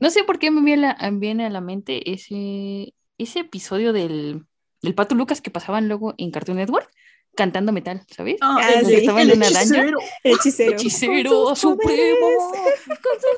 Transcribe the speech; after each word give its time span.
No 0.00 0.10
sé 0.10 0.24
por 0.24 0.38
qué 0.38 0.50
me 0.50 0.60
viene 0.62 0.88
a 0.88 0.96
la, 1.00 1.10
viene 1.10 1.46
a 1.46 1.50
la 1.50 1.60
mente 1.60 2.10
ese, 2.12 2.94
ese 3.18 3.40
episodio 3.40 3.92
del, 3.92 4.46
del 4.82 4.94
Pato 4.94 5.14
Lucas 5.14 5.40
que 5.40 5.50
pasaban 5.50 5.88
luego 5.88 6.14
en 6.18 6.30
Cartoon 6.30 6.58
Network 6.58 6.90
cantando 7.36 7.72
metal, 7.72 8.02
¿sabes? 8.14 8.36
Ah, 8.40 8.58
Ah, 8.60 8.80
sí. 8.84 8.94
estaban 8.94 9.30
en 9.30 9.36
una 9.36 9.50
daña. 9.50 9.60
hechicero. 9.60 9.98
El 10.24 10.32
hechicero. 10.34 10.72
Hechicero 10.72 11.30
Con 11.44 11.56
sus 11.56 11.58
supremo, 11.60 12.26
poderes. 12.50 12.80
con 12.86 13.20
sus 13.20 13.36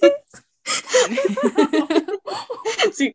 poderes. 0.00 0.16
Sí. 2.94 3.14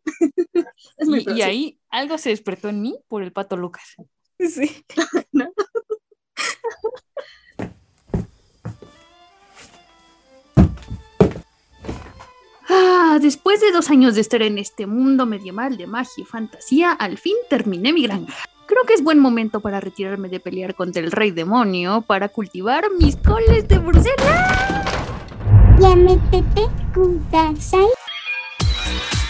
Es 0.98 1.08
muy 1.08 1.24
Y, 1.26 1.38
y 1.38 1.42
ahí 1.42 1.80
algo 1.90 2.18
se 2.18 2.28
despertó 2.30 2.68
en 2.68 2.82
mí 2.82 2.98
por 3.08 3.22
el 3.22 3.32
Pato 3.32 3.56
Lucas. 3.56 3.94
Sí. 4.38 4.84
Ah, 12.68 13.18
después 13.20 13.60
de 13.60 13.70
dos 13.70 13.90
años 13.90 14.14
de 14.14 14.20
estar 14.20 14.42
en 14.42 14.58
este 14.58 14.86
mundo 14.86 15.24
medieval 15.24 15.76
de 15.76 15.86
magia 15.86 16.22
y 16.22 16.24
fantasía, 16.24 16.92
al 16.92 17.16
fin 17.16 17.36
terminé 17.48 17.92
mi 17.92 18.02
granja. 18.02 18.34
Creo 18.66 18.82
que 18.84 18.94
es 18.94 19.04
buen 19.04 19.20
momento 19.20 19.60
para 19.60 19.80
retirarme 19.80 20.28
de 20.28 20.40
pelear 20.40 20.74
contra 20.74 21.00
el 21.00 21.12
rey 21.12 21.30
demonio 21.30 22.02
para 22.02 22.28
cultivar 22.28 22.84
mis 22.98 23.16
coles 23.16 23.68
de 23.68 23.78
Bruselas. 23.78 24.86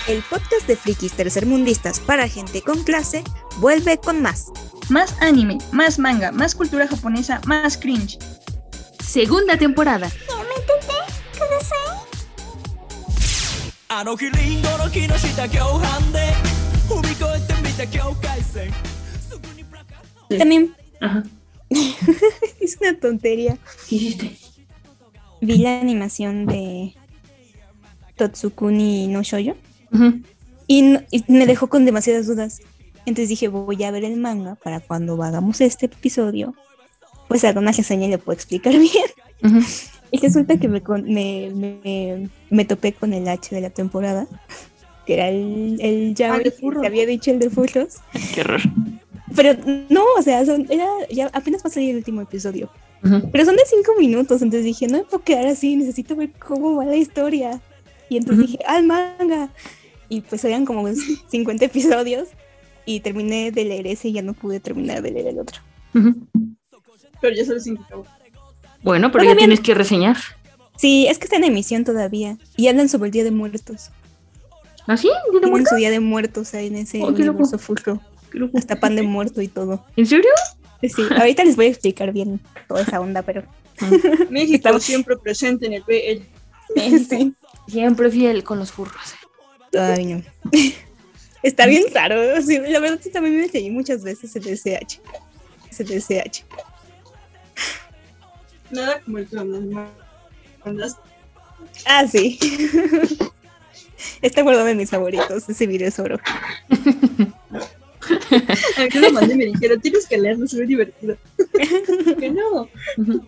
El 0.08 0.22
podcast 0.22 0.66
de 0.66 0.76
frikis 0.76 1.12
tercermundistas 1.12 2.00
para 2.00 2.28
gente 2.28 2.62
con 2.62 2.84
clase 2.84 3.24
vuelve 3.58 3.98
con 3.98 4.22
más. 4.22 4.52
Más 4.88 5.20
anime, 5.20 5.58
más 5.72 5.98
manga, 5.98 6.32
más 6.32 6.54
cultura 6.54 6.86
japonesa, 6.88 7.40
más 7.44 7.76
cringe. 7.76 8.18
Segunda 9.00 9.58
temporada. 9.58 10.08
También. 20.28 20.74
Es 22.60 22.78
una 22.80 22.98
tontería. 22.98 23.58
Vi 25.40 25.58
la 25.58 25.80
animación 25.80 26.46
de 26.46 26.94
Totsukuni 28.16 29.08
no 29.08 29.22
Shoyo 29.22 29.56
uh 29.92 29.96
-huh. 29.96 30.24
y, 30.66 30.82
no, 30.82 31.02
y, 31.10 31.24
me 31.28 31.46
dejó 31.46 31.68
con 31.68 31.84
demasiadas 31.84 32.26
dudas. 32.26 32.60
Entonces 33.04 33.28
dije, 33.28 33.48
voy 33.48 33.82
a 33.84 33.90
ver 33.90 34.04
el 34.04 34.16
manga 34.16 34.56
para 34.56 34.80
cuando 34.80 35.22
hagamos 35.22 35.60
este 35.60 35.86
episodio, 35.86 36.54
pues 37.28 37.44
haga 37.44 37.60
una 37.60 37.72
reseña 37.72 38.06
y 38.06 38.10
le 38.10 38.18
puedo 38.18 38.34
explicar 38.34 38.72
bien. 38.78 39.10
Uh 39.42 39.48
-huh. 39.48 39.90
Y 40.10 40.18
resulta 40.18 40.58
que 40.58 40.68
me, 40.68 40.82
con- 40.82 41.04
me, 41.04 41.50
me, 41.54 42.28
me 42.50 42.64
topé 42.64 42.92
con 42.92 43.12
el 43.12 43.26
H 43.28 43.54
de 43.54 43.60
la 43.60 43.70
temporada, 43.70 44.26
que 45.06 45.14
era 45.14 45.28
el, 45.28 45.78
el 45.80 46.14
yaoi 46.14 46.40
Ah, 46.48 46.80
que 46.80 46.86
había 46.86 47.06
dicho 47.06 47.30
el 47.30 47.38
de 47.38 47.50
furros. 47.50 47.96
Qué 48.34 48.40
horror. 48.42 48.60
Pero 49.34 49.54
no, 49.90 50.02
o 50.18 50.22
sea, 50.22 50.44
son- 50.46 50.66
era, 50.70 50.86
ya 51.10 51.26
apenas 51.32 51.62
va 51.64 51.68
a 51.68 51.72
salir 51.72 51.90
el 51.90 51.96
último 51.96 52.20
episodio. 52.22 52.70
Pero 53.02 53.44
son 53.44 53.54
de 53.56 53.62
cinco 53.66 53.92
minutos, 53.98 54.42
entonces 54.42 54.64
dije, 54.64 54.88
no 54.88 54.98
me 54.98 55.04
puedo 55.04 55.22
quedar 55.22 55.46
así, 55.46 55.76
necesito 55.76 56.16
ver 56.16 56.30
cómo 56.32 56.74
va 56.76 56.84
la 56.86 56.96
historia. 56.96 57.60
Y 58.08 58.16
entonces 58.16 58.46
dije, 58.46 58.58
al 58.66 58.84
manga. 58.84 59.50
Y 60.08 60.22
pues 60.22 60.44
eran 60.44 60.64
como 60.64 60.88
50 61.28 61.64
episodios 61.66 62.28
y 62.84 63.00
terminé 63.00 63.50
de 63.52 63.64
leer 63.64 63.86
ese 63.88 64.08
y 64.08 64.12
ya 64.12 64.22
no 64.22 64.32
pude 64.32 64.60
terminar 64.60 65.02
de 65.02 65.10
leer 65.10 65.26
el 65.28 65.38
otro. 65.40 65.60
Pero 67.20 67.34
ya 67.34 67.44
qué 67.44 67.70
acabó. 67.84 68.04
Bueno, 68.86 69.10
pero 69.10 69.24
ya 69.24 69.36
tienes 69.36 69.58
que 69.60 69.74
reseñar. 69.74 70.16
Sí, 70.76 71.06
es 71.08 71.18
que 71.18 71.24
está 71.24 71.36
en 71.36 71.42
emisión 71.44 71.82
todavía 71.84 72.38
y 72.56 72.68
hablan 72.68 72.88
sobre 72.88 73.08
el 73.08 73.10
Día 73.10 73.24
de 73.24 73.32
Muertos. 73.32 73.90
¿Ah, 74.86 74.96
sí? 74.96 75.08
¿Tiene 75.08 75.30
Tienen 75.32 75.50
muerto? 75.50 75.70
su 75.70 75.74
Día 75.76 75.90
de 75.90 75.98
Muertos 76.00 76.54
ahí 76.54 76.68
en 76.68 76.76
ese 76.76 77.02
Oh, 77.02 77.08
universo 77.08 77.58
furro. 77.58 78.00
Hasta 78.54 78.78
pan 78.78 78.94
de 78.94 79.02
muerto 79.02 79.42
y 79.42 79.48
todo. 79.48 79.84
¿En 79.96 80.06
serio? 80.06 80.30
Sí, 80.82 81.02
ahorita 81.18 81.42
les 81.42 81.56
voy 81.56 81.66
a 81.66 81.68
explicar 81.70 82.12
bien 82.12 82.40
toda 82.68 82.82
esa 82.82 83.00
onda, 83.00 83.22
pero 83.22 83.42
México 84.30 84.54
Estamos- 84.56 84.84
siempre 84.84 85.16
presente 85.16 85.66
en 85.66 85.72
el 85.72 85.82
BL. 85.82 86.22
sí. 87.08 87.34
Siempre 87.66 88.08
fiel 88.10 88.44
con 88.44 88.60
los 88.60 88.70
furros. 88.70 89.14
Ay, 89.76 90.04
no. 90.06 90.22
Está 91.42 91.66
bien 91.66 91.82
raro. 91.92 92.40
sí, 92.40 92.58
la 92.58 92.78
verdad 92.78 93.00
sí, 93.02 93.10
también 93.10 93.36
me 93.40 93.48
leí 93.48 93.68
muchas 93.70 94.04
veces 94.04 94.36
el 94.36 94.46
SH. 94.46 95.00
El. 95.80 96.44
Nada 98.70 99.00
como 99.00 99.18
el 99.18 99.28
mandaste. 100.64 101.00
Ah, 101.86 102.06
sí. 102.06 102.38
Está 104.22 104.42
guardado 104.42 104.68
en 104.68 104.76
mis 104.76 104.90
favoritos. 104.90 105.48
Ese 105.48 105.66
video 105.66 105.88
es 105.88 105.98
oro. 105.98 106.18
A 108.76 108.82
mí 108.82 109.00
lo 109.00 109.12
mandé 109.12 109.34
y 109.34 109.36
me 109.36 109.44
dijeron, 109.46 109.80
tienes 109.80 110.06
que 110.06 110.18
leerlo, 110.18 110.44
es 110.44 110.54
muy 110.54 110.66
divertido. 110.66 111.16
que 112.18 112.30
no, 112.30 112.68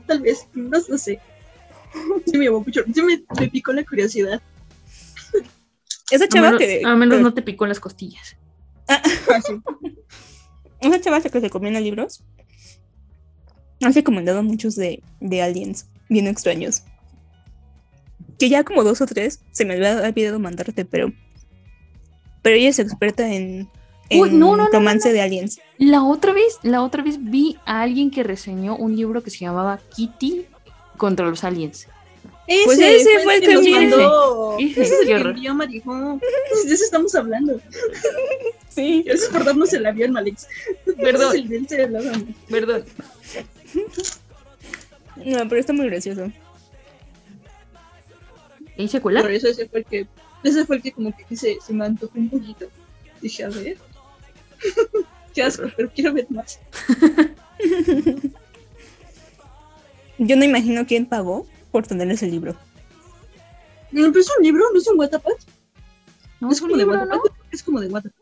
tal 0.07 0.21
vez, 0.21 0.47
no, 0.55 0.79
no 0.89 0.99
sé. 0.99 1.21
Sí 2.27 2.37
me 2.37 2.45
llamó 2.45 2.61
mucho, 2.61 2.83
sí 2.95 3.03
me, 3.03 3.23
me 3.41 3.49
picó 3.49 3.73
la 3.73 3.85
curiosidad. 3.85 4.43
Esa 6.11 6.25
A 6.25 6.29
chava 6.29 6.47
menos, 6.53 6.59
que. 6.61 6.83
a 6.85 6.95
menos 6.97 7.17
que- 7.17 7.23
no 7.23 7.35
te 7.35 7.43
picó 7.43 7.65
en 7.65 7.71
las 7.71 7.81
costillas. 7.81 8.37
Ah, 8.89 9.03
sí. 9.47 9.61
Esa 10.81 11.01
chava 11.01 11.21
que 11.21 11.29
se 11.29 11.41
recomienda 11.41 11.81
libros. 11.81 12.25
Ha 13.83 13.91
recomendado 13.91 14.43
muchos 14.43 14.75
de, 14.77 15.03
de 15.21 15.43
aliens 15.43 15.87
bien 16.09 16.27
extraños. 16.27 16.83
Que 18.39 18.49
ya 18.49 18.65
como 18.65 18.85
dos 18.85 19.01
o 19.01 19.07
tres 19.07 19.41
se 19.53 19.65
me 19.65 19.75
había 19.75 20.01
olvidado 20.03 20.39
mandarte, 20.39 20.85
pero. 20.85 21.13
Pero 22.43 22.57
ella 22.57 22.69
es 22.71 22.79
experta 22.79 23.33
en. 23.33 23.69
en 24.11 24.21
Uy, 24.21 24.31
no, 24.31 24.57
no, 24.57 24.65
no, 24.65 24.71
romance 24.71 25.13
de 25.13 25.21
aliens. 25.21 25.61
La 25.79 26.03
otra 26.03 26.33
vez, 26.33 26.59
la 26.63 26.83
otra 26.83 27.03
vez 27.03 27.17
vi 27.21 27.57
a 27.67 27.83
alguien 27.83 28.11
que 28.11 28.23
reseñó 28.23 28.77
un 28.77 28.97
libro 28.97 29.23
que 29.23 29.31
se 29.31 29.39
llamaba 29.39 29.81
Kitty 29.95 30.47
contra 30.97 31.27
los 31.29 31.45
aliens. 31.45 31.89
Ese, 32.47 32.65
Pues 32.65 32.79
ese 32.79 33.19
fue 33.25 33.35
el 33.37 33.41
que 33.43 33.55
nos 33.55 33.69
mandó. 33.69 34.57
Ese, 34.59 34.81
Ese 34.81 34.95
es 34.95 35.01
el 35.03 35.07
que 35.09 35.15
horror. 35.17 35.35
envió 35.35 35.55
Marijón. 35.55 36.19
De 36.67 36.75
eso 36.75 36.85
estamos 36.85 37.15
hablando. 37.15 37.61
Sí. 38.71 39.03
Gracias 39.05 39.29
por 39.31 39.45
darnos 39.45 39.73
el 39.73 39.85
avión, 39.87 40.17
Alex. 40.17 40.47
Perdón. 41.01 41.31
Ese 41.31 41.39
es 41.39 41.43
el 41.43 41.49
del 41.49 41.69
cerebro. 41.69 42.01
Perdón. 42.49 42.85
No, 45.25 45.49
pero 45.49 45.57
está 45.61 45.73
muy 45.73 45.87
gracioso. 45.87 46.31
¿Hay 48.77 48.87
secuela? 48.87 49.23
Por 49.23 49.33
eso 49.33 49.49
ese 49.49 49.69
fue 49.69 49.81
el 49.81 49.85
que, 49.85 50.07
ese 50.45 50.65
fue 50.65 50.77
el 50.77 50.83
que 50.83 50.93
como 50.93 51.13
que 51.17 51.37
se, 51.37 51.59
se 51.61 51.73
me 51.73 51.85
antojó 51.85 52.17
un 52.17 52.31
poquito. 52.31 52.69
Dije, 53.21 53.43
a 53.45 53.49
ver. 53.49 53.77
Qué 55.35 55.43
asco, 55.43 55.65
pero 55.77 55.91
quiero 55.91 56.13
ver 56.13 56.27
más. 56.31 56.61
Yo 60.19 60.37
no 60.37 60.45
imagino 60.45 60.87
quién 60.87 61.07
pagó 61.07 61.47
por 61.71 61.87
tener 61.87 62.11
ese 62.11 62.27
libro. 62.27 62.57
No, 63.91 64.09
pero 64.09 64.21
es 64.21 64.31
un 64.37 64.45
libro, 64.45 64.65
no 64.73 64.79
es 64.79 64.87
un 64.87 64.99
Wattpad. 64.99 65.33
No, 66.41 66.51
es 66.51 66.61
como 66.61 66.77
de 66.77 66.85
Wattpad. 66.85 67.17
¿no? 67.17 67.23
Es 67.51 67.63
como 67.63 67.81
de 67.81 67.89
Wattpad. 67.89 68.13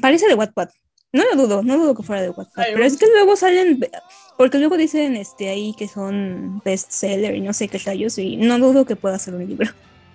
Parece 0.00 0.26
de 0.28 0.34
Wattpad. 0.34 0.70
No 1.12 1.24
lo 1.24 1.36
dudo, 1.42 1.62
no 1.62 1.76
dudo 1.76 1.94
que 1.94 2.02
fuera 2.02 2.22
de. 2.22 2.32
Ay, 2.56 2.70
pero 2.72 2.84
es 2.84 2.96
que 2.96 3.06
luego 3.06 3.36
salen, 3.36 3.80
porque 4.38 4.58
luego 4.58 4.78
dicen 4.78 5.14
este 5.16 5.50
ahí 5.50 5.74
que 5.76 5.86
son 5.86 6.62
bestseller 6.64 7.34
y 7.34 7.40
no 7.40 7.52
sé 7.52 7.68
qué 7.68 7.78
tallos 7.78 8.16
y 8.16 8.36
no 8.36 8.58
dudo 8.58 8.86
que 8.86 8.96
pueda 8.96 9.18
ser 9.18 9.34
un 9.34 9.46
libro. 9.46 9.70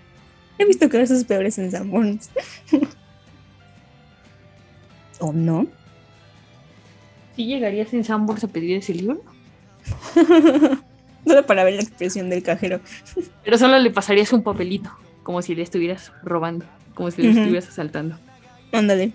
He 0.58 0.66
visto 0.66 0.90
cosas 0.90 1.24
peores 1.24 1.60
en 1.60 1.70
Sanborns. 1.70 2.32
¿O 5.20 5.32
no? 5.32 5.68
¿Sí 7.36 7.46
llegarías 7.46 7.94
en 7.94 8.04
Sambors 8.04 8.44
a 8.44 8.48
pedir 8.48 8.78
ese 8.78 8.96
libro? 8.96 9.22
Solo 11.26 11.46
para 11.46 11.64
ver 11.64 11.76
la 11.76 11.82
expresión 11.82 12.30
del 12.30 12.42
cajero. 12.42 12.80
Pero 13.44 13.58
solo 13.58 13.78
le 13.80 13.92
pasarías 13.92 14.32
un 14.34 14.44
papelito, 14.44 14.90
como 15.24 15.42
si 15.42 15.54
le 15.54 15.62
estuvieras 15.62 16.12
robando, 16.24 16.66
como 16.94 17.12
si 17.12 17.22
le 17.22 17.30
estuvieras 17.30 17.68
asaltando. 17.68 18.18
Ándale. 18.72 19.12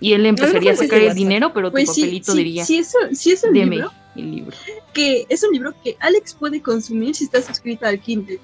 Y 0.00 0.12
él 0.14 0.26
empezaría 0.26 0.72
a 0.72 0.76
sacar 0.76 1.00
el 1.00 1.14
dinero, 1.14 1.52
pero 1.54 1.68
tu 1.68 1.72
Pues 1.72 1.88
papelito 1.88 2.32
sí, 2.32 2.38
diría, 2.38 2.64
sí, 2.64 2.78
es, 2.78 2.92
un- 3.00 3.14
sí 3.14 3.30
es 3.30 3.44
un 3.44 3.52
deme 3.54 3.76
libro 3.76 3.92
el 4.16 4.30
libro. 4.34 4.56
que 4.92 5.24
es 5.28 5.42
un 5.44 5.52
libro 5.52 5.72
que 5.84 5.96
Alex 6.00 6.34
puede 6.34 6.60
consumir 6.60 7.14
si 7.14 7.24
está 7.24 7.40
suscrita 7.40 7.88
al 7.88 8.00
Kindle. 8.00 8.40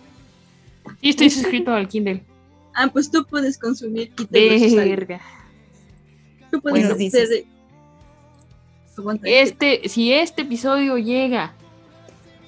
Sí, 1.00 1.08
estoy 1.10 1.28
suscrito 1.30 1.72
al 1.72 1.88
Kindle. 1.88 2.22
Ah, 2.74 2.88
pues 2.92 3.10
tú 3.10 3.26
puedes 3.26 3.58
consumir 3.58 4.12
Alex. 4.16 4.74
Verga. 4.74 5.20
Tú 6.52 6.60
puedes 6.62 6.88
Bueno, 6.88 6.94
hacer 6.94 7.28
de- 7.28 7.46
que- 9.20 9.40
Este, 9.42 9.88
si 9.88 10.12
este 10.12 10.42
episodio 10.42 10.96
llega 10.98 11.52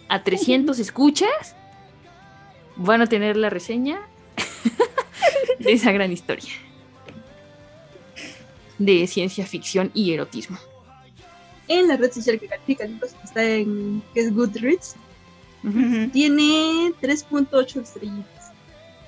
a 0.09 0.23
300 0.25 0.79
escuchas, 0.79 1.57
van 2.77 3.03
a 3.03 3.07
tener 3.07 3.37
la 3.37 3.51
reseña 3.51 4.01
de 5.59 5.73
esa 5.73 5.93
gran 5.93 6.13
historia 6.13 6.51
de 8.81 9.07
ciencia 9.07 9.47
ficción 9.47 9.91
y 9.95 10.13
erotismo. 10.13 10.59
en 11.69 11.87
la 11.87 11.97
red 11.97 12.11
social 12.13 12.41
que 12.41 12.49
califica 12.49 12.85
libros, 12.85 13.13
que 13.13 13.25
está 13.25 13.45
en 13.45 14.03
que 14.13 14.21
es 14.23 14.35
Goodreads, 14.35 14.97
Ujú. 15.63 16.11
tiene 16.13 16.91
3.8 17.01 17.81
estrellitas. 17.83 18.51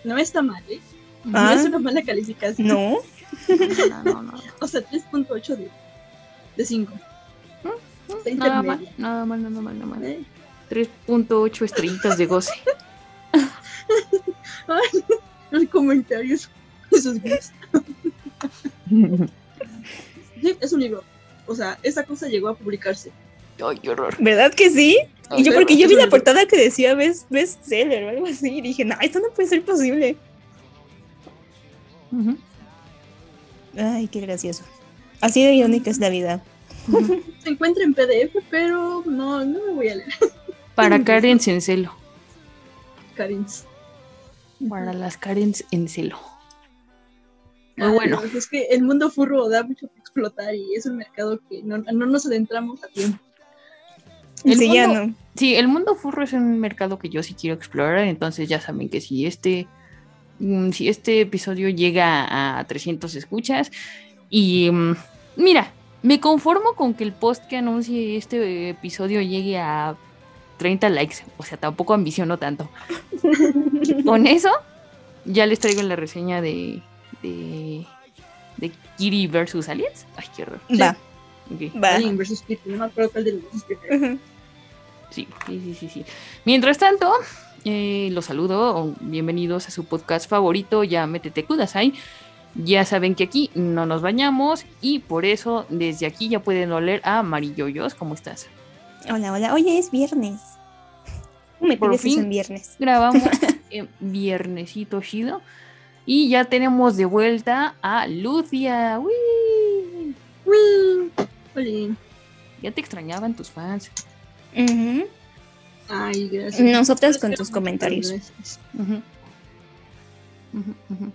No 0.04 0.16
está 0.16 0.42
mal, 0.42 0.62
¿eh? 0.68 0.78
No 1.24 1.38
Ah. 1.40 1.54
es 1.54 1.64
una 1.64 1.80
mala 1.80 2.02
calificación. 2.02 2.68
No. 2.68 2.98
No, 3.48 4.04
no, 4.04 4.22
no. 4.22 4.32
O 4.60 4.68
sea, 4.68 4.80
3.8 4.88 5.56
de, 5.56 5.68
de 6.56 6.64
5. 6.64 6.92
Está 8.26 8.34
Nada 8.48 8.62
mal, 8.62 8.88
nada 8.98 9.24
mal, 9.24 9.42
nada 9.42 9.60
mal, 9.60 9.74
nada 9.80 9.86
mal. 9.86 10.04
¿eh? 10.04 10.22
3.8 10.70 11.64
estrellitas 11.64 12.16
de 12.18 12.26
goce. 12.26 12.52
Ay, 14.68 15.02
los 15.50 15.64
comentarios. 15.68 16.48
Esos 16.92 17.18
gifs. 17.20 17.52
Sí, 18.88 19.06
Es 20.60 20.72
un 20.72 20.80
libro. 20.80 21.02
O 21.46 21.54
sea, 21.54 21.78
esa 21.82 22.04
cosa 22.04 22.28
llegó 22.28 22.48
a 22.48 22.54
publicarse. 22.54 23.10
Ay, 23.64 23.78
qué 23.78 23.90
horror. 23.90 24.16
¿Verdad 24.18 24.52
que 24.54 24.70
sí? 24.70 24.98
Y 25.36 25.44
yo 25.44 25.54
porque 25.54 25.76
yo 25.76 25.88
vi 25.88 25.94
la 25.94 26.08
portada 26.08 26.46
que 26.46 26.56
decía 26.56 26.94
best 26.94 27.30
bestseller 27.30 28.04
o 28.04 28.08
algo 28.10 28.26
así 28.26 28.58
y 28.58 28.60
dije, 28.60 28.84
no, 28.84 28.96
esto 29.00 29.18
no 29.20 29.30
puede 29.34 29.48
ser 29.48 29.64
posible. 29.64 30.16
Ay, 33.76 34.08
qué 34.08 34.20
gracioso. 34.20 34.64
Así 35.20 35.44
de 35.44 35.54
irónica 35.54 35.90
es 35.90 35.98
la 35.98 36.10
vida. 36.10 36.42
Se 37.42 37.48
encuentra 37.50 37.84
en 37.84 37.94
PDF, 37.94 38.36
pero 38.50 39.02
no, 39.06 39.44
no 39.44 39.66
me 39.66 39.72
voy 39.72 39.88
a 39.88 39.94
leer. 39.96 40.12
Para 40.74 41.02
Karens 41.04 41.46
en 41.48 41.60
celo. 41.62 41.94
Karins. 43.14 43.64
Para 44.68 44.92
las 44.92 45.16
Karens 45.16 45.64
en 45.70 45.88
celo. 45.88 46.18
Muy 47.76 47.88
Ay, 47.88 47.94
bueno. 47.94 48.20
pues 48.20 48.34
Es 48.34 48.46
que 48.48 48.64
el 48.66 48.82
mundo 48.82 49.10
furro 49.10 49.48
da 49.48 49.62
mucho 49.62 49.86
que 49.88 50.01
explotar 50.12 50.54
y 50.54 50.74
es 50.74 50.84
un 50.86 50.96
mercado 50.98 51.40
que 51.48 51.62
no, 51.62 51.78
no 51.78 52.06
nos 52.06 52.26
adentramos 52.26 52.84
a 52.84 52.88
tiempo. 52.88 53.18
El 54.44 54.56
sí, 54.58 54.72
ya 54.72 54.86
mundo- 54.88 55.06
no. 55.06 55.14
Sí, 55.34 55.54
el 55.54 55.66
mundo 55.68 55.94
furro 55.94 56.22
es 56.24 56.32
un 56.34 56.60
mercado 56.60 56.98
que 56.98 57.08
yo 57.08 57.22
sí 57.22 57.34
quiero 57.34 57.56
explorar, 57.56 58.00
entonces 58.00 58.48
ya 58.48 58.60
saben 58.60 58.90
que 58.90 59.00
si 59.00 59.24
este, 59.24 59.66
mm, 60.40 60.70
si 60.72 60.88
este 60.88 61.22
episodio 61.22 61.70
llega 61.70 62.58
a 62.58 62.64
300 62.64 63.14
escuchas 63.14 63.70
y 64.28 64.70
mm, 64.70 64.94
mira, 65.36 65.70
me 66.02 66.20
conformo 66.20 66.74
con 66.74 66.92
que 66.92 67.04
el 67.04 67.12
post 67.12 67.46
que 67.46 67.56
anuncie 67.56 68.16
este 68.16 68.68
episodio 68.70 69.22
llegue 69.22 69.58
a 69.58 69.94
30 70.58 70.90
likes, 70.90 71.16
o 71.38 71.44
sea, 71.44 71.56
tampoco 71.56 71.94
ambiciono 71.94 72.38
tanto. 72.38 72.68
Con 74.04 74.26
eso 74.26 74.50
ya 75.24 75.46
les 75.46 75.58
traigo 75.60 75.82
la 75.82 75.96
reseña 75.96 76.40
de 76.42 76.82
de, 77.22 77.86
de 78.62 78.72
Kiri 78.96 79.26
versus 79.26 79.68
Aliens. 79.68 80.06
Ay, 80.16 80.24
qué 80.34 80.44
horror. 80.44 80.60
Va, 80.80 80.96
va. 81.74 81.96
Alien 81.96 82.16
versus 82.16 82.42
Creepy, 82.42 82.70
no 82.70 82.78
me 82.78 82.84
acuerdo 82.86 83.10
cuál 83.10 83.24
de 83.24 83.32
los 83.32 83.42
dos 83.52 83.64
prefiero. 83.64 83.96
Ujú. 83.96 84.18
Sí, 85.10 85.28
sí, 85.46 85.60
sí, 85.64 85.74
sí, 85.74 85.88
sí. 85.88 86.04
Mientras 86.44 86.78
tanto, 86.78 87.12
eh, 87.64 88.08
los 88.12 88.26
saludo. 88.26 88.94
Bienvenidos 89.00 89.66
a 89.66 89.70
su 89.72 89.84
podcast 89.84 90.30
favorito, 90.30 90.84
ya 90.84 91.06
Métete 91.06 91.44
Kudasai. 91.44 91.92
Ya 92.54 92.84
saben 92.84 93.14
que 93.16 93.24
aquí 93.24 93.50
no 93.54 93.84
nos 93.84 94.00
bañamos 94.00 94.64
y 94.80 95.00
por 95.00 95.24
eso 95.24 95.66
desde 95.68 96.06
aquí 96.06 96.28
ya 96.28 96.40
pueden 96.40 96.70
oler 96.70 97.00
a 97.04 97.22
Mariyoyos. 97.22 97.94
¿Cómo 97.94 98.14
estás? 98.14 98.46
Hola, 99.10 99.32
hola. 99.32 99.54
Oye, 99.54 99.76
es 99.78 99.90
viernes. 99.90 100.40
Me 101.60 101.76
Por 101.76 101.98
fin. 101.98 102.20
en 102.20 102.28
viernes. 102.28 102.76
Grabamos 102.78 103.22
en 103.70 103.88
viernesito 104.00 105.00
chido 105.00 105.40
y 106.06 106.28
ya 106.28 106.44
tenemos 106.44 106.96
de 106.96 107.04
vuelta 107.04 107.74
a 107.82 108.06
Lucia. 108.06 108.98
¡Uy! 108.98 110.14
Uy, 110.44 111.12
Oli. 111.56 111.96
Ya 112.62 112.70
te 112.72 112.80
extrañaban 112.80 113.34
tus 113.34 113.50
fans. 113.50 113.90
Ujú. 114.56 115.04
Ay, 115.88 116.28
gracias. 116.28 116.60
Nosotras 116.60 117.18
con 117.18 117.32
tus 117.34 117.50
comentarios. 117.50 118.14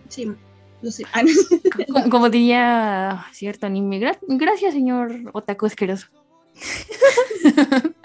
Sí, 0.09 0.31
lo 0.81 0.91
sé. 0.91 1.03
Ah. 1.13 1.21
Como, 1.87 2.09
como 2.09 2.29
diría 2.29 3.25
cierto 3.33 3.65
anime, 3.65 3.99
gra- 3.99 4.19
gracias 4.27 4.73
señor 4.73 5.29
otaku 5.33 5.65
asqueroso. 5.67 6.07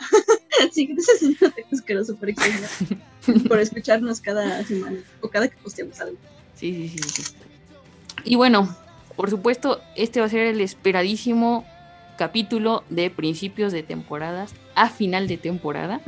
Sí, 0.73 0.87
gracias, 0.87 1.19
señor 1.19 1.52
era 1.88 2.05
súper 2.05 2.29
extraño. 2.31 2.67
Por 3.49 3.58
escucharnos 3.58 4.20
cada 4.20 4.62
semana 4.64 4.99
o 5.20 5.29
cada 5.29 5.49
que 5.49 5.56
posteamos 5.56 6.00
algo. 6.00 6.17
Sí, 6.62 6.88
sí, 6.88 6.98
sí, 6.98 7.22
sí. 7.24 7.32
Y 8.22 8.36
bueno, 8.36 8.72
por 9.16 9.28
supuesto, 9.30 9.80
este 9.96 10.20
va 10.20 10.26
a 10.26 10.28
ser 10.28 10.46
el 10.46 10.60
esperadísimo 10.60 11.64
capítulo 12.16 12.84
de 12.88 13.10
principios 13.10 13.72
de 13.72 13.82
temporadas 13.82 14.54
a 14.76 14.88
final 14.88 15.26
de 15.26 15.38
temporada, 15.38 16.00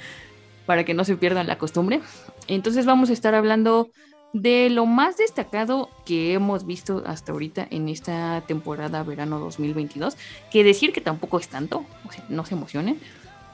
para 0.66 0.84
que 0.84 0.94
no 0.94 1.04
se 1.04 1.18
pierdan 1.18 1.48
la 1.48 1.58
costumbre. 1.58 2.00
Entonces 2.48 2.86
vamos 2.86 3.10
a 3.10 3.12
estar 3.12 3.34
hablando 3.34 3.90
de 4.32 4.70
lo 4.70 4.86
más 4.86 5.18
destacado 5.18 5.90
que 6.06 6.32
hemos 6.32 6.64
visto 6.64 7.02
hasta 7.04 7.32
ahorita 7.32 7.66
en 7.70 7.90
esta 7.90 8.42
temporada 8.46 9.02
verano 9.02 9.38
2022, 9.38 10.16
que 10.50 10.64
decir 10.64 10.94
que 10.94 11.02
tampoco 11.02 11.38
es 11.38 11.48
tanto, 11.48 11.84
o 12.08 12.12
sea, 12.12 12.24
no 12.30 12.46
se 12.46 12.54
emocionen. 12.54 12.98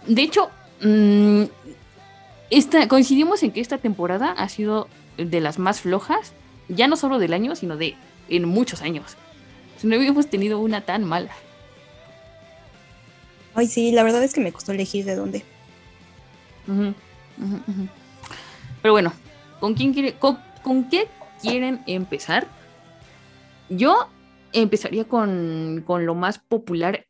De 0.07 0.23
hecho, 0.23 0.49
mm, 0.81 1.43
esta, 2.51 2.87
coincidimos 2.87 3.43
en 3.43 3.51
que 3.51 3.61
esta 3.61 3.79
temporada 3.79 4.31
ha 4.31 4.49
sido 4.49 4.87
de 5.17 5.41
las 5.41 5.59
más 5.59 5.81
flojas, 5.81 6.33
ya 6.69 6.89
no 6.89 6.97
solo 6.97 7.19
del 7.19 7.33
año, 7.33 7.55
sino 7.55 7.77
de 7.77 7.97
en 8.29 8.45
muchos 8.47 8.83
años. 8.83 9.17
No 9.83 9.95
habíamos 9.95 10.29
tenido 10.29 10.59
una 10.59 10.81
tan 10.81 11.05
mala. 11.05 11.33
Ay, 13.55 13.67
sí, 13.67 13.93
la 13.93 14.03
verdad 14.03 14.23
es 14.23 14.35
que 14.35 14.41
me 14.41 14.53
costó 14.53 14.73
elegir 14.73 15.05
de 15.05 15.17
dónde. 15.17 15.45
Pero 18.83 18.93
bueno, 18.93 19.13
¿con 19.61 19.75
quién 19.75 19.93
quiere, 19.93 20.15
con, 20.15 20.39
con 20.63 20.89
qué 20.89 21.09
quieren 21.41 21.83
empezar? 21.87 22.49
Yo 23.69 24.09
empezaría 24.53 25.05
con, 25.05 25.83
con 25.87 26.07
lo 26.07 26.15
más 26.15 26.39
popular 26.39 27.07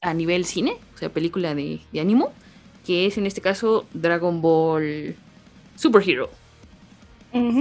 a 0.00 0.14
nivel 0.14 0.44
cine, 0.44 0.76
o 0.94 0.98
sea, 0.98 1.10
película 1.10 1.54
de, 1.54 1.80
de 1.92 2.00
ánimo, 2.00 2.32
que 2.86 3.06
es 3.06 3.18
en 3.18 3.26
este 3.26 3.40
caso 3.40 3.86
Dragon 3.92 4.40
Ball 4.40 5.16
Super 5.76 6.02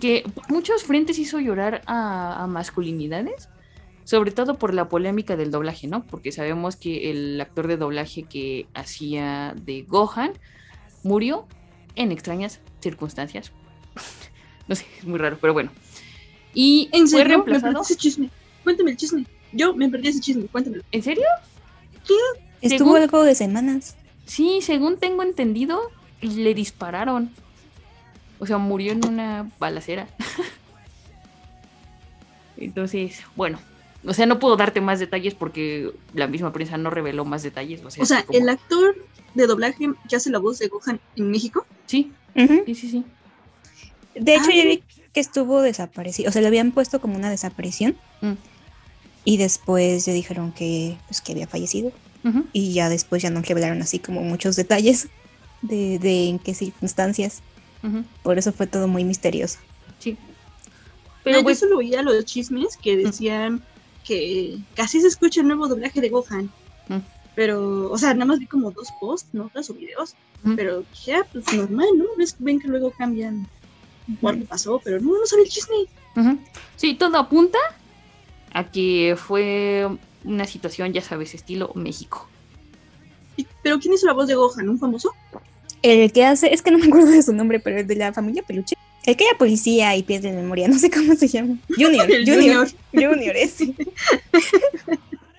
Que 0.00 0.24
por 0.34 0.50
muchos 0.50 0.84
frentes 0.84 1.18
hizo 1.18 1.40
llorar 1.40 1.80
a, 1.86 2.42
a 2.42 2.46
masculinidades, 2.46 3.48
sobre 4.04 4.30
todo 4.30 4.58
por 4.58 4.74
la 4.74 4.90
polémica 4.90 5.36
del 5.36 5.50
doblaje, 5.50 5.86
¿no? 5.86 6.04
Porque 6.04 6.32
sabemos 6.32 6.76
que 6.76 7.10
el 7.10 7.40
actor 7.40 7.66
de 7.66 7.78
doblaje 7.78 8.24
que 8.24 8.66
hacía 8.74 9.54
de 9.56 9.82
Gohan 9.88 10.32
murió 11.02 11.46
en 11.94 12.12
extrañas 12.12 12.60
circunstancias. 12.82 13.52
no 14.68 14.74
sé, 14.74 14.84
es 14.98 15.06
muy 15.06 15.18
raro, 15.18 15.38
pero 15.40 15.54
bueno. 15.54 15.70
Y 16.52 16.90
En 16.92 17.08
fue 17.08 17.20
serio, 17.20 17.24
me 17.24 17.28
reemplazado. 17.44 17.72
perdí 17.72 17.84
ese 17.84 17.96
chisme. 17.96 18.30
Cuéntame 18.64 18.90
el 18.90 18.96
chisme. 18.98 19.24
Yo 19.52 19.74
me 19.74 19.88
perdí 19.88 20.08
ese 20.08 20.20
chisme, 20.20 20.44
cuéntamelo. 20.46 20.82
¿En 20.92 21.02
serio? 21.02 21.24
Estuvo 22.60 22.90
Según- 22.90 22.96
algo 22.98 23.22
de 23.24 23.34
semanas. 23.34 23.96
Sí, 24.26 24.58
según 24.60 24.98
tengo 24.98 25.22
entendido, 25.22 25.80
le 26.20 26.52
dispararon. 26.52 27.30
O 28.38 28.46
sea, 28.46 28.58
murió 28.58 28.92
en 28.92 29.04
una 29.06 29.48
balacera. 29.58 30.06
Entonces, 32.56 33.20
bueno. 33.34 33.58
O 34.06 34.14
sea, 34.14 34.26
no 34.26 34.38
puedo 34.38 34.56
darte 34.56 34.80
más 34.80 35.00
detalles 35.00 35.34
porque 35.34 35.90
la 36.14 36.26
misma 36.28 36.52
prensa 36.52 36.78
no 36.78 36.90
reveló 36.90 37.24
más 37.24 37.42
detalles. 37.42 37.82
O 37.84 37.90
sea, 37.90 38.02
O 38.02 38.06
sea, 38.06 38.24
como- 38.24 38.38
el 38.38 38.48
actor 38.48 38.96
de 39.34 39.46
doblaje 39.46 39.90
que 40.08 40.16
hace 40.16 40.30
la 40.30 40.38
voz 40.38 40.58
de 40.58 40.68
Gohan 40.68 41.00
en 41.16 41.30
México. 41.30 41.66
Sí, 41.86 42.12
sí, 42.36 42.74
sí, 42.74 42.90
sí. 42.90 43.04
De 44.14 44.34
hecho, 44.34 44.46
Ah, 44.50 44.54
ya 44.54 44.64
vi 44.64 44.82
que 45.12 45.20
estuvo 45.20 45.60
desaparecido. 45.60 46.28
O 46.28 46.32
sea, 46.32 46.40
le 46.40 46.48
habían 46.48 46.72
puesto 46.72 47.00
como 47.00 47.16
una 47.16 47.30
desaparición. 47.30 47.96
Mm. 48.20 48.32
Y 49.24 49.38
después 49.38 50.06
le 50.06 50.12
dijeron 50.12 50.52
que, 50.52 50.96
pues, 51.08 51.20
que 51.20 51.32
había 51.32 51.48
fallecido. 51.48 51.92
Y 52.52 52.72
ya 52.72 52.88
después 52.88 53.22
ya 53.22 53.30
no 53.30 53.40
revelaron 53.40 53.80
así 53.82 54.00
como 54.00 54.20
muchos 54.20 54.56
detalles 54.56 55.06
de, 55.62 56.00
de 56.00 56.28
en 56.28 56.40
qué 56.40 56.54
circunstancias. 56.54 57.40
Por 58.22 58.38
eso 58.38 58.52
fue 58.52 58.66
todo 58.66 58.88
muy 58.88 59.04
misterioso. 59.04 59.58
Sí. 59.98 60.16
Pero 61.22 61.38
Pero 61.38 61.42
pues, 61.42 61.60
yo 61.60 61.66
solo 61.66 61.78
oía 61.78 62.02
los 62.02 62.24
chismes 62.24 62.76
que 62.76 62.96
decían 62.96 63.62
que 64.04 64.58
casi 64.74 65.00
se 65.00 65.08
escucha 65.08 65.40
el 65.40 65.48
nuevo 65.48 65.68
doblaje 65.68 66.00
de 66.00 66.08
Gohan. 66.08 66.50
Mm. 66.88 66.98
Pero, 67.34 67.90
o 67.90 67.98
sea, 67.98 68.14
nada 68.14 68.26
más 68.26 68.38
vi 68.38 68.46
como 68.46 68.70
dos 68.70 68.88
posts, 69.00 69.28
notas 69.32 69.68
o 69.70 69.74
videos. 69.74 70.14
Mm. 70.42 70.54
Pero 70.54 70.84
ya, 71.04 71.26
pues 71.32 71.52
normal, 71.52 71.88
¿no? 71.96 72.04
Ves, 72.16 72.36
ven 72.38 72.60
que 72.60 72.68
luego 72.68 72.92
cambian 72.92 73.46
o 74.20 74.28
algo 74.28 74.44
pasó, 74.44 74.80
pero 74.82 75.00
no, 75.00 75.18
no 75.18 75.26
sabe 75.26 75.42
el 75.42 75.48
chisme. 75.48 75.76
sí, 76.76 76.94
todo 76.94 77.18
apunta 77.18 77.58
a 78.52 78.70
que 78.70 79.16
fue 79.18 79.88
una 80.24 80.44
situación, 80.46 80.92
ya 80.92 81.02
sabes, 81.02 81.34
estilo 81.34 81.72
México. 81.74 82.28
¿Pero 83.62 83.78
quién 83.78 83.94
hizo 83.94 84.06
la 84.06 84.12
voz 84.12 84.28
de 84.28 84.34
Gohan? 84.34 84.68
¿Un 84.68 84.78
famoso? 84.78 85.12
El 85.86 86.10
que 86.10 86.24
hace, 86.24 86.52
es 86.52 86.62
que 86.62 86.72
no 86.72 86.78
me 86.78 86.86
acuerdo 86.86 87.12
de 87.12 87.22
su 87.22 87.32
nombre, 87.32 87.60
pero 87.60 87.78
el 87.78 87.86
de 87.86 87.94
la 87.94 88.12
familia 88.12 88.42
Peluche. 88.42 88.76
El 89.04 89.16
que 89.16 89.24
era 89.24 89.38
policía 89.38 89.94
y 89.94 90.02
pierde 90.02 90.32
memoria, 90.32 90.66
no 90.66 90.80
sé 90.80 90.90
cómo 90.90 91.14
se 91.14 91.28
llama. 91.28 91.56
Junior, 91.68 92.08
Junior, 92.26 92.68
Junior, 92.92 93.36
ese. 93.36 93.72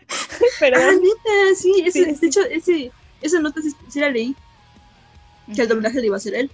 Ah, 0.09 0.45
Perdón. 0.61 1.01
neta, 1.01 1.55
sí, 1.61 1.83
ese, 1.85 2.05
Sí, 2.05 2.15
de 2.21 2.27
hecho, 2.27 2.39
ese, 2.45 2.91
esa 3.21 3.41
nota 3.41 3.61
sí, 3.61 3.73
sí 3.89 3.99
la 3.99 4.09
leí, 4.09 4.33
que 5.53 5.63
el 5.63 5.67
doblaje 5.67 5.99
le 5.99 6.07
iba 6.07 6.15
a 6.15 6.17
hacer 6.17 6.33
él. 6.33 6.49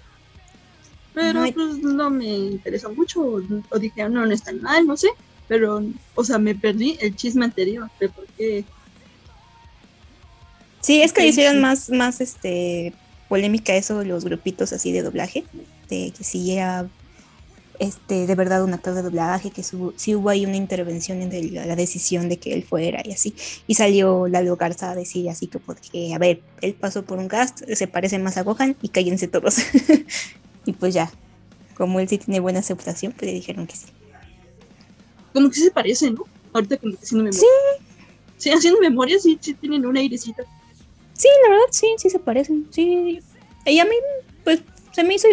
Pero 1.14 1.44
Ay. 1.44 1.52
pues 1.52 1.78
no 1.78 2.10
me 2.10 2.26
interesó 2.26 2.92
mucho, 2.92 3.22
o, 3.22 3.42
o 3.70 3.80
dije, 3.80 4.10
no, 4.10 4.26
no 4.26 4.34
es 4.34 4.42
tan 4.42 4.60
mal, 4.60 4.88
no 4.88 4.98
sé. 4.98 5.10
Pero, 5.48 5.84
o 6.16 6.24
sea, 6.24 6.40
me 6.40 6.56
perdí 6.56 6.98
el 7.00 7.16
chisme 7.16 7.46
anterior 7.46 7.92
de 8.00 8.10
por 8.10 8.26
qué. 8.36 8.66
Sí, 10.82 11.00
es 11.04 11.14
que 11.14 11.22
le 11.22 11.28
hicieron 11.28 11.62
más, 11.62 11.92
más 11.92 12.22
este 12.22 12.96
polémica 13.34 13.76
eso 13.76 14.04
los 14.04 14.26
grupitos 14.26 14.74
así 14.74 14.92
de 14.92 15.02
doblaje, 15.02 15.44
de 15.90 16.14
que 16.16 16.24
si 16.24 16.52
era 16.52 16.88
este 17.80 18.28
de 18.28 18.36
verdad 18.36 18.64
un 18.64 18.76
actor 18.76 18.94
de 18.94 19.02
doblaje, 19.02 19.50
que 19.50 19.64
su, 19.64 19.92
si 19.96 20.14
hubo 20.14 20.30
ahí 20.30 20.46
una 20.46 20.56
intervención 20.56 21.20
en 21.20 21.56
la, 21.56 21.76
decisión 21.76 22.30
de 22.30 22.38
que 22.38 22.54
él 22.54 22.64
fuera 22.64 23.02
y 23.04 23.12
así. 23.12 23.34
Y 23.66 23.74
salió 23.74 24.28
Lalo 24.28 24.56
Garza 24.56 24.92
a 24.92 24.96
decir 24.96 25.32
así 25.32 25.48
que 25.48 25.58
porque, 25.58 26.14
a 26.14 26.20
ver, 26.20 26.44
él 26.62 26.76
pasó 26.76 27.06
por 27.06 27.18
un 27.18 27.28
cast, 27.28 27.64
se 27.68 27.88
parece 27.88 28.20
más 28.20 28.38
a 28.38 28.44
Gohan 28.44 28.76
y 28.84 28.90
cállense 28.90 29.28
todos. 29.28 29.58
y 30.68 30.74
pues 30.74 30.94
ya, 30.94 31.12
como 31.74 32.00
él 32.00 32.08
sí 32.08 32.20
tiene 32.20 32.40
buena 32.40 32.60
aceptación, 32.60 33.14
pues 33.14 33.32
le 33.32 33.34
dijeron 33.34 33.66
que 33.66 33.78
sí. 33.78 33.88
Como 35.34 35.50
que 35.50 35.56
sí 35.56 35.64
se 35.64 35.72
parecen, 35.72 36.14
¿no? 36.14 36.26
Ahorita 36.54 36.78
como 36.78 36.94
que 36.94 37.00
haciendo 37.04 37.24
memoria. 37.24 37.40
Sí. 37.40 37.84
Sí, 38.38 38.52
haciendo 38.52 38.80
memoria 38.80 39.18
sí, 39.18 39.40
sí 39.42 39.56
tienen 39.56 39.88
un 39.88 39.98
airecito. 39.98 40.44
Sí, 41.14 41.28
la 41.44 41.50
verdad, 41.50 41.66
sí, 41.72 41.88
sí 41.98 42.10
se 42.10 42.20
parecen. 42.20 42.68
Sí. 42.72 43.20
Y 43.66 43.80
a 43.80 43.86
mí, 43.86 43.96
pues, 44.44 44.62
se 44.92 45.04
me 45.04 45.16
hizo 45.16 45.28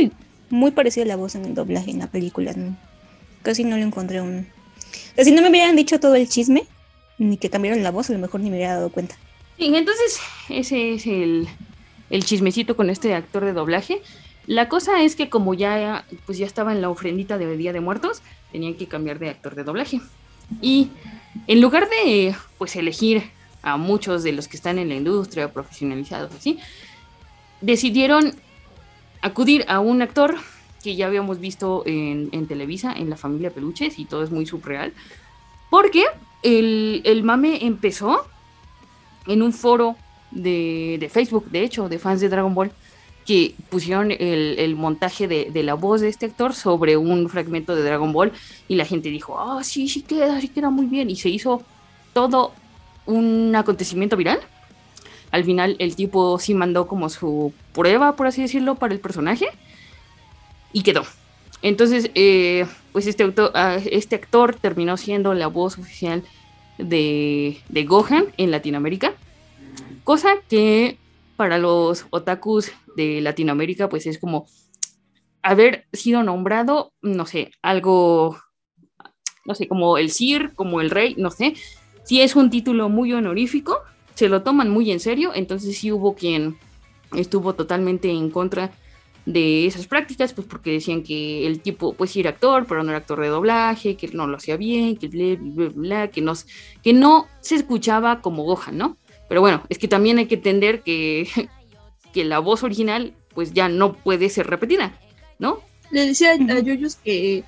muy 0.50 0.70
parecida 0.72 1.04
la 1.04 1.16
voz 1.16 1.34
en 1.34 1.44
el 1.44 1.54
doblaje 1.54 1.90
en 1.90 1.98
la 1.98 2.08
película. 2.08 2.52
¿no? 2.52 2.76
Casi 3.42 3.64
no 3.64 3.76
le 3.76 3.82
encontré 3.82 4.20
un. 4.20 4.46
O 5.12 5.14
sea, 5.14 5.24
si 5.24 5.32
no 5.32 5.42
me 5.42 5.48
hubieran 5.48 5.76
dicho 5.76 6.00
todo 6.00 6.14
el 6.14 6.28
chisme, 6.28 6.66
ni 7.18 7.36
que 7.36 7.50
cambiaron 7.50 7.82
la 7.82 7.90
voz, 7.90 8.10
a 8.10 8.12
lo 8.12 8.18
mejor 8.18 8.40
ni 8.40 8.50
me 8.50 8.56
hubiera 8.56 8.74
dado 8.74 8.90
cuenta. 8.90 9.16
Sí, 9.58 9.66
entonces 9.74 10.20
ese 10.48 10.94
es 10.94 11.06
el, 11.06 11.48
el 12.08 12.24
chismecito 12.24 12.76
con 12.76 12.90
este 12.90 13.14
actor 13.14 13.44
de 13.44 13.52
doblaje. 13.52 14.02
La 14.46 14.68
cosa 14.68 15.02
es 15.02 15.16
que 15.16 15.28
como 15.28 15.54
ya, 15.54 16.06
pues 16.26 16.38
ya 16.38 16.46
estaba 16.46 16.72
en 16.72 16.80
la 16.80 16.88
ofrendita 16.88 17.38
de 17.38 17.56
Día 17.56 17.72
de 17.72 17.80
Muertos, 17.80 18.22
tenían 18.52 18.74
que 18.74 18.88
cambiar 18.88 19.18
de 19.18 19.28
actor 19.28 19.54
de 19.54 19.64
doblaje. 19.64 20.00
Y 20.60 20.88
en 21.46 21.60
lugar 21.60 21.88
de 21.88 22.34
pues 22.58 22.74
elegir 22.76 23.22
a 23.62 23.76
muchos 23.76 24.22
de 24.22 24.32
los 24.32 24.48
que 24.48 24.56
están 24.56 24.78
en 24.78 24.88
la 24.88 24.94
industria 24.94 25.52
profesionalizados 25.52 26.34
así, 26.34 26.58
decidieron 27.60 28.34
acudir 29.22 29.64
a 29.68 29.80
un 29.80 30.02
actor 30.02 30.36
que 30.82 30.96
ya 30.96 31.06
habíamos 31.06 31.40
visto 31.40 31.82
en, 31.84 32.46
Televisa, 32.46 32.92
en 32.92 33.10
La 33.10 33.16
Familia 33.16 33.50
Peluches, 33.50 33.98
y 33.98 34.06
todo 34.06 34.22
es 34.22 34.30
muy 34.30 34.46
surreal, 34.46 34.94
porque 35.68 36.04
el, 36.42 37.02
el 37.04 37.22
mame 37.22 37.66
empezó 37.66 38.26
en 39.26 39.42
un 39.42 39.52
foro 39.52 39.96
de, 40.30 40.96
de 40.98 41.08
Facebook, 41.08 41.50
de 41.50 41.62
hecho, 41.62 41.88
de 41.88 41.98
fans 41.98 42.20
de 42.20 42.30
Dragon 42.30 42.54
Ball, 42.54 42.72
que 43.26 43.54
pusieron 43.68 44.10
el, 44.10 44.58
el 44.58 44.74
montaje 44.74 45.28
de, 45.28 45.50
de 45.50 45.62
la 45.62 45.74
voz 45.74 46.00
de 46.00 46.08
este 46.08 46.26
actor 46.26 46.54
sobre 46.54 46.96
un 46.96 47.28
fragmento 47.28 47.76
de 47.76 47.82
Dragon 47.82 48.12
Ball 48.12 48.32
y 48.66 48.76
la 48.76 48.86
gente 48.86 49.10
dijo, 49.10 49.38
ah, 49.38 49.62
sí, 49.62 49.88
sí 49.88 50.02
queda, 50.02 50.40
sí 50.40 50.48
queda 50.48 50.70
muy 50.70 50.86
bien. 50.86 51.10
Y 51.10 51.16
se 51.16 51.28
hizo 51.28 51.62
todo 52.12 52.52
un 53.10 53.54
acontecimiento 53.56 54.16
viral. 54.16 54.40
Al 55.30 55.44
final 55.44 55.76
el 55.78 55.94
tipo 55.94 56.38
sí 56.38 56.54
mandó 56.54 56.86
como 56.86 57.08
su 57.08 57.52
prueba, 57.72 58.16
por 58.16 58.26
así 58.26 58.42
decirlo, 58.42 58.76
para 58.76 58.94
el 58.94 59.00
personaje 59.00 59.46
y 60.72 60.82
quedó. 60.82 61.04
Entonces, 61.62 62.10
eh, 62.14 62.66
pues 62.92 63.06
este, 63.06 63.32
ah, 63.54 63.78
este 63.90 64.16
actor 64.16 64.54
terminó 64.54 64.96
siendo 64.96 65.34
la 65.34 65.46
voz 65.46 65.78
oficial 65.78 66.22
de, 66.78 67.60
de 67.68 67.84
Gohan 67.84 68.26
en 68.36 68.50
Latinoamérica. 68.50 69.14
Cosa 70.04 70.30
que 70.48 70.98
para 71.36 71.58
los 71.58 72.06
otakus 72.10 72.72
de 72.96 73.20
Latinoamérica, 73.20 73.88
pues 73.88 74.06
es 74.06 74.18
como 74.18 74.46
haber 75.42 75.86
sido 75.92 76.22
nombrado, 76.22 76.92
no 77.02 77.26
sé, 77.26 77.50
algo, 77.62 78.38
no 79.44 79.54
sé, 79.54 79.68
como 79.68 79.98
el 79.98 80.10
Sir, 80.10 80.52
como 80.54 80.80
el 80.80 80.90
Rey, 80.90 81.14
no 81.16 81.30
sé. 81.30 81.54
Si 82.10 82.20
es 82.20 82.34
un 82.34 82.50
título 82.50 82.88
muy 82.88 83.12
honorífico, 83.12 83.82
se 84.16 84.28
lo 84.28 84.42
toman 84.42 84.68
muy 84.68 84.90
en 84.90 84.98
serio, 84.98 85.30
entonces 85.32 85.78
sí 85.78 85.92
hubo 85.92 86.16
quien 86.16 86.58
estuvo 87.14 87.54
totalmente 87.54 88.10
en 88.10 88.30
contra 88.30 88.72
de 89.26 89.64
esas 89.66 89.86
prácticas, 89.86 90.32
pues 90.32 90.44
porque 90.48 90.72
decían 90.72 91.04
que 91.04 91.46
el 91.46 91.60
tipo, 91.60 91.92
pues 91.92 92.10
sí 92.10 92.18
era 92.18 92.30
actor, 92.30 92.66
pero 92.66 92.82
no 92.82 92.90
era 92.90 92.98
actor 92.98 93.20
de 93.20 93.28
doblaje, 93.28 93.94
que 93.94 94.08
no 94.08 94.26
lo 94.26 94.38
hacía 94.38 94.56
bien, 94.56 94.96
que 94.96 95.06
bla, 95.06 95.36
bla, 95.38 95.68
bla, 95.68 95.72
bla, 95.72 96.08
que, 96.08 96.20
no, 96.20 96.32
que 96.82 96.92
no 96.92 97.28
se 97.38 97.54
escuchaba 97.54 98.20
como 98.22 98.42
Gohan, 98.42 98.76
¿no? 98.76 98.96
Pero 99.28 99.40
bueno, 99.40 99.62
es 99.68 99.78
que 99.78 99.86
también 99.86 100.18
hay 100.18 100.26
que 100.26 100.34
entender 100.34 100.82
que, 100.82 101.28
que 102.12 102.24
la 102.24 102.40
voz 102.40 102.64
original, 102.64 103.14
pues 103.36 103.52
ya 103.52 103.68
no 103.68 103.92
puede 103.92 104.30
ser 104.30 104.48
repetida, 104.48 104.98
¿no? 105.38 105.60
Le 105.92 106.06
decía 106.06 106.32
a. 106.32 106.58
Yoyos 106.58 106.96
que, 106.96 107.44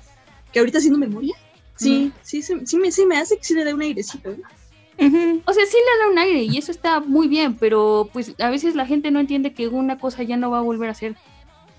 que 0.53 0.59
ahorita 0.59 0.77
haciendo 0.77 0.99
memoria, 0.99 1.35
sí, 1.83 2.41
sí, 2.41 2.41
sí, 2.65 2.77
me, 2.77 2.91
sí 2.91 3.05
me 3.05 3.17
hace 3.17 3.37
que 3.37 3.43
sí 3.43 3.53
le 3.53 3.65
dé 3.65 3.73
un 3.73 3.81
airecito. 3.81 4.29
Ujú. 4.29 5.41
O 5.45 5.53
sea, 5.53 5.65
sí 5.65 5.77
le 5.77 6.03
da 6.03 6.11
un 6.11 6.19
aire 6.19 6.43
y 6.43 6.57
eso 6.57 6.71
está 6.71 6.99
muy 6.99 7.27
bien, 7.27 7.55
pero 7.55 8.09
pues 8.13 8.35
a 8.39 8.49
veces 8.49 8.75
la 8.75 8.85
gente 8.85 9.11
no 9.11 9.19
entiende 9.19 9.53
que 9.53 9.67
una 9.67 9.97
cosa 9.97 10.23
ya 10.23 10.37
no 10.37 10.51
va 10.51 10.59
a 10.59 10.61
volver 10.61 10.89
a 10.89 10.93
ser. 10.93 11.15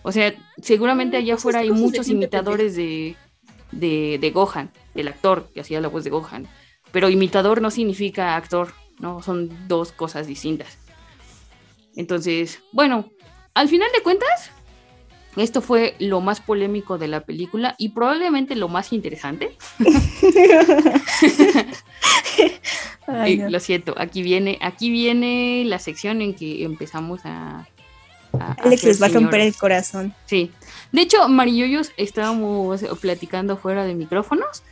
O 0.02 0.12
sea, 0.12 0.34
seguramente 0.60 1.16
Ah, 1.16 1.20
allá 1.20 1.34
pues, 1.34 1.40
afuera 1.40 1.60
hay 1.60 1.70
muchos 1.70 2.08
imitadores 2.08 2.76
de, 2.76 3.16
de, 3.72 4.18
de 4.20 4.30
Gohan, 4.30 4.70
del 4.94 5.08
actor 5.08 5.48
que 5.54 5.60
hacía 5.60 5.80
la 5.80 5.88
voz 5.88 6.04
de 6.04 6.10
Gohan. 6.10 6.46
Pero 6.92 7.08
imitador 7.08 7.62
no 7.62 7.70
significa 7.70 8.36
actor, 8.36 8.72
¿no? 8.98 9.22
Son 9.22 9.50
dos 9.68 9.92
cosas 9.92 10.26
distintas. 10.26 10.78
Entonces, 11.96 12.60
bueno, 12.72 13.08
al 13.54 13.68
final 13.68 13.88
de 13.94 14.02
cuentas, 14.02 14.50
esto 15.36 15.60
fue 15.60 15.96
lo 15.98 16.20
más 16.20 16.40
polémico 16.40 16.98
de 16.98 17.08
la 17.08 17.20
película 17.20 17.74
y 17.78 17.90
probablemente 17.90 18.54
lo 18.54 18.68
más 18.68 18.92
interesante. 18.92 19.56
Ay, 23.06 23.40
Eh. 23.40 23.50
Lo 23.50 23.60
siento, 23.60 23.94
aquí 23.98 24.22
viene, 24.22 24.58
aquí 24.62 24.90
viene 24.90 25.64
la 25.66 25.78
sección 25.78 26.22
en 26.22 26.34
que 26.34 26.64
empezamos 26.64 27.20
a. 27.24 27.68
a 28.38 28.52
Alex 28.52 28.84
les 28.84 29.02
va 29.02 29.06
a 29.06 29.10
romper 29.10 29.40
el 29.40 29.54
corazón. 29.54 30.14
Sí. 30.26 30.50
De 30.92 31.02
hecho, 31.02 31.28
Marilloyos 31.28 31.92
estábamos 31.96 32.82
platicando 33.00 33.56
fuera 33.56 33.84
de 33.84 33.94
micrófonos. 33.94 34.62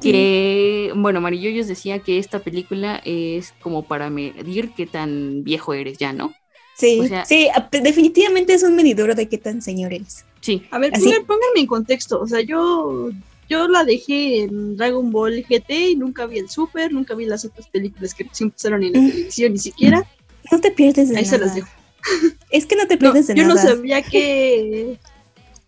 Que, 0.00 0.92
bueno, 0.94 1.20
Marilloyos 1.20 1.66
decía 1.66 1.98
que 1.98 2.18
esta 2.18 2.38
película 2.38 3.02
es 3.04 3.52
como 3.60 3.82
para 3.82 4.10
medir 4.10 4.70
qué 4.76 4.86
tan 4.86 5.42
viejo 5.42 5.74
eres 5.74 5.98
ya, 5.98 6.12
¿no? 6.12 6.34
Sí, 6.78 7.00
O 7.00 7.08
sea- 7.08 7.24
sí, 7.24 7.48
a- 7.54 7.68
definitivamente 7.82 8.54
es 8.54 8.62
un 8.62 8.76
medidor 8.76 9.14
de 9.16 9.28
qué 9.28 9.36
tan 9.36 9.60
señor 9.62 9.92
eres. 9.92 10.24
Sí. 10.40 10.62
A 10.70 10.78
ver, 10.78 10.92
pongan- 10.92 11.26
pónganme 11.26 11.60
en 11.60 11.66
contexto. 11.66 12.20
O 12.20 12.26
sea, 12.28 12.40
yo, 12.40 13.10
yo 13.48 13.66
la 13.66 13.84
dejé 13.84 14.42
en 14.42 14.76
Dragon 14.76 15.10
Ball 15.10 15.44
GT 15.48 15.90
y 15.90 15.96
nunca 15.96 16.26
vi 16.26 16.38
el 16.38 16.48
Super, 16.48 16.92
nunca 16.92 17.14
vi 17.16 17.26
las 17.26 17.44
otras 17.44 17.66
películas 17.68 18.14
que 18.14 18.26
siempre 18.32 18.54
pasaron 18.56 18.84
en 18.84 18.92
la 18.92 19.00
Mm. 19.00 19.10
televisión, 19.10 19.52
ni 19.54 19.58
siquiera. 19.58 20.06
No 20.52 20.60
te 20.60 20.70
pierdes 20.70 21.08
de 21.08 21.18
Ahí 21.18 21.24
se 21.24 21.38
las 21.38 21.54
dejo. 21.56 21.68
Es 22.50 22.64
que 22.64 22.76
no 22.76 22.86
te 22.86 22.94
No, 22.94 23.00
pierdes 23.00 23.26
de 23.26 23.34
yo 23.34 23.42
nada. 23.42 23.54
no 23.60 23.68
sabía 23.68 24.00
que, 24.02 24.98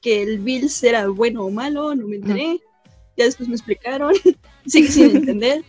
que 0.01 0.23
el 0.23 0.39
Bills 0.39 0.83
era 0.85 1.09
bueno 1.09 1.45
o 1.45 1.51
malo, 1.51 1.93
no 1.97 2.07
me 2.07 2.17
enteré. 2.17 2.61
Ya 3.17 3.25
después 3.25 3.49
me 3.49 3.57
explicaron. 3.57 4.15
Sigue 4.67 4.89
sin 4.89 5.11
entender. 5.17 5.65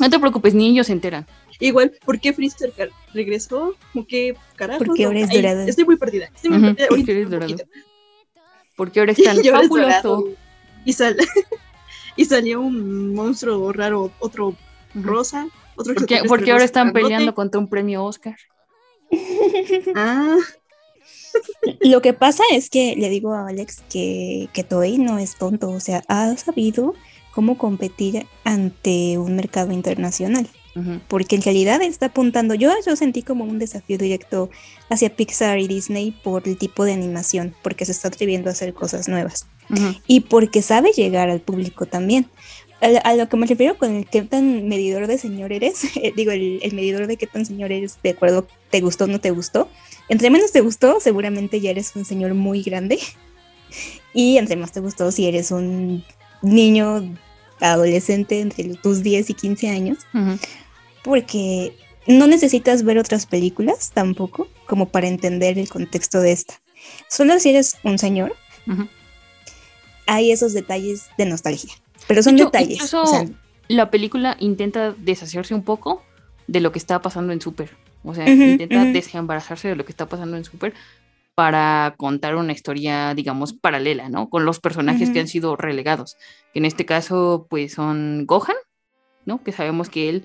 No 0.00 0.08
te 0.08 0.18
preocupes, 0.18 0.54
ni 0.54 0.68
ellos 0.70 0.86
se 0.86 0.94
enteran. 0.94 1.26
Igual, 1.60 1.92
¿por 2.04 2.18
qué 2.20 2.32
Freezer 2.32 2.72
car- 2.72 2.90
regresó? 3.16 3.74
¿Cómo 3.92 4.06
que 4.06 4.36
carajo? 4.54 4.84
Porque 4.84 5.04
ahora 5.04 5.20
es 5.20 5.30
dorado. 5.30 5.62
Estoy 5.62 5.84
muy 5.84 5.96
perdida. 5.96 6.30
Estoy 6.34 6.50
muy 6.50 6.60
perdida. 6.74 6.86
porque 6.88 7.10
eres 7.12 7.30
dorado. 7.30 7.56
ahora 9.00 9.12
es 9.12 9.22
tan 9.24 9.42
fabuloso. 9.44 10.28
Y, 10.84 10.92
sal- 10.92 11.16
y 12.16 12.24
salió 12.24 12.60
un 12.60 13.14
monstruo 13.14 13.72
raro, 13.72 14.12
otro 14.20 14.54
rosa. 14.94 15.48
Otro 15.78 15.92
Porque, 15.94 16.14
extraterrestre 16.14 16.28
porque 16.28 16.52
ahora 16.52 16.64
están 16.64 16.84
grandote. 16.86 17.02
peleando 17.04 17.34
contra 17.34 17.58
un 17.60 17.68
premio 17.68 18.04
Oscar. 18.04 18.36
Ah, 19.94 20.36
Lo 21.80 22.00
que 22.00 22.12
pasa 22.14 22.42
es 22.52 22.70
que 22.70 22.94
le 22.96 23.08
digo 23.10 23.34
a 23.34 23.48
Alex 23.48 23.82
que, 23.90 24.48
que 24.54 24.64
Toei 24.64 24.96
no 24.98 25.18
es 25.18 25.36
tonto, 25.36 25.68
o 25.70 25.80
sea, 25.80 26.02
ha 26.08 26.34
sabido 26.36 26.94
cómo 27.32 27.58
competir 27.58 28.26
ante 28.44 29.18
un 29.18 29.36
mercado 29.36 29.72
internacional, 29.72 30.48
Porque 31.08 31.36
en 31.36 31.42
realidad 31.42 31.80
está 31.80 32.06
apuntando, 32.06 32.54
yo, 32.54 32.70
yo 32.86 32.96
sentí 32.96 33.22
como 33.22 33.44
un 33.44 33.58
desafío 33.58 33.96
directo 33.96 34.50
hacia 34.90 35.14
Pixar 35.14 35.58
y 35.58 35.66
Disney 35.68 36.10
por 36.22 36.46
el 36.46 36.58
tipo 36.58 36.84
de 36.84 36.92
animación, 36.92 37.54
porque 37.62 37.86
se 37.86 37.92
está 37.92 38.08
atreviendo 38.08 38.50
a 38.50 38.52
hacer 38.52 38.74
cosas 38.74 39.08
nuevas 39.08 39.46
y 40.06 40.20
porque 40.20 40.62
sabe 40.62 40.92
llegar 40.92 41.30
al 41.30 41.40
público 41.40 41.86
también. 41.86 42.26
A, 42.82 42.88
a 43.08 43.14
lo 43.14 43.26
que 43.28 43.38
me 43.38 43.46
refiero 43.46 43.78
con 43.78 43.96
el 43.96 44.06
qué 44.06 44.20
tan 44.20 44.68
medidor 44.68 45.06
de 45.06 45.16
señor 45.16 45.50
eres, 45.52 45.84
eh, 45.96 46.12
digo, 46.14 46.30
el, 46.32 46.60
el 46.62 46.74
medidor 46.74 47.06
de 47.06 47.16
qué 47.16 47.26
tan 47.26 47.46
señor 47.46 47.72
eres, 47.72 47.98
de 48.02 48.10
acuerdo, 48.10 48.46
te 48.70 48.82
gustó 48.82 49.04
o 49.04 49.06
no 49.06 49.18
te 49.18 49.30
gustó. 49.30 49.70
Entre 50.08 50.28
menos 50.28 50.52
te 50.52 50.60
gustó, 50.60 51.00
seguramente 51.00 51.60
ya 51.60 51.70
eres 51.70 51.96
un 51.96 52.04
señor 52.04 52.34
muy 52.34 52.62
grande. 52.62 52.98
Y 54.14 54.38
entre 54.38 54.56
más 54.56 54.72
te 54.72 54.80
gustó, 54.80 55.12
si 55.12 55.26
eres 55.26 55.50
un 55.50 56.02
niño 56.40 57.14
adolescente 57.60 58.40
entre 58.40 58.64
tus 58.76 59.02
10 59.02 59.28
y 59.28 59.34
15 59.34 59.68
años, 59.68 59.98
Ujú. 60.14 60.38
Porque 61.06 61.72
no 62.08 62.26
necesitas 62.26 62.82
ver 62.82 62.98
otras 62.98 63.26
películas 63.26 63.92
tampoco 63.94 64.48
como 64.66 64.88
para 64.88 65.06
entender 65.06 65.56
el 65.56 65.68
contexto 65.68 66.20
de 66.20 66.32
esta. 66.32 66.60
Solo 67.08 67.38
si 67.38 67.50
eres 67.50 67.76
un 67.84 67.96
señor 67.96 68.34
hay 70.08 70.32
esos 70.32 70.52
detalles 70.52 71.08
de 71.16 71.26
nostalgia. 71.26 71.72
Pero 72.08 72.24
son 72.24 72.34
De 72.34 72.42
hecho, 72.42 72.50
detalles. 72.50 72.74
incluso 72.74 73.02
o 73.02 73.06
sea, 73.06 73.24
la 73.68 73.88
película 73.92 74.36
intenta 74.40 74.96
deshacerse 74.98 75.54
un 75.54 75.62
poco 75.62 76.02
de 76.48 76.60
lo 76.60 76.72
que 76.72 76.80
está 76.80 77.00
pasando 77.00 77.32
en 77.32 77.40
Super. 77.40 77.70
O 78.02 78.12
sea, 78.12 78.28
intenta 78.28 78.84
desembarazarse 78.84 79.68
de 79.68 79.76
lo 79.76 79.84
que 79.84 79.92
está 79.92 80.08
pasando 80.08 80.36
en 80.36 80.44
Super 80.44 80.74
para 81.36 81.94
contar 81.96 82.34
una 82.34 82.52
historia, 82.52 83.14
digamos, 83.14 83.52
paralela, 83.52 84.08
¿no? 84.08 84.28
Con 84.28 84.44
los 84.44 84.58
personajes 84.58 85.10
que 85.10 85.20
han 85.20 85.28
sido 85.28 85.54
relegados. 85.54 86.16
Que 86.52 86.58
en 86.58 86.64
este 86.64 86.84
caso, 86.84 87.46
pues 87.48 87.74
son 87.74 88.26
Gohan, 88.26 88.56
¿no? 89.26 89.42
Que 89.42 89.52
sabemos 89.52 89.90
que 89.90 90.08
él, 90.08 90.24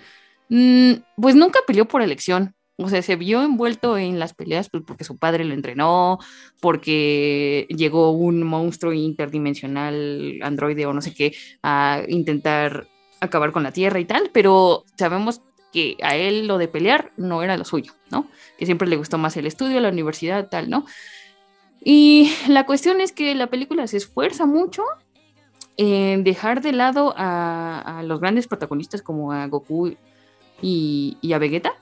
pues 1.15 1.36
nunca 1.36 1.60
peleó 1.65 1.88
por 1.88 2.01
elección. 2.01 2.55
O 2.77 2.89
sea, 2.89 3.01
se 3.01 3.15
vio 3.15 3.43
envuelto 3.43 3.98
en 3.98 4.20
las 4.20 4.34
peleas 4.34 4.70
pues, 4.70 4.84
porque 4.86 5.03
su 5.03 5.17
padre 5.17 5.46
lo 5.46 5.53
entrenó, 5.53 6.17
porque 6.60 7.67
llegó 7.70 8.12
un 8.12 8.43
monstruo 8.43 8.91
interdimensional, 8.91 10.39
androide 10.41 10.86
o 10.86 10.93
no 10.93 11.01
sé 11.01 11.13
qué, 11.13 11.34
a 11.62 12.01
intentar 12.08 12.88
acabar 13.20 13.51
con 13.51 13.63
la 13.63 13.72
Tierra 13.72 14.00
y 14.00 14.05
tal, 14.05 14.31
pero 14.34 14.84
sabemos 14.98 15.41
que 15.72 15.96
a 16.01 16.15
él 16.15 16.48
lo 16.48 16.58
de 16.58 16.67
pelear 16.67 17.12
no 17.17 17.43
era 17.43 17.55
lo 17.55 17.65
suyo, 17.65 17.93
¿no? 18.10 18.27
Que 18.58 18.65
siempre 18.65 18.88
le 18.88 18.98
gustó 18.98 19.17
más 19.17 19.38
el 19.38 19.46
estudio, 19.46 19.79
la 19.79 19.89
universidad, 19.89 20.50
tal, 20.50 20.70
¿no? 20.70 20.86
Y 21.84 22.31
la 22.48 22.65
cuestión 22.65 23.00
es 23.00 23.12
que 23.12 23.36
la 23.36 23.48
película 23.48 23.88
se 23.88 23.98
esfuerza 23.98 24.46
mucho 24.46 24.84
en 25.77 26.24
dejar 26.24 26.62
de 26.62 26.74
lado 26.74 27.13
a, 27.15 28.00
a 28.00 28.03
los 28.03 28.20
grandes 28.20 28.48
protagonistas 28.48 29.01
como 29.01 29.31
a 29.31 29.46
Goku 29.48 29.96
y, 30.61 31.17
y 31.21 31.33
a 31.33 31.37
Vegeta 31.39 31.73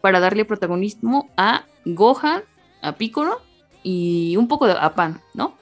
para 0.00 0.20
darle 0.20 0.44
protagonismo 0.44 1.30
a 1.36 1.64
Gohan, 1.84 2.42
a 2.80 2.92
Piccolo 2.96 3.40
y 3.82 4.36
un 4.36 4.48
poco 4.48 4.66
de- 4.66 4.72
a 4.78 4.94
Pan, 4.94 5.20
¿no? 5.34 5.56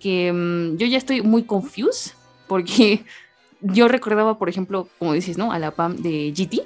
Que 0.00 0.32
mm, 0.32 0.76
yo 0.76 0.86
ya 0.86 0.96
estoy 0.98 1.22
muy 1.22 1.42
confused 1.44 2.12
porque 2.46 3.04
yo 3.60 3.88
recordaba, 3.88 4.38
por 4.38 4.48
ejemplo, 4.48 4.88
como 4.98 5.12
dices, 5.12 5.36
¿no? 5.38 5.52
A 5.52 5.58
la 5.58 5.72
Pam 5.72 5.96
de 5.96 6.32
GT, 6.34 6.62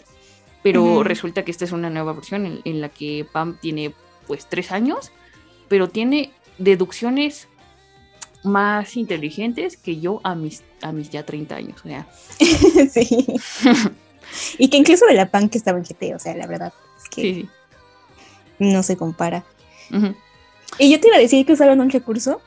pero 0.63 1.03
resulta 1.03 1.45
que 1.45 1.51
esta 1.51 1.65
es 1.65 1.73
una 1.73 1.91
nueva 1.91 2.13
versión 2.13 2.47
en, 2.47 2.61
en 2.65 2.81
la 2.81 2.89
que 2.89 3.27
Pam 3.33 3.59
tiene 3.61 3.93
pues 4.29 4.47
tres 4.49 4.71
años, 4.71 5.11
pero 5.69 5.89
tiene 5.89 6.31
deducciones 6.59 7.49
más 8.45 8.97
inteligentes 8.97 9.77
que 9.77 9.99
yo 10.01 10.21
a 10.25 10.35
mis, 10.35 10.63
a 10.83 10.93
mis 10.93 11.11
ya 11.11 11.25
30 11.25 11.57
años. 11.57 11.81
O 11.85 11.89
sea, 11.89 12.07
sí. 12.91 13.27
y 14.59 14.69
que 14.69 14.77
incluso 14.77 15.07
de 15.07 15.15
la 15.15 15.31
pan 15.31 15.49
que 15.49 15.59
estaba 15.59 15.79
en 15.79 15.85
GT, 15.85 16.15
o 16.15 16.19
sea, 16.19 16.35
la 16.35 16.47
verdad 16.47 16.73
es 17.03 17.09
que 17.09 17.23
sí, 17.23 17.49
no 18.59 18.83
se 18.83 18.97
compara. 18.97 19.45
Y 20.79 20.91
yo 20.91 21.01
te 21.01 21.09
iba 21.09 21.17
a 21.17 21.21
decir 21.21 21.45
que 21.45 21.53
usaron 21.53 21.81
un 21.81 21.91
recurso. 21.91 22.41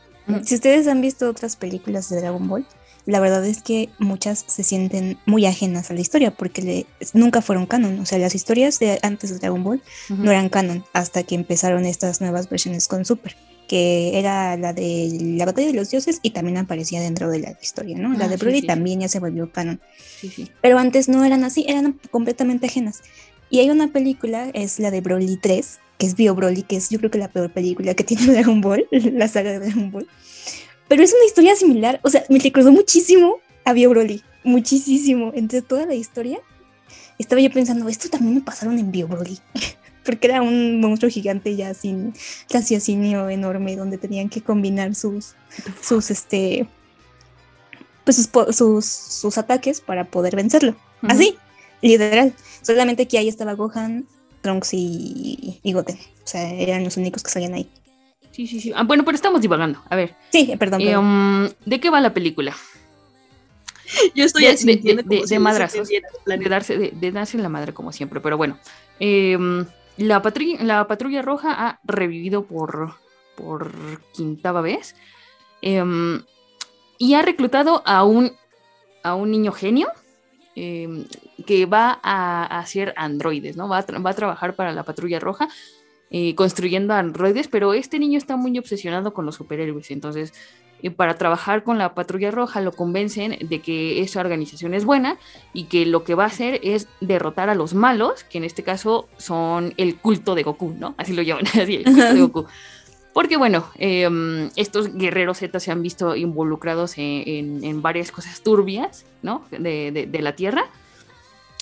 Si 0.44 0.56
ustedes 0.56 0.88
han 0.88 1.02
visto 1.02 1.30
otras 1.30 1.56
películas 1.56 2.10
de 2.10 2.20
Dragon 2.20 2.48
Ball, 2.48 2.66
la 3.06 3.20
verdad 3.20 3.46
es 3.46 3.62
que 3.62 3.90
muchas 4.00 4.44
se 4.48 4.64
sienten 4.64 5.20
muy 5.28 5.46
ajenas 5.46 5.92
a 5.92 5.94
la 5.94 6.00
historia 6.02 6.32
porque 6.32 6.64
le- 6.64 6.86
nunca 7.14 7.44
fueron 7.44 7.68
canon. 7.68 8.00
O 8.00 8.06
sea, 8.08 8.18
las 8.18 8.34
historias 8.34 8.80
de 8.80 8.98
antes 9.04 9.30
de 9.30 9.38
Dragon 9.38 9.64
Ball 9.64 9.84
no 10.10 10.32
eran 10.32 10.50
canon 10.50 10.84
hasta 10.94 11.22
que 11.22 11.36
empezaron 11.36 11.86
estas 11.86 12.20
nuevas 12.22 12.50
versiones 12.50 12.88
con 12.88 13.06
Super, 13.06 13.36
que 13.68 14.18
era 14.20 14.56
la 14.58 14.74
de 14.74 15.10
la 15.38 15.46
batalla 15.46 15.68
de 15.68 15.74
los 15.74 15.90
dioses 15.90 16.20
y 16.22 16.32
también 16.32 16.58
aparecía 16.58 17.02
dentro 17.02 17.30
de 17.30 17.40
la 17.40 17.58
historia, 17.62 17.98
¿no? 17.98 18.14
La 18.18 18.26
Ah, 18.26 18.28
de 18.28 18.38
sí, 18.38 18.44
Broly 18.44 18.62
sí. 18.62 18.68
también 18.68 19.00
ya 19.02 19.08
se 19.08 19.20
volvió 19.20 19.52
canon. 19.52 19.80
Sí, 20.20 20.30
sí. 20.30 20.52
Pero 20.62 20.78
antes 20.78 21.10
no 21.10 21.24
eran 21.26 21.44
así, 21.44 21.66
eran 21.68 22.00
completamente 22.12 22.68
ajenas. 22.68 23.02
Y 23.50 23.60
hay 23.60 23.70
una 23.70 23.88
película, 23.90 24.50
es 24.54 24.80
la 24.80 24.92
de 24.92 25.02
Broly 25.02 25.38
3, 25.38 25.80
que 25.98 26.06
es 26.06 26.16
Bio 26.16 26.36
Broly, 26.36 26.64
que 26.64 26.76
es 26.78 26.90
yo 26.90 26.98
creo 27.00 27.12
que 27.12 27.18
la 27.18 27.28
peor 27.30 27.52
película 27.52 27.94
que 27.94 28.04
tiene 28.10 28.26
Dragon 28.34 28.62
Ball, 28.62 28.88
la 28.92 29.28
saga 29.28 29.52
de 29.52 29.60
Dragon 29.60 29.92
Ball. 29.92 30.08
Pero 30.88 31.04
es 31.04 31.14
una 31.14 31.26
historia 31.26 31.56
similar, 31.56 32.00
o 32.04 32.10
sea, 32.10 32.24
me 32.30 32.38
recordó 32.40 32.72
muchísimo 32.72 33.38
a 33.64 33.74
Bio 33.74 33.90
Broly, 33.90 34.22
muchísimo. 34.44 35.32
Entre 35.34 35.62
toda 35.64 35.86
la 35.88 35.96
historia, 35.96 36.40
estaba 37.18 37.42
yo 37.42 37.50
pensando, 37.52 37.88
esto 37.90 38.10
también 38.10 38.36
me 38.36 38.42
pasaron 38.42 38.78
en 38.78 38.92
Bio 38.92 39.08
Broly. 39.08 39.40
Porque 40.06 40.28
era 40.28 40.42
un 40.42 40.80
monstruo 40.80 41.10
gigante 41.10 41.56
ya 41.56 41.74
sin 41.74 42.14
raciocinio 42.50 43.28
enorme, 43.30 43.76
donde 43.76 43.98
tenían 43.98 44.30
que 44.30 44.42
combinar 44.42 44.94
sus, 44.96 45.34
sus, 45.82 46.12
este, 46.12 46.68
pues 48.04 48.18
sus, 48.18 48.56
sus, 48.56 48.86
sus 48.86 49.38
ataques 49.38 49.82
para 49.82 50.06
poder 50.06 50.36
vencerlo. 50.36 50.76
Así, 51.02 51.36
literal. 51.82 52.34
Solamente 52.62 53.08
que 53.08 53.18
ahí 53.18 53.28
estaba 53.28 53.54
Gohan, 53.54 54.06
Trunks 54.42 54.74
y, 54.74 55.60
y 55.64 55.74
Goten. 55.74 55.98
O 55.98 56.28
sea, 56.28 56.52
eran 56.54 56.84
los 56.84 56.98
únicos 56.98 57.24
que 57.24 57.32
salían 57.32 57.54
ahí. 57.56 57.68
Sí, 58.32 58.48
sí, 58.48 58.60
sí. 58.60 58.72
Ah, 58.76 58.84
bueno, 58.84 59.04
pero 59.06 59.16
estamos 59.16 59.42
divagando. 59.42 59.82
A 59.90 59.96
ver, 59.96 60.14
Sí, 60.32 60.50
eh, 60.52 60.58
perdón. 60.58 60.82
eh, 60.82 60.86
perdón. 60.88 61.06
um, 61.06 61.50
¿de 61.66 61.80
qué 61.80 61.90
va 61.90 62.02
la 62.02 62.14
película? 62.14 62.56
Yo 64.16 64.26
estoy 64.26 64.44
De- 64.44 64.50
así, 64.50 64.66
de- 64.66 64.96
de- 64.96 65.04
de 65.04 65.28
si 65.28 65.40
madrazos. 65.40 65.88
de 65.90 66.50
darse, 66.50 66.78
de, 66.78 66.92
de 66.92 67.12
darse 67.12 67.38
en 67.38 67.44
la 67.44 67.50
madre 67.50 67.74
como 67.74 67.92
siempre, 67.92 68.20
pero 68.20 68.36
bueno. 68.38 68.58
Em, 69.00 69.66
la, 69.98 70.22
patrulla, 70.22 70.64
la 70.64 70.88
patrulla 70.88 71.22
roja 71.22 71.54
ha 71.54 71.80
revivido 71.84 72.46
por, 72.46 72.96
por 73.36 74.02
quintava 74.14 74.62
vez 74.62 74.96
em, 75.62 76.24
y 76.98 77.14
ha 77.14 77.22
reclutado 77.22 77.82
a 77.86 78.04
un, 78.04 78.32
a 79.04 79.16
un 79.16 79.32
niño 79.32 79.52
genio 79.52 79.90
em, 80.56 81.06
que 81.46 81.66
va 81.66 82.00
a, 82.02 82.60
hacer 82.60 82.94
androides, 82.98 83.58
¿no? 83.58 83.68
Va 83.68 83.86
va 84.04 84.10
a 84.10 84.16
trabajar 84.16 84.56
para 84.56 84.72
la 84.72 84.84
patrulla 84.84 85.20
roja 85.20 85.50
eh, 86.12 86.36
construyendo 86.36 86.94
androides, 86.94 87.48
pero 87.48 87.74
este 87.74 88.00
niño 88.00 88.18
está 88.18 88.36
muy 88.38 88.58
obsesionado 88.60 89.14
con 89.14 89.26
los 89.26 89.36
superhéroes, 89.36 89.92
entonces 89.92 90.34
eh, 90.84 90.92
para 90.92 91.16
trabajar 91.16 91.64
con 91.64 91.78
la 91.78 91.94
patrulla 91.96 92.32
roja 92.32 92.62
lo 92.62 92.72
convencen 92.74 93.38
de 93.50 93.60
que 93.62 94.02
esa 94.02 94.20
organización 94.20 94.74
es 94.74 94.86
buena 94.86 95.18
y 95.54 95.64
que 95.66 95.86
lo 95.86 96.04
que 96.04 96.14
va 96.16 96.24
a 96.26 96.28
hacer 96.28 96.60
es 96.64 96.88
derrotar 97.02 97.50
a 97.50 97.56
los 97.56 97.74
malos, 97.74 98.24
que 98.26 98.38
en 98.38 98.44
este 98.44 98.62
caso 98.64 99.08
son 99.18 99.74
el 99.78 99.96
culto 99.98 100.36
de 100.36 100.44
Goku, 100.44 100.76
¿no? 100.78 100.94
Así 100.98 101.14
lo 101.14 101.22
llaman, 101.22 101.46
así, 101.62 101.76
el 101.76 101.84
culto 101.86 102.14
de 102.14 102.20
Goku. 102.22 102.46
Porque 103.14 103.38
bueno, 103.38 103.66
eh, 103.76 104.50
estos 104.58 104.94
guerreros 104.94 105.38
Z 105.38 105.58
se 105.62 105.72
han 105.72 105.82
visto 105.82 106.18
involucrados 106.18 106.98
en, 106.98 107.24
en- 107.26 107.64
en 107.64 107.82
varias 107.82 108.12
cosas 108.12 108.42
turbias, 108.42 109.06
¿no? 109.22 109.46
De, 109.52 109.92
de- 109.94 110.06
de 110.06 110.22
la 110.22 110.36
Tierra. 110.36 110.66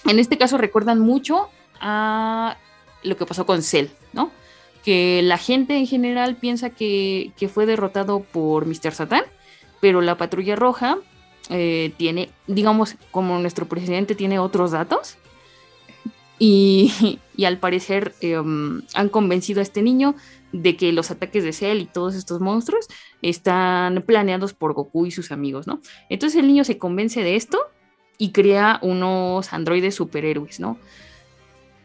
En 0.08 0.18
este 0.18 0.40
caso 0.40 0.58
recuerdan 0.58 1.00
mucho 1.00 1.50
a 1.80 2.58
lo 3.04 3.18
que 3.18 3.26
pasó 3.26 3.46
con 3.46 3.62
Cell, 3.62 3.88
¿no? 4.14 4.32
Que 4.84 5.22
la 5.24 5.38
gente 5.38 5.78
en 5.78 5.88
general 5.88 6.36
piensa 6.36 6.70
que, 6.70 7.32
fue 7.54 7.66
derrotado 7.66 8.22
por 8.22 8.66
Mr. 8.66 8.92
Satan, 8.94 9.24
pero 9.80 10.02
la 10.02 10.18
patrulla 10.18 10.56
roja 10.56 10.98
eh, 11.50 11.94
tiene, 11.98 12.30
digamos, 12.48 12.96
como 13.12 13.40
nuestro 13.40 13.68
presidente 13.68 14.16
tiene 14.16 14.40
otros 14.40 14.72
datos, 14.72 15.18
y, 16.40 17.20
y 17.38 17.46
al 17.46 17.58
parecer 17.58 18.14
um, 18.22 18.82
han 18.94 19.10
convencido 19.10 19.60
a 19.60 19.64
este 19.64 19.82
niño 19.82 20.16
de 20.52 20.78
que 20.78 20.92
los 20.92 21.10
ataques 21.12 21.44
de 21.44 21.54
Cell 21.54 21.82
y 21.82 21.86
todos 21.86 22.16
estos 22.16 22.40
monstruos 22.40 22.88
están 23.22 24.04
planeados 24.04 24.54
por 24.54 24.74
Goku 24.74 25.06
y 25.06 25.12
sus 25.12 25.32
amigos, 25.32 25.68
¿no? 25.68 25.82
Entonces 26.10 26.40
el 26.40 26.48
niño 26.48 26.64
se 26.64 26.78
convence 26.78 27.24
de 27.24 27.36
esto 27.36 27.60
y 28.18 28.32
crea 28.32 28.80
unos 28.84 29.52
androides 29.52 29.96
superhéroes, 29.96 30.60
¿no? 30.60 30.78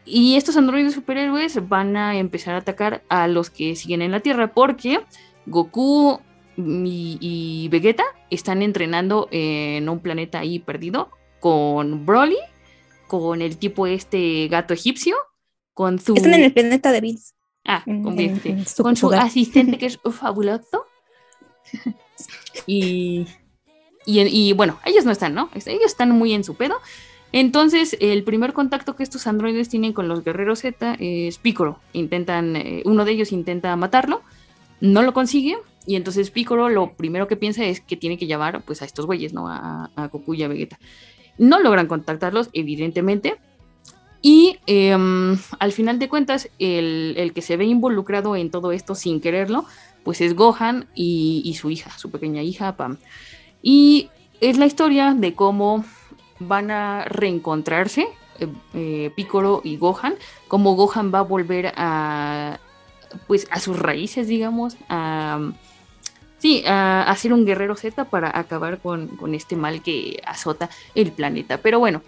Y 0.05 0.35
estos 0.37 0.57
androides 0.57 0.93
superhéroes 0.93 1.67
van 1.67 1.95
a 1.95 2.17
empezar 2.17 2.55
a 2.55 2.59
atacar 2.59 3.03
a 3.09 3.27
los 3.27 3.49
que 3.49 3.75
siguen 3.75 4.01
en 4.01 4.11
la 4.11 4.21
Tierra 4.21 4.53
porque 4.53 5.01
Goku 5.45 6.19
y, 6.57 7.17
y 7.21 7.67
Vegeta 7.69 8.03
están 8.29 8.61
entrenando 8.61 9.27
en 9.31 9.87
un 9.87 9.99
planeta 9.99 10.39
ahí 10.39 10.59
perdido 10.59 11.09
con 11.39 12.05
Broly, 12.05 12.37
con 13.07 13.41
el 13.41 13.57
tipo 13.57 13.87
este 13.87 14.47
gato 14.49 14.73
egipcio, 14.73 15.15
con 15.73 15.99
su... 15.99 16.15
Están 16.15 16.33
en 16.33 16.43
el 16.43 16.53
planeta 16.53 16.91
de 16.91 17.01
Bills. 17.01 17.35
Ah, 17.65 17.83
con, 17.85 18.19
en- 18.19 18.65
su 18.65 18.81
con 18.83 18.95
su 18.95 19.11
asistente 19.13 19.77
que 19.77 19.85
es 19.87 19.99
fabuloso. 20.11 20.85
y, 22.65 23.27
y, 24.05 24.19
y 24.21 24.53
bueno, 24.53 24.79
ellos 24.85 25.05
no 25.05 25.11
están, 25.11 25.33
¿no? 25.33 25.49
Ellos 25.53 25.85
están 25.85 26.11
muy 26.11 26.33
en 26.33 26.43
su 26.43 26.55
pedo. 26.55 26.75
Entonces, 27.31 27.95
el 27.99 28.23
primer 28.23 28.53
contacto 28.53 28.95
que 28.95 29.03
estos 29.03 29.27
androides 29.27 29.69
tienen 29.69 29.93
con 29.93 30.07
los 30.07 30.23
guerreros 30.23 30.59
Z 30.59 30.95
es 30.99 31.37
Piccolo. 31.37 31.79
Intentan, 31.93 32.55
eh, 32.55 32.81
uno 32.85 33.05
de 33.05 33.11
ellos 33.11 33.31
intenta 33.31 33.75
matarlo, 33.75 34.21
no 34.81 35.03
lo 35.03 35.13
consigue, 35.13 35.57
y 35.85 35.95
entonces 35.95 36.31
Piccolo 36.31 36.69
lo 36.69 36.93
primero 36.93 37.27
que 37.27 37.35
piensa 37.35 37.65
es 37.65 37.81
que 37.81 37.97
tiene 37.97 38.17
que 38.17 38.25
llevar 38.25 38.63
pues, 38.63 38.81
a 38.81 38.85
estos 38.85 39.05
güeyes, 39.05 39.33
¿no? 39.33 39.47
A, 39.47 39.91
a 39.95 40.07
Goku 40.07 40.33
y 40.33 40.47
Vegeta. 40.47 40.79
No 41.37 41.59
logran 41.59 41.87
contactarlos, 41.87 42.49
evidentemente. 42.53 43.37
Y 44.21 44.57
em, 44.65 45.37
al 45.59 45.71
final 45.71 45.99
de 45.99 46.09
cuentas, 46.09 46.49
el, 46.59 47.13
el 47.17 47.31
que 47.31 47.41
se 47.41 47.57
ve 47.57 47.65
involucrado 47.65 48.35
en 48.35 48.51
todo 48.51 48.71
esto 48.71 48.95
sin 48.95 49.21
quererlo, 49.21 49.65
pues 50.03 50.19
es 50.19 50.35
Gohan 50.35 50.87
y 50.93 51.55
su 51.59 51.69
hija, 51.69 51.97
su 51.97 52.09
pequeña 52.11 52.41
hija 52.41 52.75
Pam. 52.75 52.97
Y 53.61 54.09
es 54.41 54.57
la 54.57 54.65
historia 54.65 55.13
de 55.13 55.33
cómo 55.35 55.85
van 56.39 56.71
a 56.71 57.05
reencontrarse 57.05 58.07
eh, 58.39 58.47
eh, 58.73 59.11
Piccolo 59.15 59.61
y 59.63 59.77
Gohan, 59.77 60.15
cómo 60.47 60.75
Gohan 60.75 61.13
va 61.13 61.19
a 61.19 61.23
volver 61.23 61.73
a 61.75 62.59
pues 63.27 63.47
a 63.49 63.59
sus 63.59 63.77
raíces, 63.79 64.27
digamos, 64.27 64.77
a, 64.87 65.51
Sí, 66.39 66.63
a, 66.65 67.03
a 67.03 67.15
ser 67.17 67.33
un 67.33 67.45
guerrero 67.45 67.75
Z 67.75 68.05
para 68.05 68.37
acabar 68.37 68.79
con, 68.79 69.07
con 69.17 69.35
este 69.35 69.57
mal 69.57 69.81
que 69.81 70.21
azota 70.25 70.69
el 70.95 71.11
planeta. 71.11 71.57
Pero 71.57 71.79
bueno, 71.79 72.01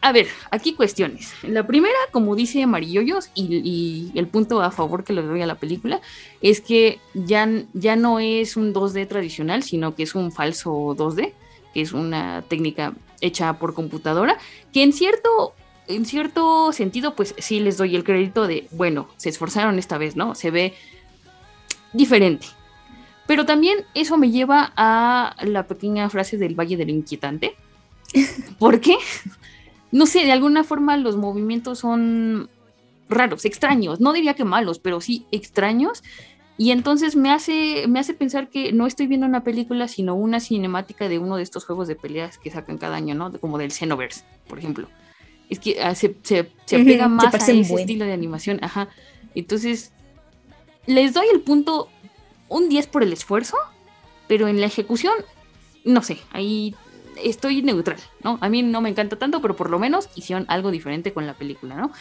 a 0.00 0.12
ver, 0.12 0.28
aquí 0.52 0.74
cuestiones. 0.74 1.32
La 1.42 1.66
primera, 1.66 1.98
como 2.12 2.36
dice 2.36 2.62
Amarilloyos, 2.62 3.30
y, 3.34 3.62
y 3.64 4.16
el 4.16 4.28
punto 4.28 4.62
a 4.62 4.70
favor 4.70 5.02
que 5.02 5.12
le 5.12 5.22
doy 5.22 5.42
a 5.42 5.46
la 5.46 5.56
película, 5.56 6.00
es 6.40 6.60
que 6.60 7.00
ya, 7.14 7.48
ya 7.72 7.96
no 7.96 8.20
es 8.20 8.56
un 8.56 8.72
2D 8.72 9.08
tradicional, 9.08 9.64
sino 9.64 9.96
que 9.96 10.04
es 10.04 10.14
un 10.14 10.30
falso 10.30 10.70
2D, 10.96 11.32
que 11.74 11.80
es 11.80 11.92
una 11.92 12.42
técnica 12.42 12.94
hecha 13.20 13.58
por 13.58 13.74
computadora, 13.74 14.38
que 14.72 14.82
en 14.82 14.92
cierto, 14.92 15.54
en 15.88 16.04
cierto 16.04 16.72
sentido, 16.72 17.14
pues 17.14 17.34
sí 17.38 17.60
les 17.60 17.76
doy 17.76 17.96
el 17.96 18.04
crédito 18.04 18.46
de, 18.46 18.68
bueno, 18.72 19.08
se 19.16 19.28
esforzaron 19.28 19.78
esta 19.78 19.98
vez, 19.98 20.16
¿no? 20.16 20.34
Se 20.34 20.50
ve 20.50 20.74
diferente. 21.92 22.46
Pero 23.26 23.44
también 23.44 23.84
eso 23.94 24.16
me 24.16 24.30
lleva 24.30 24.72
a 24.76 25.34
la 25.42 25.66
pequeña 25.66 26.08
frase 26.10 26.38
del 26.38 26.54
Valle 26.54 26.76
del 26.76 26.90
Inquietante. 26.90 27.56
¿Por 28.58 28.80
qué? 28.80 28.96
No 29.90 30.06
sé, 30.06 30.24
de 30.24 30.32
alguna 30.32 30.64
forma 30.64 30.96
los 30.96 31.16
movimientos 31.16 31.80
son 31.80 32.48
raros, 33.08 33.44
extraños. 33.44 34.00
No 34.00 34.12
diría 34.12 34.34
que 34.34 34.44
malos, 34.44 34.78
pero 34.78 35.00
sí 35.00 35.26
extraños. 35.32 36.02
Y 36.58 36.70
entonces 36.70 37.16
me 37.16 37.30
hace, 37.30 37.86
me 37.86 37.98
hace 37.98 38.14
pensar 38.14 38.48
que 38.48 38.72
no 38.72 38.86
estoy 38.86 39.06
viendo 39.06 39.26
una 39.26 39.44
película, 39.44 39.88
sino 39.88 40.14
una 40.14 40.40
cinemática 40.40 41.08
de 41.08 41.18
uno 41.18 41.36
de 41.36 41.42
estos 41.42 41.66
juegos 41.66 41.86
de 41.86 41.96
peleas 41.96 42.38
que 42.38 42.50
sacan 42.50 42.78
cada 42.78 42.96
año, 42.96 43.14
¿no? 43.14 43.30
Como 43.38 43.58
del 43.58 43.72
Xenoverse, 43.72 44.24
por 44.48 44.58
ejemplo. 44.58 44.88
Es 45.50 45.58
que 45.58 45.78
uh, 45.78 45.94
se, 45.94 46.16
se, 46.22 46.50
Ujú, 46.80 47.08
más 47.10 47.34
a 47.34 47.36
ese 47.36 47.52
buen. 47.70 47.80
estilo 47.80 48.06
de 48.06 48.12
animación. 48.12 48.58
Ajá. 48.62 48.88
Entonces, 49.34 49.92
les 50.86 51.12
doy 51.12 51.26
el 51.32 51.40
punto 51.42 51.90
un 52.48 52.68
10 52.68 52.86
por 52.86 53.02
el 53.02 53.12
esfuerzo, 53.12 53.56
pero 54.26 54.48
en 54.48 54.60
la 54.60 54.66
ejecución, 54.66 55.14
no 55.84 56.02
sé, 56.02 56.18
ahí 56.32 56.74
estoy 57.22 57.62
neutral, 57.62 57.98
¿no? 58.24 58.38
A 58.40 58.48
mí 58.48 58.62
no 58.62 58.80
me 58.80 58.88
encanta 58.88 59.16
tanto, 59.16 59.42
pero 59.42 59.56
por 59.56 59.70
lo 59.70 59.78
menos 59.78 60.08
hicieron 60.14 60.46
algo 60.48 60.70
diferente 60.70 61.12
con 61.12 61.26
la 61.26 61.34
película, 61.34 61.76
¿no? 61.76 61.92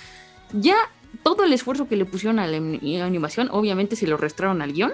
Ya 0.53 0.75
todo 1.23 1.43
el 1.43 1.53
esfuerzo 1.53 1.87
que 1.87 1.95
le 1.95 2.05
pusieron 2.05 2.39
a 2.39 2.47
la 2.47 2.57
anim- 2.57 3.01
animación, 3.01 3.49
obviamente 3.51 3.95
se 3.95 4.07
lo 4.07 4.17
restaron 4.17 4.61
al 4.61 4.73
guion, 4.73 4.93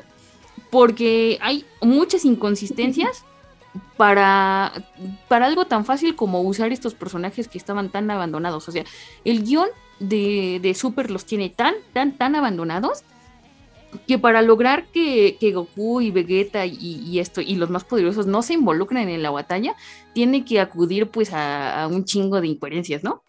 porque 0.70 1.38
hay 1.42 1.66
muchas 1.82 2.26
inconsistencias 2.26 3.24
para, 3.98 4.74
para 5.28 5.46
algo 5.46 5.66
tan 5.66 5.86
fácil 5.86 6.16
como 6.16 6.42
usar 6.42 6.72
estos 6.72 6.94
personajes 6.94 7.48
que 7.48 7.58
estaban 7.58 7.90
tan 7.90 8.10
abandonados. 8.12 8.68
O 8.68 8.72
sea, 8.72 8.84
el 9.24 9.44
guion 9.44 9.68
de, 10.00 10.60
de 10.62 10.74
Super 10.74 11.12
los 11.12 11.26
tiene 11.26 11.50
tan, 11.50 11.76
tan, 11.94 12.18
tan 12.18 12.36
abandonados 12.36 13.04
que 14.08 14.18
para 14.18 14.42
lograr 14.42 14.86
que, 14.88 15.38
que 15.40 15.52
Goku 15.52 16.02
y 16.02 16.12
Vegeta 16.12 16.66
y, 16.66 16.78
y 16.78 17.20
esto 17.20 17.42
y 17.42 17.56
los 17.56 17.70
más 17.70 17.84
poderosos 17.84 18.26
no 18.26 18.42
se 18.42 18.54
involucren 18.54 19.10
en 19.10 19.24
la 19.24 19.32
batalla, 19.32 19.76
tiene 20.14 20.46
que 20.46 20.60
acudir 20.60 21.10
pues 21.10 21.34
a, 21.34 21.84
a 21.84 21.88
un 21.88 22.06
chingo 22.06 22.42
de 22.42 22.48
incoherencias, 22.48 23.04
¿no? 23.04 23.24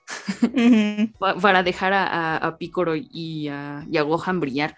Para 1.40 1.62
dejar 1.62 1.92
a, 1.92 2.36
a, 2.36 2.58
Piccolo 2.58 2.94
y 2.96 3.48
a, 3.48 3.86
y 3.90 3.96
a 3.96 4.02
Gohan 4.02 4.40
brillar. 4.40 4.76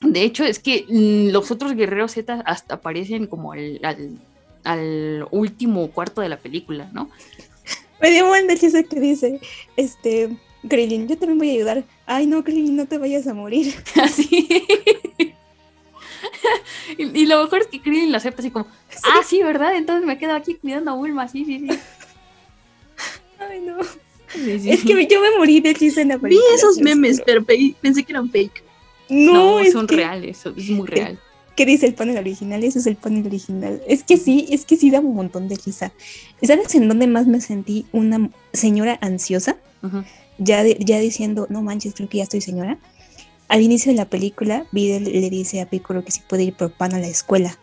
De 0.00 0.22
hecho, 0.22 0.44
es 0.44 0.58
que 0.58 0.86
mm, 0.88 1.32
los 1.32 1.50
otros 1.50 1.74
guerreros 1.74 2.12
Z 2.12 2.42
hasta 2.46 2.74
aparecen 2.74 3.26
como 3.26 3.52
al, 3.52 3.80
al, 3.82 4.18
al 4.64 5.26
último 5.30 5.90
cuarto 5.90 6.20
de 6.20 6.28
la 6.28 6.38
película, 6.38 6.90
¿no? 6.92 7.10
Me 8.00 8.10
dio 8.10 8.26
buen 8.26 8.46
de 8.46 8.56
que 8.56 9.00
dice, 9.00 9.40
este, 9.76 10.36
Krillin, 10.68 11.06
yo 11.08 11.16
también 11.18 11.38
voy 11.38 11.50
a 11.50 11.52
ayudar. 11.52 11.84
Ay, 12.06 12.26
no, 12.26 12.42
Krillin, 12.44 12.76
no 12.76 12.86
te 12.86 12.98
vayas 12.98 13.26
a 13.26 13.34
morir. 13.34 13.74
Así. 14.02 14.48
y, 16.98 17.20
y 17.22 17.26
lo 17.26 17.42
mejor 17.42 17.60
es 17.62 17.66
que 17.68 17.80
Krillin 17.80 18.10
lo 18.10 18.16
acepta 18.18 18.40
así 18.42 18.50
como, 18.50 18.66
ah, 19.04 19.20
sí, 19.26 19.42
¿verdad? 19.42 19.76
Entonces 19.76 20.06
me 20.06 20.18
quedo 20.18 20.32
aquí 20.34 20.54
cuidando 20.54 20.90
a 20.92 20.94
Bulma, 20.94 21.28
sí, 21.28 21.44
sí, 21.44 21.60
sí. 21.60 21.68
Ay, 23.38 23.60
no. 23.60 23.76
Sí, 24.28 24.58
sí, 24.58 24.70
Es 24.70 24.80
sí. 24.80 24.86
que 24.86 25.06
yo 25.06 25.20
me 25.20 25.36
morí 25.38 25.60
de 25.60 25.72
risa 25.74 26.00
en 26.00 26.08
la 26.08 26.16
Vi 26.16 26.22
película. 26.22 26.54
esos 26.56 26.76
te 26.76 26.82
lo 26.82 26.90
memes, 26.90 27.22
pero 27.24 27.44
pe- 27.44 27.74
pensé 27.80 28.02
que 28.02 28.12
eran 28.12 28.30
fake. 28.30 28.62
No, 29.10 29.32
No, 29.32 29.60
es 29.60 29.72
son 29.72 29.86
que- 29.86 29.96
reales, 29.96 30.44
es 30.56 30.70
muy 30.70 30.86
real. 30.88 31.18
¿Qué 31.56 31.66
dice 31.66 31.86
el 31.86 31.94
panel 31.94 32.16
original? 32.18 32.64
Eso 32.64 32.80
es 32.80 32.86
el 32.88 32.96
panel 32.96 33.24
original. 33.26 33.80
Es 33.86 34.02
que 34.02 34.16
sí, 34.16 34.46
es 34.50 34.64
que 34.64 34.76
sí 34.76 34.90
da 34.90 34.98
un 34.98 35.14
montón 35.14 35.46
de 35.46 35.54
risa. 35.54 35.92
¿Sabes 36.42 36.74
en 36.74 36.88
dónde 36.88 37.06
más 37.06 37.28
me 37.28 37.40
sentí 37.40 37.86
una 37.92 38.28
señora 38.52 38.98
ansiosa? 39.00 39.56
Ujú. 39.84 40.02
Ya, 40.38 40.62
de- 40.64 40.76
ya 40.80 40.98
diciendo, 40.98 41.46
no 41.50 41.62
manches, 41.62 41.94
creo 41.94 42.08
que 42.08 42.18
ya 42.18 42.24
estoy 42.24 42.40
señora. 42.40 42.78
Al 43.48 43.60
inicio 43.62 43.92
de 43.92 43.96
la 43.96 44.06
película, 44.08 44.66
Videl 44.72 45.04
le 45.04 45.30
dice 45.30 45.60
a 45.60 45.68
Piccolo 45.68 46.04
que 46.04 46.10
sí 46.12 46.20
puede 46.28 46.44
ir 46.44 46.54
por 46.54 46.72
pan 46.72 46.94
a 46.94 46.98
la 46.98 47.06
escuela. 47.06 47.58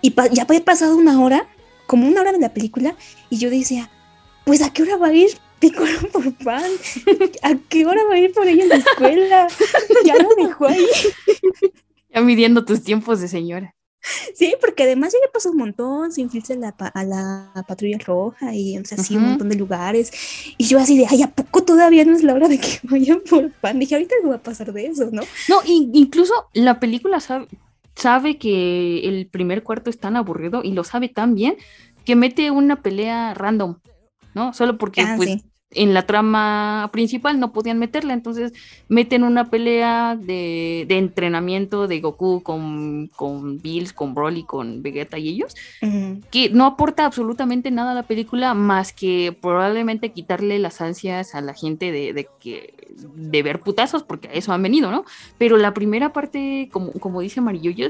Y 0.00 0.10
pa- 0.10 0.28
ya 0.28 0.44
había 0.44 0.64
pasado 0.64 0.96
una 0.96 1.20
hora, 1.22 1.46
como 1.86 2.08
una 2.08 2.20
hora 2.22 2.32
de 2.32 2.38
la 2.40 2.54
película, 2.54 2.94
y 3.28 3.36
yo 3.38 3.50
decía, 3.50 3.90
pues 4.44 4.62
¿a 4.62 4.72
qué 4.72 4.82
hora 4.82 4.96
va 4.96 5.08
a 5.08 5.12
ir 5.14 5.28
Piccolo 5.58 5.92
por 6.12 6.32
pan? 6.36 6.64
¿A 7.42 7.54
qué 7.68 7.84
hora 7.84 8.00
va 8.08 8.14
a 8.14 8.18
ir 8.18 8.32
por 8.32 8.48
ella 8.48 8.64
a 8.64 8.68
la 8.68 8.76
escuela? 8.76 9.48
Ya 10.04 10.14
lo 10.16 10.30
dejó 10.36 10.66
ahí. 10.68 10.86
Ya 12.14 12.22
midiendo 12.22 12.64
tus 12.64 12.82
tiempos 12.82 13.20
de 13.20 13.28
señora. 13.28 13.74
Sí, 14.34 14.54
porque 14.60 14.84
además 14.84 15.12
ya 15.12 15.18
le 15.24 15.30
pasó 15.32 15.50
un 15.50 15.58
montón, 15.58 16.12
se 16.12 16.20
infiltra 16.22 16.56
a 16.56 16.58
la, 16.58 16.68
a 16.94 17.04
la 17.04 17.64
patrulla 17.68 17.98
roja 17.98 18.54
y 18.54 18.78
o 18.78 18.84
sea, 18.84 18.96
así 18.96 19.16
un 19.16 19.24
montón 19.24 19.48
de 19.48 19.56
lugares. 19.56 20.10
Y 20.56 20.66
yo 20.66 20.78
así 20.78 20.98
de, 20.98 21.06
ay, 21.08 21.22
¿a 21.22 21.28
poco 21.34 21.64
todavía 21.64 22.04
no 22.04 22.14
es 22.14 22.22
la 22.22 22.34
hora 22.34 22.48
de 22.48 22.58
que 22.58 22.80
vayan 22.84 23.20
por 23.28 23.52
pan? 23.52 23.78
Dije, 23.78 23.94
ahorita 23.94 24.14
no 24.22 24.30
va 24.30 24.36
a 24.36 24.42
pasar 24.42 24.72
de 24.72 24.86
eso, 24.86 25.10
¿no? 25.12 25.30
No, 25.46 25.60
in- 25.64 25.90
incluso 25.94 26.32
la 26.54 26.80
película 26.80 27.20
sabe, 27.20 27.48
sabe 27.96 28.38
que 28.38 29.00
el 29.08 29.28
primer 29.28 29.62
cuarto 29.62 29.90
es 29.90 29.98
tan 29.98 30.16
aburrido 30.16 30.62
y 30.64 30.72
lo 30.72 30.84
sabe 30.84 31.08
tan 31.08 31.34
bien 31.34 31.56
que 32.04 32.16
mete 32.16 32.50
una 32.50 32.82
pelea 32.82 33.34
random, 33.34 33.80
¿no? 34.34 34.52
Solo 34.54 34.78
porque 34.78 35.02
Ah, 35.02 35.14
pues 35.16 35.30
sí. 35.30 35.49
En 35.72 35.94
la 35.94 36.02
trama 36.02 36.88
principal 36.92 37.38
no 37.38 37.52
podían 37.52 37.78
meterla, 37.78 38.12
entonces 38.12 38.52
meten 38.88 39.22
una 39.22 39.50
pelea 39.50 40.16
de, 40.16 40.84
de 40.88 40.98
entrenamiento 40.98 41.86
de 41.86 42.00
Goku 42.00 42.42
con, 42.42 43.08
con 43.14 43.60
Bills, 43.60 43.92
con 43.92 44.14
Broly, 44.14 44.42
con 44.42 44.82
Vegeta 44.82 45.18
y 45.18 45.28
ellos, 45.28 45.54
que 46.30 46.50
no 46.50 46.66
aporta 46.66 47.06
absolutamente 47.06 47.70
nada 47.70 47.92
a 47.92 47.94
la 47.94 48.02
película 48.02 48.54
más 48.54 48.92
que 48.92 49.36
probablemente 49.40 50.10
quitarle 50.10 50.58
las 50.58 50.80
ansias 50.80 51.34
a 51.36 51.40
la 51.40 51.54
gente 51.54 51.92
de, 51.92 52.12
de 52.14 52.28
que 52.40 52.74
de 53.14 53.42
ver 53.42 53.60
putazos, 53.60 54.02
porque 54.02 54.28
a 54.28 54.32
eso 54.32 54.52
han 54.52 54.62
venido, 54.62 54.90
¿no? 54.90 55.04
Pero 55.38 55.56
la 55.56 55.72
primera 55.72 56.12
parte, 56.12 56.68
como, 56.72 56.92
como 56.94 57.20
dice 57.20 57.38
Amarillo, 57.38 57.88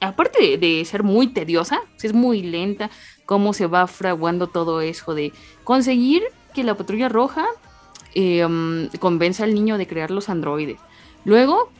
aparte 0.00 0.42
de, 0.42 0.58
de 0.58 0.84
ser 0.84 1.02
muy 1.02 1.28
tediosa, 1.28 1.80
es 2.02 2.12
muy 2.12 2.42
lenta, 2.42 2.90
cómo 3.24 3.54
se 3.54 3.66
va 3.66 3.86
fraguando 3.86 4.48
todo 4.48 4.82
eso 4.82 5.14
de 5.14 5.32
conseguir 5.64 6.22
que 6.54 6.64
la 6.64 6.74
patrulla 6.74 7.08
roja 7.08 7.44
eh, 8.14 8.44
um, 8.44 8.88
convenza 9.00 9.44
al 9.44 9.54
niño 9.54 9.76
de 9.76 9.86
crear 9.86 10.10
los 10.10 10.28
androides. 10.28 10.78
Luego, 11.24 11.70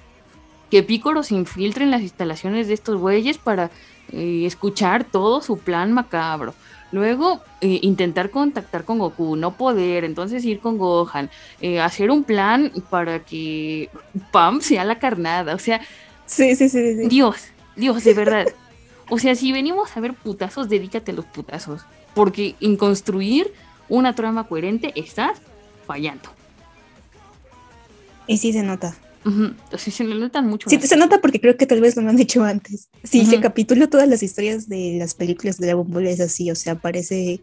que 0.70 0.82
Piccolo 0.82 1.22
se 1.22 1.34
infiltre 1.34 1.84
en 1.84 1.90
las 1.90 2.02
instalaciones 2.02 2.68
de 2.68 2.74
estos 2.74 2.98
güeyes 2.98 3.38
para 3.38 3.70
eh, 4.12 4.42
escuchar 4.44 5.04
todo 5.04 5.40
su 5.40 5.58
plan 5.58 5.92
macabro. 5.92 6.54
Luego, 6.92 7.40
eh, 7.60 7.80
intentar 7.82 8.30
contactar 8.30 8.84
con 8.84 8.98
Goku, 8.98 9.36
no 9.36 9.56
poder, 9.56 10.04
entonces 10.04 10.44
ir 10.44 10.60
con 10.60 10.78
Gohan, 10.78 11.30
eh, 11.60 11.80
hacer 11.80 12.10
un 12.10 12.22
plan 12.22 12.70
para 12.88 13.24
que 13.24 13.90
Pam 14.30 14.60
sea 14.60 14.84
la 14.84 14.98
carnada. 14.98 15.54
O 15.54 15.58
sea, 15.58 15.80
Sí, 16.26 16.56
sí, 16.56 16.68
sí, 16.68 16.96
sí. 16.96 17.08
Dios, 17.08 17.48
Dios, 17.76 18.04
de 18.04 18.14
verdad. 18.14 18.46
O 19.10 19.18
sea, 19.18 19.34
si 19.34 19.52
venimos 19.52 19.96
a 19.96 20.00
ver 20.00 20.14
putazos, 20.14 20.68
dedícate 20.68 21.12
a 21.12 21.14
los 21.14 21.24
putazos. 21.26 21.82
Porque 22.14 22.54
en 22.60 22.76
construir 22.76 23.52
una 23.88 24.14
trama 24.14 24.46
coherente 24.46 24.92
estás 24.96 25.38
fallando. 25.86 26.30
Y 28.26 28.38
sí 28.38 28.52
se 28.52 28.62
nota. 28.62 28.96
Ujú. 29.26 29.54
O 29.72 29.78
sea, 29.78 29.92
se 29.92 30.04
notan 30.04 30.46
mucho. 30.48 30.68
Sí, 30.68 30.78
se 30.80 30.96
nota 30.96 31.20
porque 31.20 31.40
creo 31.40 31.56
que 31.56 31.66
tal 31.66 31.80
vez 31.80 31.96
no 31.96 32.02
lo 32.02 32.10
han 32.10 32.18
hecho 32.18 32.44
antes. 32.44 32.88
Si 33.04 33.22
Ujú. 33.22 33.30
recapitulo 33.32 33.88
todas 33.88 34.06
las 34.08 34.22
historias 34.22 34.68
de 34.68 34.96
las 34.98 35.14
películas 35.14 35.56
de 35.58 35.66
Dragon 35.66 35.90
Ball 35.90 36.06
es 36.06 36.20
así, 36.20 36.50
o 36.50 36.54
sea, 36.54 36.74
aparece 36.74 37.40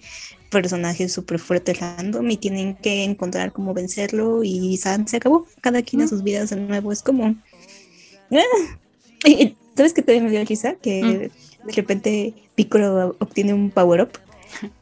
personajes 0.51 1.12
súper 1.12 1.39
fuertes 1.39 1.80
random 1.80 2.30
y 2.30 2.38
tienen 2.38 2.75
que 2.75 3.04
encontrar 3.04 3.51
cómo 3.51 3.73
vencerlo 3.73 4.43
y 4.43 4.77
san, 4.77 5.08
se 5.08 5.17
acabó. 5.17 5.47
Cada 5.62 5.82
quien 5.82 6.04
a 6.04 6.06
Mm. 6.06 6.10
sus 6.10 6.23
vidas 6.23 6.49
de 6.51 6.58
nuevo, 6.58 6.91
es 6.91 7.01
como... 7.01 7.36
ah. 8.32 8.77
Y- 9.25 9.56
¿Sabes 9.75 9.93
qué 9.93 10.01
todavía 10.01 10.23
me 10.23 10.32
dio 10.32 10.43
risa? 10.45 10.75
Que 10.75 11.32
de 11.65 11.71
repente 11.73 12.34
Piccolo 12.56 13.15
obtiene 13.19 13.54
un 13.54 13.71
power-up 13.71 14.10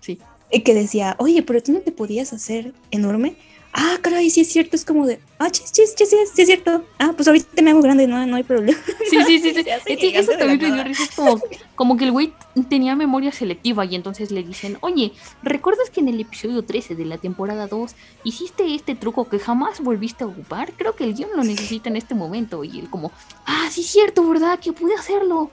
Sí. 0.02 0.18
Y 0.52 0.62
que 0.62 0.74
decía, 0.74 1.16
oye, 1.20 1.44
pero 1.44 1.62
tú 1.62 1.72
no 1.72 1.80
te 1.80 1.92
podías 1.92 2.34
hacer 2.34 2.74
enorme. 2.92 3.36
Ah, 3.72 3.98
caray, 4.02 4.32
sí 4.32 4.42
es 4.42 4.52
cierto, 4.52 4.76
es 4.76 4.84
como 4.84 5.06
de, 5.06 5.20
ah, 5.38 5.52
chis, 5.52 5.72
chis, 5.72 5.94
chis, 5.94 6.10
sí, 6.10 6.16
es- 6.16 6.32
sí 6.32 6.42
es 6.42 6.48
cierto. 6.48 6.84
Ah, 6.98 7.14
pues 7.16 7.28
ahorita 7.28 7.62
me 7.62 7.70
hago 7.70 7.84
grande, 7.84 8.08
no, 8.08 8.26
no 8.26 8.36
hay 8.36 8.42
problema. 8.44 8.76
Sí, 9.10 9.18
sí, 9.28 9.40
sí. 9.40 9.54
sí. 9.54 10.08
Eso 10.16 10.32
también 10.40 10.60
me 10.60 10.72
dio 10.74 10.84
risa. 10.84 11.04
Es 11.04 11.12
como, 11.12 11.40
como 11.76 11.96
que 11.98 12.06
el 12.06 12.12
güey 12.12 12.34
tenía 12.68 12.96
memoria 12.96 13.32
selectiva 13.32 13.86
y 13.86 13.94
entonces 13.94 14.32
le 14.32 14.42
dicen, 14.42 14.80
oye, 14.82 15.12
¿recuerdas 15.44 15.92
que 15.92 16.00
en 16.00 16.08
el 16.08 16.20
episodio 16.20 16.64
13 16.64 16.96
de 16.96 17.06
la 17.06 17.20
temporada 17.20 17.68
2 17.68 17.92
hiciste 18.24 18.74
este 18.74 18.96
truco 18.96 19.30
que 19.30 19.38
jamás 19.38 19.82
volviste 19.82 20.24
a 20.24 20.28
ocupar? 20.28 20.74
Creo 20.74 20.96
que 20.96 21.04
el 21.04 21.14
guion 21.14 21.30
lo 21.36 21.44
necesita 21.44 21.90
en 21.90 21.96
este 21.96 22.16
momento. 22.16 22.64
Y 22.64 22.80
él 22.80 22.90
como, 22.90 23.12
ah, 23.46 23.68
sí 23.72 23.82
es 23.82 23.88
cierto, 23.88 24.28
¿verdad? 24.28 24.60
Que 24.60 24.74
pude 24.74 24.96
hacerlo. 24.96 25.52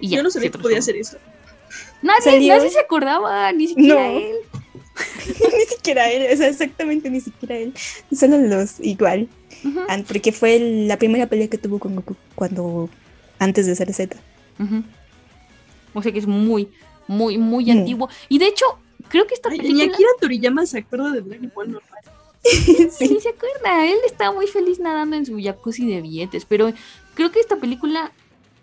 Y 0.00 0.08
ya, 0.08 0.16
Yo 0.16 0.22
no 0.24 0.30
sabía 0.32 0.50
que 0.50 0.58
podía 0.58 0.78
hacer 0.80 0.96
eso. 0.96 1.18
Nadie, 2.04 2.22
Salió- 2.22 2.56
nadie 2.56 2.70
se 2.70 2.78
acordaba, 2.80 3.50
ni 3.52 3.66
siquiera 3.68 3.94
No. 4.08 4.18
él. 4.18 4.36
ni 5.58 5.64
siquiera 5.74 6.10
él, 6.10 6.32
o 6.32 6.36
sea, 6.36 6.48
exactamente 6.48 7.10
ni 7.10 7.20
siquiera 7.20 7.56
él. 7.56 7.74
Solo 8.16 8.38
los 8.38 8.78
igual. 8.80 9.28
Ah, 9.88 9.98
Porque 10.06 10.30
fue 10.30 10.56
el- 10.56 10.88
la 10.88 10.98
primera 10.98 11.26
pelea 11.26 11.48
que 11.48 11.58
tuvo 11.58 11.78
con 11.78 11.96
Goku 11.96 12.14
cuando 12.34 12.88
antes 13.38 13.66
de 13.66 13.74
ser 13.74 13.92
Z. 13.92 14.16
ujú. 14.60 14.82
O 15.94 16.02
sea 16.02 16.12
que 16.12 16.18
es 16.18 16.26
muy, 16.26 16.68
muy, 17.08 17.38
muy 17.38 17.66
Mm. 17.66 17.70
antiguo. 17.78 18.08
Y 18.28 18.38
de 18.38 18.48
hecho, 18.48 18.66
creo 19.08 19.26
que 19.26 19.34
esta 19.34 19.48
Ay, 19.48 19.58
película... 19.58 19.84
Ni 19.86 19.92
Akira 19.92 20.08
Toriyama 20.20 20.66
se 20.66 20.78
acuerda 20.78 21.10
de 21.12 21.20
Dragon 21.22 21.52
Ball 21.54 21.72
normal. 21.72 22.00
Sí, 22.44 22.88
sí. 22.90 23.18
se 23.22 23.30
acuerda. 23.30 23.86
Él 23.86 23.96
está 24.06 24.30
muy 24.30 24.46
feliz 24.46 24.78
nadando 24.78 25.16
en 25.16 25.24
su 25.24 25.38
jacuzzi 25.42 25.86
de 25.90 26.02
billetes. 26.02 26.44
Pero 26.44 26.72
creo 27.14 27.30
que 27.32 27.40
esta 27.40 27.56
película, 27.56 28.12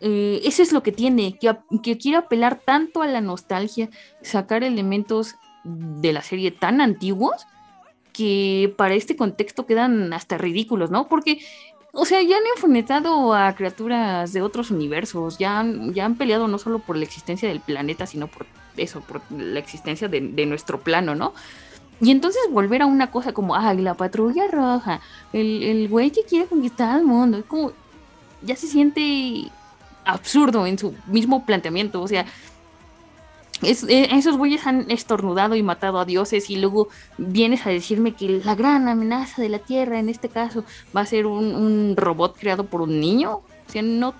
eh, 0.04 0.42
eso 0.46 0.64
es 0.64 0.72
lo 0.72 0.82
que 0.82 0.92
tiene, 0.92 1.38
que, 1.38 1.56
que 1.84 1.98
quiere 1.98 2.18
apelar 2.18 2.60
tanto 2.66 3.04
a 3.04 3.08
la 3.08 3.22
nostalgia, 3.22 3.90
sacar 4.24 4.64
elementos 4.64 5.36
de 5.64 6.12
la 6.12 6.24
serie 6.24 6.50
tan 6.50 6.82
antiguos 6.82 7.46
que 8.12 8.74
para 8.78 8.96
este 8.96 9.16
contexto 9.16 9.68
quedan 9.68 10.12
hasta 10.12 10.40
ridículos, 10.40 10.90
¿no? 10.90 11.08
Porque, 11.08 11.40
o 11.94 12.06
sea, 12.06 12.20
ya 12.24 12.38
han 12.38 12.44
enfrentado 12.56 13.36
a 13.36 13.54
criaturas 13.54 14.34
de 14.34 14.42
otros 14.42 14.72
universos, 14.72 15.38
ya 15.38 15.60
han, 15.60 15.94
ya 15.94 16.06
han 16.06 16.16
peleado 16.16 16.48
no 16.48 16.58
solo 16.58 16.80
por 16.80 16.98
la 16.98 17.04
existencia 17.04 17.48
del 17.48 17.60
planeta, 17.60 18.08
sino 18.08 18.26
por 18.26 18.48
eso, 18.78 19.02
por 19.02 19.22
la 19.32 19.60
existencia 19.60 20.08
de, 20.08 20.46
nuestro 20.48 20.80
plano, 20.80 21.14
¿no? 21.14 21.34
Y 22.02 22.10
entonces 22.10 22.42
volver 22.50 22.82
a 22.82 22.88
una 22.88 23.12
cosa 23.12 23.34
como, 23.34 23.56
ay, 23.56 23.78
la 23.78 23.94
patrulla 23.94 24.48
roja, 24.48 25.00
el, 25.32 25.62
el 25.62 25.88
güey 25.88 26.10
que 26.10 26.24
quiere 26.24 26.48
conquistar 26.48 26.96
al 26.96 27.04
mundo, 27.04 27.38
es 27.38 27.46
como, 27.46 27.72
ya 28.42 28.56
se 28.56 28.66
siente 28.66 29.52
absurdo 30.06 30.66
en 30.66 30.78
su 30.78 30.94
mismo 31.08 31.46
planteamiento, 31.46 32.02
o 32.02 32.08
sea, 32.08 32.26
eh, 33.64 34.08
esos 34.12 34.38
güeyes 34.38 34.66
han 34.66 34.90
estornudado 34.90 35.56
y 35.56 35.62
matado 35.62 36.00
a 36.00 36.06
dioses 36.06 36.50
y 36.50 36.56
luego 36.56 36.88
vienes 37.18 37.66
a 37.68 37.70
decirme 37.70 38.14
que 38.14 38.42
la 38.44 38.56
gran 38.56 38.88
amenaza 38.88 39.42
de 39.42 39.50
la 39.50 39.60
Tierra 39.60 40.00
en 40.00 40.10
este 40.10 40.30
caso 40.30 40.64
va 40.96 41.02
a 41.02 41.06
ser 41.06 41.28
un, 41.28 41.54
un 41.54 41.96
robot 41.96 42.36
creado 42.40 42.66
por 42.66 42.82
un 42.82 43.00
niño, 43.00 43.34
o 43.34 43.72
sea, 43.72 43.84
no, 43.84 44.16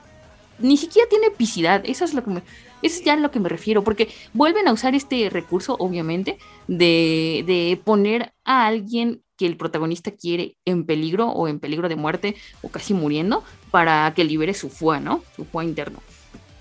ni 0.60 0.78
siquiera 0.78 1.10
tiene 1.10 1.28
epicidad, 1.28 1.82
eso 1.86 2.06
es 2.06 2.14
lo 2.14 2.24
que 2.24 2.30
me, 2.30 2.44
eso 2.82 3.00
es 3.00 3.04
ya 3.04 3.14
a 3.14 3.18
lo 3.18 3.32
que 3.32 3.40
me 3.40 3.50
refiero, 3.50 3.84
porque 3.84 4.10
vuelven 4.34 4.68
a 4.68 4.74
usar 4.74 4.96
este 4.96 5.30
recurso, 5.30 5.76
obviamente, 5.80 6.38
de, 6.68 7.44
de 7.46 7.82
poner 7.84 8.34
a 8.44 8.68
alguien 8.68 9.22
que 9.42 9.48
el 9.48 9.58
protagonista 9.58 10.12
quiere 10.12 10.56
en 10.66 10.86
peligro 10.86 11.30
o 11.30 11.48
en 11.48 11.60
peligro 11.60 11.90
de 11.90 11.96
muerte 11.96 12.36
o 12.62 12.70
casi 12.70 12.94
muriendo 12.94 13.44
para 13.72 14.14
que 14.16 14.24
libere 14.24 14.54
su 14.54 14.70
fuá, 14.70 15.00
¿no? 15.00 15.24
Su 15.36 15.46
fuá 15.46 15.64
interno. 15.64 15.98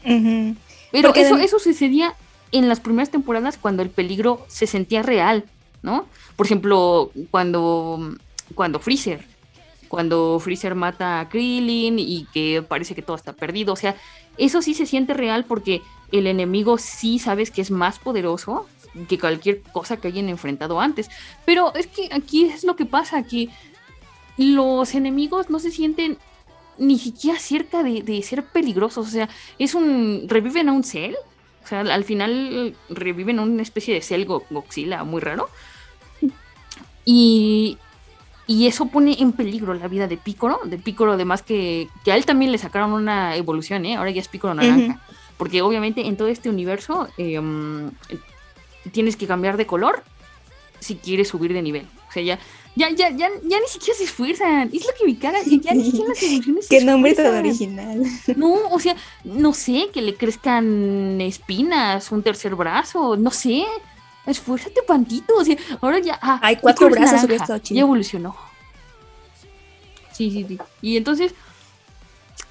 Pero 0.03 1.09
Porque 1.09 1.21
eso, 1.21 1.37
eso 1.37 1.59
sucedía 1.59 2.15
en 2.53 2.71
las 2.71 2.81
primeras 2.81 3.11
temporadas 3.11 3.59
cuando 3.59 3.83
el 3.83 3.91
peligro 3.91 4.47
se 4.49 4.67
sentía 4.67 5.03
real, 5.03 5.45
¿no? 5.83 6.07
Por 6.37 6.47
ejemplo, 6.47 7.11
cuando, 7.31 8.17
cuando 8.55 8.79
Freezer, 8.79 9.27
cuando 9.89 10.41
Freezer 10.41 10.75
mata 10.75 11.21
a 11.21 11.29
Krillin 11.29 11.99
y 11.99 12.27
que 12.33 12.65
parece 12.67 12.95
que 12.95 13.03
todo 13.03 13.17
está 13.17 13.35
perdido, 13.35 13.75
o 13.75 13.77
sea, 13.77 13.95
eso 14.39 14.63
sí 14.63 14.73
se 14.73 14.87
siente 14.87 15.13
real 15.13 15.45
porque 15.45 15.83
el 16.13 16.27
enemigo 16.27 16.79
sí 16.79 17.19
sabes 17.19 17.51
que 17.51 17.61
es 17.61 17.71
más 17.71 17.99
poderoso 17.99 18.67
que 19.09 19.19
cualquier 19.19 19.63
cosa 19.73 19.97
que 19.99 20.09
hayan 20.09 20.29
enfrentado 20.29 20.81
antes. 20.81 21.09
Pero 21.45 21.75
es 21.75 21.87
que 21.87 22.09
aquí 22.13 22.45
es 22.47 22.65
lo 22.65 22.77
que 22.77 22.87
pasa, 22.87 23.23
que 23.23 23.49
los 24.37 24.95
enemigos 24.95 25.51
no 25.51 25.59
se 25.59 25.71
sienten 25.71 26.19
ni 26.79 26.99
siquiera 26.99 27.39
cerca 27.39 27.83
de, 27.83 28.03
de 28.03 28.23
ser 28.23 28.45
peligrosos, 28.45 29.07
o 29.07 29.11
sea, 29.11 29.29
es 29.59 29.75
un... 29.75 30.25
reviven 30.29 30.69
a 30.69 30.73
un 30.73 30.83
Cell, 30.83 31.15
o 31.63 31.67
sea, 31.69 31.81
al 31.81 32.05
final 32.05 32.75
reviven 32.89 33.39
a 33.39 33.43
una 33.43 33.63
especie 33.63 33.93
de 33.93 34.01
Cell 34.01 34.25
Go- 34.25 34.45
Godzilla 34.49 35.05
muy 35.05 35.21
raro. 35.21 35.51
Y, 37.05 37.77
y 38.47 38.67
eso 38.67 38.87
pone 38.87 39.17
en 39.21 39.33
peligro 39.33 39.75
la 39.75 39.89
vida 39.89 40.07
de 40.09 40.17
Piccolo, 40.17 40.61
de 40.65 40.79
Piccolo 40.79 41.13
además 41.13 41.43
que, 41.43 41.89
que 42.05 42.13
a 42.13 42.17
él 42.17 42.25
también 42.25 42.53
le 42.53 42.59
sacaron 42.59 42.93
una 42.93 43.37
evolución, 43.37 43.85
¿eh? 43.85 43.97
ahora 43.97 44.11
ya 44.11 44.21
es 44.21 44.29
Piccolo 44.29 44.55
naranja. 44.55 45.01
Porque 45.37 45.63
obviamente 45.63 46.07
en 46.07 46.17
todo 46.17 46.29
este 46.29 46.49
universo 46.51 47.09
eh, 47.17 47.41
mm, 47.41 47.91
tienes 48.93 49.17
que 49.17 49.27
cambiar 49.27 49.57
de 49.57 49.67
color 49.67 50.03
si 50.81 50.97
quieres 50.97 51.29
subir 51.29 51.53
de 51.53 51.63
nivel. 51.63 51.87
O 52.09 52.13
sea, 52.13 52.23
ya, 52.23 52.39
ya, 52.75 52.91
ya, 52.91 53.11
ya, 53.11 53.29
ya 53.43 53.61
ni 53.61 53.67
siquiera 53.69 53.97
se 53.97 54.05
esfuerzan. 54.05 54.71
Es 54.73 54.85
lo 54.87 54.93
que 54.99 55.07
me 55.07 55.19
caga, 55.19 55.39
ya 55.45 55.75
ni 55.75 55.85
siquiera 55.85 56.09
las 56.09 56.23
evoluciones 56.23 56.67
se 56.67 56.79
Qué 56.79 56.85
nombre 56.85 57.15
tan 57.15 57.35
original. 57.37 58.03
No, 58.37 58.55
o 58.71 58.79
sea, 58.81 58.97
no 59.25 59.53
sé, 59.53 59.89
que 59.93 60.03
le 60.03 60.15
crezcan 60.17 61.21
espinas, 61.21 62.11
un 62.11 62.23
tercer 62.23 62.55
brazo, 62.55 63.17
no 63.17 63.31
sé. 63.31 63.65
Esfuérzate 64.27 64.83
tantito, 64.87 65.35
o 65.37 65.45
sea, 65.45 65.57
ahora 65.81 65.99
ya. 65.99 66.19
ah, 66.21 66.39
Hay 66.43 66.57
cuatro 66.57 66.91
brazos, 66.91 67.29
estado 67.31 67.59
chido. 67.59 67.77
Ya 67.77 67.83
evolucionó. 67.83 68.37
Sí, 70.13 70.31
sí, 70.31 70.45
sí. 70.47 70.59
Y 70.83 70.97
entonces, 70.97 71.33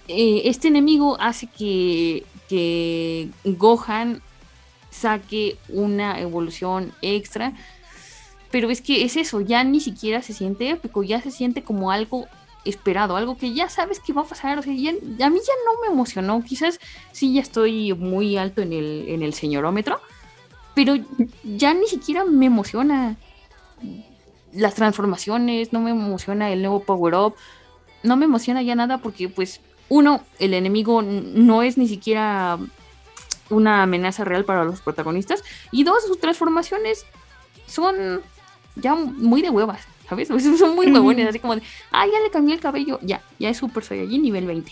eh, 0.07 0.41
este 0.45 0.69
enemigo 0.69 1.17
hace 1.19 1.47
que, 1.47 2.25
que 2.47 3.29
Gohan 3.43 4.21
saque 4.89 5.57
una 5.69 6.19
evolución 6.19 6.93
extra. 7.01 7.53
Pero 8.51 8.69
es 8.71 8.81
que 8.81 9.03
es 9.03 9.15
eso, 9.15 9.41
ya 9.41 9.63
ni 9.63 9.79
siquiera 9.79 10.21
se 10.23 10.33
siente 10.33 10.69
épico, 10.69 11.03
ya 11.03 11.21
se 11.21 11.29
siente 11.31 11.63
como 11.63 11.91
algo 11.91 12.27
esperado, 12.65 13.15
algo 13.15 13.37
que 13.37 13.53
ya 13.53 13.69
sabes 13.69 13.99
que 13.99 14.11
va 14.11 14.21
a 14.23 14.25
pasar. 14.25 14.57
O 14.59 14.61
sea, 14.63 14.73
ya- 14.73 14.91
a 14.91 15.29
mí 15.29 15.39
ya 15.39 15.53
no 15.65 15.81
me 15.81 15.93
emocionó. 15.93 16.43
Quizás 16.43 16.79
sí 17.11 17.33
ya 17.33 17.41
estoy 17.41 17.93
muy 17.93 18.37
alto 18.37 18.61
en 18.61 18.73
el, 18.73 19.05
en 19.07 19.21
el 19.21 19.33
señorómetro, 19.33 20.01
pero 20.73 20.95
ya 21.43 21.73
ni 21.73 21.87
siquiera 21.87 22.23
me 22.25 22.47
emociona 22.47 23.17
las 24.53 24.73
transformaciones, 24.73 25.71
no 25.73 25.79
me 25.79 25.91
emociona 25.91 26.51
el 26.51 26.61
nuevo 26.61 26.81
power 26.81 27.13
up, 27.15 27.35
no 28.01 28.17
me 28.17 28.25
emociona 28.25 28.61
ya 28.63 28.75
nada 28.75 28.97
porque 28.97 29.29
pues 29.29 29.61
uno, 29.89 30.23
el 30.39 30.53
enemigo 30.53 31.01
no 31.03 31.61
es 31.61 31.77
ni 31.77 31.87
siquiera 31.87 32.57
una 33.49 33.83
amenaza 33.83 34.23
real 34.23 34.45
para 34.45 34.63
los 34.63 34.81
protagonistas 34.81 35.43
y 35.71 35.83
dos, 35.83 36.05
sus 36.05 36.19
transformaciones 36.19 37.05
son 37.67 38.21
ya 38.75 38.95
muy 38.95 39.41
de 39.41 39.49
huevas, 39.49 39.81
¿sabes? 40.07 40.27
Son 40.57 40.75
muy 40.75 40.87
huevones, 40.91 41.27
así 41.27 41.39
como 41.39 41.55
de, 41.55 41.61
ah, 41.91 42.05
ya 42.05 42.19
le 42.19 42.31
cambié 42.31 42.55
el 42.55 42.61
cabello, 42.61 42.99
ya, 43.01 43.21
ya 43.37 43.49
es 43.49 43.57
Super 43.57 43.83
Saiyajin 43.83 44.21
nivel 44.21 44.45
20. 44.45 44.71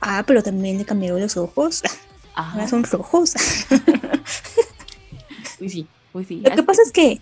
Ah, 0.00 0.24
pero 0.26 0.42
también 0.42 0.78
le 0.78 0.84
cambiaron 0.84 1.20
los 1.20 1.36
ojos. 1.36 1.82
Ah, 2.34 2.50
Ahora 2.52 2.66
son 2.66 2.82
rojos. 2.84 3.34
pues 5.58 5.70
sí, 5.70 5.86
pues 6.12 6.26
sí. 6.26 6.40
Lo 6.42 6.56
que 6.56 6.62
pasa 6.62 6.80
es 6.80 6.90
que, 6.90 7.20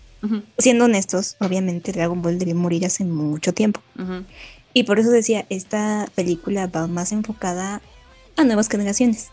siendo 0.57 0.85
honestos, 0.85 1.35
obviamente 1.41 1.91
Dragon 1.91 2.23
Ball 2.23 2.39
debió 2.39 2.55
morir 2.55 2.87
hace 2.87 3.05
mucho 3.05 3.53
tiempo. 3.53 3.81
Y 4.73 4.85
por 4.85 5.01
eso 5.01 5.11
decía, 5.11 5.47
esta 5.49 6.07
película 6.15 6.69
va 6.69 6.87
más 6.87 7.11
enfocada 7.11 7.83
a 8.37 8.45
nuevas 8.45 8.69
generaciones. 8.69 9.31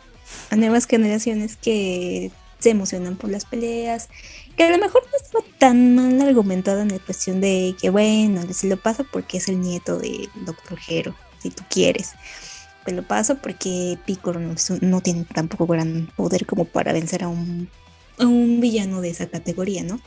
A 0.49 0.55
nuevas 0.55 0.85
generaciones 0.85 1.57
que 1.57 2.31
se 2.59 2.71
emocionan 2.71 3.15
por 3.15 3.29
las 3.29 3.45
peleas. 3.45 4.09
Que 4.55 4.63
a 4.63 4.71
lo 4.71 4.77
mejor 4.77 5.03
no 5.03 5.17
estaba 5.17 5.45
tan 5.59 5.95
mal 5.95 6.19
argumentada 6.21 6.81
en 6.81 6.89
la 6.89 6.99
cuestión 6.99 7.41
de 7.41 7.75
que, 7.79 7.89
bueno, 7.89 8.41
se 8.51 8.67
lo 8.67 8.77
pasa 8.77 9.03
porque 9.03 9.37
es 9.37 9.47
el 9.47 9.61
nieto 9.61 9.97
del 9.97 10.29
Doctor 10.45 10.79
Hero, 10.87 11.15
si 11.39 11.49
tú 11.49 11.63
quieres. 11.69 12.13
Te 12.85 12.91
lo 12.93 13.03
paso 13.03 13.37
porque 13.37 13.99
Piccolo 14.05 14.39
no, 14.39 14.55
no 14.81 15.01
tiene 15.01 15.25
tampoco 15.25 15.67
gran 15.67 16.09
poder 16.15 16.45
como 16.45 16.65
para 16.65 16.93
vencer 16.93 17.23
a 17.23 17.27
un, 17.27 17.69
a 18.17 18.25
un 18.25 18.61
villano 18.61 19.01
de 19.01 19.09
esa 19.09 19.27
categoría, 19.27 19.83
¿no? 19.83 19.99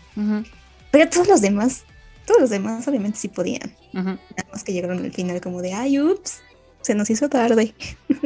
Pero 0.91 1.09
todos 1.09 1.29
los 1.29 1.41
demás, 1.43 1.85
todos 2.27 2.41
los 2.41 2.51
demás 2.51 2.89
obviamente 2.89 3.19
sí 3.19 3.29
podían. 3.29 3.77
Nada 3.93 4.19
más 4.51 4.65
que 4.65 4.73
llegaron 4.73 4.99
al 5.05 5.13
final 5.13 5.41
como 5.41 5.63
de, 5.63 5.75
ay, 5.75 6.01
ups, 6.01 6.39
se 6.83 6.95
nos 6.95 7.11
hizo 7.11 7.29
tarde. 7.29 7.75
Sí, 8.09 8.17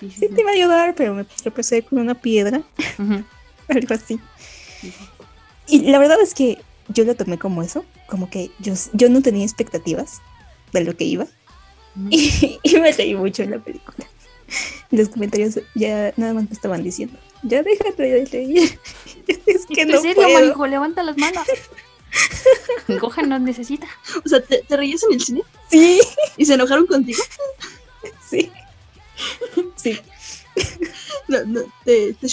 sí, 0.00 0.10
Sí 0.10 0.10
sí. 0.20 0.28
te 0.28 0.40
iba 0.40 0.50
a 0.50 0.54
ayudar, 0.54 0.94
pero 0.94 1.14
me 1.14 1.24
tropecé 1.24 1.82
con 1.82 1.98
una 1.98 2.14
piedra, 2.14 2.62
algo 3.68 3.94
así. 3.94 4.18
sí, 4.80 4.90
sí. 4.90 5.08
Y 5.68 5.90
la 5.90 5.98
verdad 5.98 6.18
es 6.22 6.34
que 6.34 6.58
yo 6.88 7.04
lo 7.04 7.14
tomé 7.16 7.38
como 7.38 7.62
eso, 7.62 7.84
como 8.06 8.30
que 8.30 8.50
yo, 8.60 8.74
yo 8.92 9.08
no 9.08 9.20
tenía 9.22 9.44
expectativas 9.44 10.20
de 10.72 10.84
lo 10.84 10.96
que 10.96 11.04
iba 11.04 11.26
y, 12.10 12.58
y 12.62 12.76
me 12.78 12.92
reí 12.92 13.14
mucho 13.14 13.42
en 13.42 13.50
la 13.52 13.58
película. 13.58 14.06
Los 14.92 15.08
comentarios 15.08 15.58
ya 15.74 16.12
nada 16.16 16.34
más 16.34 16.44
me 16.44 16.52
estaban 16.52 16.84
diciendo, 16.84 17.18
ya 17.42 17.62
déjate 17.64 18.02
de 18.02 18.24
reír. 18.26 18.78
es 19.46 19.66
que 19.66 19.82
¿En 19.82 19.88
no 19.88 20.00
serio, 20.00 20.14
puedo. 20.22 20.32
Marico? 20.34 20.66
Levanta 20.68 21.02
las 21.02 21.16
manos. 21.16 21.44
Gohan 23.00 23.28
nos 23.28 23.40
necesita. 23.40 23.88
O 24.24 24.28
sea, 24.28 24.40
¿te, 24.40 24.58
te 24.62 24.76
reías 24.76 25.02
en 25.04 25.14
el 25.14 25.20
cine? 25.20 25.42
Sí, 25.70 26.00
¿Y 26.36 26.44
se 26.44 26.54
enojaron 26.54 26.86
contigo? 26.86 27.20
sí. 28.30 28.50
Sí. 29.76 29.98
No, 31.28 31.44
no, 31.44 31.60
¿Te, 31.84 32.14
te? 32.14 32.26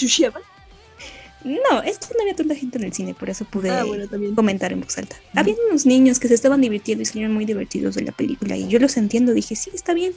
No, 1.44 1.82
es 1.84 1.98
que 1.98 2.14
no 2.14 2.22
había 2.22 2.36
tanta 2.36 2.56
gente 2.56 2.78
en 2.78 2.86
el 2.86 2.94
cine, 2.94 3.14
por 3.14 3.30
eso 3.30 3.44
pude 3.44 3.70
Ah, 3.70 3.84
bueno, 3.84 4.06
comentar 4.34 4.72
en 4.72 4.80
voz 4.80 4.98
alta. 4.98 5.18
Había 5.36 5.56
unos 5.70 5.86
niños 5.86 6.20
que 6.20 6.30
se 6.30 6.36
estaban 6.36 6.62
divirtiendo 6.62 7.02
y 7.02 7.06
salieron 7.06 7.34
muy 7.34 7.44
divertidos 7.46 7.96
de 7.96 8.04
la 8.04 8.14
película 8.14 8.56
y 8.56 8.68
yo 8.70 8.80
los 8.80 8.96
entiendo, 8.96 9.34
dije, 9.34 9.56
sí, 9.56 9.72
está 9.74 9.94
bien. 9.94 10.14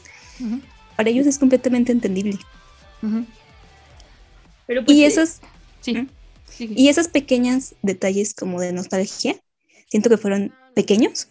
Para 0.95 1.11
ellos 1.11 1.27
es 1.27 1.39
completamente 1.39 1.91
entendible. 1.91 2.39
Pero 4.67 4.85
pues, 4.85 4.97
Y 4.97 5.03
eh, 5.03 5.07
esos, 5.07 5.41
Sí. 5.81 5.95
¿Mm? 5.95 6.09
y 6.59 6.89
esos 6.89 7.09
pequeños 7.09 7.75
detalles 7.83 8.35
como 8.35 8.61
de 8.61 8.73
nostalgia, 8.73 9.37
siento 9.89 10.11
que 10.11 10.17
fueron 10.17 10.55
pequeños, 10.75 11.29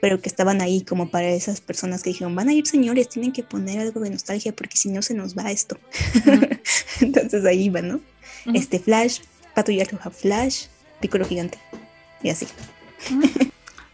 Pero 0.00 0.20
que 0.20 0.28
estaban 0.28 0.60
ahí 0.62 0.82
como 0.82 1.10
para 1.10 1.28
esas 1.28 1.60
personas 1.60 2.02
que 2.02 2.10
dijeron, 2.10 2.34
van 2.34 2.48
a 2.48 2.52
ir 2.54 2.66
señores, 2.66 3.08
tienen 3.08 3.32
que 3.32 3.42
poner 3.42 3.78
algo 3.80 4.00
de 4.00 4.10
nostalgia 4.10 4.52
porque 4.54 4.76
si 4.76 4.88
no 4.88 5.02
se 5.02 5.12
nos 5.14 5.36
va 5.36 5.50
esto. 5.50 5.78
Entonces 7.00 7.44
ahí 7.44 7.64
iba, 7.64 7.82
¿no? 7.82 8.00
Este 8.54 8.78
Flash, 8.78 9.20
Patrulla 9.54 9.84
Roja 9.84 10.10
Flash, 10.10 10.66
Piccolo 11.00 11.26
Gigante. 11.26 11.58
Y 12.22 12.30
así. 12.30 12.46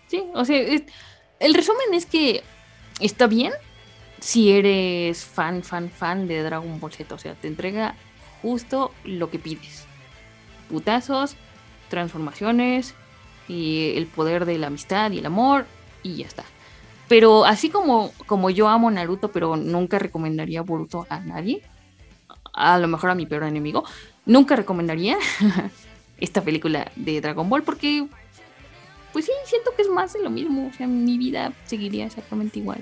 Sí, 0.09 0.23
o 0.35 0.45
sea, 0.45 0.59
es- 0.59 0.83
el 1.41 1.53
resumen 1.55 1.95
es 1.95 2.07
que 2.07 2.43
está 3.01 3.27
bien 3.27 3.53
si 4.21 4.51
eres 4.53 5.25
fan, 5.25 5.63
fan, 5.63 5.91
fan 5.91 6.27
de 6.29 6.43
Dragon 6.43 6.79
Ball 6.81 6.93
Z. 6.93 7.15
O 7.15 7.19
sea, 7.19 7.35
te 7.35 7.49
entrega 7.49 7.95
justo 8.43 8.93
lo 9.05 9.31
que 9.31 9.39
pides. 9.39 9.85
Putazos, 10.69 11.37
transformaciones 11.89 12.95
y 13.49 13.93
el 13.97 14.07
poder 14.07 14.45
de 14.45 14.59
la 14.59 14.69
amistad 14.69 15.11
y 15.11 15.19
el 15.19 15.27
amor 15.27 15.67
y 16.03 16.17
ya 16.17 16.27
está. 16.27 16.45
Pero 17.09 17.45
así 17.45 17.71
como, 17.71 18.13
como 18.27 18.51
yo 18.51 18.69
amo 18.69 18.91
Naruto, 18.91 19.31
pero 19.31 19.57
nunca 19.57 19.99
recomendaría 19.99 20.63
Boruto 20.63 21.07
a 21.09 21.21
nadie, 21.21 21.63
a 22.53 22.79
lo 22.79 22.89
mejor 22.89 23.11
a 23.11 23.15
mi 23.15 23.27
peor 23.27 23.45
enemigo, 23.45 23.85
nunca 24.25 24.57
recomendaría 24.57 25.17
esta 26.21 26.43
película 26.43 26.91
de 26.97 27.21
Dragon 27.21 27.49
Ball 27.49 27.63
porque 27.63 28.07
pues 29.13 29.25
sí, 29.25 29.33
siento 29.47 29.71
que 29.75 29.83
es 29.83 29.89
más 29.89 30.13
de 30.13 30.23
lo 30.23 30.29
mismo. 30.29 30.67
O 30.67 30.73
sea, 30.77 30.87
mi 30.87 31.17
vida 31.17 31.53
seguiría 31.65 32.05
exactamente 32.05 32.59
igual 32.59 32.81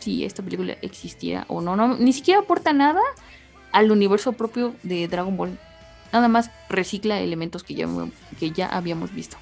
si 0.00 0.24
esta 0.24 0.42
película 0.42 0.76
existiera 0.82 1.44
o 1.48 1.60
no. 1.60 1.76
no 1.76 1.96
ni 1.96 2.12
siquiera 2.12 2.40
aporta 2.40 2.72
nada 2.72 3.00
al 3.72 3.90
universo 3.90 4.32
propio 4.32 4.74
de 4.82 5.08
Dragon 5.08 5.36
Ball. 5.36 5.58
Nada 6.12 6.28
más 6.28 6.50
recicla 6.68 7.18
elementos 7.20 7.64
que 7.64 7.74
ya, 7.74 7.88
que 8.38 8.52
ya 8.52 8.68
habíamos 8.68 9.12
visto. 9.12 9.36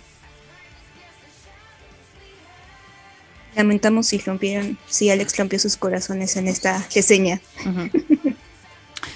Lamentamos 3.54 4.06
si 4.06 4.18
rompieron, 4.18 4.78
si 4.88 5.10
Alex 5.10 5.36
rompió 5.36 5.58
sus 5.58 5.76
corazones 5.76 6.36
en 6.36 6.48
esta 6.48 6.86
reseña. 6.94 7.40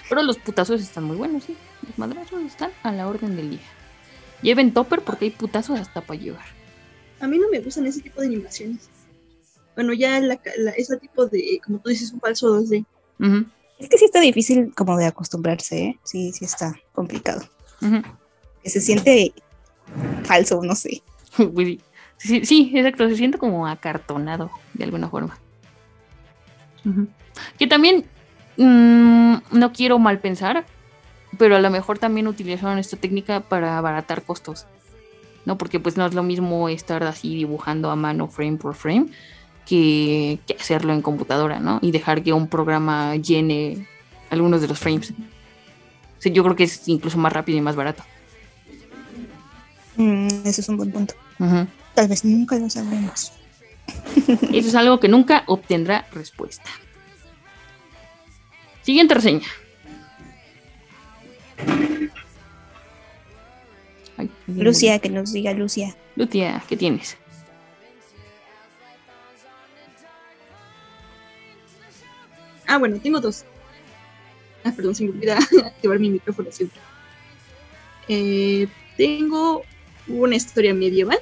Pero 0.09 0.23
los 0.23 0.39
putazos 0.39 0.81
están 0.81 1.05
muy 1.05 1.17
buenos, 1.17 1.45
sí. 1.45 1.57
Los 1.87 1.99
madrazos 1.99 2.43
están 2.45 2.71
a 2.83 2.93
la 2.93 3.09
orden 3.09 3.37
del 3.37 3.51
día. 3.51 3.61
Lleven 4.43 4.73
topper 4.73 5.01
porque 5.03 5.27
hay 5.27 5.31
putazos 5.31 5.81
hasta 5.81 6.01
para 6.01 6.21
llevar. 6.21 6.45
A 7.21 7.27
mí 7.27 7.39
no 7.39 7.49
me 7.51 7.61
gustan 7.61 7.87
ese 7.87 8.03
tipo 8.03 8.21
de 8.21 8.27
animaciones. 8.29 8.89
Bueno, 9.75 9.93
ya 9.95 10.21
la, 10.21 10.41
la- 10.59 10.71
ese 10.73 10.97
tipo 10.99 11.27
de, 11.27 11.61
como 11.65 11.79
tú 11.81 11.89
dices, 11.91 12.13
un 12.13 12.21
falso 12.21 12.61
2D. 12.61 12.85
Ujú, 13.19 13.47
Es 13.79 13.89
que 13.89 13.99
sí 13.99 14.05
está 14.05 14.21
difícil 14.21 14.73
como 14.75 14.97
de 14.97 15.07
acostumbrarse, 15.07 15.79
¿eh? 15.79 15.99
Sí, 16.05 16.33
sí 16.33 16.45
está 16.45 16.75
complicado. 16.93 17.49
Que 18.63 18.71
se 18.71 18.81
siente 18.81 19.33
falso, 20.25 20.61
no 20.63 20.75
sé. 20.75 21.03
sí. 22.17 22.45
Sí, 22.45 22.73
exacto, 22.75 23.09
se 23.09 23.17
siente 23.17 23.39
como 23.39 23.67
acartonado 23.67 24.51
de 24.75 24.85
alguna 24.85 25.09
forma. 25.09 25.39
Que 27.59 27.67
también 27.67 28.05
mm, 28.57 29.37
no 29.53 29.73
quiero 29.73 29.99
mal 29.99 30.21
pensar, 30.21 30.65
pero 31.39 31.57
a 31.57 31.61
lo 31.61 31.71
mejor 31.71 31.99
también 31.99 32.29
utilizaron 32.29 32.79
esta 32.79 32.97
técnica 32.97 33.41
para 33.41 33.79
abaratar 33.79 34.23
costos. 34.23 34.67
¿No? 35.45 35.57
Porque 35.59 35.79
pues 35.79 35.97
no 35.97 36.05
es 36.07 36.15
lo 36.15 36.25
mismo 36.25 36.69
estar 36.69 37.05
así 37.05 37.37
dibujando 37.37 37.91
a 37.91 37.97
mano 37.97 38.27
frame 38.27 38.57
por 38.57 38.75
frame 38.75 39.07
que, 39.65 40.41
que 40.45 40.55
hacerlo 40.55 40.93
en 40.93 41.03
computadora, 41.03 41.61
¿no? 41.61 41.79
Y 41.83 41.93
dejar 41.93 42.25
que 42.25 42.33
un 42.33 42.49
programa 42.49 43.15
llene 43.15 43.87
algunos 44.31 44.61
de 44.61 44.69
los 44.69 44.79
frames. 44.79 45.13
O 45.13 46.23
sea, 46.23 46.33
yo 46.33 46.43
creo 46.43 46.57
que 46.57 46.65
es 46.65 46.89
incluso 46.89 47.19
más 47.19 47.33
rápido 47.33 47.59
y 47.59 47.61
más 47.61 47.77
barato. 47.77 48.03
Mm, 49.97 50.29
eso 50.45 50.61
es 50.61 50.69
un 50.69 50.77
buen 50.77 50.91
punto. 50.91 51.15
Ujú. 51.39 51.67
Tal 51.97 52.09
vez 52.09 52.27
nunca 52.27 52.59
lo 52.59 52.69
sabremos. 52.69 53.33
Eso 54.53 54.69
es 54.69 54.75
algo 54.75 55.01
que 55.01 55.09
nunca 55.09 55.45
obtendrá 55.47 56.07
respuesta. 56.13 56.69
Siguiente 58.83 59.15
reseña. 59.15 59.47
Ay, 64.19 64.31
Lucia, 64.47 64.99
que 64.99 65.09
nos 65.09 65.33
diga 65.33 65.55
Lucia. 65.55 65.97
Lucia, 66.17 66.63
¿qué 66.69 66.77
tienes? 66.77 67.17
Ah, 72.67 72.77
bueno, 72.77 73.01
tengo 73.01 73.21
dos. 73.21 73.47
Ah, 74.65 74.73
perdón, 74.77 74.95
se 74.95 75.05
me 75.05 75.13
olvida 75.13 75.39
activar 75.65 75.99
mi 75.99 76.11
micrófono 76.11 76.53
siempre. 76.53 76.79
Eh, 78.07 78.69
tengo 78.99 79.63
una 80.09 80.37
historia 80.37 80.75
medieval 80.75 81.21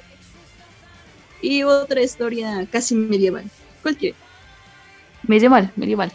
y 1.45 1.61
otra 1.61 2.01
historia 2.01 2.67
casi 2.71 2.95
medieval. 2.95 3.45
¿Cuál 3.83 3.95
quiere? 3.97 4.15
Medieval, 5.27 5.71
medieval. 5.75 6.11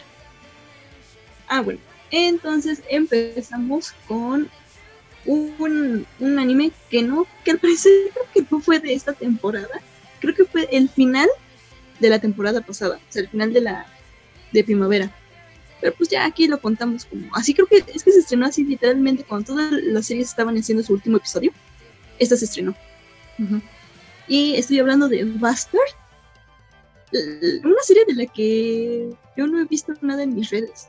Ah, 1.47 1.61
bueno. 1.61 1.79
Entonces 2.11 2.83
empezamos 2.89 3.93
con 4.09 4.51
un, 5.25 6.07
un 6.19 6.39
anime 6.41 6.73
que 6.91 7.03
no, 7.03 7.29
que 7.45 7.53
al 7.53 7.59
parecer 7.59 7.93
creo 8.13 8.27
que 8.35 8.47
no 8.51 8.61
fue 8.61 8.81
de 8.81 8.93
esta 8.93 9.13
temporada. 9.13 9.81
Creo 10.21 10.35
que 10.35 10.45
fue 10.45 10.69
el 10.73 10.89
final 10.89 11.29
de 12.01 12.11
la 12.11 12.19
temporada 12.19 12.61
pasada, 12.61 12.97
o 12.97 13.13
sea, 13.13 13.23
el 13.23 13.29
final 13.29 13.53
de 13.53 13.61
la 13.61 13.87
de 14.53 14.65
primavera. 14.65 15.13
Pero 15.81 15.95
pues 15.95 16.09
ya 16.09 16.25
aquí 16.25 16.49
lo 16.49 16.61
contamos 16.61 17.05
como. 17.05 17.33
Así 17.37 17.55
creo 17.55 17.69
que 17.69 17.85
es 17.95 18.03
que 18.03 18.11
se 18.11 18.19
estrenó 18.19 18.47
así 18.47 18.65
literalmente 18.65 19.23
cuando 19.23 19.55
todas 19.55 19.71
las 19.71 20.07
series 20.07 20.29
estaban 20.29 20.59
haciendo 20.59 20.83
su 20.83 20.93
último 20.93 21.19
episodio. 21.19 21.53
Esta 22.19 22.37
se 22.37 22.47
estrenó. 22.47 22.75
Ujú. 23.39 23.63
Y 24.31 24.55
estoy 24.55 24.79
hablando 24.79 25.09
de 25.09 25.25
Bastard. 25.25 25.81
Una 27.65 27.83
serie 27.83 28.05
de 28.07 28.15
la 28.15 28.27
que 28.27 29.11
yo 29.37 29.47
no 29.49 29.61
he 29.61 29.65
visto 29.65 29.93
nada 30.03 30.23
en 30.23 30.37
mis 30.37 30.51
redes. 30.51 30.87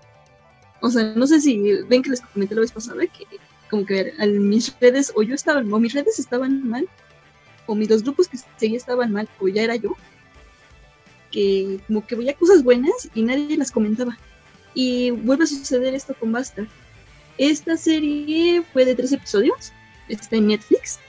O 0.79 0.91
sea, 0.91 1.11
no 1.15 1.25
sé 1.25 1.41
si 1.41 1.59
ven 1.89 2.03
que 2.03 2.11
les 2.11 2.21
comenté 2.21 2.53
la 2.53 2.61
vez 2.61 2.71
pasada 2.71 3.01
que 3.07 3.25
como 3.67 3.83
que 3.83 4.13
mis 4.27 4.79
redes 4.79 5.11
o 5.15 5.23
yo 5.23 5.33
estaba 5.33 5.59
o 5.59 5.79
mis 5.79 5.93
redes 5.93 6.19
estaban 6.19 6.69
mal 6.69 6.87
o 7.65 7.73
mis 7.73 7.89
los 7.89 8.03
grupos 8.03 8.27
que 8.27 8.37
seguía 8.57 8.77
estaban 8.77 9.11
mal 9.11 9.27
o 9.39 9.47
ya 9.47 9.63
era 9.63 9.75
yo 9.75 9.95
que 11.31 11.79
como 11.87 12.05
que 12.05 12.15
veía 12.15 12.35
cosas 12.35 12.63
buenas 12.63 13.09
y 13.15 13.23
nadie 13.23 13.57
las 13.57 13.71
comentaba. 13.71 14.19
Y 14.75 15.09
vuelve 15.09 15.45
a 15.45 15.47
suceder 15.47 15.95
esto 15.95 16.13
con 16.13 16.31
Bastard. 16.31 16.67
Esta 17.39 17.75
serie 17.75 18.61
fue 18.71 18.85
de 18.85 18.93
tres 18.93 19.11
episodios, 19.13 19.71
está 20.09 20.35
en 20.35 20.47
Netflix 20.47 20.99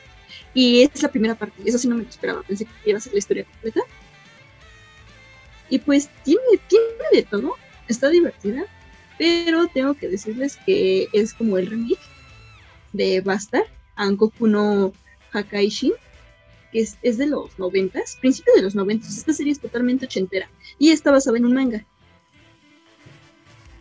y 0.55 0.83
es 0.83 1.03
la 1.03 1.11
primera 1.11 1.35
parte. 1.35 1.63
Eso 1.65 1.79
sí 1.79 1.89
no 1.89 1.97
me 1.97 2.03
lo 2.05 2.09
esperaba, 2.09 2.43
pensé 2.43 2.65
que 2.65 2.91
iba 2.91 2.99
a 2.99 3.01
ser 3.01 3.13
la 3.13 3.19
historia 3.19 3.45
completa. 3.45 3.81
Y 5.69 5.79
pues 5.79 6.11
tiene, 6.25 6.41
tiene 6.69 6.85
de 7.13 7.23
todo, 7.23 7.55
está 7.89 8.11
divertida, 8.11 8.65
pero 9.19 9.69
tengo 9.69 9.95
que 9.95 10.09
decirles 10.09 10.59
que 10.67 11.09
es 11.13 11.33
como 11.33 11.57
el 11.57 11.67
remake 11.67 11.99
de 12.93 13.21
Bastard, 13.23 13.67
Ankoku 13.97 14.47
no 14.47 14.93
Hakaishin, 15.33 15.93
que 16.73 16.81
es, 16.81 16.99
es 17.03 17.17
de 17.19 17.27
los 17.27 17.59
noventas, 17.59 18.17
principio 18.21 18.53
de 18.55 18.63
los 18.63 18.75
noventas. 18.75 19.17
Esta 19.17 19.33
serie 19.33 19.53
es 19.53 19.61
totalmente 19.61 20.07
ochentera 20.07 20.51
y 20.79 20.91
está 20.91 21.11
basada 21.11 21.39
en 21.39 21.47
un 21.47 21.55
manga. 21.55 21.87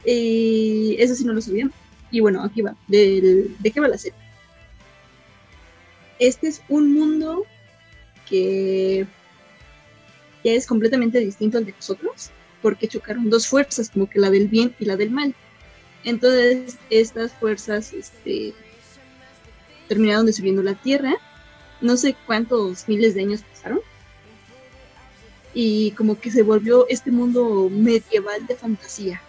Eh, 0.06 0.96
eso 1.00 1.14
sí 1.16 1.24
no 1.26 1.34
lo 1.34 1.42
sabían. 1.42 1.72
Y 2.10 2.20
bueno, 2.20 2.44
aquí 2.44 2.62
va. 2.62 2.76
Del- 2.88 3.56
¿De 3.60 3.72
qué 3.72 3.80
va 3.80 3.88
la 3.88 3.98
serie? 3.98 4.18
Este 6.22 6.50
es 6.50 6.62
un 6.70 6.94
mundo 6.94 7.48
que 8.30 9.08
ya 10.44 10.52
es 10.52 10.68
completamente 10.68 11.18
distinto 11.18 11.58
al 11.58 11.66
de 11.66 11.72
nosotros, 11.72 12.30
porque 12.62 12.88
chocaron 12.88 13.32
dos 13.32 13.48
fuerzas, 13.48 13.90
como 13.90 14.08
que 14.08 14.20
la 14.20 14.30
del 14.30 14.48
bien 14.48 14.76
y 14.80 14.86
la 14.86 14.98
del 14.98 15.10
mal. 15.10 15.34
Entonces, 16.04 16.78
estas 16.92 17.32
fuerzas 17.34 17.92
este, 17.94 18.54
terminaron 19.88 20.28
destruyendo 20.28 20.62
la 20.62 20.76
Tierra. 20.76 21.15
No 21.82 21.98
sé 21.98 22.15
cuántos 22.28 22.88
miles 22.88 23.15
de 23.15 23.22
años 23.22 23.42
pasaron. 23.42 23.80
Y 25.56 25.90
como 25.94 26.19
que 26.19 26.30
se 26.30 26.44
volvió 26.44 26.88
este 26.88 27.10
mundo 27.10 27.67
medieval 27.72 28.46
de 28.46 28.56
fantasía. 28.56 29.19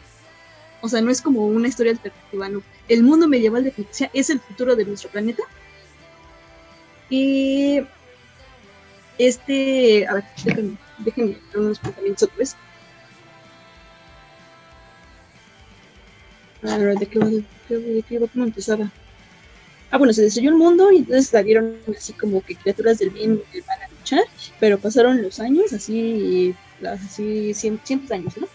O 0.83 0.91
sea, 0.91 1.01
no 1.01 1.11
es 1.11 1.23
como 1.23 1.47
una 1.47 1.69
historia 1.69 1.93
alternativa, 1.93 2.51
no. 2.51 2.63
El 2.87 3.03
mundo 3.03 3.29
medieval 3.29 3.65
de 3.65 3.71
fantasía 3.71 4.11
es 4.13 4.29
el 4.29 4.41
futuro 4.41 4.77
de 4.77 4.85
nuestro 4.85 5.09
planeta. 5.09 5.43
Y 7.15 7.83
este, 9.19 10.07
a 10.09 10.15
ver, 10.15 10.25
déjenme, 10.47 10.77
déjenme 11.05 11.37
unos 11.55 11.79
pensamientos 11.79 12.23
otra 12.23 12.39
vez. 12.39 12.57
A 16.63 16.79
ver, 16.79 16.97
¿de 16.99 17.07
qué, 17.07 17.19
de 17.19 17.45
qué, 17.69 17.75
de 17.77 18.03
qué? 18.03 18.19
¿Cómo 18.33 18.45
empezaba? 18.45 18.91
Ah, 19.91 19.99
bueno, 19.99 20.15
se 20.15 20.23
destruyó 20.23 20.49
el 20.49 20.57
mundo 20.57 20.91
y 20.91 20.99
entonces 20.99 21.27
salieron 21.27 21.77
así 21.95 22.15
como 22.15 22.41
que 22.43 22.57
criaturas 22.57 22.99
del 22.99 23.11
bien 23.11 23.43
mal 23.67 23.79
a 23.83 23.89
luchar, 23.93 24.25
pero 24.59 24.79
pasaron 24.79 25.21
los 25.21 25.39
años, 25.39 25.75
así, 25.75 26.55
así 26.83 27.51
cien- 27.53 27.81
cientos 27.85 28.11
años, 28.11 28.39
¿no? 28.39 28.49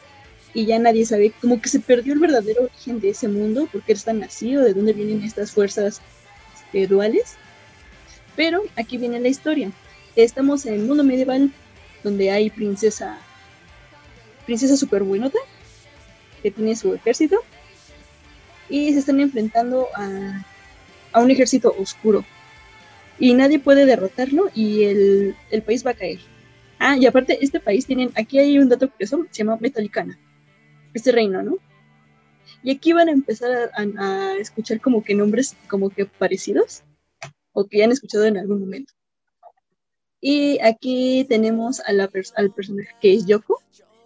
y 0.55 0.65
ya 0.65 0.79
nadie 0.79 1.05
sabe, 1.05 1.31
como 1.39 1.61
que 1.61 1.69
se 1.69 1.79
perdió 1.79 2.13
el 2.13 2.19
verdadero 2.19 2.63
origen 2.63 2.99
de 2.99 3.09
ese 3.09 3.27
mundo, 3.27 3.69
porque 3.71 3.93
están 3.93 4.23
así 4.23 4.57
o 4.57 4.63
de 4.63 4.73
dónde 4.73 4.93
vienen 4.93 5.21
estas 5.21 5.51
fuerzas 5.51 6.01
este, 6.55 6.87
duales. 6.87 7.35
Pero 8.37 8.63
aquí 8.77 8.97
viene 8.97 9.19
la 9.19 9.27
historia. 9.27 9.71
Estamos 10.15 10.65
en 10.65 10.75
el 10.75 10.83
mundo 10.83 11.03
medieval 11.03 11.51
donde 12.03 12.31
hay 12.31 12.49
princesa, 12.49 13.17
princesa 14.45 14.77
super 14.77 15.03
buenota, 15.03 15.39
que 16.41 16.51
tiene 16.51 16.75
su 16.75 16.93
ejército, 16.93 17.37
y 18.69 18.93
se 18.93 18.99
están 18.99 19.19
enfrentando 19.19 19.87
a, 19.95 20.45
a 21.11 21.19
un 21.19 21.31
ejército 21.31 21.75
oscuro. 21.77 22.23
Y 23.19 23.33
nadie 23.33 23.57
puede 23.57 23.87
derrotarlo 23.87 24.51
y 24.53 24.83
el, 24.83 25.35
el 25.49 25.63
país 25.63 25.85
va 25.85 25.91
a 25.91 25.95
caer. 25.95 26.19
Ah, 26.77 26.95
y 26.95 27.07
aparte, 27.07 27.39
este 27.41 27.59
país 27.59 27.87
tienen, 27.87 28.11
aquí 28.15 28.37
hay 28.37 28.59
un 28.59 28.69
dato 28.69 28.91
curioso, 28.91 29.25
se 29.31 29.39
llama 29.39 29.57
Metalicana, 29.59 30.17
este 30.93 31.11
reino, 31.11 31.41
¿no? 31.41 31.57
Y 32.61 32.69
aquí 32.69 32.93
van 32.93 33.09
a 33.09 33.13
empezar 33.13 33.71
a, 33.73 34.03
a 34.03 34.37
escuchar 34.37 34.79
como 34.79 35.03
que 35.03 35.15
nombres 35.15 35.55
como 35.67 35.89
que 35.89 36.05
parecidos, 36.05 36.83
o 37.57 37.65
que 37.65 37.83
han 37.83 37.91
escuchado 37.91 38.25
en 38.25 38.37
algún 38.37 38.59
momento. 38.59 38.93
Y 40.21 40.59
aquí 40.61 41.25
tenemos 41.27 41.79
a 41.79 41.91
la 41.91 42.07
pers- 42.07 42.33
al 42.35 42.51
personaje 42.51 42.91
que 43.01 43.15
es 43.15 43.25
Yoko, 43.25 43.59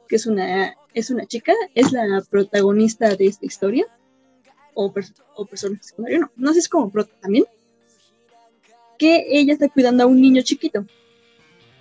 que 0.07 0.15
es 0.15 0.25
una, 0.25 0.73
es 0.93 1.09
una 1.09 1.25
chica, 1.25 1.53
es 1.75 1.91
la 1.91 2.23
protagonista 2.29 3.13
de 3.13 3.25
esta 3.27 3.45
historia, 3.45 3.85
o, 4.73 4.93
pers- 4.93 5.21
o 5.35 5.45
personaje 5.45 5.83
secundario, 5.83 6.19
no, 6.21 6.31
no 6.37 6.53
sé, 6.53 6.59
es 6.59 6.69
como 6.69 6.89
prota 6.89 7.11
también, 7.19 7.43
que 8.97 9.25
ella 9.29 9.51
está 9.51 9.67
cuidando 9.67 10.03
a 10.03 10.07
un 10.07 10.21
niño 10.21 10.41
chiquito, 10.43 10.85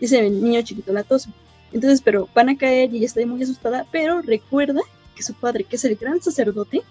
ese 0.00 0.28
niño 0.28 0.62
chiquito 0.62 0.92
latoso. 0.92 1.30
Entonces, 1.72 2.00
pero 2.02 2.28
van 2.34 2.48
a 2.48 2.58
caer 2.58 2.92
y 2.92 2.96
ella 2.96 3.06
está 3.06 3.24
muy 3.26 3.40
asustada, 3.44 3.86
pero 3.92 4.22
recuerda 4.22 4.80
que 5.14 5.22
su 5.22 5.34
padre, 5.34 5.62
que 5.62 5.76
es 5.76 5.84
el 5.84 5.94
gran 5.94 6.20
sacerdote, 6.20 6.82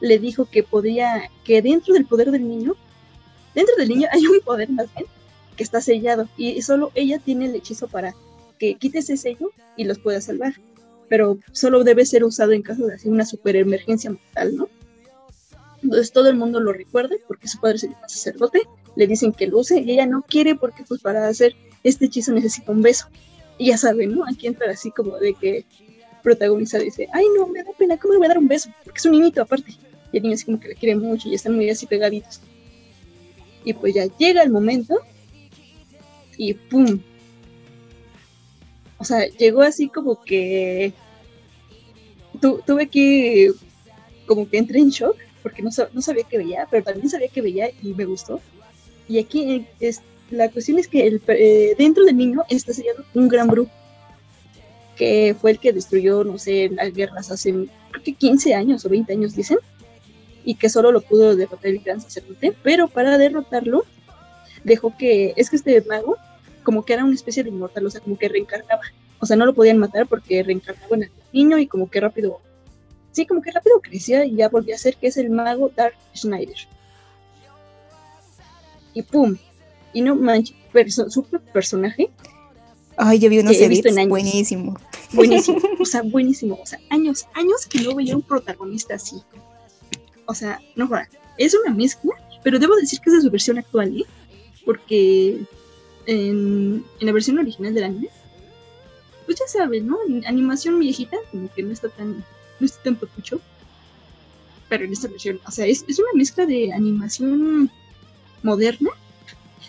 le 0.00 0.18
dijo 0.18 0.46
que 0.46 0.62
podía, 0.62 1.30
que 1.44 1.60
dentro 1.60 1.92
del 1.92 2.06
poder 2.06 2.30
del 2.30 2.48
niño, 2.48 2.74
dentro 3.58 3.74
del 3.76 3.88
niño 3.88 4.08
hay 4.12 4.24
un 4.24 4.40
poder 4.40 4.70
más 4.70 4.86
bien, 4.94 5.06
que 5.56 5.64
está 5.64 5.80
sellado, 5.80 6.28
y 6.36 6.62
solo 6.62 6.92
ella 6.94 7.18
tiene 7.18 7.46
el 7.46 7.54
hechizo 7.56 7.88
para 7.88 8.14
que 8.58 8.76
quite 8.76 8.98
ese 8.98 9.16
sello 9.16 9.50
y 9.76 9.84
los 9.84 9.98
pueda 9.98 10.20
salvar. 10.20 10.54
Pero 11.08 11.38
solo 11.52 11.82
debe 11.82 12.06
ser 12.06 12.22
usado 12.22 12.52
en 12.52 12.62
caso 12.62 12.86
de 12.86 12.94
así 12.94 13.08
una 13.08 13.24
super 13.24 13.56
emergencia 13.56 14.10
mortal, 14.10 14.56
¿no? 14.56 14.68
Entonces 15.82 16.12
todo 16.12 16.28
el 16.28 16.36
mundo 16.36 16.60
lo 16.60 16.72
recuerda 16.72 17.16
porque 17.26 17.48
su 17.48 17.58
padre 17.58 17.76
es 17.76 17.84
el 17.84 17.94
sacerdote, 18.06 18.62
le 18.94 19.06
dicen 19.06 19.32
que 19.32 19.46
lo 19.46 19.58
use 19.58 19.80
y 19.80 19.92
ella 19.92 20.06
no 20.06 20.22
quiere 20.22 20.54
porque 20.54 20.84
pues 20.86 21.00
para 21.00 21.26
hacer 21.26 21.54
este 21.82 22.06
hechizo 22.06 22.32
necesita 22.32 22.70
un 22.70 22.82
beso. 22.82 23.06
Y 23.58 23.68
ya 23.68 23.78
saben, 23.78 24.14
¿no? 24.14 24.24
Aquí 24.24 24.46
entra 24.46 24.70
así 24.70 24.92
como 24.92 25.18
de 25.18 25.34
que 25.34 25.64
protagonista 26.22 26.78
dice, 26.78 27.08
ay 27.12 27.24
no, 27.36 27.46
me 27.48 27.64
da 27.64 27.70
pena, 27.76 27.96
¿cómo 27.96 28.12
le 28.12 28.18
voy 28.18 28.26
a 28.26 28.28
dar 28.28 28.38
un 28.38 28.48
beso? 28.48 28.70
Porque 28.84 28.98
es 28.98 29.06
un 29.06 29.12
niñito 29.12 29.42
aparte. 29.42 29.72
Y 30.12 30.16
el 30.16 30.22
niño 30.22 30.34
así 30.34 30.44
como 30.44 30.60
que 30.60 30.68
le 30.68 30.74
quiere 30.74 30.94
mucho 30.94 31.28
y 31.28 31.34
están 31.34 31.56
muy 31.56 31.68
así 31.70 31.86
pegaditos. 31.86 32.40
Y 33.64 33.72
pues 33.72 33.94
ya 33.94 34.06
llega 34.18 34.42
el 34.42 34.50
momento 34.50 34.98
y 36.36 36.54
¡pum! 36.54 37.00
O 38.98 39.04
sea, 39.04 39.26
llegó 39.26 39.62
así 39.62 39.88
como 39.88 40.22
que 40.22 40.92
tu- 42.40 42.60
tuve 42.66 42.88
que 42.88 43.52
como 44.26 44.48
que 44.48 44.58
entré 44.58 44.78
en 44.80 44.90
shock 44.90 45.16
porque 45.42 45.62
no, 45.62 45.70
no 45.92 46.02
sabía 46.02 46.24
que 46.24 46.38
veía, 46.38 46.66
pero 46.70 46.84
también 46.84 47.08
sabía 47.08 47.28
que 47.28 47.40
veía 47.42 47.70
y 47.82 47.94
me 47.94 48.04
gustó. 48.04 48.40
Y 49.08 49.18
aquí 49.18 49.66
es, 49.80 50.02
la 50.30 50.50
cuestión 50.50 50.78
es 50.78 50.88
que 50.88 51.06
el, 51.06 51.22
eh, 51.28 51.74
dentro 51.78 52.04
del 52.04 52.16
niño 52.16 52.42
está 52.50 52.72
sellado 52.74 53.04
un 53.14 53.28
gran 53.28 53.46
brujo 53.48 53.70
que 54.96 55.36
fue 55.40 55.52
el 55.52 55.60
que 55.60 55.72
destruyó, 55.72 56.24
no 56.24 56.38
sé, 56.38 56.68
las 56.70 56.92
guerras 56.92 57.30
hace 57.30 57.52
creo 57.52 58.02
que 58.04 58.14
15 58.14 58.52
años 58.54 58.84
o 58.84 58.88
20 58.88 59.12
años 59.12 59.34
dicen, 59.36 59.58
y 60.48 60.54
que 60.54 60.70
solo 60.70 60.92
lo 60.92 61.02
pudo 61.02 61.36
derrotar 61.36 61.66
el 61.66 61.80
gran 61.80 62.00
sacerdote, 62.00 62.56
pero 62.62 62.88
para 62.88 63.18
derrotarlo 63.18 63.84
dejó 64.64 64.96
que, 64.96 65.34
es 65.36 65.50
que 65.50 65.56
este 65.56 65.82
mago 65.82 66.16
como 66.62 66.86
que 66.86 66.94
era 66.94 67.04
una 67.04 67.14
especie 67.14 67.42
de 67.44 67.50
inmortal, 67.50 67.84
o 67.84 67.90
sea, 67.90 68.00
como 68.00 68.16
que 68.16 68.30
reencarnaba, 68.30 68.80
o 69.20 69.26
sea, 69.26 69.36
no 69.36 69.44
lo 69.44 69.52
podían 69.54 69.76
matar 69.76 70.06
porque 70.06 70.42
reencarnaba 70.42 70.96
en 70.96 71.02
el 71.02 71.10
niño 71.34 71.58
y 71.58 71.66
como 71.66 71.90
que 71.90 72.00
rápido, 72.00 72.40
sí, 73.12 73.26
como 73.26 73.42
que 73.42 73.50
rápido 73.50 73.78
crecía 73.82 74.24
y 74.24 74.36
ya 74.36 74.48
volvía 74.48 74.74
a 74.76 74.78
ser 74.78 74.96
que 74.96 75.08
es 75.08 75.18
el 75.18 75.28
mago 75.28 75.70
Dark 75.76 75.96
Schneider. 76.16 76.56
Y 78.94 79.02
pum, 79.02 79.36
y 79.92 80.00
no 80.00 80.14
manches, 80.16 80.56
perso- 80.72 81.10
su 81.10 81.24
personaje 81.52 82.10
Ay, 82.96 83.18
yo 83.18 83.28
vi 83.28 83.38
unos 83.40 83.54
he 83.60 83.68
visto 83.68 83.88
en 83.90 83.98
años. 83.98 84.08
buenísimo. 84.08 84.76
buenísimo, 85.12 85.58
o 85.78 85.84
sea, 85.84 86.00
buenísimo, 86.02 86.58
o 86.60 86.66
sea, 86.66 86.80
años, 86.88 87.26
años 87.34 87.66
que 87.66 87.80
no 87.82 87.94
veía 87.94 88.16
un 88.16 88.22
protagonista 88.22 88.94
así. 88.94 89.22
O 90.28 90.34
sea, 90.34 90.60
no 90.76 90.86
jodas, 90.86 91.08
es 91.36 91.54
una 91.54 91.74
mezcla, 91.74 92.12
pero 92.44 92.58
debo 92.58 92.76
decir 92.76 93.00
que 93.00 93.10
es 93.10 93.16
de 93.16 93.22
su 93.22 93.30
versión 93.30 93.58
actual, 93.58 93.96
¿eh? 93.96 94.04
Porque 94.64 95.40
en, 96.06 96.84
la 97.00 97.12
versión 97.12 97.38
original 97.38 97.74
del 97.74 97.84
anime, 97.84 98.08
pues 99.26 99.38
ya 99.38 99.46
saben, 99.48 99.88
¿no? 99.88 99.98
Animación 100.26 100.78
viejita, 100.78 101.16
como 101.32 101.52
que 101.52 101.62
no 101.62 101.72
está 101.72 101.88
tan, 101.88 102.24
no 102.60 102.66
está 102.66 102.82
tan 102.82 102.96
papucho. 102.96 103.40
Pero 104.68 104.84
en 104.84 104.92
esta 104.92 105.08
versión, 105.08 105.40
o 105.46 105.50
sea, 105.50 105.66
es, 105.66 105.84
es 105.88 105.98
una 105.98 106.12
mezcla 106.14 106.46
de 106.46 106.72
animación 106.72 107.70
moderna. 108.42 108.90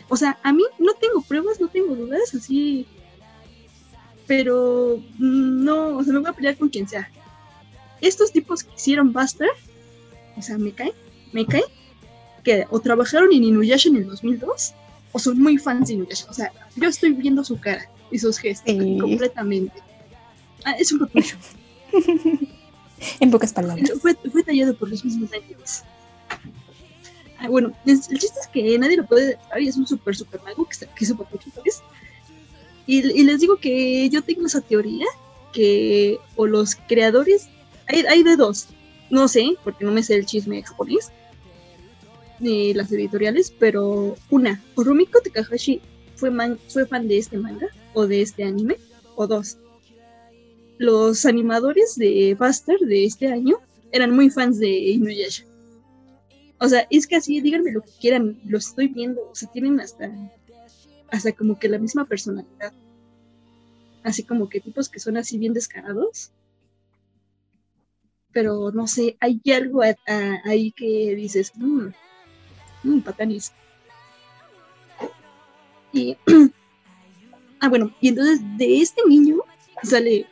O 0.09 0.17
sea, 0.17 0.37
a 0.43 0.53
mí 0.53 0.63
no 0.77 0.93
tengo 0.95 1.21
pruebas, 1.21 1.59
no 1.59 1.69
tengo 1.69 1.95
dudas, 1.95 2.35
así 2.35 2.85
pero 4.29 5.01
no, 5.17 5.97
o 5.97 6.03
sea, 6.03 6.13
me 6.13 6.19
voy 6.19 6.29
a 6.29 6.33
pelear 6.33 6.55
con 6.55 6.69
quien 6.69 6.87
sea. 6.87 7.09
Estos 7.99 8.31
tipos 8.31 8.63
que 8.63 8.75
hicieron 8.75 9.11
Buster, 9.11 9.49
o 10.39 10.41
sea, 10.41 10.57
me 10.57 10.71
cae, 10.71 10.93
me 11.33 11.45
cae, 11.45 11.63
que 12.43 12.65
o 12.69 12.79
trabajaron 12.79 13.31
en 13.33 13.43
Inuyasha 13.43 13.89
en 13.89 13.97
el 13.97 14.07
2002, 14.07 14.73
o 15.11 15.19
son 15.19 15.39
muy 15.41 15.57
fans 15.57 15.87
de 15.87 15.95
Inuyasha. 15.95 16.25
O 16.29 16.33
sea, 16.33 16.51
yo 16.75 16.87
estoy 16.89 17.11
viendo 17.13 17.43
su 17.43 17.59
cara 17.59 17.89
y 18.11 18.17
sus 18.19 18.37
gestos 18.39 18.73
Sí. 18.75 18.97
completamente. 18.99 19.79
Ah, 20.65 20.71
es 20.79 20.91
un 20.91 20.99
papucho. 20.99 21.35
En 23.21 23.31
pocas 23.31 23.53
palabras. 23.53 23.91
fue, 24.01 24.13
fue 24.29 24.43
tallado 24.43 24.75
por 24.75 24.89
los 24.89 25.05
mismos 25.05 25.31
ángeles. 25.31 25.83
Ah, 27.39 27.47
bueno, 27.47 27.71
es- 27.85 28.09
el 28.09 28.19
chiste 28.19 28.37
es 28.41 28.47
que 28.47 28.77
nadie 28.77 28.97
lo 28.97 29.05
puede 29.05 29.27
detectar 29.27 29.61
y 29.61 29.69
es 29.69 29.77
un 29.77 29.87
super, 29.87 30.13
super 30.15 30.41
mago 30.43 30.65
que, 30.67 30.85
que 30.85 31.05
es 31.05 31.09
un 31.09 31.17
papucho, 31.17 31.49
¿sabes? 31.55 31.81
Y, 32.85 32.97
y 33.17 33.23
les 33.23 33.39
digo 33.39 33.55
que 33.57 34.09
yo 34.09 34.21
tengo 34.21 34.45
esa 34.47 34.59
teoría 34.59 35.05
que 35.53 36.17
o 36.35 36.45
los 36.45 36.75
creadores, 36.89 37.47
hay, 37.87 38.01
hay 38.05 38.23
de 38.23 38.35
dos, 38.35 38.67
no 39.09 39.27
sé, 39.27 39.55
porque 39.63 39.85
no 39.85 39.91
me 39.91 40.03
sé 40.03 40.15
el 40.15 40.25
chisme 40.25 40.63
japonés, 40.63 41.11
ni 42.39 42.73
las 42.73 42.91
editoriales, 42.91 43.53
pero 43.57 44.15
una, 44.29 44.63
Rumiko 44.75 45.19
Takahashi 45.21 45.81
fue 46.15 46.31
fan 46.31 47.07
de 47.07 47.17
este 47.17 47.37
manga 47.37 47.67
o 47.93 48.07
de 48.07 48.21
este 48.21 48.43
anime, 48.43 48.77
o 49.15 49.27
dos, 49.27 49.57
los 50.79 51.25
animadores 51.25 51.97
de 51.97 52.35
Buster 52.39 52.79
de 52.79 53.03
este 53.03 53.27
año 53.27 53.57
eran 53.91 54.15
muy 54.15 54.29
fans 54.29 54.57
de 54.59 54.69
Inuyasha. 54.69 55.43
O 56.57 56.67
sea, 56.67 56.87
es 56.89 57.05
que 57.05 57.17
así, 57.17 57.41
díganme 57.41 57.71
lo 57.71 57.81
que 57.81 57.91
quieran, 57.99 58.39
lo 58.45 58.57
estoy 58.57 58.87
viendo, 58.87 59.29
o 59.29 59.35
sea, 59.35 59.49
tienen 59.51 59.79
hasta, 59.81 60.09
hasta 61.11 61.33
como 61.33 61.59
que 61.59 61.67
la 61.67 61.79
misma 61.79 62.05
personalidad. 62.05 62.73
Así 64.03 64.23
como 64.23 64.47
que 64.47 64.61
tipos 64.61 64.87
que 64.87 64.99
son 64.99 65.17
así 65.17 65.37
bien 65.37 65.53
descarados. 65.53 66.31
Pero 68.31 68.71
no 68.71 68.87
sé, 68.87 69.17
hay 69.19 69.41
algo 69.51 69.81
ahí 70.45 70.71
que 70.71 71.15
dices, 71.15 71.51
mmm, 71.55 71.87
mmm, 72.83 72.99
patanis. 73.01 73.51
Y, 75.91 76.15
ah, 77.59 77.69
bueno, 77.69 77.93
y 77.99 78.09
entonces 78.09 78.39
de 78.57 78.81
este 78.81 79.01
niño 79.07 79.37
sale 79.83 80.27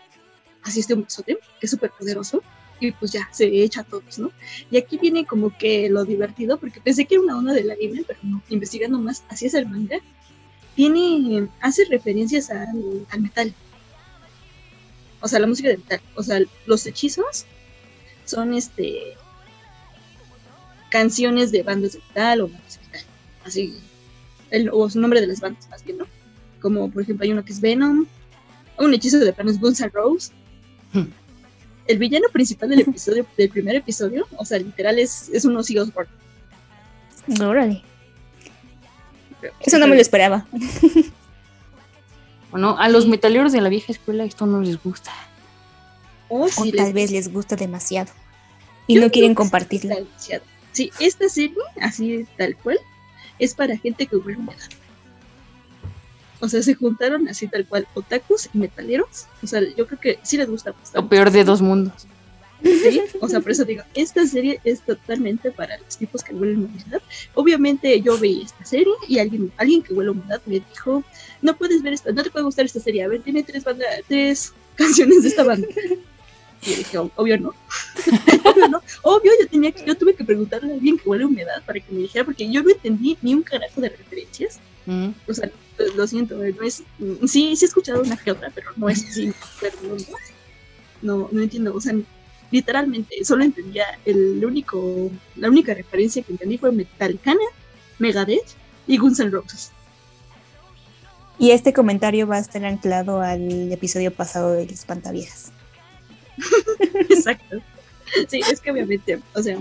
así 0.62 0.82
este 0.82 0.96
besote, 0.96 1.40
que 1.60 1.66
es 1.66 1.72
súper 1.72 1.92
poderoso, 1.92 2.44
y 2.80 2.92
pues 2.92 3.12
ya, 3.12 3.28
se 3.32 3.46
echa 3.64 3.82
a 3.82 3.84
todos, 3.84 4.20
¿no? 4.20 4.32
Y 4.70 4.78
aquí 4.78 4.98
viene 4.98 5.26
como 5.26 5.56
que 5.58 5.90
lo 5.90 6.06
divertido, 6.06 6.60
porque 6.60 6.82
pensé 6.82 7.06
que 7.06 7.16
era 7.16 7.24
una 7.24 7.38
onda 7.38 7.54
del 7.54 7.72
anime, 7.72 8.04
pero 8.06 8.20
no, 8.24 8.44
investigando 8.50 9.00
más, 9.00 9.24
así 9.30 9.48
es 9.48 9.54
el 9.56 9.68
manga, 9.68 9.98
tiene, 10.76 11.48
hace 11.62 11.86
referencias 11.86 12.52
al, 12.52 13.08
al 13.10 13.22
metal. 13.22 13.54
O 15.22 15.28
sea, 15.28 15.40
la 15.40 15.48
música 15.48 15.70
de 15.70 15.78
metal. 15.78 16.02
O 16.16 16.22
sea, 16.22 16.40
los 16.68 16.86
hechizos 16.86 17.48
son 18.28 18.54
este 18.54 19.16
canciones 20.90 21.52
de 21.52 21.64
bandas 21.64 21.94
de 21.94 22.00
metal 22.00 22.42
o 22.42 22.48
bandas 22.48 22.80
de 22.80 22.86
metal. 22.86 23.02
Así, 23.46 23.78
el, 24.52 24.70
o 24.72 24.90
su 24.90 25.00
nombre 25.00 25.22
de 25.22 25.28
las 25.28 25.42
bandas 25.42 25.68
más 25.70 25.84
bien, 25.84 25.98
¿no? 25.98 26.06
Como 26.62 26.90
por 26.90 27.04
ejemplo 27.04 27.24
hay 27.24 27.32
uno 27.32 27.44
que 27.44 27.54
es 27.54 27.62
Venom, 27.62 28.06
un 28.78 28.94
hechizo 28.94 29.20
de 29.20 29.34
plano 29.34 29.52
es 29.52 29.60
Guns 29.60 29.82
N' 29.82 29.92
Roses. 29.94 30.32
Hmm. 30.94 31.06
El 31.88 31.98
villano 31.98 32.28
principal 32.32 32.70
del 32.70 32.82
episodio, 32.82 33.26
del 33.38 33.50
primer 33.50 33.76
episodio, 33.76 34.28
o 34.38 34.46
sea, 34.46 34.60
literal 34.60 35.00
es, 35.00 35.30
es 35.30 35.46
un 35.46 35.56
Ozzy 35.58 35.78
Osbourne. 35.78 36.12
Órale. 37.42 37.84
Eso 39.62 39.78
no 39.78 39.88
me 39.88 39.96
lo 39.96 40.02
esperaba. 40.02 40.46
Bueno, 42.50 42.78
a 42.80 42.88
los 42.88 43.08
metaleros 43.08 43.52
de 43.52 43.62
la 43.62 43.70
vieja 43.70 43.92
escuela 43.92 44.24
esto 44.24 44.46
no 44.46 44.62
les 44.62 44.82
gusta. 44.82 45.12
O, 46.30 46.48
tal 46.48 46.72
les 46.72 46.94
vez 46.94 47.12
les 47.12 47.32
gusta 47.32 47.56
demasiado 47.56 48.12
y 48.88 48.96
Yo 48.96 49.02
no 49.02 49.12
quieren 49.12 49.36
compartirla. 49.36 49.98
Sí, 50.72 50.92
esta 51.00 51.28
serie, 51.28 51.56
así 51.82 52.26
tal 52.38 52.56
cual, 52.58 52.80
es 53.40 53.54
para 53.54 53.78
gente 53.78 54.06
que 54.08 54.16
huele 54.16 54.38
humedad. 54.38 54.70
O 56.40 56.48
sea, 56.48 56.62
se 56.62 56.76
juntaron 56.76 57.28
así 57.28 57.48
tal 57.48 57.66
cual, 57.66 57.88
otakus 57.96 58.50
y 58.54 58.58
metaleros. 58.60 59.26
O 59.42 59.48
sea, 59.48 59.62
yo 59.76 59.88
creo 59.88 60.00
que 60.00 60.20
sí 60.22 60.38
les 60.38 60.48
gusta 60.48 60.70
Lo 60.70 60.76
bastante. 60.78 61.10
peor 61.10 61.32
de 61.32 61.44
dos 61.44 61.62
mundos. 61.62 62.08
¿sí? 62.64 63.02
O 63.22 63.28
sea, 63.28 63.40
por 63.40 63.52
eso 63.52 63.66
digo, 63.66 63.84
esta 63.96 64.26
serie 64.26 64.60
es 64.64 64.82
totalmente 64.82 65.52
para 65.52 65.78
los 65.80 65.98
tipos 65.98 66.24
que 66.24 66.34
huelen 66.34 66.66
humedad. 66.66 67.02
Obviamente 67.34 68.00
yo 68.02 68.18
vi 68.18 68.44
esta 68.44 68.66
serie 68.66 68.94
y 69.08 69.20
alguien, 69.20 69.52
alguien 69.58 69.82
que 69.82 69.94
huele 69.94 70.12
humedad 70.12 70.42
me 70.46 70.60
dijo, 70.60 71.04
no 71.42 71.56
puedes 71.58 71.82
ver 71.82 71.94
esta, 71.94 72.12
no 72.12 72.24
te 72.24 72.30
puede 72.30 72.46
gustar 72.46 72.66
esta 72.66 72.80
serie. 72.80 73.04
A 73.04 73.08
ver, 73.08 73.22
tiene 73.22 73.44
tres 73.44 73.64
bandas, 73.64 73.88
tres 74.08 74.54
canciones 74.76 75.24
de 75.24 75.30
esta 75.30 75.44
banda. 75.44 75.68
Y 76.62 76.72
yo 76.72 76.76
dije, 76.78 76.98
"Ob- 77.00 77.12
obvio 77.16 77.40
no. 77.40 77.54
obvio 78.46 78.68
no. 78.68 78.82
Obvio, 79.04 79.32
yo 79.40 79.48
tenía 79.48 79.72
que, 79.72 79.86
yo 79.86 79.96
tuve 79.96 80.16
que 80.16 80.24
preguntarle 80.24 80.72
a 80.72 80.76
alguien 80.76 80.98
que 80.98 81.08
huele 81.08 81.26
humedad 81.26 81.62
para 81.66 81.80
que 81.80 81.92
me 81.92 82.00
dijera, 82.02 82.26
porque 82.26 82.52
yo 82.52 82.64
no 82.64 82.70
entendí 82.72 83.18
ni 83.22 83.34
un 83.34 83.44
carajo 83.44 83.80
de 83.82 83.90
referencias. 83.90 84.60
Mm. 84.86 85.10
O 85.28 85.34
sea, 85.34 85.50
lo- 85.78 85.94
lo 85.96 86.08
siento, 86.08 86.36
no 86.36 86.64
es, 86.64 86.84
sí, 87.28 87.56
sí 87.56 87.60
he 87.62 87.66
escuchado 87.68 88.02
una 88.02 88.18
que 88.18 88.32
otra, 88.32 88.50
pero 88.56 88.72
no 88.78 88.90
es 88.90 89.04
así, 89.04 89.32
no, 91.02 91.30
no, 91.32 91.42
entiendo, 91.42 91.74
o 91.76 91.82
sea, 91.82 91.94
literalmente 92.52 93.24
solo 93.24 93.44
entendía 93.44 93.86
el 94.06 94.44
único, 94.44 95.12
la 95.36 95.50
única 95.50 95.74
referencia 95.74 96.24
que 96.24 96.32
entendí 96.32 96.58
fue 96.58 96.72
Metallicana, 96.72 97.42
Megadeth 98.00 98.48
y 98.88 98.98
Guns 98.98 99.20
N' 99.20 99.30
Roses. 99.30 99.72
Y 101.40 101.52
este 101.52 101.72
comentario 101.72 102.26
va 102.26 102.38
a 102.38 102.40
estar 102.40 102.66
anclado 102.66 103.22
al 103.22 103.72
episodio 103.72 104.12
pasado 104.12 104.54
del 104.54 104.72
Espantaviejas. 104.72 105.52
Exacto. 107.10 107.58
Sí, 108.28 108.42
es 108.50 108.62
que 108.62 108.72
obviamente, 108.72 109.22
o 109.36 109.42
sea, 109.44 109.58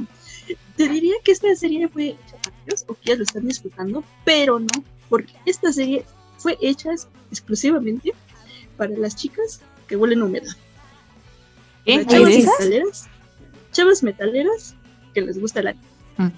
te 0.77 0.89
diría 0.89 1.15
que 1.25 1.33
esta 1.33 1.55
serie 1.57 1.89
fue 1.89 2.09
hecha 2.09 2.37
para 2.43 2.57
ellos 2.67 2.85
o 2.87 2.95
que 2.95 3.01
ellos 3.05 3.19
lo 3.19 3.25
están 3.25 3.49
disfrutando, 3.49 4.05
pero 4.25 4.61
no, 4.61 4.85
porque 5.09 5.35
esta 5.47 5.73
serie 5.73 6.05
fue 6.39 6.57
hecha 6.61 6.91
exclusivamente 7.31 8.13
para 8.77 8.97
las 8.97 9.17
chicas 9.17 9.61
que 9.89 9.97
huelen 9.97 10.23
humedad. 10.23 10.55
¿Qué? 11.85 12.01
O 12.01 12.09
sea, 12.09 12.19
¿Hay 12.19 12.45
chavas 12.45 12.59
metaleras, 12.59 13.09
chavas 13.73 14.03
metaleras 14.03 14.75
que 15.15 15.23
les 15.23 15.41
gusta 15.41 15.61
el 15.61 15.69
anime. 15.69 15.87
Mm. 16.19 16.29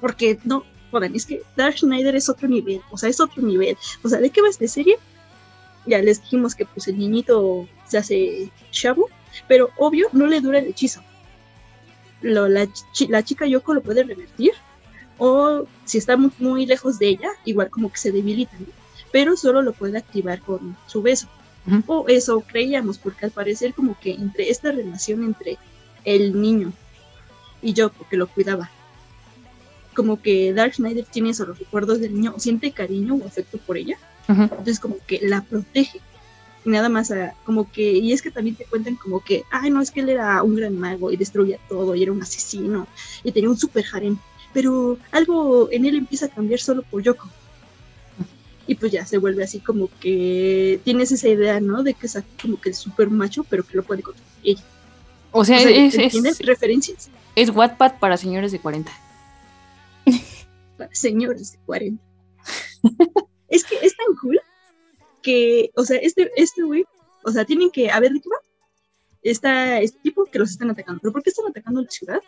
Porque 0.00 0.38
no, 0.44 0.64
jodan, 0.90 1.14
es 1.14 1.26
que 1.26 1.42
Dark 1.56 1.76
Schneider 1.78 2.16
es 2.16 2.28
otro 2.28 2.48
nivel, 2.48 2.80
o 2.90 2.98
sea, 2.98 3.08
es 3.08 3.20
otro 3.20 3.42
nivel. 3.42 3.76
O 4.02 4.08
sea, 4.08 4.18
¿de 4.18 4.30
qué 4.30 4.42
va 4.42 4.48
esta 4.48 4.66
serie? 4.66 4.98
Ya 5.86 5.98
les 6.02 6.20
dijimos 6.22 6.54
que 6.54 6.66
pues 6.66 6.88
el 6.88 6.98
niñito 6.98 7.68
se 7.86 7.98
hace 7.98 8.50
chavo, 8.70 9.08
pero 9.48 9.70
obvio 9.78 10.08
no 10.12 10.26
le 10.26 10.40
dura 10.40 10.58
el 10.58 10.66
hechizo. 10.66 11.02
Lo- 12.22 12.48
la, 12.48 12.68
la 13.08 13.22
chica 13.22 13.46
Yoko 13.46 13.74
lo 13.74 13.82
puede 13.82 14.02
revertir, 14.04 14.52
o 15.18 15.66
si 15.84 15.98
está 15.98 16.16
muy, 16.16 16.30
muy 16.38 16.66
lejos 16.66 16.98
de 16.98 17.08
ella, 17.08 17.28
igual 17.44 17.70
como 17.70 17.90
que 17.90 17.98
se 17.98 18.12
debilita, 18.12 18.56
¿no? 18.58 18.66
pero 19.12 19.36
solo 19.36 19.60
lo 19.62 19.72
puede 19.72 19.98
activar 19.98 20.40
con 20.40 20.76
su 20.86 21.02
beso. 21.02 21.26
Ujú. 21.66 21.82
O 21.86 22.08
eso 22.08 22.40
creíamos, 22.40 22.96
porque 22.98 23.26
al 23.26 23.32
parecer 23.32 23.74
como 23.74 23.98
que 23.98 24.12
entre 24.12 24.48
esta 24.50 24.70
relación 24.72 25.24
entre 25.24 25.58
el 26.04 26.40
niño 26.40 26.72
y 27.60 27.72
Yoko, 27.74 28.06
que 28.08 28.16
lo 28.16 28.28
cuidaba, 28.28 28.70
como 29.94 30.22
que 30.22 30.52
Dark 30.54 30.74
Schneider 30.74 31.04
tiene 31.04 31.30
esos 31.30 31.58
recuerdos 31.58 32.00
del 32.00 32.14
niño, 32.14 32.34
siente 32.38 32.70
cariño 32.72 33.16
o 33.16 33.26
afecto 33.26 33.58
por 33.58 33.76
ella, 33.76 33.96
Ujú. 34.28 34.42
entonces 34.42 34.78
como 34.80 34.96
que 35.06 35.20
la 35.22 35.42
protege. 35.42 36.00
Y 36.64 36.70
nada 36.70 36.88
más, 36.88 37.10
ah, 37.10 37.34
como 37.44 37.70
que, 37.70 37.92
y 37.92 38.12
es 38.12 38.22
que 38.22 38.30
también 38.30 38.56
te 38.56 38.64
cuentan 38.64 38.96
como 38.96 39.20
que, 39.20 39.44
ay, 39.50 39.70
no, 39.70 39.80
es 39.80 39.90
que 39.90 40.00
él 40.00 40.10
era 40.10 40.42
un 40.42 40.54
gran 40.56 40.78
mago 40.78 41.10
y 41.10 41.16
destruía 41.16 41.58
todo 41.68 41.94
y 41.94 42.02
era 42.02 42.12
un 42.12 42.22
asesino 42.22 42.86
y 43.24 43.32
tenía 43.32 43.48
un 43.48 43.58
super 43.58 43.84
harem, 43.92 44.18
pero 44.52 44.98
algo 45.12 45.68
en 45.70 45.86
él 45.86 45.96
empieza 45.96 46.26
a 46.26 46.30
cambiar 46.30 46.60
solo 46.60 46.82
por 46.82 47.02
Yoko. 47.02 47.28
Y 48.66 48.74
pues 48.76 48.92
ya 48.92 49.04
se 49.04 49.18
vuelve 49.18 49.42
así 49.42 49.58
como 49.58 49.88
que 50.00 50.80
tienes 50.84 51.10
esa 51.10 51.28
idea, 51.28 51.60
¿no? 51.60 51.82
De 51.82 51.94
que 51.94 52.06
es 52.06 52.16
como 52.40 52.60
que 52.60 52.68
el 52.68 52.74
super 52.76 53.10
macho, 53.10 53.42
pero 53.42 53.64
que 53.64 53.76
lo 53.76 53.82
puede 53.82 54.02
controlar 54.02 54.32
ella. 54.44 54.62
O 55.32 55.44
sea, 55.44 55.58
O 55.58 55.60
sea, 55.60 55.70
es. 55.70 56.38
Referencias 56.38 57.10
es 57.36 57.50
Wattpad 57.50 57.98
para 57.98 58.16
señores 58.16 58.52
de 58.52 58.60
40. 58.60 58.92
para 60.76 60.94
señores 60.94 61.52
de 61.52 61.58
40. 61.66 62.02
es 63.48 63.64
que 63.64 63.76
es 63.82 63.96
tan 63.96 64.16
cool 64.20 64.40
que, 65.20 65.70
o 65.76 65.84
sea, 65.84 65.98
este, 65.98 66.30
este 66.36 66.62
güey, 66.62 66.84
o 67.24 67.30
sea, 67.30 67.44
tienen 67.44 67.70
que, 67.70 67.90
a 67.90 68.00
ver, 68.00 68.12
¿de 68.12 68.20
qué 68.20 68.28
va? 68.28 68.36
Está 69.22 69.80
este 69.80 69.98
tipo 70.02 70.24
que 70.24 70.38
los 70.38 70.50
están 70.50 70.70
atacando. 70.70 71.00
¿Pero 71.02 71.12
por 71.12 71.22
qué 71.22 71.30
están 71.30 71.46
atacando 71.48 71.82
la 71.82 71.90
ciudad? 71.90 72.20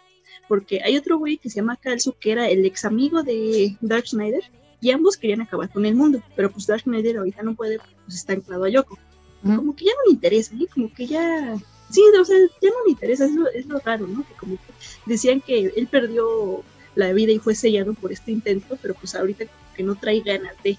Porque 0.48 0.80
hay 0.84 0.96
otro 0.96 1.18
güey 1.18 1.38
que 1.38 1.48
se 1.48 1.56
llama 1.56 1.76
Kalsu, 1.76 2.14
que 2.18 2.32
era 2.32 2.48
el 2.48 2.64
ex 2.64 2.84
amigo 2.84 3.22
de 3.22 3.76
Dark 3.80 4.06
Schneider, 4.06 4.42
y 4.80 4.90
ambos 4.90 5.16
querían 5.16 5.40
acabar 5.40 5.70
con 5.70 5.86
el 5.86 5.94
mundo, 5.94 6.20
pero 6.34 6.50
pues 6.50 6.66
Dark 6.66 6.82
Schneider 6.82 7.16
ahorita 7.16 7.42
no 7.44 7.54
puede, 7.54 7.78
pues 7.78 8.16
está 8.16 8.32
anclado 8.32 8.64
a 8.64 8.68
Yoko. 8.68 8.98
Como 9.42 9.74
que 9.74 9.86
ya 9.86 9.92
no 9.92 10.04
le 10.06 10.12
interesa, 10.12 10.54
¿eh? 10.54 10.66
Como 10.72 10.92
que 10.92 11.06
ya, 11.06 11.56
sí, 11.90 12.00
o 12.20 12.24
sea, 12.24 12.36
ya 12.60 12.70
no 12.70 12.84
le 12.84 12.90
interesa, 12.90 13.24
es 13.24 13.32
lo, 13.32 13.48
es 13.48 13.66
lo 13.66 13.78
raro, 13.80 14.06
¿no? 14.06 14.26
Que 14.26 14.34
como 14.34 14.56
que 14.56 14.72
decían 15.06 15.40
que 15.40 15.72
él 15.74 15.88
perdió 15.90 16.62
la 16.94 17.12
vida 17.12 17.32
y 17.32 17.38
fue 17.38 17.54
sellado 17.54 17.94
por 17.94 18.12
este 18.12 18.32
intento, 18.32 18.76
pero 18.80 18.94
pues 18.94 19.14
ahorita 19.14 19.46
como 19.46 19.74
que 19.76 19.82
no 19.82 19.94
trae 19.94 20.20
ganas 20.20 20.54
de, 20.62 20.76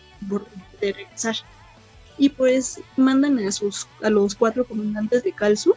de 0.81 0.93
regresar. 0.93 1.35
Y 2.17 2.29
pues 2.29 2.81
mandan 2.95 3.39
a 3.39 3.51
sus 3.51 3.87
a 4.01 4.09
los 4.09 4.35
cuatro 4.35 4.65
comandantes 4.65 5.23
de 5.23 5.31
Kalsu 5.31 5.75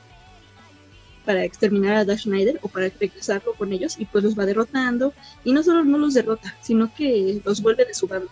para 1.26 1.45
exterminar 1.45 1.97
a 1.97 2.05
Dash 2.05 2.20
Schneider 2.20 2.59
o 2.62 2.68
para 2.68 2.89
regresarlo 2.89 3.53
con 3.55 3.72
ellos 3.72 3.97
y 3.99 4.07
pues 4.07 4.22
los 4.22 4.39
va 4.39 4.47
derrotando 4.47 5.12
y 5.45 5.53
no 5.53 5.62
solo 5.62 5.84
no 5.84 5.99
los 5.99 6.14
derrota, 6.14 6.57
sino 6.62 6.95
que 6.95 7.43
los 7.45 7.61
vuelve 7.61 7.84
de 7.84 7.95
su 7.95 8.07
bando. 8.07 8.30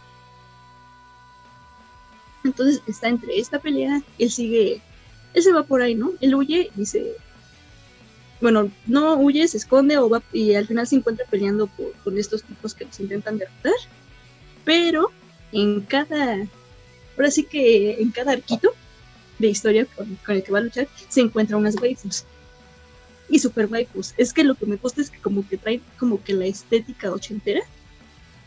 Entonces 2.44 2.82
está 2.86 3.08
entre 3.08 3.38
esta 3.38 3.58
pelea, 3.58 4.02
él 4.18 4.30
sigue, 4.30 4.80
él 5.32 5.42
se 5.42 5.52
va 5.52 5.64
por 5.64 5.82
ahí, 5.82 5.94
¿no? 5.94 6.12
Él 6.20 6.34
huye 6.34 6.70
y 6.76 6.86
se, 6.86 7.16
bueno, 8.40 8.70
no 8.86 9.14
huye, 9.16 9.48
se 9.48 9.56
esconde 9.56 9.98
o 9.98 10.08
va 10.08 10.22
y 10.32 10.54
al 10.54 10.66
final 10.66 10.86
se 10.86 10.96
encuentra 10.96 11.26
peleando 11.28 11.68
con 12.04 12.18
estos 12.18 12.44
tipos 12.44 12.74
que 12.74 12.84
los 12.84 13.00
intentan 13.00 13.38
derrotar, 13.38 13.72
pero 14.64 15.10
en 15.52 15.80
cada, 15.80 16.46
ahora 17.16 17.30
sí 17.30 17.44
que 17.44 18.00
en 18.00 18.10
cada 18.10 18.32
arquito 18.32 18.72
de 19.38 19.48
historia 19.48 19.86
con, 19.86 20.16
con 20.24 20.36
el 20.36 20.42
que 20.42 20.52
va 20.52 20.58
a 20.58 20.62
luchar 20.62 20.88
se 21.08 21.20
encuentra 21.20 21.56
unas 21.56 21.76
waifus 21.80 22.24
y 23.28 23.38
super 23.38 23.66
waifus. 23.66 24.14
Es 24.16 24.32
que 24.32 24.44
lo 24.44 24.54
que 24.54 24.66
me 24.66 24.76
gusta 24.76 25.00
es 25.00 25.10
que 25.10 25.18
como 25.18 25.46
que 25.48 25.56
traen 25.56 25.82
como 25.98 26.22
que 26.22 26.34
la 26.34 26.46
estética 26.46 27.10
ochentera. 27.10 27.62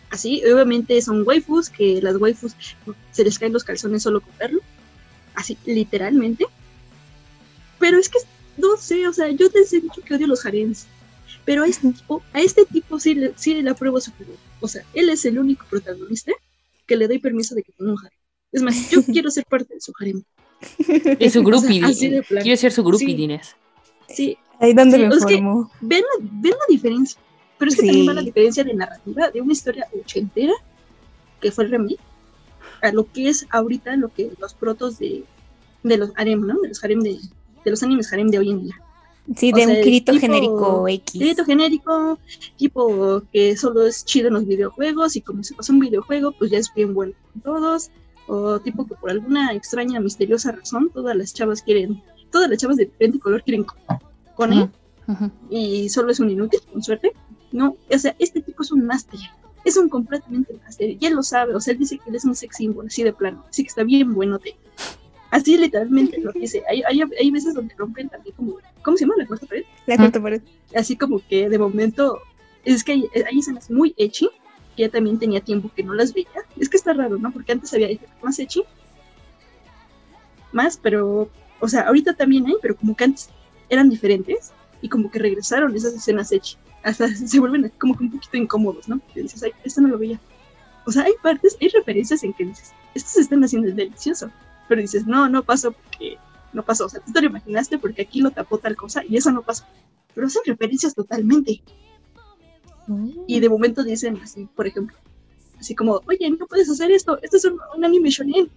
Así, 0.09 0.41
obviamente 0.45 1.01
son 1.01 1.28
waifus, 1.28 1.70
que 1.70 2.01
las 2.01 2.15
waifus 2.15 2.55
se 3.11 3.24
les 3.24 3.39
caen 3.39 3.53
los 3.53 3.63
calzones 3.63 4.03
solo 4.03 4.22
con 4.22 4.38
verlo. 4.38 4.61
Así, 5.36 5.57
literalmente. 5.65 6.45
Pero 7.80 7.99
es 7.99 8.09
que, 8.09 8.20
no 8.57 8.78
sé, 8.78 9.07
o 9.07 9.13
sea, 9.13 9.30
yo 9.30 9.47
les 9.53 9.74
he 9.74 9.82
dicho 9.82 10.01
que 10.01 10.15
odio 10.15 10.28
los 10.28 10.45
harems. 10.45 10.88
Pero 11.45 11.63
a 11.63 11.68
este 11.68 11.91
tipo, 11.91 12.24
a 12.34 12.41
este 12.41 12.65
tipo 12.65 12.99
sí, 12.99 13.15
le, 13.15 13.34
sí 13.36 13.61
le 13.61 13.70
apruebo 13.70 13.99
su. 13.99 14.11
O 14.59 14.68
sea, 14.68 14.84
él 14.93 15.09
es 15.09 15.26
el 15.26 15.38
único 15.39 15.65
protagonista 15.70 16.32
que 16.86 16.95
le 16.95 17.07
doy 17.07 17.20
permiso 17.20 17.53
de 17.55 17.63
que 17.63 17.72
tenga 17.74 17.91
un 17.91 17.99
harem. 17.99 18.16
Es 18.52 18.62
más, 18.62 18.89
yo 18.89 19.02
quiero 19.06 19.30
ser 19.32 19.45
parte 19.45 19.74
de 19.76 19.82
su 19.82 19.91
harem. 20.00 20.24
Es 21.20 21.34
su 21.34 21.43
groupie. 21.43 21.84
O 21.86 21.93
sea, 21.93 22.10
de. 22.10 22.24
Quiere 22.41 22.58
ser 22.58 22.72
su 22.72 22.84
groupie, 22.84 23.08
Sí. 23.10 23.16
Dines. 23.16 23.56
Sí, 24.10 24.38
Ahí 24.60 24.74
donde 24.74 24.98
Sí, 24.98 25.04
me 25.06 25.16
es 25.16 25.26
que- 25.26 25.36
ven 25.82 26.02
la, 26.02 26.28
ven 26.32 26.52
la 26.52 26.66
diferencia. 26.68 27.20
Pero 27.60 27.70
es 27.70 27.76
que 27.76 27.82
Sí. 27.82 27.88
también 27.88 28.10
va 28.10 28.14
la 28.14 28.22
diferencia 28.22 28.64
de 28.64 28.74
narrativa 28.74 29.30
de 29.30 29.41
una 29.41 29.54
historia 29.54 29.88
ochentera, 30.00 30.54
que 31.41 31.52
fue 31.52 31.66
el 31.66 31.72
remake, 31.72 32.00
a 32.82 32.91
lo 32.91 33.12
que 33.12 33.30
es 33.30 33.45
ahorita 33.52 33.95
lo 33.98 34.10
que 34.14 34.32
los 34.39 34.54
protos 34.56 34.98
de, 35.00 35.24
de 35.84 35.98
los 35.98 36.12
harem, 36.16 36.41
¿no? 36.45 36.60
De 36.62 36.70
los 36.70 36.84
harem 36.84 37.02
de, 37.02 37.20
de 37.66 37.72
los 37.72 37.84
animes 37.84 38.12
harem 38.14 38.30
de 38.30 38.39
hoy 38.39 38.50
en 38.50 38.64
día. 38.64 38.76
Sí, 39.36 39.52
o 39.52 39.56
de 39.56 39.66
sea, 39.66 39.76
un 39.76 39.82
tipo- 39.84 40.14
genérico 40.20 40.88
X. 40.88 41.20
Grito 41.22 41.45
genérico, 41.45 42.18
tipo 42.58 43.22
que 43.34 43.58
solo 43.58 43.86
es 43.86 44.06
chido 44.06 44.30
en 44.30 44.36
los 44.36 44.45
videojuegos 44.48 45.16
y 45.18 45.22
como 45.22 45.43
se 45.43 45.54
pasa 45.54 45.74
un 45.74 45.80
videojuego, 45.80 46.32
pues 46.32 46.50
ya 46.50 46.58
es 46.60 46.74
bien 46.74 46.93
bueno 46.95 47.14
con 47.34 47.41
todos. 47.41 47.91
O 48.28 48.59
tipo 48.59 48.86
que 48.86 48.95
por 48.95 49.09
alguna 49.09 49.53
extraña, 49.53 49.99
misteriosa 49.99 50.51
razón, 50.51 50.89
todas 50.93 51.15
las 51.15 51.34
chavas 51.34 51.61
quieren, 51.61 52.03
todas 52.32 52.49
las 52.49 52.59
chavas 52.59 52.78
de 52.78 52.86
diferente 52.86 53.19
color 53.19 53.41
quieren 53.43 53.63
con, 53.63 53.78
con 54.36 54.53
él 54.53 54.69
Ujú. 55.07 55.25
Ujú. 55.25 55.32
y 55.49 55.88
solo 55.89 56.11
es 56.11 56.19
un 56.19 56.30
inútil, 56.30 56.59
con 56.71 56.84
suerte. 56.84 57.13
No, 57.51 57.78
o 57.89 57.97
sea, 57.97 58.13
este 58.19 58.41
tipo 58.41 58.63
es 58.63 58.71
un 58.71 58.86
máster. 58.86 59.19
Es 59.63 59.78
un 59.78 59.88
completamente 59.89 60.53
máster. 60.63 60.97
Y 60.99 61.05
él 61.05 61.13
lo 61.13 61.23
sabe. 61.23 61.55
O 61.55 61.61
sea, 61.61 61.71
él 61.73 61.80
dice 61.80 61.97
que 61.97 62.09
él 62.09 62.15
es 62.15 62.25
un 62.25 62.36
sex 62.36 62.57
symbol, 62.57 62.88
así 62.88 63.03
de 63.03 63.13
plano. 63.13 63.45
Así 63.49 63.63
que 63.63 63.69
está 63.69 63.84
bien 63.84 64.13
bueno. 64.13 64.38
De... 64.38 64.55
Así 65.32 65.57
literalmente 65.57 66.19
lo 66.19 66.32
dice. 66.34 66.63
Hay, 66.69 66.84
hay, 66.88 67.01
hay 67.19 67.32
veces 67.32 67.53
donde 67.53 67.73
rompen 67.75 68.09
también 68.09 68.36
como... 68.36 68.57
¿Cómo 68.84 68.97
se 68.97 69.05
llama 69.05 69.15
la 69.17 69.25
cuarta 69.25 69.45
pared? 69.45 69.63
La 69.86 69.95
cuarta 69.97 70.21
pared. 70.21 70.41
Así 70.75 70.95
como 70.97 71.21
que 71.28 71.49
de 71.49 71.57
momento... 71.57 72.19
Es 72.65 72.84
que 72.84 72.93
hay, 72.93 73.09
hay 73.30 73.39
escenas 73.39 73.71
muy 73.71 73.93
echi. 73.97 74.30
Que 74.78 74.84
ya 74.84 74.89
también 74.89 75.19
tenía 75.19 75.41
tiempo 75.41 75.69
que 75.75 75.84
no 75.84 75.93
las 75.93 76.13
veía. 76.13 76.30
Es 76.57 76.69
que 76.69 76.78
está 76.78 76.93
raro, 76.93 77.17
¿no? 77.17 77.32
Porque 77.32 77.51
antes 77.51 77.73
había 77.73 77.89
más 78.21 78.39
echi. 78.39 78.63
Más, 80.53 80.78
pero... 80.78 81.30
O 81.59 81.67
sea, 81.67 81.82
ahorita 81.82 82.13
también 82.13 82.45
hay, 82.45 82.53
pero 82.61 82.78
como 82.78 82.95
que 82.95 83.03
antes 83.03 83.30
eran 83.67 83.89
diferentes 83.89 84.51
y 84.82 84.89
como 84.89 85.09
que 85.09 85.19
regresaron 85.19 85.75
esas 85.75 85.93
escenas 85.93 86.32
hechas. 86.32 86.57
Hasta 86.84 87.07
se 87.15 87.39
vuelven 87.39 87.71
como 87.80 87.97
que 87.97 88.03
un 88.03 88.11
poquito 88.11 88.38
incómodos, 88.38 88.88
¿no? 88.88 89.01
Dices, 89.15 89.43
ay, 89.43 89.51
esto 89.63 89.82
no 89.82 89.89
lo 89.89 89.97
veía. 89.97 90.19
O 90.86 90.91
sea, 90.91 91.03
hay 91.03 91.13
partes, 91.21 91.57
hay 91.59 91.67
referencias 91.69 92.23
en 92.23 92.34
que 92.34 92.45
dices, 92.45 92.71
esto 92.93 93.09
se 93.09 93.21
están 93.21 93.43
haciendo 93.43 93.69
delicioso. 93.71 94.32
Pero 94.69 94.82
dices, 94.82 95.05
no, 95.05 95.28
no 95.28 95.43
pasó 95.43 95.71
porque 95.71 96.17
no 96.53 96.63
pasó. 96.63 96.86
O 96.86 96.89
sea, 96.89 97.01
tú 97.01 97.11
te 97.11 97.21
lo 97.21 97.28
imaginaste 97.28 97.78
porque 97.78 98.03
aquí 98.03 98.21
lo 98.21 98.32
tapó 98.32 98.57
tal 98.57 98.75
cosa 98.75 99.03
y 99.03 99.17
eso 99.17 99.32
no 99.32 99.41
pasó. 99.41 99.65
Pero 100.13 100.28
hacen 100.28 100.43
referencias 100.45 100.95
totalmente. 100.95 101.61
Y 103.27 103.39
de 103.39 103.49
momento 103.49 103.83
dicen 103.83 104.17
así, 104.23 104.47
por 104.55 104.65
ejemplo, 104.67 104.95
así 105.59 105.75
como, 105.75 106.01
oye, 106.07 106.29
no 106.29 106.45
puedes 106.47 106.69
hacer 106.69 106.89
esto, 106.91 107.19
esto 107.21 107.38
es 107.38 107.45
un, 107.45 107.59
un 107.75 107.85
anime 107.85 108.09
shonen. 108.09 108.49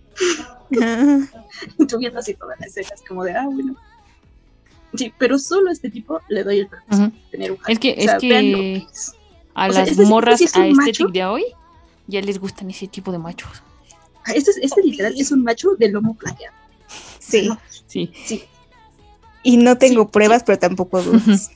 Y 1.79 1.87
tú 1.87 1.99
viendo 1.99 2.19
así 2.21 2.35
todas 2.35 2.59
las 2.61 2.69
escenas, 2.69 3.03
como 3.07 3.25
de, 3.25 3.33
ah, 3.33 3.47
bueno. 3.51 3.75
Sí, 4.95 5.13
pero 5.19 5.39
solo 5.39 5.69
a 5.71 5.73
este 5.73 5.91
tipo 5.91 6.21
le 6.29 6.43
doy 6.45 6.61
el 6.61 6.69
permiso 6.69 7.05
de 7.05 7.13
tener 7.31 7.53
un 7.53 7.59
Es 7.69 7.79
que, 7.79 7.93
O 7.99 8.03
sea, 8.03 8.15
es 8.17 8.21
que 8.21 8.87
a 9.55 9.69
o 9.69 9.73
sea, 9.73 9.81
las 9.83 9.91
este 9.91 10.05
morras 10.05 10.41
este 10.41 10.47
sí 10.61 10.61
es 10.69 10.73
un 10.73 10.79
aesthetic 10.81 11.01
macho. 11.07 11.13
de 11.13 11.25
hoy 11.27 11.45
ya 12.07 12.21
les 12.23 12.39
gustan 12.41 12.71
ese 12.71 12.89
tipo 12.89 13.13
de 13.13 13.19
machos. 13.19 13.63
Ah, 14.27 14.33
Este, 14.35 14.51
es- 14.53 14.59
este 14.63 14.83
literal 14.83 15.15
es 15.17 15.31
un 15.33 15.43
macho 15.45 15.75
de 15.79 15.89
lomo 15.91 16.15
plateado. 16.15 16.55
Sí. 17.21 17.49
Sí. 17.87 18.13
Sí, 18.25 18.45
Y 19.45 19.57
no 19.59 19.79
tengo 19.79 20.03
Sí, 20.05 20.09
pruebas, 20.13 20.43
pero 20.45 20.59
tampoco 20.59 21.01
dudas. 21.03 21.51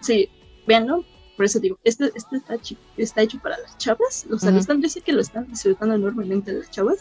sí, 0.00 0.28
véanlo. 0.66 1.04
Por 1.36 1.44
eso 1.44 1.60
digo, 1.60 1.78
este, 1.84 2.10
este 2.14 2.36
está, 2.36 2.56
está 2.96 3.22
hecho 3.22 3.38
para 3.40 3.58
las 3.58 3.76
chavas. 3.78 4.26
O 4.32 4.38
sea, 4.38 4.50
lo 4.50 4.56
Ujú. 4.56 4.60
están, 4.62 4.82
yo 4.82 4.88
sé 4.88 5.00
que 5.02 5.12
lo 5.12 5.20
están 5.20 5.46
disfrutando 5.48 5.94
enormemente 5.94 6.52
las 6.52 6.70
chavas. 6.70 6.98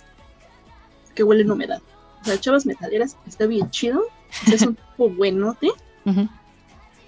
Que 1.14 1.24
huelen 1.24 1.50
humedad. 1.52 1.82
O 2.22 2.26
sea, 2.26 2.40
chavas 2.40 2.66
metaleras, 2.66 3.18
está 3.26 3.46
bien 3.46 3.70
chido. 3.70 4.04
es 4.52 4.62
un 4.64 4.76
tipo 4.76 5.10
buenote. 5.10 5.70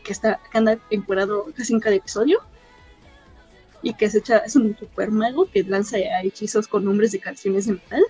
Que 0.04 0.14
está 0.14 0.40
que 0.52 0.58
anda 0.58 0.80
encuadrado 0.90 1.46
casi 1.56 1.74
en 1.74 1.80
cada 1.82 1.96
episodio 1.96 2.40
y 3.84 3.94
que 3.94 4.10
se 4.10 4.18
echa, 4.20 4.38
es 4.40 4.56
un 4.56 4.76
super 4.78 5.12
mago 5.12 5.50
que 5.52 5.64
lanza 5.64 5.98
hechizos 6.24 6.68
con 6.68 6.84
nombres 6.86 7.12
de 7.12 7.20
canciones 7.20 7.68
de 7.68 7.74
metal. 7.74 8.04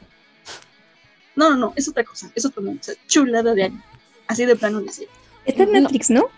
No, 1.36 1.50
no, 1.50 1.56
no, 1.58 1.74
es 1.76 1.88
otra 1.90 2.04
cosa, 2.04 2.32
es 2.36 2.46
otro 2.46 2.62
mundo, 2.64 2.80
o 2.80 2.84
sea, 2.84 2.96
chulada 3.08 3.54
de 3.54 3.64
anime. 3.66 3.84
Así 4.28 4.46
de 4.46 4.56
plano 4.56 4.80
dice. 4.82 5.08
Está 5.46 5.64
en 5.64 5.72
No. 5.74 5.80
Netflix, 5.82 6.10
¿no? 6.10 6.30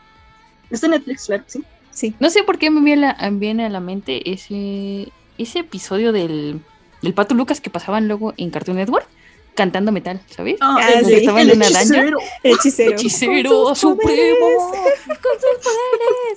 Está 0.69 0.87
en 0.87 0.91
Netflix, 0.93 1.25
claro, 1.27 1.43
sí. 1.47 1.63
Sí. 1.99 2.15
No 2.21 2.29
sé 2.29 2.43
por 2.43 2.57
qué 2.57 2.69
me 2.69 2.79
viene 2.79 3.07
a 3.07 3.17
la, 3.19 3.29
viene 3.31 3.65
a 3.65 3.69
la 3.69 3.81
mente 3.81 4.31
ese, 4.31 5.11
ese 5.37 5.59
episodio 5.59 6.13
del, 6.13 6.61
del 7.01 7.13
Pato 7.13 7.35
Lucas 7.35 7.59
que 7.59 7.69
pasaban 7.69 8.07
luego 8.07 8.33
en 8.37 8.51
Cartoon 8.51 8.77
Network 8.77 9.05
cantando 9.53 9.91
metal, 9.91 10.21
¿sabes? 10.29 10.55
Ah, 10.61 10.79
el, 10.95 11.05
sí. 11.05 11.13
Estaba 11.15 11.41
el 11.41 11.49
en 11.49 11.57
una 11.57 11.67
hechicero. 11.67 12.17
El 12.43 12.53
hechicero. 12.53 12.91
Hechicero 12.93 13.49
Con 13.49 13.75
sus 13.75 13.79
supremo. 13.79 14.47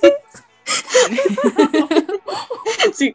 poderes. 0.03 0.17
Sí. 2.93 3.15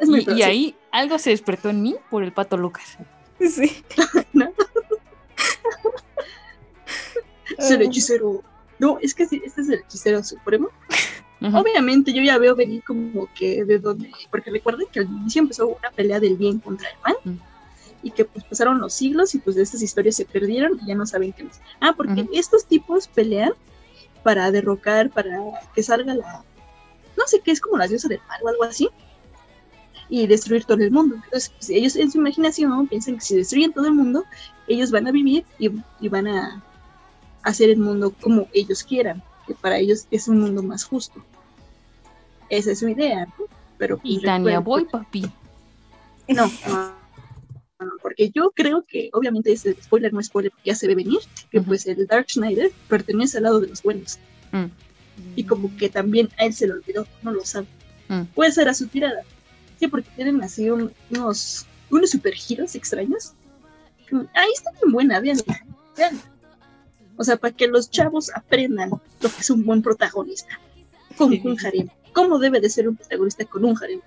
es 0.00 0.08
muy 0.08 0.26
Y, 0.28 0.32
y 0.32 0.42
ahí 0.42 0.76
algo 0.90 1.18
se 1.18 1.30
despertó 1.30 1.70
en 1.70 1.80
mí 1.80 1.96
por 2.10 2.24
el 2.24 2.32
Pato 2.32 2.58
Lucas. 2.58 2.98
Sí. 3.40 3.82
Es 7.56 7.70
el 7.70 7.80
hechicero. 7.80 8.42
No, 8.78 8.98
es 9.00 9.14
que 9.14 9.26
sí, 9.26 9.40
este 9.44 9.62
es 9.62 9.68
el 9.70 9.80
hechicero 9.80 10.22
supremo. 10.22 10.68
Obviamente 11.40 12.12
yo 12.12 12.22
ya 12.22 12.36
veo 12.38 12.56
venir 12.56 12.82
como 12.82 13.28
que 13.34 13.64
de 13.64 13.78
dónde, 13.78 14.10
porque 14.30 14.50
recuerden 14.50 14.88
que 14.90 15.00
al 15.00 15.06
inicio 15.06 15.42
empezó 15.42 15.68
una 15.68 15.90
pelea 15.90 16.18
del 16.18 16.36
bien 16.36 16.58
contra 16.58 16.88
el 16.88 16.96
mal 17.04 17.38
y 18.02 18.10
que 18.10 18.24
pues 18.24 18.44
pasaron 18.44 18.80
los 18.80 18.92
siglos 18.92 19.34
y 19.34 19.38
pues 19.38 19.56
de 19.56 19.62
estas 19.62 19.82
historias 19.82 20.16
se 20.16 20.24
perdieron 20.24 20.78
y 20.82 20.86
ya 20.86 20.94
no 20.94 21.06
saben 21.06 21.32
qué 21.32 21.44
más. 21.44 21.60
Ah, 21.80 21.94
porque 21.96 22.26
estos 22.32 22.64
tipos 22.64 23.06
pelean 23.08 23.52
para 24.22 24.50
derrocar, 24.50 25.10
para 25.10 25.38
que 25.74 25.82
salga 25.82 26.14
la, 26.14 26.44
no 27.16 27.26
sé 27.26 27.40
qué 27.40 27.52
es 27.52 27.60
como 27.60 27.78
la 27.78 27.86
diosa 27.86 28.08
del 28.08 28.20
mal 28.28 28.40
o 28.42 28.48
algo 28.48 28.64
así 28.64 28.88
y 30.08 30.26
destruir 30.26 30.64
todo 30.64 30.82
el 30.82 30.90
mundo. 30.90 31.16
Entonces 31.16 31.50
pues, 31.50 31.70
ellos 31.70 31.96
en 31.96 32.10
su 32.10 32.18
imaginación 32.18 32.88
piensan 32.88 33.14
que 33.16 33.20
si 33.20 33.36
destruyen 33.36 33.72
todo 33.72 33.86
el 33.86 33.94
mundo, 33.94 34.24
ellos 34.66 34.90
van 34.90 35.06
a 35.06 35.12
vivir 35.12 35.44
y, 35.58 35.70
y 36.00 36.08
van 36.08 36.26
a 36.26 36.62
hacer 37.42 37.70
el 37.70 37.78
mundo 37.78 38.12
como 38.20 38.48
ellos 38.52 38.82
quieran, 38.82 39.22
que 39.48 39.54
para 39.54 39.78
ellos 39.78 40.06
es 40.12 40.28
un 40.28 40.40
mundo 40.40 40.62
más 40.62 40.84
justo. 40.84 41.20
Esa 42.48 42.70
es 42.72 42.78
su 42.78 42.88
idea, 42.88 43.26
¿no? 43.26 43.46
Pero 43.78 43.98
Y 44.04 44.14
pues, 44.16 44.24
Tania, 44.26 44.58
recuerden- 44.60 44.64
voy, 44.64 44.84
papi. 44.84 45.26
No, 46.28 46.46
no, 46.68 46.92
no, 47.80 47.92
porque 48.02 48.30
yo 48.30 48.50
creo 48.54 48.84
que, 48.86 49.08
obviamente, 49.14 49.50
ese 49.50 49.74
spoiler 49.82 50.12
no 50.12 50.20
es 50.20 50.26
spoiler, 50.26 50.52
ya 50.64 50.74
se 50.74 50.86
ve 50.86 50.94
venir, 50.94 51.20
que 51.50 51.60
pues 51.62 51.86
el 51.86 52.06
Dark 52.06 52.26
Schneider 52.28 52.70
pertenece 52.86 53.38
al 53.38 53.44
lado 53.44 53.60
de 53.60 53.68
los 53.68 53.82
buenos. 53.82 54.18
Mm. 54.52 54.66
Y 55.36 55.44
como 55.44 55.74
que 55.78 55.88
también 55.88 56.28
a 56.38 56.44
él 56.44 56.52
se 56.52 56.66
lo 56.66 56.74
olvidó, 56.74 57.06
no 57.22 57.32
lo 57.32 57.44
sabe. 57.46 57.66
Mm. 58.08 58.24
Puede 58.34 58.52
ser 58.52 58.68
a 58.68 58.74
su 58.74 58.86
tirada. 58.88 59.22
Sí, 59.80 59.88
porque 59.88 60.10
tienen 60.16 60.42
así 60.42 60.68
un- 60.68 60.92
unos, 61.10 61.64
unos 61.90 62.10
super 62.10 62.34
giros 62.34 62.74
extraños. 62.74 63.32
Como, 64.10 64.26
Ahí 64.34 64.50
está 64.54 64.70
bien 64.72 64.92
buena, 64.92 65.20
vean, 65.20 65.38
vean. 65.96 66.20
O 67.18 67.24
sea, 67.24 67.36
para 67.36 67.54
que 67.54 67.66
los 67.66 67.90
chavos 67.90 68.30
aprendan 68.34 68.90
lo 68.90 69.00
que 69.28 69.40
es 69.40 69.50
un 69.50 69.64
buen 69.66 69.82
protagonista 69.82 70.58
con 71.16 71.32
Sí. 71.32 71.42
un 71.44 71.56
harem. 71.64 71.88
¿Cómo 72.14 72.38
debe 72.38 72.60
de 72.60 72.70
ser 72.70 72.88
un 72.88 72.96
protagonista 72.96 73.44
con 73.44 73.64
un 73.64 73.76
harem? 73.82 74.00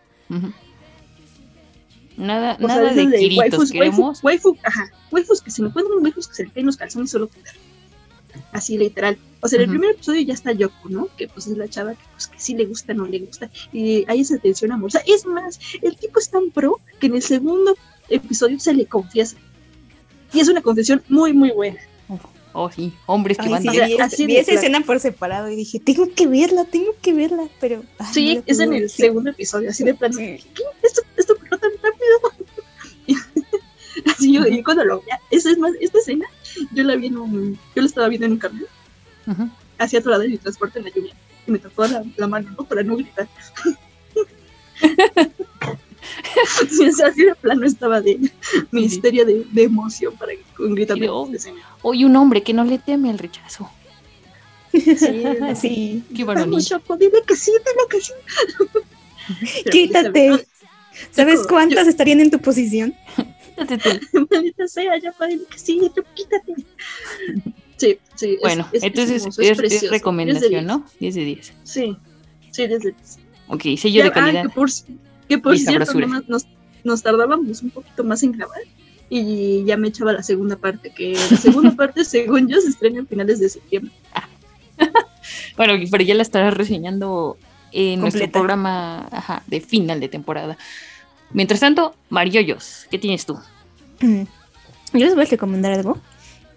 Nada, 2.18 2.56
O 2.62 2.68
sea, 2.68 2.76
nada 2.78 2.94
de 2.94 3.08
Kiritos 3.18 3.38
waifus, 3.38 3.72
queremos. 3.72 4.24
waifu, 4.24 4.50
waifu, 4.50 4.60
ajá, 4.64 4.92
waifus 5.12 5.42
que 5.42 5.50
se 5.52 5.62
me 5.62 5.70
encuentran 5.70 6.02
waifus 6.04 6.28
que 6.28 6.36
se 6.36 6.44
le 6.46 6.52
caen 6.52 6.66
los 6.66 6.78
calzones 6.78 7.10
solo 7.12 7.28
con 7.30 7.42
ver. 7.44 7.54
Así 8.54 8.78
literal. 8.78 9.18
O 9.42 9.48
sea, 9.48 9.58
en 9.58 9.64
el 9.64 9.70
primer 9.70 9.92
episodio 9.92 10.22
ya 10.22 10.34
está 10.34 10.52
Yoko, 10.52 10.90
¿no? 10.90 11.08
Que 11.18 11.28
pues 11.28 11.48
es 11.48 11.58
la 11.58 11.68
chava 11.68 11.94
que, 11.96 12.04
pues, 12.14 12.28
que 12.28 12.40
sí 12.40 12.54
le 12.54 12.66
gusta, 12.66 12.94
no 12.94 13.06
le 13.06 13.20
gusta. 13.20 13.50
Y 13.74 14.06
hay 14.08 14.22
esa 14.22 14.38
tensión 14.38 14.72
amor. 14.72 14.88
O 14.88 14.90
sea, 14.92 15.02
es 15.08 15.26
más, 15.26 15.60
el 15.82 15.98
tipo 15.98 16.20
es 16.20 16.30
tan 16.30 16.50
pro 16.52 16.80
que 17.00 17.08
en 17.08 17.16
el 17.16 17.22
segundo 17.22 17.76
episodio 18.10 18.60
se 18.60 18.74
le 18.74 18.86
confiesa. 18.86 19.36
Y 20.34 20.40
es 20.40 20.48
una 20.48 20.62
confesión 20.62 21.02
muy, 21.10 21.34
muy 21.34 21.52
buena. 21.52 21.80
Oh, 22.54 22.70
sí, 22.72 22.94
hombres 23.06 23.38
que 23.38 23.46
Ay, 23.46 23.52
van 23.52 23.62
sí, 23.62 23.68
a- 23.70 23.72
de- 23.72 23.86
vi, 23.88 23.98
así 24.00 24.26
vi 24.26 24.36
esa 24.38 24.52
escena 24.54 24.82
por 24.82 25.00
separado 25.00 25.50
y 25.50 25.56
dije, 25.56 25.80
tengo 25.80 26.08
que 26.14 26.28
verla, 26.28 26.66
tengo 26.66 26.94
que 27.02 27.14
verla, 27.14 27.48
pero... 27.60 27.84
ay, 27.98 28.08
no 28.08 28.14
Sí, 28.14 28.36
la 28.36 28.44
es 28.46 28.60
en 28.60 28.74
el 28.74 28.90
sí. 28.90 29.04
segundo 29.04 29.30
episodio, 29.30 29.70
así 29.70 29.84
de 29.86 29.94
plano. 29.94 30.16
Sí. 30.16 30.38
¿Qué? 30.54 30.64
¿Esto, 30.84 31.02
esto 31.18 31.36
pasó 31.38 31.58
tan 31.58 31.72
rápido? 31.82 32.50
así 34.14 34.34
yo, 34.34 34.46
y 34.48 34.62
cuando 34.64 34.84
lo 34.86 35.00
vi, 35.00 35.08
esa 35.32 35.52
es 35.52 35.58
más, 35.58 35.72
esta 35.80 36.00
escena, 36.00 36.26
yo 36.74 36.84
la 36.84 36.96
vi 36.96 37.08
en 37.08 37.18
un, 37.18 37.54
yo 37.76 37.82
la 37.82 37.88
estaba 37.88 38.08
viendo 38.10 38.26
en 38.26 38.34
un 38.34 38.38
camión. 38.40 38.68
Ujú. 39.28 39.50
hacia 39.78 40.00
otro 40.00 40.10
lado 40.12 40.24
de 40.24 40.30
mi 40.30 40.38
transporte 40.40 40.80
en 40.80 40.86
la 40.86 40.92
lluvia 40.92 41.14
y 41.48 41.52
me 41.52 41.60
tocó 41.60 41.86
la, 41.86 42.04
la 42.18 42.28
mano 42.28 42.50
¿no? 42.58 42.66
para 42.66 42.82
no 42.84 42.98
gritar. 42.98 43.28
O 46.90 46.92
sea, 46.96 47.08
así 47.08 47.24
de 47.26 47.36
plano 47.36 47.66
estaba 47.66 48.02
de 48.02 48.18
mi 48.72 48.82
Sí. 48.82 48.86
histeria 48.96 49.26
de, 49.26 49.46
de 49.52 49.64
emoción 49.64 50.16
para 50.18 50.32
con 50.56 50.76
de, 50.76 51.10
oh, 51.10 51.30
Hoy 51.82 52.04
un 52.06 52.16
hombre 52.16 52.42
que 52.44 52.54
no 52.54 52.64
le 52.64 52.78
teme 52.78 53.10
al 53.10 53.20
rechazo. 53.20 53.70
Sí, 54.72 54.80
Sí, 55.56 56.04
Qué 56.16 56.24
Vamos. 56.24 56.68
Choco, 56.68 56.96
dile 56.98 57.22
que 57.28 57.36
sí, 57.36 57.52
dile 57.52 57.88
que 57.90 58.02
sí. 58.02 58.14
Pero, 59.64 59.72
quítate. 59.72 60.48
¿Sabes 61.12 61.42
cuántas 61.48 61.88
estarían 61.88 62.20
en 62.20 62.32
tu 62.32 62.40
posición? 62.40 62.94
Quítate 63.56 63.78
tú. 63.78 63.90
yo- 64.14 64.28
Maldita 64.30 64.68
sea, 64.68 64.98
ya 64.98 65.12
para 65.14 65.32
dile 65.32 65.44
que 65.50 65.60
sí, 65.60 65.80
quítate. 66.16 66.54
Sí, 67.78 67.98
sí. 68.16 68.34
es- 68.36 68.40
Bueno, 68.42 68.68
es- 68.72 68.78
es 68.78 68.84
entonces 68.84 69.26
es, 69.26 69.40
es 69.40 69.58
precioso, 69.58 69.86
es 69.86 69.92
de 69.92 69.98
recomendación. 69.98 70.66
¿no? 70.66 70.86
10 71.00 71.16
de 71.16 71.26
10. 71.26 71.54
Sí, 71.64 71.98
sí, 72.52 72.68
desde 72.68 72.96
Ok, 73.48 73.64
sello 73.78 74.04
de 74.04 74.10
Ya, 74.10 74.12
ah, 74.12 74.12
calidad. 74.14 74.44
que 74.44 74.50
por, 74.50 74.70
que 75.32 75.38
por 75.38 75.58
cierto, 75.58 75.94
nomás 75.94 76.28
nos, 76.28 76.46
nos 76.84 77.02
tardábamos 77.02 77.62
un 77.62 77.70
poquito 77.70 78.04
más 78.04 78.22
en 78.22 78.34
grabar 78.34 78.60
y 79.10 79.64
ya 79.64 79.78
me 79.78 79.88
echaba 79.88 80.12
la 80.12 80.24
segunda 80.24 80.58
parte, 80.58 80.92
que 80.94 81.14
la 81.14 81.38
segunda 81.38 81.72
parte, 81.78 82.04
según 82.04 82.50
yo, 82.50 82.60
se 82.60 82.68
estrena 82.68 83.02
a 83.02 83.06
finales 83.06 83.40
de 83.40 83.50
septiembre. 83.50 83.94
Bueno, 85.56 85.74
pero 85.92 86.04
ya 86.04 86.16
la 86.16 86.24
estarás 86.24 86.54
reseñando 86.56 87.38
en 87.72 88.02
nuestro 88.02 88.30
programa 88.32 89.08
ajá, 89.12 89.44
de 89.46 89.62
final 89.62 90.00
de 90.00 90.10
temporada. 90.10 90.58
Mientras 91.32 91.60
tanto, 91.60 91.96
Marioyos, 92.10 92.88
¿qué 92.90 92.98
tienes 92.98 93.26
tú? 93.26 93.38
Mm. 94.00 94.24
Yo 94.94 95.06
les 95.06 95.14
voy 95.14 95.24
a 95.24 95.30
recomendar 95.30 95.74
algo 95.74 96.00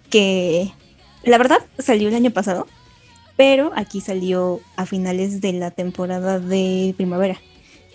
que 0.09 0.71
la 1.23 1.37
verdad 1.37 1.59
salió 1.77 2.09
el 2.09 2.15
año 2.15 2.31
pasado, 2.31 2.67
pero 3.37 3.71
aquí 3.75 4.01
salió 4.01 4.59
a 4.75 4.87
finales 4.87 5.39
de 5.39 5.53
la 5.53 5.71
temporada 5.71 6.39
de 6.39 6.95
primavera. 6.97 7.39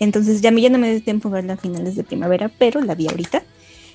Entonces 0.01 0.41
ya 0.41 0.49
a 0.49 0.51
mí 0.51 0.63
ya 0.63 0.69
no 0.69 0.79
me 0.79 0.89
dio 0.89 1.03
tiempo 1.03 1.29
verla 1.29 1.53
a 1.53 1.57
finales 1.57 1.95
de 1.95 2.03
primavera, 2.03 2.49
pero 2.49 2.81
la 2.81 2.95
vi 2.95 3.07
ahorita. 3.07 3.43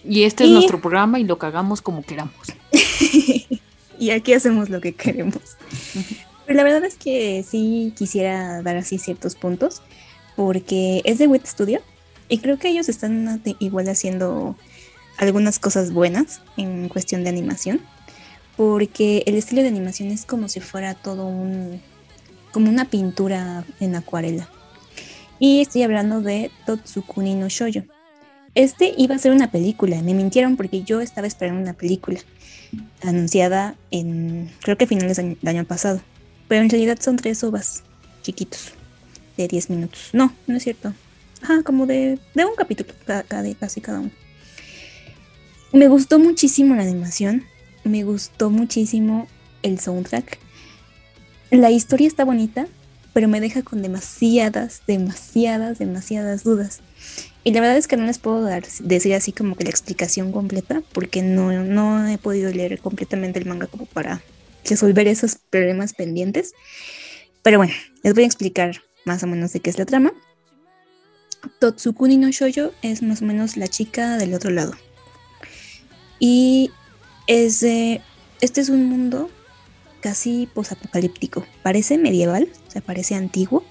Y 0.04 0.22
este 0.22 0.44
es 0.44 0.50
nuestro 0.50 0.80
programa 0.80 1.18
y 1.18 1.24
lo 1.24 1.36
cagamos 1.36 1.82
como 1.82 2.04
queramos. 2.04 2.46
y 3.98 4.10
aquí 4.10 4.32
hacemos 4.32 4.70
lo 4.70 4.80
que 4.80 4.94
queremos. 4.94 5.56
Pero 6.46 6.56
la 6.56 6.62
verdad 6.62 6.84
es 6.84 6.94
que 6.94 7.44
sí 7.46 7.92
quisiera 7.96 8.62
dar 8.62 8.76
así 8.76 8.98
ciertos 8.98 9.34
puntos, 9.34 9.82
porque 10.36 11.02
es 11.04 11.18
de 11.18 11.26
Wit 11.26 11.44
Studio 11.44 11.80
y 12.28 12.38
creo 12.38 12.56
que 12.56 12.68
ellos 12.68 12.88
están 12.88 13.42
igual 13.58 13.88
haciendo 13.88 14.54
algunas 15.18 15.58
cosas 15.58 15.92
buenas 15.92 16.40
en 16.56 16.88
cuestión 16.88 17.24
de 17.24 17.30
animación. 17.30 17.80
porque 18.56 19.24
el 19.26 19.34
estilo 19.34 19.62
de 19.62 19.68
animación 19.68 20.10
es 20.12 20.24
como 20.24 20.48
si 20.48 20.60
fuera 20.60 20.94
todo 20.94 21.26
un, 21.26 21.82
como 22.52 22.70
una 22.70 22.84
pintura 22.84 23.64
en 23.80 23.96
acuarela. 23.96 24.48
Y 25.38 25.60
estoy 25.60 25.82
hablando 25.82 26.20
de 26.20 26.50
Totsukuni 26.64 27.34
no 27.34 27.48
Shoujo. 27.48 27.82
Este 28.54 28.94
iba 28.96 29.14
a 29.14 29.18
ser 29.18 29.32
una 29.32 29.50
película, 29.50 30.00
me 30.02 30.14
mintieron 30.14 30.56
porque 30.56 30.82
yo 30.82 31.00
estaba 31.02 31.26
esperando 31.26 31.60
una 31.60 31.74
película 31.74 32.20
anunciada 33.02 33.74
en, 33.90 34.50
creo 34.62 34.78
que 34.78 34.86
finales 34.86 35.18
del 35.18 35.36
año 35.44 35.64
pasado. 35.64 36.00
Pero 36.48 36.62
en 36.62 36.70
realidad 36.70 36.98
son 37.00 37.16
tres 37.16 37.44
ovas 37.44 37.82
chiquitos, 38.22 38.72
de 39.36 39.46
10 39.48 39.70
minutos. 39.70 40.08
No, 40.12 40.32
no 40.46 40.56
es 40.56 40.62
cierto. 40.62 40.94
Ajá, 41.42 41.62
como 41.64 41.86
de, 41.86 42.18
de 42.34 42.44
un 42.46 42.54
capítulo, 42.56 42.94
cada- 43.04 43.54
casi 43.54 43.80
cada 43.82 44.00
uno. 44.00 44.10
Me 45.72 45.88
gustó 45.88 46.18
muchísimo 46.18 46.74
la 46.74 46.82
animación, 46.82 47.44
me 47.84 48.04
gustó 48.04 48.48
muchísimo 48.48 49.26
el 49.62 49.78
soundtrack. 49.78 50.38
La 51.50 51.70
historia 51.70 52.08
está 52.08 52.24
bonita, 52.24 52.66
pero 53.16 53.28
me 53.28 53.40
deja 53.40 53.62
con 53.62 53.80
demasiadas, 53.80 54.82
demasiadas, 54.86 55.78
demasiadas 55.78 56.44
dudas. 56.44 56.80
Y 57.44 57.52
la 57.52 57.62
verdad 57.62 57.78
es 57.78 57.88
que 57.88 57.96
no 57.96 58.04
les 58.04 58.18
puedo 58.18 58.42
dar, 58.42 58.66
decir 58.80 59.14
así 59.14 59.32
como 59.32 59.56
que 59.56 59.64
la 59.64 59.70
explicación 59.70 60.32
completa, 60.32 60.82
porque 60.92 61.22
no, 61.22 61.50
no 61.64 62.06
he 62.06 62.18
podido 62.18 62.52
leer 62.52 62.78
completamente 62.78 63.38
el 63.38 63.46
manga 63.46 63.68
como 63.68 63.86
para 63.86 64.20
resolver 64.66 65.08
esos 65.08 65.38
problemas 65.48 65.94
pendientes. 65.94 66.52
Pero 67.42 67.56
bueno, 67.56 67.72
les 68.02 68.12
voy 68.12 68.24
a 68.24 68.26
explicar 68.26 68.82
más 69.06 69.22
o 69.22 69.26
menos 69.26 69.50
de 69.54 69.60
qué 69.60 69.70
es 69.70 69.78
la 69.78 69.86
trama. 69.86 70.12
Totsukuni 71.58 72.18
no 72.18 72.28
Shoujo 72.28 72.72
es 72.82 73.00
más 73.00 73.22
o 73.22 73.24
menos 73.24 73.56
la 73.56 73.68
chica 73.68 74.18
del 74.18 74.34
otro 74.34 74.50
lado. 74.50 74.74
Y 76.18 76.70
es 77.28 77.60
de- 77.60 78.02
este 78.42 78.60
es 78.60 78.68
un 78.68 78.84
mundo 78.84 79.30
casi 80.06 80.48
posapocalíptico. 80.54 81.44
Parece 81.64 81.98
medieval, 81.98 82.48
o 82.68 82.70
sea, 82.70 82.80
parece 82.80 83.16
antiguo. 83.16 83.64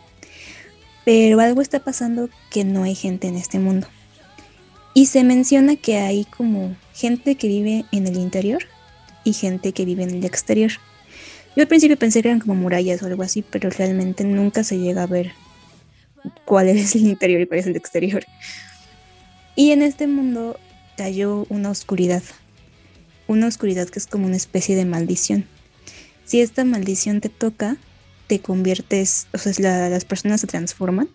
Pero 1.05 1.39
algo 1.39 1.61
está 1.61 1.79
pasando 1.79 2.29
que 2.51 2.65
no 2.65 2.83
hay 2.83 2.93
gente 2.93 3.29
en 3.29 3.37
este 3.37 3.57
mundo. 3.57 3.87
Y 4.93 5.05
se 5.05 5.23
menciona 5.23 5.77
que 5.77 5.95
hay 5.95 6.25
como 6.25 6.75
gente 6.93 7.35
que 7.35 7.47
vive 7.47 7.85
en 7.93 8.05
el 8.05 8.17
interior 8.17 8.63
y 9.23 9.31
gente 9.31 9.71
que 9.71 9.85
vive 9.85 10.03
en 10.03 10.09
el 10.09 10.25
exterior. 10.25 10.71
Yo 11.55 11.61
al 11.61 11.69
principio 11.69 11.97
pensé 11.97 12.21
que 12.21 12.27
eran 12.27 12.41
como 12.41 12.55
murallas 12.55 13.01
o 13.01 13.05
algo 13.05 13.23
así, 13.23 13.41
pero 13.41 13.69
realmente 13.69 14.25
nunca 14.25 14.65
se 14.65 14.77
llega 14.77 15.03
a 15.03 15.07
ver 15.07 15.31
cuál 16.43 16.67
es 16.67 16.95
el 16.95 17.07
interior 17.07 17.39
y 17.39 17.47
cuál 17.47 17.61
es 17.61 17.67
el 17.67 17.77
exterior. 17.77 18.25
Y 19.55 19.71
en 19.71 19.81
este 19.81 20.05
mundo 20.05 20.59
cayó 20.97 21.45
una 21.47 21.69
oscuridad. 21.69 22.23
Una 23.25 23.47
oscuridad 23.47 23.87
que 23.87 23.99
es 23.99 24.05
como 24.05 24.25
una 24.25 24.35
especie 24.35 24.75
de 24.75 24.83
maldición. 24.83 25.47
Si 26.25 26.41
esta 26.41 26.65
maldición 26.65 27.21
te 27.21 27.29
toca, 27.29 27.77
te 28.27 28.39
conviertes, 28.39 29.27
o 29.33 29.37
sea, 29.37 29.53
la- 29.59 29.89
las 29.89 30.05
personas 30.05 30.41
se 30.41 30.47
transforman, 30.47 31.09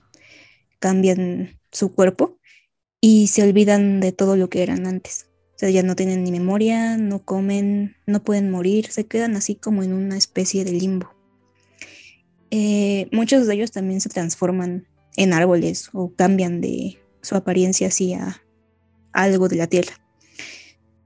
cambian 0.79 1.59
su 1.73 1.93
cuerpo 1.93 2.39
y 3.01 3.27
se 3.29 3.43
olvidan 3.43 4.01
de 4.01 4.13
todo 4.13 4.37
lo 4.37 4.49
que 4.49 4.63
eran 4.63 4.87
antes. 4.87 5.27
O 5.57 5.59
sea, 5.61 5.71
ya 5.71 5.83
no 5.83 5.97
tienen 5.97 6.25
ni 6.25 6.31
memoria, 6.31 6.97
no 6.97 7.25
comen, 7.25 7.97
no 8.07 8.23
pueden 8.23 8.51
morir, 8.51 8.87
se 8.91 9.05
quedan 9.07 9.37
así 9.37 9.57
como 9.57 9.83
en 9.83 9.93
una 9.93 10.17
especie 10.17 10.65
de 10.65 10.73
limbo. 10.73 11.15
Eh, 12.51 13.09
muchos 13.13 13.47
de 13.47 13.55
ellos 13.55 13.71
también 13.71 14.01
se 14.01 14.09
transforman 14.09 14.87
en 15.17 15.33
árboles 15.33 15.91
o 15.93 16.15
cambian 16.15 16.61
de 16.61 16.99
su 17.21 17.37
apariencia 17.37 17.89
hacia 17.89 18.43
algo 19.13 19.49
de 19.49 19.57
la 19.57 19.67
tierra. 19.67 20.01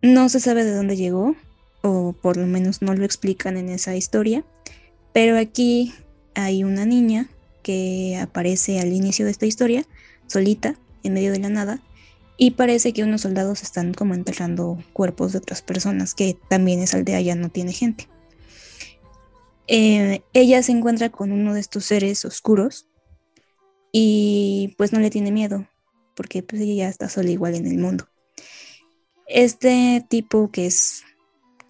No 0.02 0.28
se 0.28 0.40
sabe 0.40 0.64
de 0.64 0.74
dónde 0.74 0.96
llegó, 0.96 1.34
o 1.84 2.14
por 2.14 2.38
lo 2.38 2.46
menos 2.46 2.80
no 2.80 2.94
lo 2.94 3.04
explican 3.04 3.58
en 3.58 3.68
esa 3.68 3.94
historia, 3.94 4.42
pero 5.12 5.36
aquí 5.36 5.92
hay 6.34 6.64
una 6.64 6.86
niña 6.86 7.28
que 7.62 8.18
aparece 8.18 8.80
al 8.80 8.94
inicio 8.94 9.26
de 9.26 9.30
esta 9.30 9.44
historia, 9.44 9.84
solita, 10.26 10.76
en 11.02 11.12
medio 11.12 11.30
de 11.30 11.40
la 11.40 11.50
nada, 11.50 11.82
y 12.38 12.52
parece 12.52 12.94
que 12.94 13.04
unos 13.04 13.20
soldados 13.20 13.62
están 13.62 13.92
como 13.92 14.14
enterrando 14.14 14.82
cuerpos 14.94 15.32
de 15.32 15.38
otras 15.38 15.60
personas, 15.60 16.14
que 16.14 16.38
también 16.48 16.80
esa 16.80 16.96
aldea 16.96 17.20
ya 17.20 17.34
no 17.34 17.50
tiene 17.50 17.74
gente. 17.74 18.08
Eh, 19.66 20.22
ella 20.32 20.62
se 20.62 20.72
encuentra 20.72 21.10
con 21.10 21.32
uno 21.32 21.52
de 21.52 21.60
estos 21.60 21.84
seres 21.84 22.24
oscuros 22.24 22.88
y 23.92 24.74
pues 24.78 24.94
no 24.94 25.00
le 25.00 25.10
tiene 25.10 25.32
miedo, 25.32 25.68
porque 26.16 26.42
pues 26.42 26.62
ella 26.62 26.74
ya 26.74 26.88
está 26.88 27.10
sola 27.10 27.28
igual 27.28 27.54
en 27.54 27.66
el 27.66 27.76
mundo. 27.76 28.08
Este 29.26 30.02
tipo 30.08 30.50
que 30.50 30.64
es, 30.64 31.04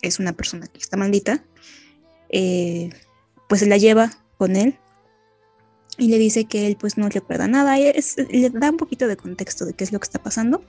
es 0.07 0.19
una 0.19 0.33
persona 0.33 0.67
que 0.67 0.79
está 0.79 0.97
maldita, 0.97 1.45
eh, 2.29 2.91
pues 3.49 3.61
se 3.61 3.67
la 3.67 3.77
lleva 3.77 4.13
con 4.39 4.57
él 4.57 4.77
y 5.99 6.09
le 6.09 6.19
dice 6.19 6.45
que 6.47 6.67
él 6.67 6.77
pues 6.79 6.97
no 6.99 7.09
recuerda 7.09 7.47
nada, 7.47 7.79
es- 7.79 8.17
le 8.31 8.51
da 8.51 8.71
un 8.71 8.77
poquito 8.77 9.07
de 9.07 9.17
contexto 9.17 9.65
de 9.65 9.75
qué 9.75 9.85
es 9.85 9.93
lo 9.93 10.01
que 10.01 10.05
está 10.05 10.23
pasando. 10.23 10.65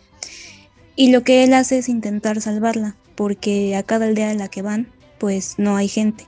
Y 0.95 1.11
lo 1.11 1.23
que 1.23 1.43
él 1.43 1.53
hace 1.53 1.77
es 1.79 1.89
intentar 1.89 2.39
salvarla, 2.41 2.95
porque 3.15 3.75
a 3.75 3.83
cada 3.83 4.05
aldea 4.05 4.31
en 4.31 4.37
la 4.37 4.47
que 4.47 4.61
van, 4.61 4.87
pues 5.19 5.55
no 5.57 5.75
hay 5.75 5.87
gente. 5.87 6.25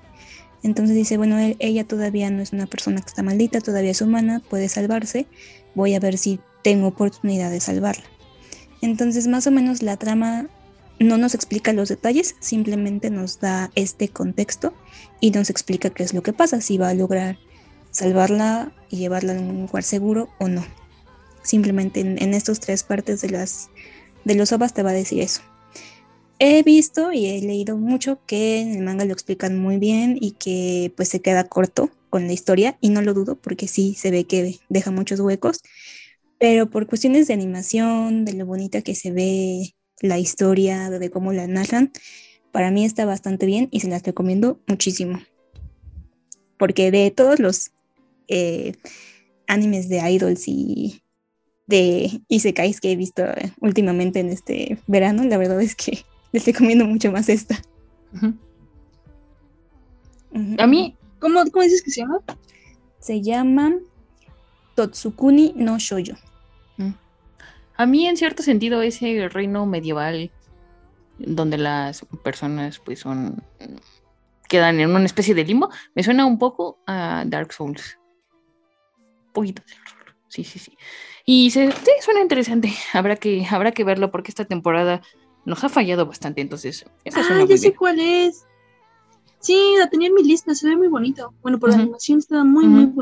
Entonces 0.63 0.95
dice, 0.95 1.17
bueno, 1.17 1.37
él- 1.39 1.55
ella 1.59 1.85
todavía 1.87 2.29
no 2.31 2.41
es 2.41 2.51
una 2.51 2.65
persona 2.65 2.99
que 3.01 3.07
está 3.07 3.23
maldita, 3.23 3.61
todavía 3.61 3.91
es 3.91 4.01
humana, 4.01 4.41
puede 4.49 4.67
salvarse, 4.67 5.27
voy 5.75 5.93
a 5.93 5.99
ver 5.99 6.17
si 6.17 6.39
tengo 6.63 6.87
oportunidad 6.87 7.51
de 7.51 7.59
salvarla. 7.61 8.03
Entonces 8.81 9.27
más 9.27 9.47
o 9.47 9.51
menos 9.51 9.81
la 9.83 9.95
trama 9.97 10.49
no 10.99 11.17
nos 11.17 11.35
explica 11.35 11.73
los 11.73 11.89
detalles, 11.89 12.35
simplemente 12.39 13.09
nos 13.09 13.39
da 13.39 13.71
este 13.75 14.09
contexto 14.09 14.73
y 15.19 15.31
nos 15.31 15.49
explica 15.49 15.89
qué 15.89 16.03
es 16.03 16.13
lo 16.13 16.23
que 16.23 16.33
pasa, 16.33 16.61
si 16.61 16.77
va 16.77 16.89
a 16.89 16.93
lograr 16.93 17.37
salvarla 17.91 18.71
y 18.89 18.97
llevarla 18.97 19.33
a 19.33 19.39
un 19.39 19.61
lugar 19.61 19.83
seguro 19.83 20.29
o 20.39 20.47
no. 20.47 20.65
Simplemente 21.43 21.99
en, 22.01 22.21
en 22.21 22.33
estas 22.33 22.59
tres 22.59 22.83
partes 22.83 23.21
de 23.21 23.29
las 23.29 23.69
de 24.25 24.35
los 24.35 24.51
ovas 24.51 24.73
te 24.73 24.83
va 24.83 24.91
a 24.91 24.93
decir 24.93 25.21
eso. 25.21 25.41
He 26.39 26.61
visto 26.61 27.11
y 27.13 27.25
he 27.25 27.41
leído 27.41 27.77
mucho 27.77 28.19
que 28.27 28.59
en 28.59 28.75
el 28.75 28.83
manga 28.83 29.05
lo 29.05 29.13
explican 29.13 29.57
muy 29.57 29.77
bien 29.77 30.17
y 30.19 30.31
que 30.31 30.93
pues 30.95 31.09
se 31.09 31.21
queda 31.21 31.45
corto 31.45 31.89
con 32.09 32.27
la 32.27 32.33
historia 32.33 32.77
y 32.79 32.89
no 32.89 33.01
lo 33.01 33.13
dudo 33.13 33.35
porque 33.35 33.67
sí 33.67 33.95
se 33.95 34.11
ve 34.11 34.25
que 34.25 34.59
deja 34.69 34.91
muchos 34.91 35.19
huecos, 35.19 35.61
pero 36.39 36.69
por 36.69 36.85
cuestiones 36.85 37.27
de 37.27 37.33
animación, 37.33 38.25
de 38.25 38.33
lo 38.33 38.45
bonita 38.45 38.81
que 38.81 38.93
se 38.93 39.11
ve 39.11 39.73
la 40.01 40.19
historia, 40.19 40.89
de 40.89 41.09
cómo 41.09 41.33
la 41.33 41.47
narran, 41.47 41.91
para 42.51 42.71
mí 42.71 42.85
está 42.85 43.05
bastante 43.05 43.45
bien 43.45 43.67
y 43.71 43.79
se 43.79 43.87
las 43.87 44.03
recomiendo 44.03 44.59
muchísimo. 44.67 45.19
Porque 46.57 46.91
de 46.91 47.11
todos 47.11 47.39
los 47.39 47.71
eh, 48.27 48.73
animes 49.47 49.89
de 49.89 50.09
idols 50.09 50.47
y 50.47 51.01
de 51.67 52.21
isekais 52.27 52.79
que 52.79 52.91
he 52.91 52.95
visto 52.95 53.23
eh, 53.23 53.51
últimamente 53.59 54.19
en 54.19 54.29
este 54.29 54.79
verano, 54.87 55.23
la 55.23 55.37
verdad 55.37 55.61
es 55.61 55.75
que 55.75 55.99
les 56.31 56.45
recomiendo 56.45 56.85
mucho 56.85 57.11
más 57.11 57.29
esta. 57.29 57.61
A 60.57 60.67
mí, 60.67 60.95
¿Cómo, 61.19 61.43
¿Cómo 61.51 61.63
dices 61.63 61.81
que 61.81 61.91
se 61.91 62.01
llama? 62.01 62.21
se 62.99 63.21
llama 63.21 63.73
Totsukuni 64.75 65.53
no 65.55 65.77
Shoujo. 65.79 66.17
A 67.77 67.85
mí 67.85 68.07
en 68.07 68.17
cierto 68.17 68.43
sentido 68.43 68.81
ese 68.81 69.29
reino 69.29 69.65
medieval 69.65 70.31
donde 71.19 71.57
las 71.57 72.05
personas 72.23 72.79
pues 72.79 72.99
son 72.99 73.41
quedan 74.47 74.79
en 74.79 74.89
una 74.89 75.05
especie 75.05 75.35
de 75.35 75.43
limbo, 75.43 75.69
me 75.93 76.03
suena 76.03 76.25
un 76.25 76.37
poco 76.39 76.79
a 76.87 77.23
Dark 77.25 77.51
Souls. 77.53 77.97
Un 79.27 79.33
poquito 79.33 79.61
de. 79.67 79.73
Sí, 80.29 80.43
sí, 80.43 80.59
sí. 80.59 80.77
Y 81.25 81.51
se, 81.51 81.71
sí, 81.71 81.91
suena 82.01 82.21
interesante. 82.21 82.71
Habrá 82.93 83.15
que, 83.15 83.45
habrá 83.49 83.71
que 83.71 83.83
verlo 83.83 84.11
porque 84.11 84.31
esta 84.31 84.45
temporada 84.45 85.01
nos 85.45 85.63
ha 85.63 85.69
fallado 85.69 86.05
bastante, 86.05 86.41
entonces 86.41 86.85
esa 87.05 87.23
suena 87.23 87.41
Ah, 87.43 87.45
muy 87.45 87.49
ya 87.49 87.57
sé 87.57 87.67
bien. 87.69 87.75
cuál 87.77 87.99
es. 87.99 88.45
Sí, 89.39 89.75
la 89.77 89.89
tenía 89.89 90.07
en 90.07 90.13
mi 90.15 90.23
lista, 90.23 90.53
se 90.55 90.67
ve 90.67 90.75
muy 90.75 90.87
bonito. 90.87 91.33
Bueno, 91.41 91.59
por 91.59 91.69
la 91.69 91.75
animación 91.75 92.19
estaba 92.19 92.43
muy, 92.43 92.67
muy 92.67 92.85
Ujú. 92.85 92.95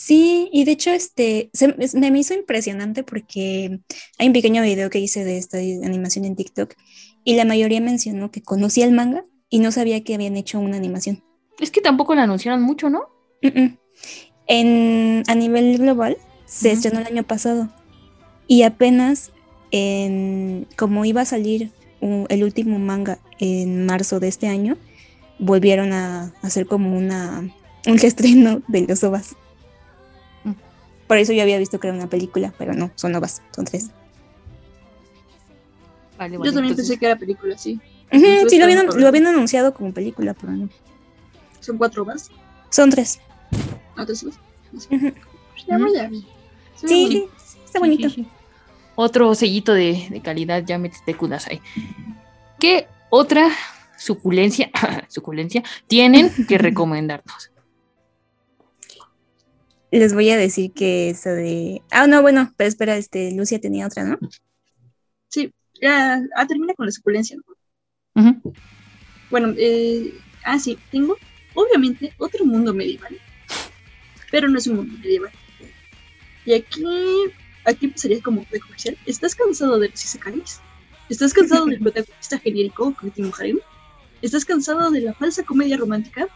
Sí, 0.00 0.48
y 0.52 0.64
de 0.64 0.70
hecho 0.70 0.90
este 0.92 1.50
se, 1.52 1.74
me 1.98 2.10
me 2.12 2.18
hizo 2.20 2.32
impresionante 2.32 3.02
porque 3.02 3.80
hay 4.16 4.26
un 4.28 4.32
pequeño 4.32 4.62
video 4.62 4.90
que 4.90 5.00
hice 5.00 5.24
de 5.24 5.38
esta 5.38 5.58
animación 5.58 6.24
en 6.24 6.36
TikTok 6.36 6.74
y 7.24 7.34
la 7.34 7.44
mayoría 7.44 7.80
mencionó 7.80 8.30
que 8.30 8.40
conocía 8.40 8.84
el 8.84 8.92
manga 8.92 9.24
y 9.50 9.58
no 9.58 9.72
sabía 9.72 10.04
que 10.04 10.14
habían 10.14 10.36
hecho 10.36 10.60
una 10.60 10.76
animación. 10.76 11.24
Es 11.58 11.72
que 11.72 11.80
tampoco 11.80 12.14
la 12.14 12.22
anunciaron 12.22 12.62
mucho, 12.62 12.88
¿no? 12.88 13.08
En, 14.46 15.24
a 15.26 15.34
nivel 15.34 15.78
global 15.78 16.16
se 16.46 16.70
estrenó 16.70 17.00
el 17.00 17.06
año 17.06 17.24
pasado 17.24 17.68
y 18.46 18.62
apenas 18.62 19.32
en, 19.72 20.68
como 20.76 21.06
iba 21.06 21.22
a 21.22 21.24
salir 21.24 21.72
el 22.00 22.44
último 22.44 22.78
manga 22.78 23.18
en 23.40 23.84
marzo 23.84 24.20
de 24.20 24.28
este 24.28 24.46
año, 24.46 24.78
volvieron 25.40 25.92
a 25.92 26.32
hacer 26.40 26.66
como 26.66 26.96
una, 26.96 27.52
un 27.84 27.98
reestreno 27.98 28.62
de 28.68 28.82
los 28.82 29.02
ovas. 29.02 29.34
Por 31.08 31.16
eso 31.18 31.32
yo 31.32 31.42
había 31.42 31.58
visto 31.58 31.80
que 31.80 31.88
era 31.88 31.96
una 31.96 32.06
película, 32.08 32.52
pero 32.56 32.74
no, 32.74 32.92
son 32.94 33.14
ovas, 33.16 33.42
son 33.56 33.64
tres. 33.64 33.90
Vale, 36.18 36.34
Yo 36.36 36.42
también 36.42 36.56
entonces- 36.72 36.76
pensé 36.76 36.98
que 36.98 37.06
era 37.06 37.16
película, 37.16 37.56
sí. 37.58 37.80
Sí, 38.12 38.58
lo 38.58 38.64
habían, 38.64 38.86
está- 38.86 38.98
lo 38.98 39.08
habían 39.08 39.26
anunciado 39.26 39.74
como 39.74 39.92
película, 39.92 40.34
pero 40.34 40.52
no. 40.52 40.68
Son 41.60 41.76
cuatro 41.78 42.04
más. 42.04 42.30
Son 42.70 42.90
tres. 42.90 43.20
¿No 43.96 44.06
te 44.06 44.14
subes? 44.14 44.36
Ujú. 44.90 45.12
Ya 45.66 45.78
voy 45.78 45.96
a 45.96 46.08
ver. 46.08 46.20
Se 46.76 46.86
ve 46.86 46.88
Sí, 46.88 47.08
sí, 47.08 47.24
está 47.64 47.78
bonito. 47.78 48.08
Sí, 48.08 48.14
sí, 48.16 48.22
sí. 48.24 48.28
Otro 48.96 49.34
sellito 49.34 49.72
de, 49.74 50.08
de 50.10 50.20
calidad, 50.20 50.64
ya 50.66 50.78
metiste 50.78 51.14
kudasai. 51.14 51.60
¿Qué 52.58 52.86
otra 53.10 53.48
suculencia, 53.96 54.70
suculencia 55.08 55.62
tienen 55.86 56.30
que 56.46 56.58
recomendarnos? 56.58 57.50
Les 59.90 60.12
voy 60.12 60.30
a 60.30 60.36
decir 60.36 60.72
que 60.72 61.10
eso 61.10 61.30
de. 61.30 61.82
Ah, 61.90 62.06
no, 62.06 62.20
bueno, 62.20 62.52
pero 62.56 62.68
espera, 62.68 62.96
este, 62.96 63.32
Lucia 63.32 63.58
tenía 63.58 63.86
otra, 63.86 64.04
¿no? 64.04 64.18
Sí, 65.28 65.52
ya 65.80 66.22
ah, 66.36 66.46
termina 66.46 66.74
con 66.74 66.86
la 66.86 66.92
suculencia. 66.92 67.36
¿no? 67.36 68.30
Ujú. 68.30 68.52
Bueno, 69.30 69.54
eh, 69.56 70.12
ah, 70.44 70.58
sí, 70.58 70.78
tengo 70.90 71.16
obviamente 71.54 72.12
otro 72.18 72.44
mundo 72.44 72.74
medieval, 72.74 73.18
pero 74.30 74.48
no 74.48 74.58
es 74.58 74.66
un 74.66 74.76
mundo 74.76 74.98
medieval. 74.98 75.32
Y 76.44 76.54
aquí, 76.54 76.84
aquí 77.64 77.92
sería 77.94 78.22
como 78.22 78.44
de 78.50 78.60
comercial. 78.60 78.96
¿Estás 79.06 79.34
cansado 79.34 79.78
de 79.78 79.88
los 79.88 80.04
isekais? 80.04 80.60
¿Estás 81.08 81.32
cansado 81.32 81.66
del 81.66 81.78
protagonista 81.82 82.38
genérico 82.38 82.94
un 83.02 83.32
harem? 83.38 83.58
¿Estás 84.20 84.44
cansado 84.44 84.90
de 84.90 85.00
la 85.00 85.14
falsa 85.14 85.44
comedia 85.44 85.76
romántica? 85.76 86.26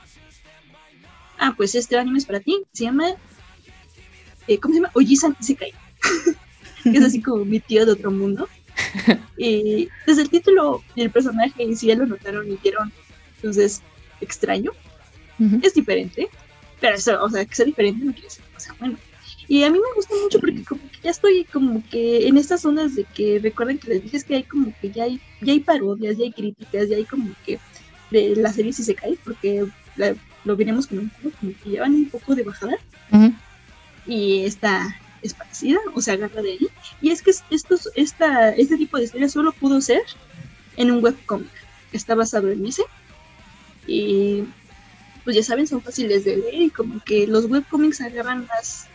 Ah, 1.39 1.55
pues 1.57 1.75
este 1.75 1.97
anime 1.97 2.19
es 2.19 2.27
para 2.27 2.41
ti. 2.41 2.63
Se 2.73 2.85
llama, 2.85 3.17
eh, 4.47 4.59
¿cómo 4.59 4.75
se 4.75 4.81
llama? 4.81 4.91
Ojisan 4.95 5.35
Isekai. 5.39 5.73
que 6.85 6.91
es 6.99 7.05
así 7.05 7.21
como 7.23 7.45
mi 7.45 7.61
tío 7.61 7.87
de 7.87 7.93
otro 7.93 8.11
mundo. 8.11 8.49
Y 9.37 9.89
desde 10.07 10.23
el 10.23 10.31
título 10.31 10.85
y 10.95 11.03
el 11.03 11.11
personaje, 11.11 11.75
si 11.75 11.87
ya 11.87 11.97
lo 11.97 12.07
notaron 12.07 12.49
y 12.51 12.57
vieron, 12.59 12.93
entonces 13.37 13.83
extraño, 14.21 14.71
Ujú. 15.39 15.59
es 15.63 15.75
diferente, 15.75 16.29
pero 16.79 16.97
eso, 16.97 17.21
o 17.23 17.29
sea, 17.31 17.45
que 17.45 17.55
sea 17.57 17.65
diferente 17.65 18.05
no 18.05 18.13
quiere 18.13 18.27
decir 18.29 18.45
que 18.55 18.61
sea 18.61 18.75
bueno. 18.79 18.99
Y 19.49 19.65
a 19.65 19.71
mí 19.71 19.79
me 19.81 19.95
gusta 19.97 20.15
mucho 20.23 20.39
porque 20.39 20.63
como 20.65 20.83
que 20.83 20.99
ya 21.03 21.11
estoy 21.11 21.45
como 21.47 21.83
que 21.91 22.29
en 22.29 22.37
estas 22.37 22.61
zonas 22.61 22.95
de 22.95 23.05
que 23.07 23.41
recuerden 23.43 23.79
que 23.79 23.89
les 23.89 24.03
dije 24.05 24.17
es 24.19 24.25
que 24.25 24.37
hay 24.37 24.45
como 24.45 24.75
que 24.81 24.91
ya 24.91 25.05
hay, 25.05 25.19
ya 25.41 25.53
hay 25.55 25.61
parodias, 25.61 26.19
ya 26.19 26.25
hay 26.25 26.33
críticas, 26.33 26.89
ya 26.91 26.97
hay 26.97 27.05
como 27.07 27.35
que 27.43 27.59
de 28.11 28.37
la 28.37 28.53
serie 28.53 28.73
si 28.73 28.85
se 28.85 28.95
cae, 28.95 29.19
porque 29.25 29.65
la- 29.97 30.15
lo 30.45 30.57
veremos 30.57 30.87
comentando, 30.87 31.33
como 31.41 31.53
que 31.63 31.71
llevan 31.71 31.95
un 31.95 32.11
poco 32.11 32.35
de 32.35 32.43
bajada 32.45 32.77
Ujú. 33.11 33.33
Y 34.07 34.45
esta 34.45 34.97
es 35.23 35.35
parecida, 35.35 35.79
o 35.95 36.01
sea, 36.01 36.15
agarra 36.15 36.43
de 36.43 36.53
ahí. 36.53 36.69
Y 37.01 37.11
es 37.11 37.23
que 37.23 37.33
estos, 37.51 37.91
esta, 37.95 38.51
este 38.51 38.77
tipo 38.77 38.99
de 38.99 39.05
historia 39.05 39.29
solo 39.29 39.53
pudo 39.53 39.81
ser 39.81 40.03
en 40.77 40.91
un 40.91 41.03
webcomic. 41.03 41.51
Está 41.93 42.15
basado 42.15 42.51
en 42.51 42.67
ese. 42.67 42.83
Y 43.87 44.45
pues 45.25 45.37
ya 45.37 45.43
saben, 45.43 45.67
son 45.67 45.83
fáciles 45.83 46.25
de 46.25 46.37
leer 46.37 46.63
y 46.63 46.71
como 46.71 47.03
que 47.05 47.27
los 47.27 47.47
webcomics 47.47 48.01
agarran 48.01 48.47
más, 48.47 48.87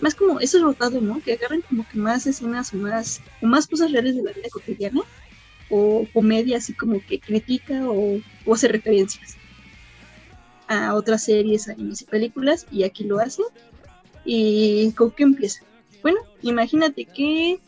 más 0.00 0.14
como, 0.14 0.40
eso 0.40 0.58
es 0.58 0.62
rotado, 0.62 1.00
¿no? 1.00 1.20
Que 1.20 1.34
agarran 1.34 1.62
como 1.62 1.86
que 1.86 1.98
más 1.98 2.26
escenas 2.26 2.72
o 2.72 2.76
más, 2.76 3.20
o 3.42 3.46
más 3.46 3.66
cosas 3.66 3.92
reales 3.92 4.16
de 4.16 4.22
la 4.22 4.32
vida 4.32 4.48
cotidiana 4.50 5.02
o 5.70 6.06
comedia 6.12 6.56
así 6.56 6.72
como 6.72 7.00
que 7.04 7.20
critica 7.20 7.82
o, 7.86 8.20
hace 8.52 8.68
referencias 8.68 9.36
a 10.66 10.94
otras 10.94 11.24
series, 11.24 11.68
animes 11.68 12.02
y 12.02 12.04
películas 12.06 12.66
y 12.70 12.84
aquí 12.84 13.04
lo 13.04 13.18
hacen 13.18 13.44
¿Y 14.30 14.92
con 14.92 15.10
qué 15.12 15.22
empieza? 15.22 15.62
Bueno, 16.02 16.18
imagínate 16.42 17.06
que 17.06 17.58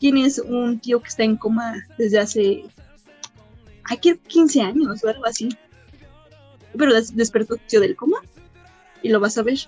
tienes 0.00 0.40
un 0.40 0.80
tío 0.80 1.00
que 1.00 1.06
está 1.08 1.22
en 1.22 1.36
coma 1.36 1.76
desde 1.96 2.18
hace 2.18 2.64
aquí 3.84 4.16
15 4.26 4.62
años 4.62 5.04
o 5.04 5.08
algo 5.08 5.24
así. 5.26 5.48
Pero 6.76 6.92
des- 6.92 7.14
despertó 7.14 7.54
tío 7.68 7.80
del 7.80 7.94
coma 7.94 8.18
y 9.00 9.10
lo 9.10 9.20
vas 9.20 9.38
a 9.38 9.44
ver. 9.44 9.58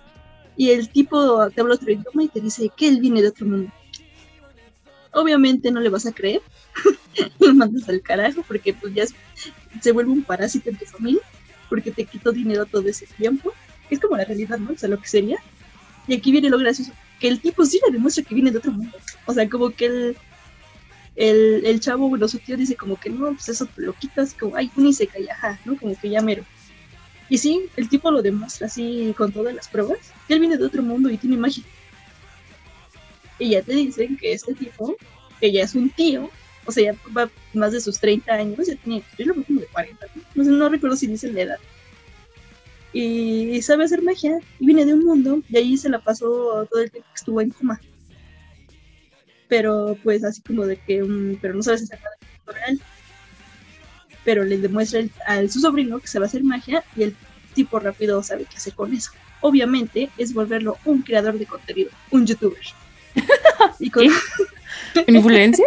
Y 0.56 0.70
el 0.70 0.88
tipo 0.88 1.48
te 1.50 1.60
habla 1.60 1.74
otro 1.76 1.92
idioma 1.92 2.24
y 2.24 2.28
te 2.28 2.40
dice 2.40 2.68
que 2.76 2.88
él 2.88 2.98
viene 3.00 3.22
de 3.22 3.28
otro 3.28 3.46
mundo. 3.46 3.72
Obviamente 5.12 5.70
no 5.70 5.78
le 5.80 5.88
vas 5.88 6.04
a 6.06 6.12
creer. 6.12 6.42
lo 7.38 7.54
mandas 7.54 7.88
al 7.88 8.02
carajo 8.02 8.42
porque 8.42 8.74
pues 8.74 8.92
ya 8.92 9.04
se 9.80 9.92
vuelve 9.92 10.10
un 10.10 10.24
parásito 10.24 10.68
en 10.70 10.76
tu 10.78 10.84
familia 10.84 11.22
porque 11.68 11.92
te 11.92 12.04
quitó 12.06 12.32
dinero 12.32 12.66
todo 12.66 12.88
ese 12.88 13.06
tiempo. 13.06 13.52
Es 13.88 14.00
como 14.00 14.16
la 14.16 14.24
realidad, 14.24 14.58
¿no? 14.58 14.72
O 14.72 14.76
sea, 14.76 14.88
lo 14.88 14.98
que 15.00 15.06
sería. 15.08 15.38
Y 16.08 16.14
aquí 16.14 16.32
viene 16.32 16.48
lo 16.48 16.58
gracioso, 16.58 16.90
que 17.20 17.28
el 17.28 17.40
tipo 17.40 17.64
sí 17.66 17.78
le 17.86 17.92
demuestra 17.92 18.24
que 18.24 18.34
viene 18.34 18.50
de 18.50 18.58
otro 18.58 18.72
mundo. 18.72 18.96
O 19.26 19.34
sea, 19.34 19.48
como 19.48 19.70
que 19.70 19.84
el, 19.84 20.16
el, 21.66 21.80
chavo, 21.80 22.08
bueno, 22.08 22.26
su 22.26 22.38
tío 22.38 22.56
dice 22.56 22.76
como 22.76 22.98
que 22.98 23.10
no, 23.10 23.34
pues 23.34 23.50
eso 23.50 23.66
te 23.66 23.82
lo 23.82 23.92
quitas, 23.92 24.32
como, 24.32 24.56
ay, 24.56 24.70
un 24.76 24.86
Isekai, 24.86 25.28
ajá, 25.28 25.60
¿no? 25.66 25.76
Como 25.76 25.94
que 26.00 26.08
ya 26.08 26.22
mero. 26.22 26.44
Y 27.28 27.36
sí, 27.36 27.66
el 27.76 27.90
tipo 27.90 28.10
lo 28.10 28.22
demuestra 28.22 28.68
así 28.68 29.14
con 29.18 29.32
todas 29.32 29.54
las 29.54 29.68
pruebas, 29.68 29.98
que 30.26 30.34
él 30.34 30.40
viene 30.40 30.56
de 30.56 30.64
otro 30.64 30.82
mundo 30.82 31.10
y 31.10 31.18
tiene 31.18 31.36
magia. 31.36 31.62
Y 33.38 33.50
ya 33.50 33.62
te 33.62 33.74
dicen 33.74 34.16
que 34.16 34.32
este 34.32 34.54
tipo, 34.54 34.96
que 35.38 35.52
ya 35.52 35.62
es 35.62 35.74
un 35.74 35.90
tío, 35.90 36.30
o 36.64 36.72
sea, 36.72 36.92
ya 36.92 36.98
va 37.14 37.30
más 37.52 37.72
de 37.72 37.82
sus 37.82 38.00
30 38.00 38.32
años, 38.32 38.66
ya 38.66 38.76
tiene, 38.76 39.02
yo 39.18 39.26
lo 39.26 39.34
veo 39.34 39.44
como 39.44 39.60
de 39.60 39.66
40, 39.66 40.06
¿no? 40.14 40.22
No, 40.34 40.44
sé, 40.44 40.50
no 40.50 40.68
recuerdo 40.70 40.96
si 40.96 41.06
dice 41.06 41.30
la 41.30 41.42
edad 41.42 41.58
y 42.92 43.60
sabe 43.62 43.84
hacer 43.84 44.02
magia 44.02 44.38
y 44.58 44.66
viene 44.66 44.84
de 44.84 44.94
un 44.94 45.04
mundo 45.04 45.42
y 45.48 45.56
ahí 45.56 45.76
se 45.76 45.88
la 45.88 45.98
pasó 45.98 46.66
todo 46.70 46.80
el 46.82 46.90
tiempo 46.90 47.08
que 47.12 47.18
estuvo 47.18 47.40
en 47.40 47.50
coma. 47.50 47.80
Pero 49.48 49.96
pues 50.02 50.24
así 50.24 50.42
como 50.42 50.66
de 50.66 50.76
que, 50.76 51.02
mm, 51.02 51.36
pero 51.40 51.54
no 51.54 51.62
sabes 51.62 51.82
hacer 51.84 51.98
nada 52.00 52.58
real. 52.58 52.80
Pero 54.24 54.44
le 54.44 54.58
demuestra 54.58 55.00
el- 55.00 55.10
a 55.26 55.46
su 55.48 55.60
sobrino 55.60 55.98
que 56.00 56.06
sabe 56.06 56.26
hacer 56.26 56.44
magia 56.44 56.84
y 56.96 57.04
el 57.04 57.16
tipo 57.54 57.78
rápido 57.78 58.22
sabe 58.22 58.44
qué 58.44 58.56
hacer 58.56 58.74
con 58.74 58.92
eso. 58.94 59.10
Obviamente 59.40 60.10
es 60.18 60.34
volverlo 60.34 60.76
un 60.84 61.02
creador 61.02 61.38
de 61.38 61.46
contenido, 61.46 61.90
un 62.10 62.26
youtuber. 62.26 62.58
y 63.80 63.90
con, 63.90 64.04
¿En 65.06 65.16
influencia? 65.16 65.66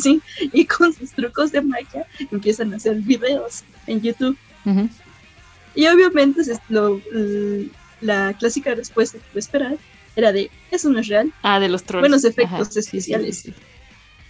sí, 0.00 0.20
y 0.52 0.64
con 0.66 0.92
sus 0.92 1.10
trucos 1.12 1.52
de 1.52 1.60
magia 1.62 2.06
empiezan 2.30 2.72
a 2.72 2.76
hacer 2.76 2.96
videos 2.96 3.62
en 3.86 4.00
YouTube. 4.00 4.36
Ujú. 4.64 4.88
Y 5.74 5.86
obviamente 5.88 6.40
es 6.42 6.58
lo- 6.68 7.02
la 8.00 8.34
clásica 8.38 8.74
respuesta 8.74 9.18
que 9.32 9.38
esperar 9.38 9.78
era 10.16 10.32
de, 10.32 10.50
eso 10.70 10.90
no 10.90 10.98
es 11.00 11.08
real. 11.08 11.32
Ah, 11.42 11.58
de 11.60 11.68
los 11.68 11.84
trolls. 11.84 12.02
Buenos 12.02 12.24
efectos 12.24 12.52
Ajá, 12.52 12.64
sí, 12.64 12.82
sí, 12.82 12.96
especiales. 12.98 13.38
sí, 13.40 13.52
sí. 13.52 13.56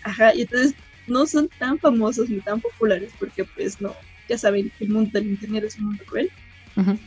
Ajá, 0.02 0.34
y 0.34 0.42
entonces 0.42 0.74
no 1.06 1.26
son 1.26 1.50
tan 1.58 1.78
famosos 1.78 2.30
ni 2.30 2.40
tan 2.40 2.60
populares 2.60 3.14
porque 3.18 3.44
pues 3.44 3.80
no, 3.80 3.96
ya 4.28 4.38
saben, 4.38 4.72
el 4.78 4.88
mundo 4.88 5.10
del 5.12 5.26
internet 5.26 5.64
es 5.64 5.78
un 5.78 5.86
mundo 5.86 6.04
cruel. 6.06 6.32
Ujú. 6.76 6.98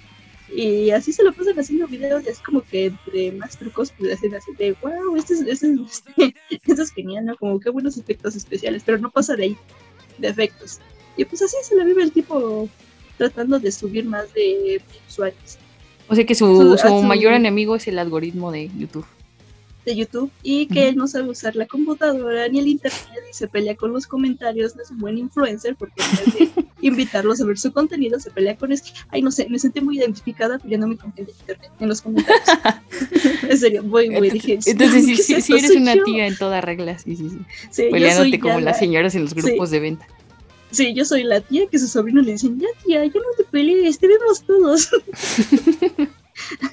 Y 0.50 0.92
así 0.92 1.12
se 1.12 1.24
lo 1.24 1.34
pasan 1.36 1.56
haciendo 1.58 1.88
videos 1.88 2.26
y 2.26 2.30
así 2.30 2.42
como 2.42 2.64
que 2.64 2.86
entre 2.86 3.34
más 3.34 3.58
trucos 3.58 3.92
pues 3.98 4.14
hacen 4.14 4.34
así 4.36 4.52
de, 4.58 4.74
wow, 4.82 5.16
este 5.18 5.34
es, 5.34 5.42
este 5.42 5.68
es, 5.68 6.04
esto 6.68 6.82
es 6.84 6.92
genial, 6.94 7.26
¿no? 7.26 7.36
Como 7.38 7.60
qué 7.60 7.70
buenos 7.70 7.98
efectos 7.98 8.36
especiales, 8.36 8.84
pero 8.86 8.98
no 8.98 9.12
pasa 9.12 9.36
de 9.36 9.44
ahí, 9.44 9.60
de 10.18 10.28
efectos. 10.30 10.80
Y 11.16 11.26
pues 11.26 11.42
así 11.42 11.56
se 11.64 11.76
la 11.76 11.84
vive 11.84 12.04
el 12.04 12.14
tipo 12.14 12.72
tratando 13.18 13.60
de 13.60 13.72
subir 13.72 14.06
más 14.06 14.34
de 14.34 14.82
usuarios. 15.10 15.58
O 16.08 16.16
sea 16.16 16.26
que 16.26 16.36
Su- 16.36 16.78
su, 16.78 17.04
mayor 17.04 17.34
enemigo 17.34 17.76
es 17.76 17.88
el 17.88 18.00
algoritmo 18.00 18.52
de 18.52 18.70
YouTube. 18.78 19.06
de 19.86 19.96
YouTube 19.96 20.30
y 20.44 20.66
que 20.68 20.90
él 20.90 20.98
no 20.98 21.08
sabe 21.08 21.30
usar 21.30 21.56
la 21.56 21.66
computadora 21.66 22.48
ni 22.50 22.60
el 22.60 22.68
internet 22.68 23.02
y 23.32 23.34
se 23.34 23.48
pelea 23.48 23.74
con 23.76 23.94
los 23.94 24.06
comentarios, 24.06 24.76
no 24.76 24.82
es 24.84 24.92
un 24.92 24.98
buen 25.00 25.18
influencer 25.18 25.78
porque 25.78 26.02
en 26.04 26.18
vez 26.18 26.54
de 26.56 26.66
invitarlos 26.82 27.40
a 27.40 27.46
ver 27.46 27.58
su 27.58 27.72
contenido 27.72 28.20
se 28.20 28.30
pelea 28.32 28.58
con 28.58 28.74
es 28.74 28.84
ay 29.12 29.22
no 29.22 29.32
sé, 29.32 29.48
me 29.50 29.58
sentí 29.60 29.80
muy 29.80 29.98
identificada 29.98 30.60
peleando 30.60 30.88
mi 30.90 30.98
contenido 30.98 31.32
en 31.34 31.40
internet 31.40 31.72
en 31.80 31.88
los 31.88 32.02
comentarios. 32.02 32.48
en 33.50 33.58
serio, 33.58 33.82
voy, 33.84 34.10
voy, 34.10 34.30
dije. 34.30 34.54
Entonces, 34.66 34.74
entonces 34.74 35.06
sí, 35.06 35.16
¿qué 35.16 35.24
sí, 35.24 35.34
es 35.36 35.46
sí 35.46 35.54
esto? 35.56 35.68
eres 35.68 35.82
una 35.82 35.96
yo. 35.96 36.04
tía 36.04 36.28
en 36.28 36.38
toda 36.38 36.60
regla, 36.62 37.00
sí, 37.00 37.16
sí, 37.16 37.30
sí. 37.72 37.84
Peleándote 37.90 38.40
como 38.40 38.56
ya 38.60 38.66
las 38.66 38.76
la- 38.76 38.80
señoras 38.80 39.16
en 39.16 39.22
los 39.24 39.34
grupos 39.34 39.72
de 39.72 39.80
venta. 39.80 40.06
Sí, 40.72 40.94
yo 40.94 41.06
soy 41.06 41.24
la 41.24 41.40
tía 41.42 41.68
que 41.68 41.80
su 41.80 41.88
sobrino 41.88 42.22
le 42.22 42.34
dicen, 42.34 42.60
ya 42.60 42.68
tía, 42.84 43.06
ya 43.06 43.14
no 43.14 43.36
te 43.38 43.44
pelees, 43.46 44.00
te 44.00 44.08
vemos 44.08 44.44
todos. 44.44 44.90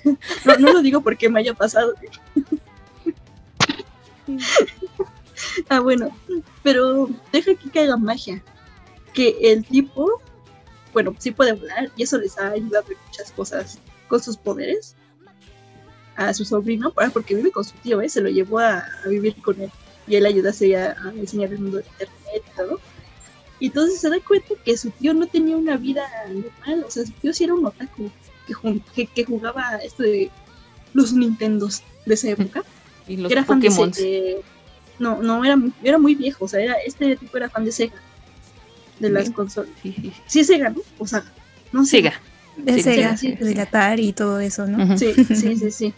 no, 0.44 0.56
no 0.58 0.72
lo 0.72 0.82
digo 0.82 1.00
porque 1.00 1.28
me 1.28 1.40
haya 1.40 1.54
pasado. 1.54 1.94
ah, 5.68 5.80
bueno, 5.80 6.16
pero 6.62 7.08
deja 7.32 7.54
que 7.54 7.80
haga 7.80 7.96
magia. 7.96 8.42
Que 9.12 9.36
el 9.42 9.64
tipo, 9.64 10.20
bueno, 10.92 11.14
sí 11.18 11.30
puede 11.30 11.52
volar 11.52 11.90
y 11.96 12.02
eso 12.02 12.18
les 12.18 12.36
ha 12.36 12.48
ayudado 12.48 12.86
en 12.90 12.98
muchas 13.06 13.30
cosas 13.30 13.78
con 14.08 14.20
sus 14.20 14.36
poderes. 14.36 14.96
A 16.16 16.32
su 16.32 16.44
sobrino, 16.44 16.92
ah, 16.96 17.10
porque 17.12 17.34
vive 17.34 17.50
con 17.50 17.64
su 17.64 17.74
tío, 17.78 18.00
¿eh? 18.00 18.08
se 18.08 18.20
lo 18.20 18.28
llevó 18.28 18.60
a, 18.60 18.84
a 19.04 19.08
vivir 19.08 19.34
con 19.42 19.60
él 19.60 19.70
y 20.06 20.16
él 20.16 20.26
ayuda 20.26 20.50
a, 20.50 21.08
a 21.08 21.12
enseñar 21.12 21.52
el 21.52 21.58
mundo 21.58 21.78
de 21.78 21.84
internet 21.84 22.42
y 22.46 22.56
todo. 22.56 22.80
Y 23.64 23.68
entonces 23.68 23.98
se 23.98 24.10
da 24.10 24.16
cuenta 24.20 24.48
que 24.62 24.76
su 24.76 24.90
tío 24.90 25.14
no 25.14 25.26
tenía 25.26 25.56
una 25.56 25.78
vida 25.78 26.02
normal, 26.28 26.84
o 26.86 26.90
sea, 26.90 27.06
su 27.06 27.12
tío 27.12 27.32
sí 27.32 27.44
era 27.44 27.54
un 27.54 27.64
otaku 27.64 28.10
que, 28.46 28.80
que, 28.94 29.06
que 29.06 29.24
jugaba 29.24 29.76
esto 29.82 30.02
de 30.02 30.30
los 30.92 31.14
Nintendos 31.14 31.82
de 32.04 32.12
esa 32.12 32.28
época. 32.28 32.62
Y 33.08 33.16
los 33.16 33.32
era 33.32 33.42
fan 33.42 33.60
de, 33.60 33.68
de- 33.70 34.40
no, 34.98 35.22
no, 35.22 35.42
era, 35.46 35.56
muy- 35.56 35.72
era 35.82 35.96
muy 35.98 36.14
viejo, 36.14 36.44
o 36.44 36.48
sea, 36.48 36.60
era, 36.60 36.74
este 36.86 37.16
tipo 37.16 37.34
era 37.38 37.48
fan 37.48 37.64
de 37.64 37.72
Sega. 37.72 37.94
de 39.00 39.08
las 39.08 39.22
Bien. 39.24 39.32
consolas. 39.32 39.70
Sí, 39.82 39.92
sí, 39.96 40.02
sí. 40.02 40.12
Sí, 40.26 40.40
es 40.40 40.46
Sega, 40.46 40.68
¿no? 40.68 40.80
O 40.98 41.06
Saga. 41.06 41.32
No. 41.72 41.86
Sega. 41.86 42.12
De 42.58 42.74
Sí, 42.74 42.82
Sega, 42.82 43.16
sí, 43.16 43.32
del 43.32 43.58
Atari 43.60 44.08
y 44.08 44.12
todo 44.12 44.40
eso, 44.40 44.66
¿no? 44.66 44.98
Sí, 44.98 45.14
sí, 45.14 45.34
sí, 45.56 45.70
sí. 45.70 45.94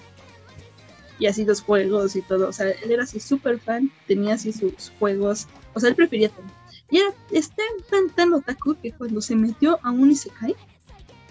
Y 1.18 1.26
así 1.26 1.44
los 1.44 1.62
juegos 1.62 2.14
y 2.14 2.22
todo. 2.22 2.48
O 2.48 2.52
sea, 2.52 2.68
él 2.70 2.92
era 2.92 3.02
así 3.02 3.18
súper 3.18 3.58
fan, 3.58 3.90
tenía 4.06 4.34
así 4.34 4.52
sus 4.52 4.92
juegos. 5.00 5.48
O 5.74 5.80
sea, 5.80 5.88
él 5.88 5.96
prefería 5.96 6.28
todo. 6.28 6.44
Y 6.90 6.98
era 6.98 7.08
es 7.32 7.50
tan, 7.50 7.66
tan, 7.90 8.10
tan 8.10 8.32
otaku 8.32 8.76
que 8.80 8.92
cuando 8.92 9.20
se 9.20 9.34
metió 9.34 9.78
a 9.82 9.90
un 9.90 10.10
Isekai, 10.10 10.54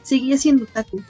seguía 0.03 0.37
siendo 0.37 0.65
otaku. 0.65 1.01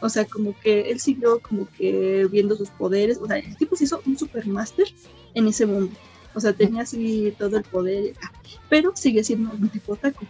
O 0.00 0.08
sea, 0.08 0.24
como 0.24 0.58
que 0.60 0.90
él 0.90 0.98
siguió 0.98 1.38
como 1.40 1.68
que 1.78 2.26
viendo 2.30 2.56
sus 2.56 2.70
poderes. 2.70 3.18
O 3.18 3.26
sea, 3.28 3.38
el 3.38 3.56
tipo 3.56 3.76
se 3.76 3.84
hizo 3.84 4.02
un 4.04 4.18
supermaster 4.18 4.86
en 5.34 5.46
ese 5.46 5.64
mundo. 5.66 5.92
O 6.34 6.40
sea, 6.40 6.52
tenía 6.52 6.82
así 6.82 7.32
todo 7.38 7.56
el 7.58 7.62
poder. 7.64 8.14
ah, 8.22 8.32
Pero 8.68 8.92
sigue 8.96 9.22
siendo 9.22 9.52
un 9.52 9.68
tipo 9.68 9.92
otaku. 9.92 10.24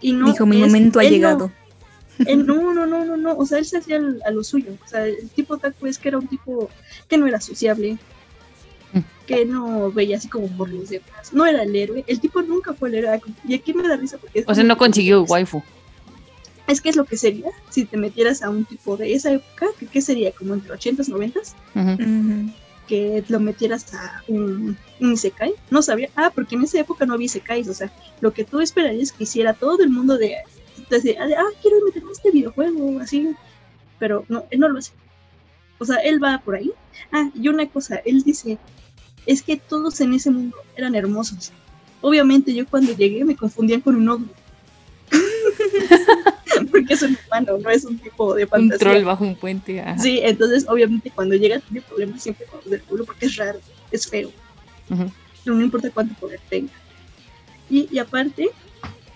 Y 0.00 0.12
no 0.12 0.30
Dijo, 0.30 0.46
mi 0.46 0.56
es- 0.62 0.66
momento 0.66 1.00
ha 1.00 1.02
no- 1.02 1.08
llegado. 1.08 1.52
él, 2.26 2.46
no, 2.46 2.72
no, 2.72 2.86
no, 2.86 3.04
no, 3.04 3.16
no. 3.16 3.36
O 3.36 3.44
sea, 3.46 3.58
él 3.58 3.64
se 3.64 3.78
hacía 3.78 4.00
a 4.24 4.30
lo 4.30 4.44
suyo. 4.44 4.76
O 4.84 4.88
sea, 4.88 5.04
el 5.06 5.28
tipo 5.30 5.54
otaku 5.54 5.86
es 5.86 5.98
que 5.98 6.08
era 6.08 6.18
un 6.18 6.28
tipo 6.28 6.70
que 7.08 7.18
no 7.18 7.26
era 7.26 7.40
sociable, 7.40 7.98
Que 9.28 9.44
no 9.44 9.92
veía 9.92 10.16
así 10.16 10.26
como 10.26 10.48
por 10.56 10.70
los 10.70 10.88
demás. 10.88 11.32
No 11.34 11.44
era 11.44 11.62
el 11.62 11.76
héroe. 11.76 12.02
El 12.06 12.18
tipo 12.18 12.40
nunca 12.42 12.72
fue 12.72 12.88
el 12.88 12.94
héroe. 12.96 13.20
Y 13.46 13.54
aquí 13.54 13.74
me 13.74 13.86
da 13.86 13.94
risa 13.96 14.16
porque 14.18 14.40
es 14.40 14.44
O 14.48 14.54
sea, 14.54 14.64
no 14.64 14.76
consiguió 14.78 15.22
waifu. 15.24 15.62
Es 16.66 16.80
que 16.80 16.88
es 16.88 16.96
lo 16.96 17.04
que 17.04 17.16
sería 17.18 17.50
si 17.70 17.84
te 17.84 17.96
metieras 17.98 18.42
a 18.42 18.48
un 18.50 18.64
tipo 18.64 18.96
de 18.96 19.12
esa 19.14 19.32
época, 19.32 19.66
que 19.78 19.86
qué 19.86 20.00
sería 20.02 20.32
como 20.32 20.54
entre 20.54 20.72
80s, 20.74 21.08
90s, 21.08 21.54
Ujú. 21.74 22.02
Ujú. 22.02 22.52
que 22.86 23.22
lo 23.28 23.38
metieras 23.40 23.92
a 23.94 24.22
un, 24.28 24.76
un 25.00 25.12
Isekai. 25.12 25.52
No 25.70 25.82
sabía. 25.82 26.08
Ah, 26.16 26.32
porque 26.34 26.54
en 26.56 26.62
esa 26.64 26.80
época 26.80 27.04
no 27.04 27.12
había 27.14 27.26
Isekais. 27.26 27.68
O 27.68 27.74
sea, 27.74 27.92
lo 28.22 28.32
que 28.32 28.44
tú 28.44 28.60
esperarías 28.60 29.12
que 29.12 29.24
hiciera 29.24 29.52
todo 29.52 29.82
el 29.82 29.90
mundo 29.90 30.16
de. 30.16 30.36
de- 30.90 31.18
ah, 31.18 31.44
quiero 31.60 31.76
meterme 31.84 32.08
a 32.08 32.12
este 32.12 32.30
videojuego, 32.30 32.98
así. 33.00 33.28
Pero 33.98 34.24
no, 34.28 34.44
él 34.50 34.60
no 34.60 34.68
lo 34.70 34.78
hace. 34.78 34.92
O 35.78 35.84
sea, 35.84 35.96
él 35.96 36.22
va 36.22 36.40
por 36.44 36.56
ahí. 36.56 36.72
Ah, 37.12 37.30
y 37.34 37.48
una 37.48 37.66
cosa, 37.68 37.96
él 38.04 38.22
dice, 38.24 38.58
es 39.28 39.42
que 39.42 39.56
todos 39.56 40.00
en 40.00 40.14
ese 40.14 40.30
mundo 40.30 40.56
eran 40.76 40.94
hermosos. 40.94 41.52
Obviamente 42.00 42.54
yo 42.54 42.66
cuando 42.66 42.96
llegué 42.96 43.24
me 43.24 43.36
confundían 43.36 43.80
con 43.82 43.94
un 43.96 44.08
ogro. 44.08 44.28
Porque 46.70 46.94
es 46.94 47.02
un 47.02 47.16
humano, 47.26 47.58
no 47.62 47.70
es 47.70 47.84
un 47.84 47.98
tipo 47.98 48.34
de 48.34 48.44
Un 48.44 48.48
fantasía. 48.50 48.78
troll 48.90 49.04
bajo 49.04 49.24
un 49.24 49.36
puente. 49.36 49.80
ajá. 49.80 49.98
Sí, 49.98 50.20
entonces 50.22 50.64
obviamente 50.68 51.10
cuando 51.14 51.34
llega 51.34 51.60
tiene 51.60 51.82
problemas 51.82 52.22
siempre 52.22 52.46
con 52.46 52.60
los 52.60 52.70
del 52.70 52.80
pueblo 52.80 53.04
porque 53.04 53.26
es 53.26 53.36
raro, 53.36 53.60
es 53.90 54.06
feo, 54.08 54.30
Ujú. 54.90 55.10
pero 55.44 55.56
no 55.56 55.62
importa 55.62 55.90
cuánto 55.90 56.14
poder 56.14 56.40
tenga. 56.48 56.72
Y, 57.70 57.88
y 57.92 57.98
aparte, 57.98 58.50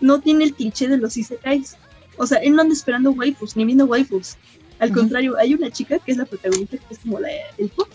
no 0.00 0.20
tiene 0.20 0.44
el 0.44 0.54
cliché 0.54 0.88
de 0.88 0.98
los 0.98 1.16
isekais. 1.16 1.76
O 2.18 2.26
sea, 2.26 2.38
él 2.38 2.54
no 2.54 2.60
anda 2.62 2.74
esperando 2.74 3.10
waifus, 3.12 3.56
ni 3.56 3.64
viendo 3.64 3.86
waifus. 3.86 4.36
Al 4.78 4.92
contrario, 4.92 5.36
hay 5.38 5.54
una 5.54 5.70
chica 5.70 5.98
que 5.98 6.12
es 6.12 6.18
la 6.18 6.26
protagonista, 6.26 6.76
que 6.76 6.94
es 6.94 6.98
como 7.00 7.18
la, 7.20 7.28
el 7.56 7.68
plot 7.70 7.88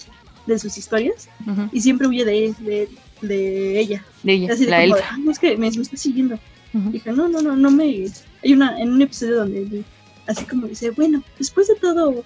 de 0.47 0.57
sus 0.59 0.77
historias, 0.77 1.29
Ujú. 1.45 1.69
y 1.71 1.81
siempre 1.81 2.07
huye 2.07 2.25
de, 2.25 2.53
de, 2.59 2.89
de 3.21 3.79
ella. 3.79 4.05
De 4.23 4.33
ella, 4.33 4.53
Así 4.53 4.65
de 4.65 4.71
la 4.71 4.81
como, 4.83 4.95
elfa. 4.95 5.09
"Ay, 5.15 5.25
es 5.29 5.39
que 5.39 5.57
me, 5.57 5.69
me 5.69 5.81
está 5.81 5.97
siguiendo. 5.97 6.39
Ujú. 6.73 6.89
Dije, 6.91 7.11
no, 7.11 7.27
no, 7.27 7.41
no, 7.41 7.55
no 7.55 7.71
me. 7.71 8.05
Hay 8.43 8.53
una, 8.53 8.79
en 8.79 8.91
un 8.93 9.01
episodio 9.01 9.37
donde 9.37 9.83
así 10.27 10.43
como 10.45 10.67
dice, 10.67 10.89
bueno, 10.91 11.23
después 11.37 11.67
de 11.67 11.75
todo, 11.75 12.23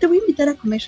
te 0.00 0.06
voy 0.06 0.18
a 0.18 0.20
invitar 0.20 0.48
a 0.48 0.54
comer. 0.54 0.82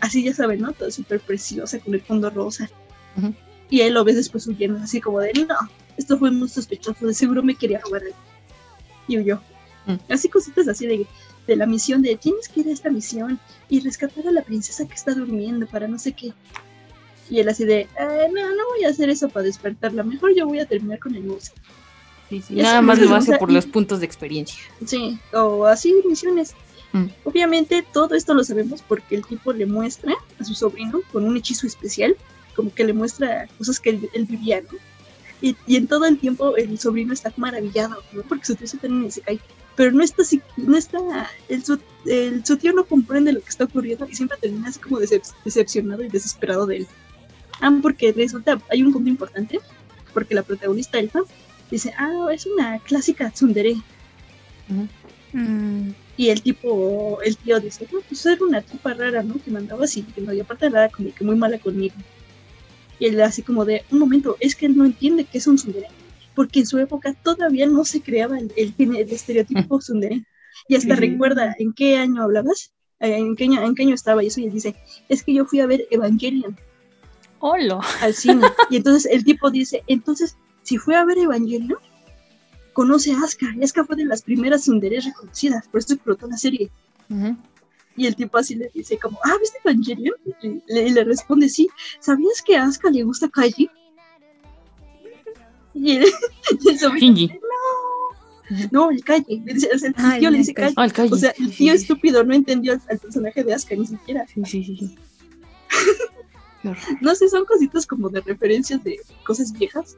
Así 0.00 0.22
ya 0.24 0.32
saben, 0.34 0.60
¿no? 0.60 0.72
Todo 0.72 0.90
súper 0.90 1.20
preciosa, 1.20 1.78
con 1.78 1.94
el 1.94 2.00
fondo 2.00 2.30
rosa. 2.30 2.70
Ujú. 3.16 3.34
Y 3.68 3.82
él 3.82 3.94
lo 3.94 4.04
ves 4.04 4.16
después 4.16 4.46
huyendo, 4.46 4.78
así 4.82 5.00
como 5.00 5.20
de, 5.20 5.32
no, 5.46 5.54
esto 5.96 6.18
fue 6.18 6.30
muy 6.30 6.48
sospechoso, 6.48 7.06
de 7.06 7.14
seguro 7.14 7.42
me 7.42 7.54
quería 7.54 7.80
robar. 7.80 8.02
Y 9.06 9.18
huyó. 9.18 9.40
Mm. 9.86 9.96
Así 10.12 10.28
cositas 10.28 10.68
así 10.68 10.86
de, 10.86 11.06
de 11.50 11.56
la 11.56 11.66
misión 11.66 12.00
de, 12.00 12.14
tienes 12.16 12.48
que 12.48 12.60
ir 12.60 12.68
a 12.68 12.72
esta 12.72 12.90
misión 12.90 13.40
y 13.68 13.80
rescatar 13.80 14.24
a 14.28 14.30
la 14.30 14.42
princesa 14.42 14.86
que 14.86 14.94
está 14.94 15.12
durmiendo 15.14 15.66
para 15.66 15.88
no 15.88 15.98
sé 15.98 16.12
qué. 16.12 16.32
Y 17.28 17.40
él 17.40 17.48
así 17.48 17.64
de, 17.64 17.80
"Eh, 17.80 18.28
no, 18.32 18.50
no 18.54 18.62
voy 18.74 18.84
a 18.84 18.88
hacer 18.90 19.10
eso 19.10 19.28
para 19.28 19.44
despertarla, 19.46 20.04
mejor 20.04 20.32
yo 20.36 20.46
voy 20.46 20.60
a 20.60 20.66
terminar 20.66 21.00
con 21.00 21.14
el 21.16 21.24
músico. 21.24 21.56
Sí, 22.28 22.40
sí. 22.46 22.54
Nada 22.54 22.80
más 22.82 23.00
lo 23.00 23.12
hace 23.16 23.36
por 23.36 23.50
y- 23.50 23.54
los 23.54 23.66
puntos 23.66 23.98
de 23.98 24.06
experiencia. 24.06 24.60
Sí, 24.86 25.18
o 25.32 25.66
así 25.66 25.92
misiones. 26.08 26.54
Mm. 26.92 27.06
Obviamente 27.24 27.84
todo 27.92 28.14
esto 28.14 28.32
lo 28.34 28.44
sabemos 28.44 28.82
porque 28.82 29.16
el 29.16 29.24
tipo 29.26 29.52
le 29.52 29.66
muestra 29.66 30.14
a 30.38 30.44
su 30.44 30.54
sobrino 30.54 31.00
con 31.12 31.24
un 31.24 31.36
hechizo 31.36 31.66
especial, 31.66 32.16
como 32.54 32.72
que 32.72 32.84
le 32.84 32.92
muestra 32.92 33.48
cosas 33.58 33.80
que 33.80 33.90
él, 33.90 34.08
él 34.12 34.24
vivía, 34.26 34.60
¿no? 34.60 34.78
Y, 35.42 35.56
y 35.66 35.76
en 35.76 35.86
todo 35.88 36.04
el 36.06 36.18
tiempo 36.18 36.56
el 36.56 36.78
sobrino 36.78 37.12
está 37.12 37.32
maravillado, 37.36 37.96
¿no? 38.12 38.22
Porque 38.22 38.44
su 38.44 38.54
tío 38.54 38.66
se 38.68 38.76
también 38.78 39.10
se 39.10 39.20
cae. 39.22 39.40
Pero 39.80 39.92
no 39.92 40.02
está 40.04 40.20
así, 40.20 40.42
no 40.58 40.76
está, 40.76 40.98
el, 41.48 41.64
su, 41.64 41.80
el- 42.04 42.44
su 42.44 42.58
tío 42.58 42.74
no 42.74 42.84
comprende 42.84 43.32
lo 43.32 43.40
que 43.40 43.48
está 43.48 43.64
ocurriendo 43.64 44.06
y 44.06 44.14
siempre 44.14 44.36
termina 44.38 44.68
así 44.68 44.78
como 44.78 45.00
decep- 45.00 45.32
decepcionado 45.42 46.04
y 46.04 46.10
desesperado 46.10 46.66
de 46.66 46.76
él. 46.76 46.86
Ah, 47.62 47.72
porque 47.80 48.12
resulta, 48.12 48.60
hay 48.68 48.82
un 48.82 48.92
punto 48.92 49.08
importante, 49.08 49.58
porque 50.12 50.34
la 50.34 50.42
protagonista 50.42 50.98
Elfa 50.98 51.20
dice, 51.70 51.94
ah, 51.96 52.26
es 52.30 52.44
una 52.44 52.78
clásica 52.80 53.30
tsundere. 53.30 53.74
Mm. 55.32 55.92
Y 56.18 56.28
el 56.28 56.42
tipo, 56.42 57.18
el 57.22 57.38
tío 57.38 57.58
dice, 57.58 57.88
no, 57.90 58.00
pues 58.06 58.26
era 58.26 58.44
una 58.44 58.60
tipa 58.60 58.92
rara, 58.92 59.22
¿no? 59.22 59.36
Que 59.42 59.50
mandaba 59.50 59.84
así, 59.84 60.02
que 60.02 60.20
no, 60.20 60.34
y 60.34 60.40
aparte 60.40 60.66
era 60.66 60.90
como 60.90 61.14
que 61.14 61.24
muy 61.24 61.36
mala 61.36 61.58
conmigo. 61.58 61.94
Y 62.98 63.06
él 63.06 63.18
así 63.22 63.40
como 63.40 63.64
de, 63.64 63.82
un 63.90 63.98
momento, 63.98 64.36
es 64.40 64.54
que 64.54 64.66
él 64.66 64.76
no 64.76 64.84
entiende 64.84 65.24
que 65.24 65.38
es 65.38 65.46
un 65.46 65.56
tsundere, 65.56 65.86
porque 66.34 66.60
en 66.60 66.66
su 66.66 66.78
época 66.78 67.14
todavía 67.22 67.66
no 67.66 67.84
se 67.84 68.00
creaba 68.00 68.38
el, 68.38 68.52
el, 68.56 68.74
el 68.78 69.10
estereotipo 69.10 69.78
tsundere. 69.80 70.24
Y 70.68 70.74
hasta 70.76 70.94
recuerda 70.96 71.54
en 71.58 71.72
qué 71.72 71.96
año 71.96 72.22
hablabas, 72.22 72.72
Eh, 73.00 73.16
en 73.16 73.34
qué 73.34 73.44
año, 73.44 73.62
en 73.62 73.74
qué 73.74 73.82
año 73.84 73.94
estaba 73.94 74.22
y 74.22 74.26
eso, 74.26 74.40
y 74.40 74.44
él 74.44 74.52
dice, 74.52 74.74
es 75.08 75.22
que 75.22 75.32
yo 75.32 75.46
fui 75.46 75.60
a 75.60 75.66
ver 75.66 75.86
Evangelion 75.90 76.54
Hola. 77.38 77.80
al 78.02 78.12
cine. 78.12 78.46
y 78.68 78.76
entonces 78.76 79.10
el 79.10 79.24
tipo 79.24 79.50
dice, 79.50 79.82
entonces, 79.86 80.36
si 80.62 80.76
fue 80.76 80.96
a 80.96 81.04
ver 81.06 81.16
Evangelion, 81.16 81.78
conoce 82.74 83.12
a 83.12 83.18
Asuka, 83.24 83.54
y 83.56 83.64
Asuka 83.64 83.84
fue 83.86 83.96
de 83.96 84.04
las 84.04 84.20
primeras 84.22 84.60
tsunderes 84.62 85.06
reconocidas, 85.06 85.66
por 85.68 85.80
eso 85.80 85.94
explotó 85.94 86.26
la 86.26 86.36
serie. 86.36 86.70
Y 87.96 88.06
el 88.06 88.14
tipo 88.14 88.36
así 88.38 88.54
le 88.54 88.70
dice 88.74 88.98
como, 88.98 89.18
ah, 89.24 89.36
¿viste 89.40 89.58
Evangelion? 89.64 90.16
Y 90.42 90.90
le, 90.92 91.04
responde, 91.04 91.48
sí, 91.48 91.68
¿sabías 92.00 92.42
que 92.44 92.56
a 92.56 92.64
Asuka 92.64 92.90
le 92.90 93.02
gusta 93.02 93.28
Kaiji? 93.30 93.70
Y 95.80 95.96
el, 95.96 96.04
y 96.60 96.68
el 96.70 96.78
sobrino 96.78 96.98
Shinji. 97.16 97.26
dice, 97.28 97.40
no, 98.70 98.86
no, 98.86 98.90
el 98.90 99.02
Kaiji, 99.04 99.40
le 99.40 99.54
dice, 99.54 99.68
o 99.74 99.78
sea, 99.78 99.88
el 99.88 99.94
Ah, 99.98 100.16
tío 100.18 100.28
el 100.28 100.32
le 100.34 100.38
dice. 100.38 100.54
Ah, 100.76 100.84
el 100.84 100.92
Kaiji. 100.92 101.14
O 101.14 101.16
sea, 101.16 101.32
el 101.38 101.54
tío 101.56 101.72
estúpido 101.72 102.22
no 102.24 102.34
entendió 102.34 102.72
al, 102.74 102.82
al 102.90 102.98
personaje 102.98 103.44
de 103.44 103.54
Asuka 103.54 103.76
ni 103.76 103.86
siquiera. 103.86 104.26
Sí, 104.26 104.42
sí, 104.44 104.64
sí. 104.64 104.98
No 107.00 107.14
sé, 107.14 107.28
son 107.30 107.46
cositas 107.46 107.86
como 107.86 108.10
de 108.10 108.20
referencias 108.20 108.84
de 108.84 109.00
cosas 109.24 109.50
viejas 109.52 109.96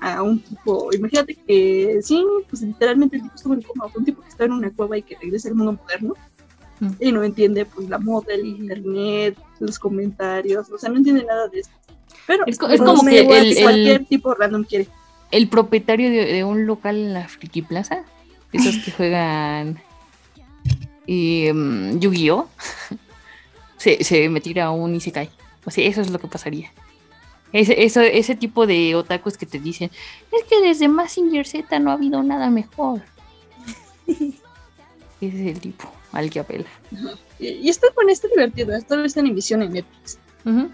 a 0.00 0.22
un 0.22 0.38
tipo, 0.40 0.90
imagínate 0.92 1.34
que 1.46 1.98
sí, 2.02 2.22
pues 2.50 2.60
literalmente 2.60 3.16
el 3.16 3.22
tipo 3.22 3.34
estuvo 3.34 3.54
en 3.54 3.62
coma, 3.62 3.86
un 3.96 4.04
tipo 4.04 4.20
que 4.22 4.28
está 4.28 4.44
en 4.44 4.52
una 4.52 4.70
cueva 4.70 4.98
y 4.98 5.02
que 5.02 5.16
regresa 5.20 5.48
al 5.48 5.54
mundo 5.54 5.72
moderno 5.82 6.14
Mm. 6.80 6.90
y 7.00 7.10
no 7.10 7.24
entiende 7.24 7.64
pues 7.66 7.88
la 7.88 7.98
moda, 7.98 8.32
el 8.34 8.46
internet, 8.46 9.36
los 9.58 9.80
comentarios, 9.80 10.70
o 10.70 10.78
sea, 10.78 10.88
no 10.90 10.98
entiende 10.98 11.24
nada 11.24 11.48
de 11.48 11.58
esto. 11.60 11.72
Pero 12.24 12.44
Es, 12.46 12.56
Pues 12.56 12.80
como 12.80 13.02
que 13.04 13.20
el, 13.22 13.32
el, 13.56 13.62
cualquier 13.64 14.04
tipo 14.06 14.32
random 14.34 14.62
quiere. 14.62 14.86
El 15.30 15.48
propietario 15.48 16.10
de, 16.10 16.26
de 16.26 16.44
un 16.44 16.66
local 16.66 16.96
en 16.96 17.14
la 17.14 17.28
Friki 17.28 17.62
Plaza, 17.62 18.04
esos 18.52 18.78
que 18.78 18.90
juegan 18.96 19.80
y, 21.06 21.50
mm, 21.52 21.98
Yu-Gi-Oh, 22.00 22.48
se, 23.76 24.04
se 24.04 24.28
metiera 24.28 24.66
a 24.66 24.70
un 24.70 24.94
Isekai. 24.94 25.30
O 25.64 25.70
sea, 25.70 25.86
eso 25.86 26.00
es 26.00 26.10
lo 26.10 26.18
que 26.18 26.28
pasaría. 26.28 26.70
Ese, 27.52 27.82
eso, 27.82 28.02
ese 28.02 28.34
tipo 28.34 28.66
de 28.66 28.94
otakus 28.94 29.38
que 29.38 29.46
te 29.46 29.58
dicen, 29.58 29.90
es 30.30 30.44
que 30.44 30.60
desde 30.60 30.86
Massinger 30.86 31.46
Z 31.46 31.78
no 31.78 31.90
ha 31.90 31.94
habido 31.94 32.22
nada 32.22 32.50
mejor. 32.50 33.00
Ese 35.20 35.40
es 35.40 35.56
el 35.56 35.60
tipo 35.60 35.90
al 36.12 36.30
que 36.30 36.40
apela. 36.40 36.66
Y, 37.38 37.48
y 37.48 37.68
está 37.68 37.88
bueno, 37.94 38.12
está 38.12 38.28
divertido, 38.28 38.76
esto 38.76 39.02
está 39.02 39.20
en 39.20 39.26
emisión 39.26 39.62
en 39.62 39.72
Netflix. 39.72 40.18
Otra 40.44 40.68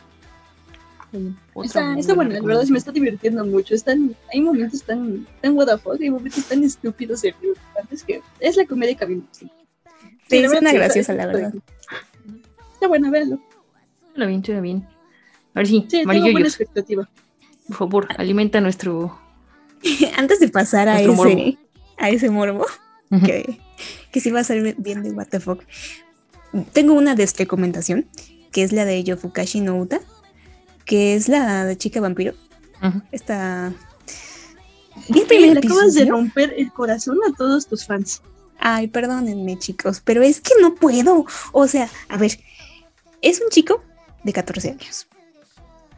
Está, 1.62 1.98
está 1.98 2.14
buena 2.14 2.30
bueno, 2.30 2.32
la 2.32 2.40
verdad 2.42 2.64
sí 2.64 2.72
me 2.72 2.78
está 2.78 2.92
divirtiendo 2.92 3.44
mucho. 3.44 3.74
Están, 3.74 4.16
hay 4.32 4.40
momentos 4.40 4.82
tan, 4.82 5.26
tan 5.40 5.56
what 5.56 5.66
the 5.66 5.78
fuck, 5.78 6.00
hay 6.00 6.10
momentos 6.10 6.44
tan 6.44 6.64
estúpidos 6.64 7.24
y 7.24 7.32
preocupantes 7.32 8.02
que 8.02 8.20
es 8.40 8.56
la 8.56 8.66
comedia 8.66 8.96
que 8.96 9.04
a 9.04 9.08
mí 9.08 9.16
me 9.16 9.20
gusta. 9.22 9.46
Sí, 10.28 10.40
verdad, 10.40 10.70
sí, 10.70 10.76
graciosa, 10.76 11.14
la 11.14 11.26
verdad. 11.26 11.54
Está 12.72 12.88
bueno, 12.88 13.10
véanlo. 13.10 13.40
Suena 14.14 14.26
bien, 14.26 14.44
suena 14.44 14.60
bien. 14.60 14.86
A 15.54 15.60
ver 15.60 15.66
si, 15.66 15.80
Sí, 15.82 15.86
tengo 15.88 16.10
Amarillo 16.10 16.32
buena 16.32 16.48
expectativa. 16.48 17.08
por 17.68 17.76
favor, 17.76 18.08
alimenta 18.16 18.60
nuestro... 18.60 19.18
Antes 20.16 20.40
de 20.40 20.48
pasar 20.48 20.88
a 20.88 21.00
ese, 21.00 21.12
morbo. 21.12 21.58
a 21.98 22.10
ese 22.10 22.30
morbo, 22.30 22.66
que, 23.24 23.60
que 24.10 24.20
sí 24.20 24.30
va 24.30 24.40
a 24.40 24.44
salir 24.44 24.74
bien 24.78 25.02
de 25.02 25.10
what 25.12 25.28
the 25.28 25.40
fuck. 25.40 25.62
Tengo 26.72 26.94
una 26.94 27.14
desrecomendación, 27.14 28.06
que 28.50 28.62
es 28.62 28.72
la 28.72 28.84
de 28.84 29.04
Yofukashi 29.04 29.60
no 29.60 29.76
Uta, 29.76 30.00
que 30.84 31.14
es 31.14 31.28
la 31.28 31.64
de 31.64 31.76
chica 31.76 32.00
vampiro. 32.00 32.34
El 35.08 35.16
Eh, 35.16 35.26
primer 35.26 35.52
le 35.54 35.58
acabas 35.58 35.94
de 35.94 36.04
romper 36.06 36.54
el 36.56 36.72
corazón 36.72 37.18
a 37.28 37.34
todos 37.36 37.66
tus 37.66 37.84
fans. 37.86 38.22
Ay, 38.58 38.86
perdónenme, 38.88 39.58
chicos, 39.58 40.00
pero 40.04 40.22
es 40.22 40.40
que 40.40 40.52
no 40.60 40.74
puedo. 40.74 41.26
O 41.52 41.66
sea, 41.66 41.88
a 42.08 42.16
ver, 42.16 42.38
es 43.20 43.40
un 43.40 43.48
chico 43.50 43.82
de 44.22 44.32
14 44.32 44.70
años, 44.70 45.06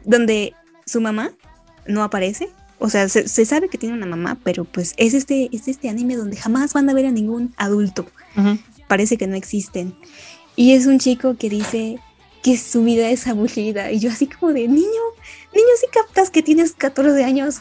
donde 0.03 0.53
su 0.85 0.99
mamá 1.01 1.31
no 1.85 2.03
aparece. 2.03 2.49
O 2.79 2.89
sea, 2.89 3.09
se, 3.09 3.27
se 3.27 3.45
sabe 3.45 3.69
que 3.69 3.77
tiene 3.77 3.95
una 3.95 4.05
mamá, 4.05 4.37
pero 4.43 4.63
pues 4.65 4.93
es 4.97 5.13
este, 5.13 5.49
es 5.51 5.67
este 5.67 5.89
anime 5.89 6.15
donde 6.15 6.37
jamás 6.37 6.73
van 6.73 6.89
a 6.89 6.93
ver 6.93 7.05
a 7.05 7.11
ningún 7.11 7.53
adulto. 7.57 8.05
Parece 8.87 9.17
que 9.17 9.27
no 9.27 9.35
existen. 9.35 9.95
Y 10.55 10.73
es 10.73 10.85
un 10.85 10.99
chico 10.99 11.35
que 11.37 11.49
dice 11.49 11.99
que 12.41 12.57
su 12.57 12.83
vida 12.83 13.09
es 13.09 13.27
aburrida. 13.27 13.91
Y 13.91 13.99
yo 13.99 14.09
así 14.09 14.27
como 14.27 14.53
de, 14.53 14.67
niño, 14.67 15.03
niño, 15.53 15.67
si 15.79 15.87
captas 15.87 16.29
que 16.29 16.43
tienes 16.43 16.73
14 16.73 17.23
años. 17.23 17.59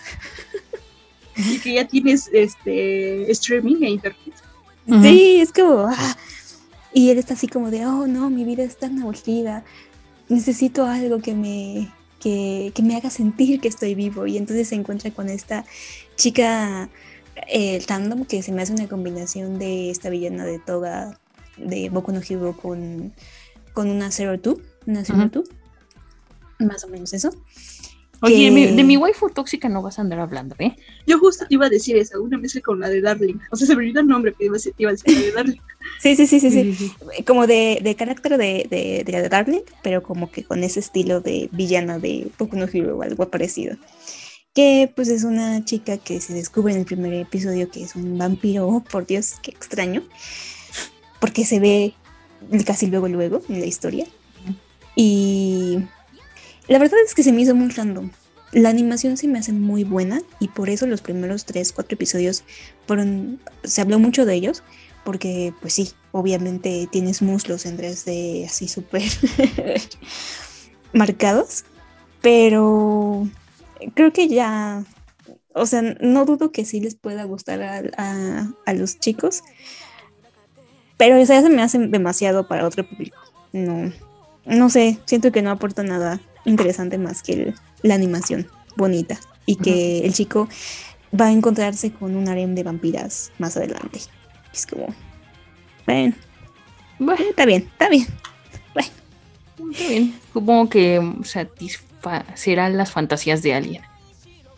Y 1.36 1.58
que 1.58 1.74
ya 1.74 1.86
tienes 1.86 2.30
este 2.32 3.30
streaming 3.30 3.82
e 3.82 3.90
internet. 3.90 4.34
Sí, 5.02 5.40
es 5.40 5.52
como. 5.52 5.86
ah. 5.88 6.16
Y 6.92 7.10
él 7.10 7.18
está 7.18 7.34
así 7.34 7.46
como 7.46 7.70
de, 7.70 7.84
oh 7.84 8.06
no, 8.06 8.30
mi 8.30 8.44
vida 8.44 8.62
es 8.62 8.78
tan 8.78 9.02
aburrida. 9.02 9.64
Necesito 10.28 10.86
algo 10.86 11.18
que 11.18 11.34
me, 11.34 11.92
que, 12.20 12.72
que 12.74 12.82
me 12.82 12.96
haga 12.96 13.10
sentir 13.10 13.60
que 13.60 13.68
estoy 13.68 13.94
vivo. 13.94 14.26
Y 14.26 14.38
entonces 14.38 14.68
se 14.68 14.76
encuentra 14.76 15.10
con 15.10 15.28
esta 15.28 15.66
chica 16.16 16.88
eh, 17.48 17.84
random 17.86 18.24
que 18.24 18.42
se 18.42 18.52
me 18.52 18.62
hace 18.62 18.72
una 18.72 18.88
combinación 18.88 19.58
de 19.58 19.90
esta 19.90 20.08
villana 20.08 20.44
de 20.44 20.58
Toga 20.58 21.18
de 21.58 21.90
Boku 21.90 22.12
no 22.12 22.20
Hero 22.26 22.56
con, 22.56 23.12
con 23.76 23.90
una 23.90 24.10
Zero 24.10 24.40
Two. 24.40 24.58
Una 24.86 25.04
Zero 25.04 25.18
Ujú. 25.18 25.28
Two. 25.28 25.44
Más 26.60 26.82
o 26.84 26.88
menos 26.88 27.12
eso. 27.12 27.30
Oye, 28.22 28.36
que- 28.36 28.44
de 28.46 28.50
mi, 28.50 28.66
de 28.74 28.82
mi 28.84 28.96
waifu 28.96 29.28
tóxica 29.28 29.68
no 29.68 29.82
vas 29.82 29.98
a 29.98 30.02
andar 30.02 30.18
hablando, 30.20 30.56
¿eh? 30.58 30.74
Yo 31.06 31.18
justo 31.18 31.44
te 31.46 31.54
iba 31.54 31.66
a 31.66 31.68
decir 31.68 31.98
esa, 31.98 32.18
una 32.18 32.38
mezcla 32.38 32.62
con 32.62 32.80
la 32.80 32.88
de 32.88 33.02
Darling. 33.02 33.34
O 33.52 33.56
sea, 33.56 33.66
se 33.66 33.76
me 33.76 33.82
olvidó 33.82 34.00
el 34.00 34.06
nombre, 34.06 34.32
pero 34.32 34.46
iba 34.46 34.52
a 34.54 34.58
decir, 34.58 34.72
te 34.74 34.84
iba 34.84 34.90
a 34.90 34.94
decir 34.94 35.12
la 35.14 35.20
de 35.20 35.32
Darling. 35.32 35.60
Sí, 36.00 36.16
sí, 36.16 36.26
sí, 36.26 36.40
sí, 36.40 36.50
sí. 36.74 36.92
como 37.24 37.46
de, 37.46 37.78
de 37.82 37.94
carácter 37.94 38.36
de, 38.38 38.66
de, 38.68 39.02
de 39.04 39.12
la 39.12 39.22
de 39.22 39.28
Darling, 39.28 39.60
pero 39.84 40.02
como 40.02 40.30
que 40.32 40.42
con 40.42 40.64
ese 40.64 40.80
estilo 40.80 41.20
de 41.20 41.48
villana 41.52 41.98
de 42.00 42.28
Boku 42.38 42.56
no 42.56 42.64
Hero 42.70 42.96
o 42.98 43.02
algo 43.02 43.28
parecido. 43.30 43.76
Que 44.52 44.90
pues 44.96 45.08
es 45.08 45.22
una 45.22 45.64
chica 45.64 45.96
que 45.98 46.20
se 46.20 46.32
descubre 46.34 46.72
en 46.72 46.80
el 46.80 46.86
primer 46.86 47.12
episodio 47.14 47.70
que 47.70 47.82
es 47.84 47.94
un 47.94 48.18
vampiro, 48.18 48.66
oh, 48.66 48.82
por 48.82 49.06
Dios, 49.06 49.34
qué 49.42 49.52
extraño, 49.52 50.02
porque 51.20 51.44
se 51.44 51.60
ve 51.60 51.94
casi 52.66 52.86
luego, 52.86 53.08
luego 53.08 53.42
en 53.48 53.60
la 53.60 53.66
historia. 53.66 54.06
Y 54.94 55.78
la 56.68 56.78
verdad 56.78 56.98
es 57.04 57.14
que 57.14 57.22
se 57.22 57.32
me 57.32 57.42
hizo 57.42 57.54
muy 57.54 57.68
random. 57.70 58.10
La 58.52 58.70
animación 58.70 59.16
se 59.16 59.28
me 59.28 59.38
hace 59.38 59.52
muy 59.52 59.84
buena 59.84 60.22
y 60.40 60.48
por 60.48 60.70
eso 60.70 60.86
los 60.86 61.02
primeros 61.02 61.44
3, 61.44 61.72
4 61.72 61.94
episodios 61.94 62.44
fueron, 62.86 63.40
se 63.64 63.80
habló 63.82 63.98
mucho 63.98 64.24
de 64.24 64.34
ellos, 64.34 64.62
porque 65.04 65.52
pues 65.60 65.74
sí, 65.74 65.90
obviamente 66.12 66.88
tienes 66.90 67.22
muslos 67.22 67.66
en 67.66 67.76
3D 67.76 68.46
así 68.46 68.68
súper 68.68 69.02
marcados, 70.92 71.64
pero 72.22 73.28
creo 73.94 74.12
que 74.12 74.28
ya, 74.28 74.84
o 75.54 75.66
sea, 75.66 75.82
no 75.82 76.24
dudo 76.24 76.52
que 76.52 76.64
sí 76.64 76.80
les 76.80 76.94
pueda 76.94 77.24
gustar 77.24 77.62
a, 77.62 77.82
a- 77.98 78.50
a 78.64 78.72
los 78.72 78.98
chicos, 78.98 79.42
pero 80.96 81.20
o 81.20 81.26
sea, 81.26 81.42
se 81.42 81.48
me 81.50 81.62
hace 81.62 81.78
demasiado 81.78 82.46
para 82.48 82.66
otro 82.66 82.86
público. 82.88 83.18
No, 83.52 83.92
no 84.44 84.70
sé, 84.70 84.98
siento 85.06 85.32
que 85.32 85.42
no 85.42 85.50
aporta 85.50 85.82
nada 85.82 86.20
interesante 86.44 86.98
más 86.98 87.22
que 87.22 87.32
el- 87.32 87.54
la 87.82 87.94
animación 87.94 88.46
bonita 88.76 89.18
y 89.46 89.56
que 89.56 90.00
el 90.04 90.12
chico 90.14 90.48
va 91.18 91.26
a 91.26 91.32
encontrarse 91.32 91.92
con 91.92 92.16
un 92.16 92.28
harem 92.28 92.54
de 92.54 92.62
vampiras 92.62 93.32
más 93.38 93.56
adelante. 93.56 94.00
Es 94.52 94.66
como, 94.66 94.86
bueno, 95.86 96.14
Bueno, 96.98 97.24
está 97.28 97.44
bien, 97.46 97.68
está 97.72 97.88
bien. 97.88 98.06
está 99.72 99.88
bien. 99.88 100.14
Supongo 100.32 100.68
que 100.68 101.12
satisfacerán 101.24 102.76
las 102.76 102.90
fantasías 102.90 103.42
de 103.42 103.54
alguien. 103.54 103.82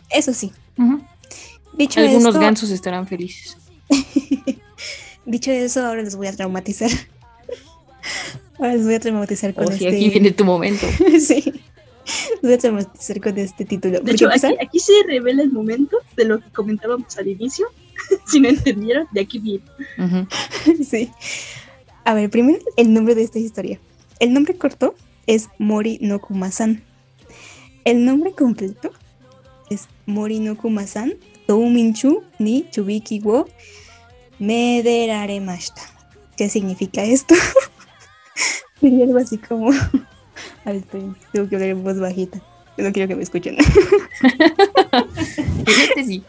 Eso 0.09 0.33
sí. 0.33 0.51
Ujú. 0.77 1.01
Dicho 1.73 1.99
Algunos 1.99 2.27
esto, 2.29 2.39
gansos 2.39 2.69
estarán 2.71 3.07
felices. 3.07 3.57
dicho 5.29 5.51
eso, 5.51 5.85
ahora 5.85 6.01
les 6.01 6.15
voy 6.15 6.27
a 6.27 6.33
traumatizar. 6.33 6.89
ahora 8.59 8.75
les 8.75 8.85
voy 8.85 8.95
a 8.95 8.99
traumatizar 8.99 9.53
con 9.53 9.65
O 9.65 9.67
si 9.67 9.85
este. 9.85 9.87
aquí 9.89 10.09
viene 10.09 10.31
tu 10.31 10.45
momento. 10.45 10.85
sí. 11.19 11.43
Les 12.33 12.41
voy 12.41 12.53
a 12.53 12.57
traumatizar 12.57 13.21
con 13.21 13.37
este 13.37 13.65
título. 13.65 13.99
De 13.99 14.11
hecho, 14.11 14.29
aquí, 14.29 14.47
aquí 14.61 14.79
se 14.79 14.93
revela 15.07 15.43
el 15.43 15.51
momento 15.51 15.97
de 16.15 16.25
lo 16.25 16.39
que 16.39 16.49
comentábamos 16.51 17.17
al 17.17 17.27
inicio. 17.27 17.67
si 18.27 18.39
no 18.39 18.49
entendieron, 18.49 19.07
de 19.11 19.21
aquí 19.21 19.39
viene. 19.39 19.63
Sí. 20.87 21.09
A 22.05 22.13
ver, 22.13 22.29
primero 22.29 22.59
el 22.77 22.93
nombre 22.93 23.15
de 23.15 23.23
esta 23.23 23.39
historia. 23.39 23.79
El 24.19 24.33
nombre 24.33 24.55
corto 24.55 24.95
es 25.27 25.49
Mori 25.59 25.99
no 26.01 26.19
Kuma-san. 26.19 26.83
El 27.85 28.05
nombre 28.05 28.33
completo 28.33 28.91
es 29.69 29.87
Mori 30.05 30.39
no 30.39 30.57
Kuma-san 30.57 31.13
Touminchu 31.47 32.23
ni 32.37 32.69
Chubiki 32.69 33.19
wo 33.19 33.47
Mederaremashita. 34.39 35.81
¿Qué 36.37 36.49
significa 36.49 37.03
esto? 37.03 37.35
Sería 38.79 39.05
algo 39.05 39.17
así 39.19 39.37
como. 39.37 39.71
A 40.65 40.71
ver, 40.71 40.83
tengo 40.83 41.15
que 41.49 41.55
hablar 41.55 41.69
en 41.69 41.83
voz 41.83 41.99
bajita. 41.99 42.39
Yo 42.77 42.85
no 42.85 42.93
quiero 42.93 43.09
que 43.09 43.15
me 43.15 43.23
escuchen. 43.23 43.57
Fíjate 45.65 46.03
si, 46.05 46.23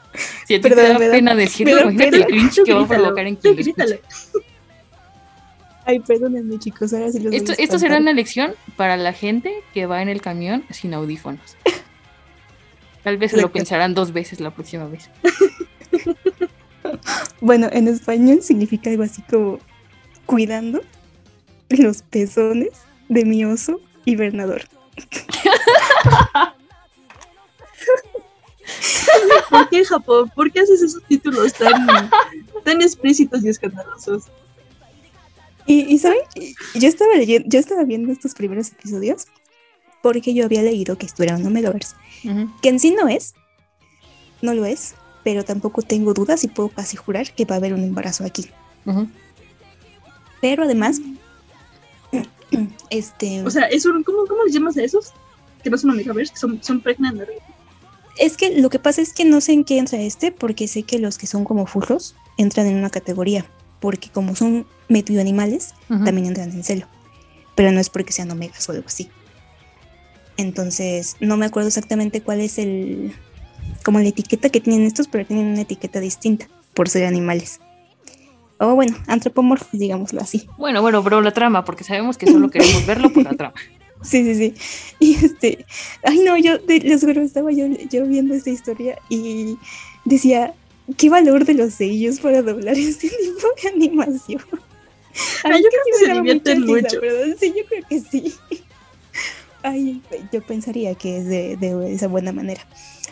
si 0.47 0.55
a 0.55 0.61
ti 0.61 0.69
Perdón, 0.69 0.85
te 0.87 0.93
da 0.93 0.99
me 0.99 1.07
da- 1.07 1.13
pena 1.13 1.35
decirlo, 1.37 1.81
imagínate 1.83 2.17
el 2.17 2.27
cringe 2.27 2.63
que 2.65 2.75
va 2.75 2.83
a 2.83 2.89
provocar 2.89 3.27
en 3.27 3.37
quien 3.37 3.55
lo 3.57 3.63
grítalo. 3.63 3.95
escuche. 3.95 4.45
Ay, 5.85 6.01
perdónenme, 6.01 6.59
chicos. 6.59 6.93
Ahora 6.93 7.11
sí 7.13 7.21
los 7.21 7.33
Esto, 7.33 7.53
esto 7.57 7.79
será 7.79 7.99
una 7.99 8.13
lección 8.13 8.55
para 8.77 8.97
la 8.97 9.13
gente 9.13 9.53
que 9.73 9.87
va 9.87 10.03
en 10.03 10.09
el 10.09 10.21
camión 10.21 10.65
sin 10.71 10.93
audífonos. 10.95 11.57
Tal 13.05 13.17
vez 13.17 13.31
se 13.31 13.41
lo 13.41 13.51
pensarán 13.53 13.95
dos 13.95 14.13
veces 14.13 14.41
la 14.41 14.51
próxima 14.51 14.87
vez. 14.87 15.09
Bueno, 17.41 17.69
en 17.73 17.89
español 17.89 18.43
significa 18.43 18.91
algo 18.91 19.03
así 19.03 19.23
como 19.23 19.59
cuidando 20.27 20.83
los 21.71 22.03
pezones 22.03 22.71
de 23.09 23.25
mi 23.25 23.45
oso 23.45 23.81
hibernador. 24.05 24.63
¿Por 29.49 29.69
qué 29.69 29.85
Japón? 29.85 30.31
¿Por 30.35 30.53
qué 30.53 30.61
haces 30.61 30.83
esos 30.83 31.03
títulos 31.05 31.53
tan, 31.55 32.11
tan 32.65 32.83
explícitos 32.83 33.45
y 33.45 33.49
escandalosos? 33.49 34.25
Y, 35.67 35.81
y 35.93 35.99
¿saben? 35.99 36.21
Yo 36.75 36.89
estaba 36.89 37.15
leyendo, 37.15 37.49
yo 37.49 37.59
estaba 37.59 37.85
viendo 37.85 38.13
estos 38.13 38.35
primeros 38.35 38.71
episodios 38.73 39.27
porque 40.03 40.35
yo 40.35 40.45
había 40.45 40.63
leído 40.63 40.97
que 40.97 41.07
esto 41.07 41.23
era 41.23 41.37
un 41.37 41.47
Omegaverse, 41.47 41.95
Ujú. 42.25 42.51
que 42.63 42.71
en 42.71 42.81
sí 42.81 42.91
no 42.93 43.09
es, 43.09 43.35
no 44.41 44.55
lo 44.55 44.65
es, 44.65 44.95
pero 45.25 45.45
tampoco 45.45 45.83
tengo 45.83 46.15
dudas 46.15 46.45
y 46.45 46.49
puedo 46.49 46.69
casi 46.69 46.97
jurar 46.97 47.33
que 47.33 47.45
va 47.45 47.57
a 47.57 47.59
haber 47.59 47.75
un 47.75 47.83
embarazo 47.83 48.25
aquí. 48.25 48.51
Pero 50.41 50.65
además, 50.65 51.01
este, 52.91 53.43
O 53.43 53.51
sea, 53.51 53.65
es 53.65 53.85
un, 53.87 54.03
¿cómo, 54.03 54.27
¿cómo 54.27 54.45
les 54.45 54.55
llamas 54.55 54.77
a 54.77 54.83
esos? 54.83 55.13
Que 55.63 55.71
no 55.71 55.77
son 55.77 55.91
Omegaverse, 55.91 56.33
que 56.33 56.39
son, 56.39 56.63
son 56.63 56.81
pregnant. 56.81 57.21
Es 58.19 58.37
que 58.37 58.61
lo 58.61 58.71
que 58.71 58.79
pasa 58.79 59.01
es 59.03 59.13
que 59.13 59.25
no 59.25 59.41
sé 59.41 59.53
en 59.53 59.65
qué 59.65 59.79
entra 59.79 60.01
este, 60.01 60.33
porque 60.33 60.69
sé 60.69 60.83
que 60.83 60.99
los 60.99 61.19
que 61.19 61.27
son 61.27 61.45
como 61.45 61.67
furros 61.67 62.17
entran 62.37 62.67
en 62.67 62.77
una 62.77 62.91
categoría, 62.91 63.47
porque 63.81 64.09
como 64.11 64.35
son 64.35 64.67
medio 64.89 65.21
animales, 65.21 65.75
también 65.89 66.27
entran 66.27 66.51
en 66.51 66.65
celo. 66.65 66.87
Pero 67.55 67.73
no 67.73 67.81
es 67.81 67.91
porque 67.91 68.13
sean 68.13 68.31
omegas 68.31 68.69
o 68.69 68.73
algo 68.73 68.87
así. 68.87 69.11
Entonces, 70.37 71.17
no 71.21 71.37
me 71.37 71.47
acuerdo 71.47 71.69
exactamente 71.69 72.23
cuál 72.23 72.41
es 72.41 72.59
el. 72.59 73.13
Como 73.85 73.99
la 73.99 74.09
etiqueta 74.09 74.49
que 74.49 74.61
tienen 74.61 74.87
estos, 74.87 75.09
pero 75.09 75.27
tienen 75.27 75.47
una 75.47 75.63
etiqueta 75.63 76.01
distinta 76.01 76.49
por 76.75 76.89
ser 76.89 77.07
animales. 77.07 77.61
O 78.59 78.75
bueno, 78.75 78.97
antropomorfos, 79.07 79.69
digámoslo 79.73 80.21
así. 80.21 80.47
Bueno, 80.59 80.83
bueno, 80.83 81.03
pero 81.03 81.23
la 81.23 81.33
trama, 81.33 81.65
porque 81.65 81.83
sabemos 81.83 82.19
que 82.19 82.27
solo 82.27 82.51
queremos 82.51 82.85
verlo 82.87 83.13
por 83.13 83.25
la 83.25 83.35
trama. 83.35 83.55
Sí, 84.03 84.25
sí, 84.25 84.35
sí. 84.35 84.55
Y 84.99 85.23
este, 85.23 85.67
ay 86.03 86.21
no, 86.21 86.35
yo 86.39 86.57
les 86.67 87.05
juro, 87.05 87.21
estaba 87.21 87.53
yo, 87.53 87.67
yo 87.91 88.07
viendo 88.07 88.33
esta 88.33 88.49
historia 88.49 88.99
y 89.11 89.59
decía, 90.07 90.55
qué 90.97 91.11
valor 91.11 91.45
de 91.45 91.53
los 91.53 91.75
sellos 91.75 92.19
para 92.21 92.41
doblar 92.41 92.79
este 92.79 93.11
tipo 93.11 93.49
de 93.63 93.69
animación. 93.69 94.41
Ay, 95.45 95.63
yo 95.63 95.69
creo 95.69 95.83
que 95.85 95.99
sí 95.99 96.05
se 96.07 96.13
divierten 96.15 96.63
risa, 96.63 96.73
mucho. 96.73 97.01
¿verdad? 97.03 97.37
Sí, 97.39 97.53
yo 97.57 97.65
creo 97.67 97.85
que 97.89 98.01
sí. 98.01 98.35
Ay, 99.63 100.01
yo 100.33 100.41
pensaría 100.43 100.95
que 100.95 101.19
es 101.19 101.27
de, 101.27 101.57
de 101.57 101.93
esa 101.93 102.09
buena 102.09 102.33
manera. 102.33 102.67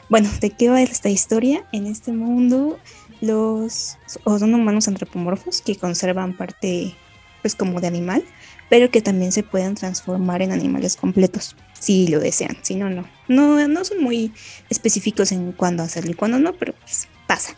Bueno, 0.08 0.30
¿de 0.40 0.50
qué 0.50 0.70
va 0.70 0.80
esta 0.80 1.10
historia? 1.10 1.66
En 1.72 1.86
este 1.86 2.12
mundo, 2.12 2.78
los 3.20 3.98
o 4.24 4.38
son 4.38 4.54
humanos 4.54 4.88
antropomorfos 4.88 5.60
que 5.60 5.76
conservan 5.76 6.34
parte, 6.34 6.94
pues, 7.42 7.54
como 7.54 7.80
de 7.80 7.88
animal, 7.88 8.24
pero 8.70 8.90
que 8.90 9.02
también 9.02 9.32
se 9.32 9.42
pueden 9.42 9.74
transformar 9.74 10.40
en 10.40 10.52
animales 10.52 10.96
completos, 10.96 11.56
si 11.78 12.08
lo 12.08 12.20
desean. 12.20 12.56
Si 12.62 12.74
no, 12.74 12.88
no. 12.88 13.06
No, 13.28 13.68
no 13.68 13.84
son 13.84 14.02
muy 14.02 14.32
específicos 14.70 15.30
en 15.30 15.52
cuándo 15.52 15.82
hacerlo 15.82 16.10
y 16.12 16.14
cuándo 16.14 16.38
no, 16.38 16.54
pero 16.54 16.72
pues 16.72 17.06
pasa. 17.26 17.54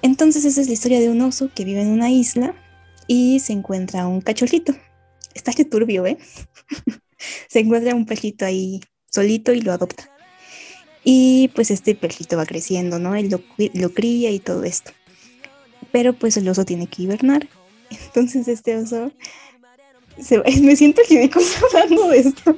Entonces 0.00 0.44
esa 0.44 0.60
es 0.60 0.68
la 0.68 0.74
historia 0.74 1.00
de 1.00 1.08
un 1.08 1.20
oso 1.22 1.50
que 1.52 1.64
vive 1.64 1.82
en 1.82 1.88
una 1.88 2.10
isla 2.10 2.54
y 3.08 3.40
se 3.40 3.52
encuentra 3.52 4.06
un 4.06 4.20
cachorrito. 4.20 4.74
Está 5.34 5.52
que 5.52 5.64
turbio, 5.64 6.06
¿eh? 6.06 6.18
se 7.48 7.58
encuentra 7.58 7.96
un 7.96 8.06
perrito 8.06 8.44
ahí 8.44 8.80
solito 9.10 9.52
y 9.52 9.60
lo 9.60 9.72
adopta. 9.72 10.17
Y 11.10 11.48
pues 11.54 11.70
este 11.70 11.94
perrito 11.94 12.36
va 12.36 12.44
creciendo, 12.44 12.98
¿no? 12.98 13.14
Él 13.14 13.30
lo, 13.30 13.40
lo 13.72 13.94
cría 13.94 14.30
y 14.30 14.40
todo 14.40 14.64
esto. 14.64 14.90
Pero 15.90 16.12
pues 16.12 16.36
el 16.36 16.46
oso 16.46 16.66
tiene 16.66 16.86
que 16.86 17.04
hibernar. 17.04 17.48
Entonces 17.90 18.46
este 18.46 18.76
oso 18.76 19.10
se 20.20 20.38
me 20.60 20.76
siento 20.76 21.00
ridículo 21.08 21.46
hablando 21.72 22.08
de 22.08 22.18
esto. 22.18 22.54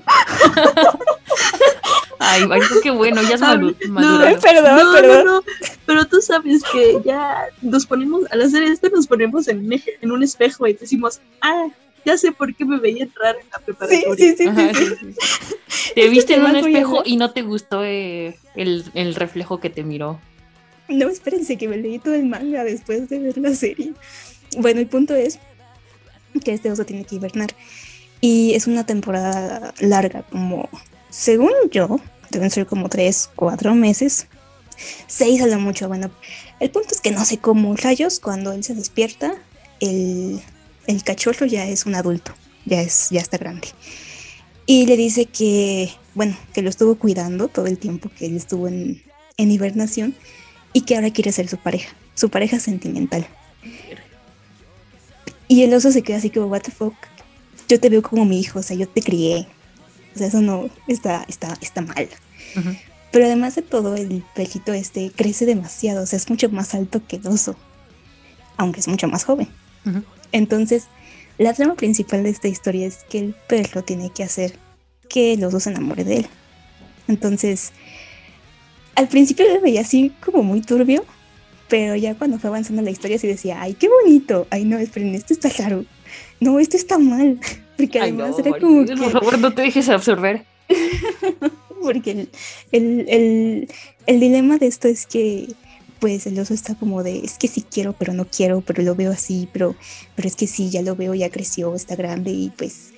Ay, 2.18 2.42
ay, 2.50 2.60
qué 2.82 2.90
bueno, 2.90 3.22
ya 3.22 3.36
es 3.36 3.42
Ah, 3.42 3.56
no, 3.56 3.72
maduro. 3.88 4.40
Perdón, 4.40 4.76
no, 4.76 4.92
perdón. 4.94 5.24
no, 5.26 5.34
no, 5.36 5.44
pero 5.86 6.04
tú 6.06 6.20
sabes 6.20 6.64
que 6.72 7.00
ya 7.04 7.46
nos 7.62 7.86
ponemos, 7.86 8.24
al 8.32 8.42
hacer 8.42 8.64
esto 8.64 8.88
nos 8.88 9.06
ponemos 9.06 9.46
en 9.46 9.70
en 9.72 10.10
un 10.10 10.24
espejo 10.24 10.66
y 10.66 10.72
decimos, 10.72 11.20
ah, 11.40 11.68
ya 12.04 12.16
sé 12.18 12.32
por 12.32 12.54
qué 12.54 12.64
me 12.64 12.78
veía 12.78 13.04
entrar 13.04 13.36
en 13.36 13.46
la 13.50 13.58
Sí, 13.58 13.64
preparatoria. 13.64 14.16
sí, 14.16 14.34
sí, 14.36 14.46
Ajá, 14.48 14.74
sí, 14.74 14.84
sí, 14.84 14.94
sí, 15.00 15.12
sí. 15.12 15.92
Te 15.94 16.08
viste 16.08 16.34
en 16.34 16.42
un 16.42 16.56
espejo 16.56 17.02
y 17.04 17.16
no 17.16 17.32
te 17.32 17.42
gustó 17.42 17.84
eh, 17.84 18.36
el, 18.54 18.84
el 18.94 19.14
reflejo 19.14 19.60
que 19.60 19.70
te 19.70 19.82
miró. 19.82 20.20
No, 20.88 21.08
espérense 21.08 21.56
que 21.56 21.68
me 21.68 21.76
leí 21.76 21.98
todo 21.98 22.14
el 22.14 22.26
manga 22.26 22.64
después 22.64 23.08
de 23.08 23.18
ver 23.18 23.38
la 23.38 23.54
serie. 23.54 23.92
Bueno, 24.58 24.80
el 24.80 24.86
punto 24.88 25.14
es 25.14 25.38
que 26.44 26.52
este 26.52 26.70
oso 26.70 26.84
tiene 26.84 27.04
que 27.04 27.16
hibernar. 27.16 27.50
Y 28.20 28.54
es 28.54 28.66
una 28.66 28.84
temporada 28.84 29.72
larga, 29.80 30.22
como, 30.30 30.68
según 31.08 31.52
yo, 31.70 32.00
deben 32.30 32.50
ser 32.50 32.66
como 32.66 32.88
tres, 32.88 33.30
cuatro 33.34 33.74
meses. 33.74 34.26
Seis 35.06 35.40
a 35.42 35.46
lo 35.46 35.58
mucho. 35.58 35.88
Bueno, 35.88 36.10
el 36.58 36.70
punto 36.70 36.88
es 36.92 37.00
que 37.00 37.10
no 37.12 37.24
sé 37.24 37.38
cómo 37.38 37.76
rayos, 37.76 38.18
cuando 38.20 38.52
él 38.52 38.64
se 38.64 38.74
despierta, 38.74 39.34
el, 39.80 40.40
el 40.90 41.04
cachorro 41.04 41.46
ya 41.46 41.66
es 41.66 41.86
un 41.86 41.94
adulto, 41.94 42.34
ya, 42.64 42.80
es, 42.80 43.08
ya 43.10 43.20
está 43.20 43.38
grande. 43.38 43.68
Y 44.66 44.86
le 44.86 44.96
dice 44.96 45.26
que, 45.26 45.90
bueno, 46.14 46.36
que 46.52 46.62
lo 46.62 46.70
estuvo 46.70 46.96
cuidando 46.96 47.48
todo 47.48 47.66
el 47.66 47.78
tiempo 47.78 48.10
que 48.16 48.26
él 48.26 48.36
estuvo 48.36 48.68
en, 48.68 49.02
en 49.36 49.50
hibernación 49.50 50.14
y 50.72 50.82
que 50.82 50.96
ahora 50.96 51.10
quiere 51.10 51.32
ser 51.32 51.48
su 51.48 51.56
pareja, 51.56 51.94
su 52.14 52.28
pareja 52.28 52.60
sentimental. 52.60 53.26
Y 55.48 55.62
el 55.62 55.74
oso 55.74 55.90
se 55.90 56.02
queda 56.02 56.18
así 56.18 56.30
como, 56.30 56.46
what 56.46 56.62
the 56.62 56.70
fuck, 56.70 56.94
yo 57.68 57.80
te 57.80 57.88
veo 57.88 58.02
como 58.02 58.24
mi 58.24 58.38
hijo, 58.38 58.60
o 58.60 58.62
sea, 58.62 58.76
yo 58.76 58.88
te 58.88 59.02
crié. 59.02 59.46
O 60.14 60.18
sea, 60.18 60.26
eso 60.28 60.40
no 60.40 60.70
está, 60.86 61.24
está, 61.28 61.56
está 61.60 61.80
mal. 61.80 62.08
Pero 63.10 63.24
además 63.24 63.56
de 63.56 63.62
todo, 63.62 63.96
el 63.96 64.24
perrito 64.34 64.72
este 64.72 65.10
crece 65.10 65.46
demasiado, 65.46 66.02
o 66.02 66.06
sea, 66.06 66.16
es 66.16 66.28
mucho 66.30 66.48
más 66.50 66.74
alto 66.74 67.02
que 67.06 67.16
el 67.16 67.26
oso, 67.26 67.56
aunque 68.56 68.80
es 68.80 68.88
mucho 68.88 69.08
más 69.08 69.24
joven. 69.24 69.48
Entonces, 70.32 70.88
la 71.38 71.54
trama 71.54 71.74
principal 71.74 72.22
de 72.22 72.30
esta 72.30 72.48
historia 72.48 72.86
es 72.86 73.04
que 73.08 73.18
el 73.18 73.34
perro 73.48 73.82
tiene 73.82 74.10
que 74.10 74.22
hacer 74.22 74.52
que 75.08 75.32
el 75.32 75.44
oso 75.44 75.60
se 75.60 75.70
enamore 75.70 76.04
de 76.04 76.18
él. 76.18 76.26
Entonces, 77.08 77.72
al 78.94 79.08
principio 79.08 79.46
lo 79.52 79.60
veía 79.60 79.80
así 79.80 80.12
como 80.24 80.42
muy 80.42 80.60
turbio, 80.60 81.04
pero 81.68 81.96
ya 81.96 82.14
cuando 82.14 82.38
fue 82.38 82.48
avanzando 82.48 82.82
la 82.82 82.90
historia 82.90 83.18
sí 83.18 83.26
decía, 83.26 83.60
ay, 83.60 83.74
qué 83.74 83.88
bonito, 83.88 84.46
ay, 84.50 84.64
no, 84.64 84.78
esperen, 84.78 85.14
esto 85.14 85.32
está 85.32 85.48
raro, 85.48 85.84
no, 86.40 86.58
esto 86.58 86.76
está 86.76 86.98
mal, 86.98 87.40
porque 87.76 87.98
Ay, 88.00 88.10
además 88.10 88.32
no, 88.32 88.38
era 88.38 88.58
como 88.58 88.84
Por 88.84 88.98
que, 88.98 89.10
favor, 89.10 89.38
no 89.38 89.52
te 89.52 89.62
dejes 89.62 89.88
absorber. 89.88 90.44
porque 91.82 92.10
el, 92.10 92.28
el, 92.72 93.08
el, 93.08 93.68
el 94.06 94.20
dilema 94.20 94.58
de 94.58 94.66
esto 94.66 94.88
es 94.88 95.06
que 95.06 95.48
pues 96.00 96.26
el 96.26 96.38
oso 96.38 96.54
está 96.54 96.74
como 96.74 97.02
de, 97.02 97.18
es 97.18 97.38
que 97.38 97.46
sí 97.46 97.62
quiero, 97.62 97.92
pero 97.92 98.12
no 98.12 98.26
quiero, 98.26 98.62
pero 98.62 98.82
lo 98.82 98.94
veo 98.94 99.12
así, 99.12 99.48
pero, 99.52 99.76
pero 100.16 100.26
es 100.26 100.34
que 100.34 100.46
sí, 100.46 100.70
ya 100.70 100.82
lo 100.82 100.96
veo, 100.96 101.14
ya 101.14 101.30
creció, 101.30 101.74
está 101.74 101.94
grande 101.94 102.30
y 102.30 102.50
pues 102.56 102.92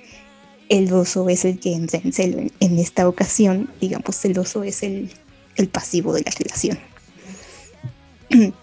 el 0.68 0.92
oso 0.92 1.28
es 1.28 1.44
el 1.44 1.58
que 1.58 1.74
entra 1.74 2.00
en 2.02 2.12
celo. 2.12 2.38
En, 2.60 2.78
esta 2.78 3.08
ocasión, 3.08 3.70
digamos, 3.80 4.24
el 4.24 4.38
oso 4.38 4.62
es 4.62 4.82
el, 4.82 5.10
el 5.56 5.68
pasivo 5.68 6.14
de 6.14 6.22
la 6.22 6.30
relación. 6.30 6.78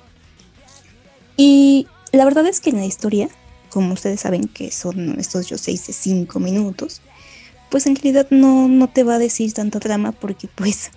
y 1.37 1.87
la 2.11 2.25
verdad 2.25 2.47
es 2.47 2.61
que 2.61 2.71
en 2.71 2.77
la 2.77 2.85
historia, 2.85 3.29
como 3.69 3.93
ustedes 3.93 4.21
saben 4.21 4.47
que 4.47 4.71
son 4.71 5.19
estos 5.19 5.47
yo 5.47 5.57
seis 5.57 5.85
de 5.85 5.93
cinco 5.93 6.39
minutos, 6.39 7.01
pues 7.69 7.85
en 7.85 7.95
realidad 7.95 8.27
no, 8.31 8.67
no 8.67 8.87
te 8.89 9.03
va 9.03 9.15
a 9.15 9.19
decir 9.19 9.53
tanta 9.53 9.79
trama 9.79 10.11
porque 10.11 10.47
pues 10.47 10.91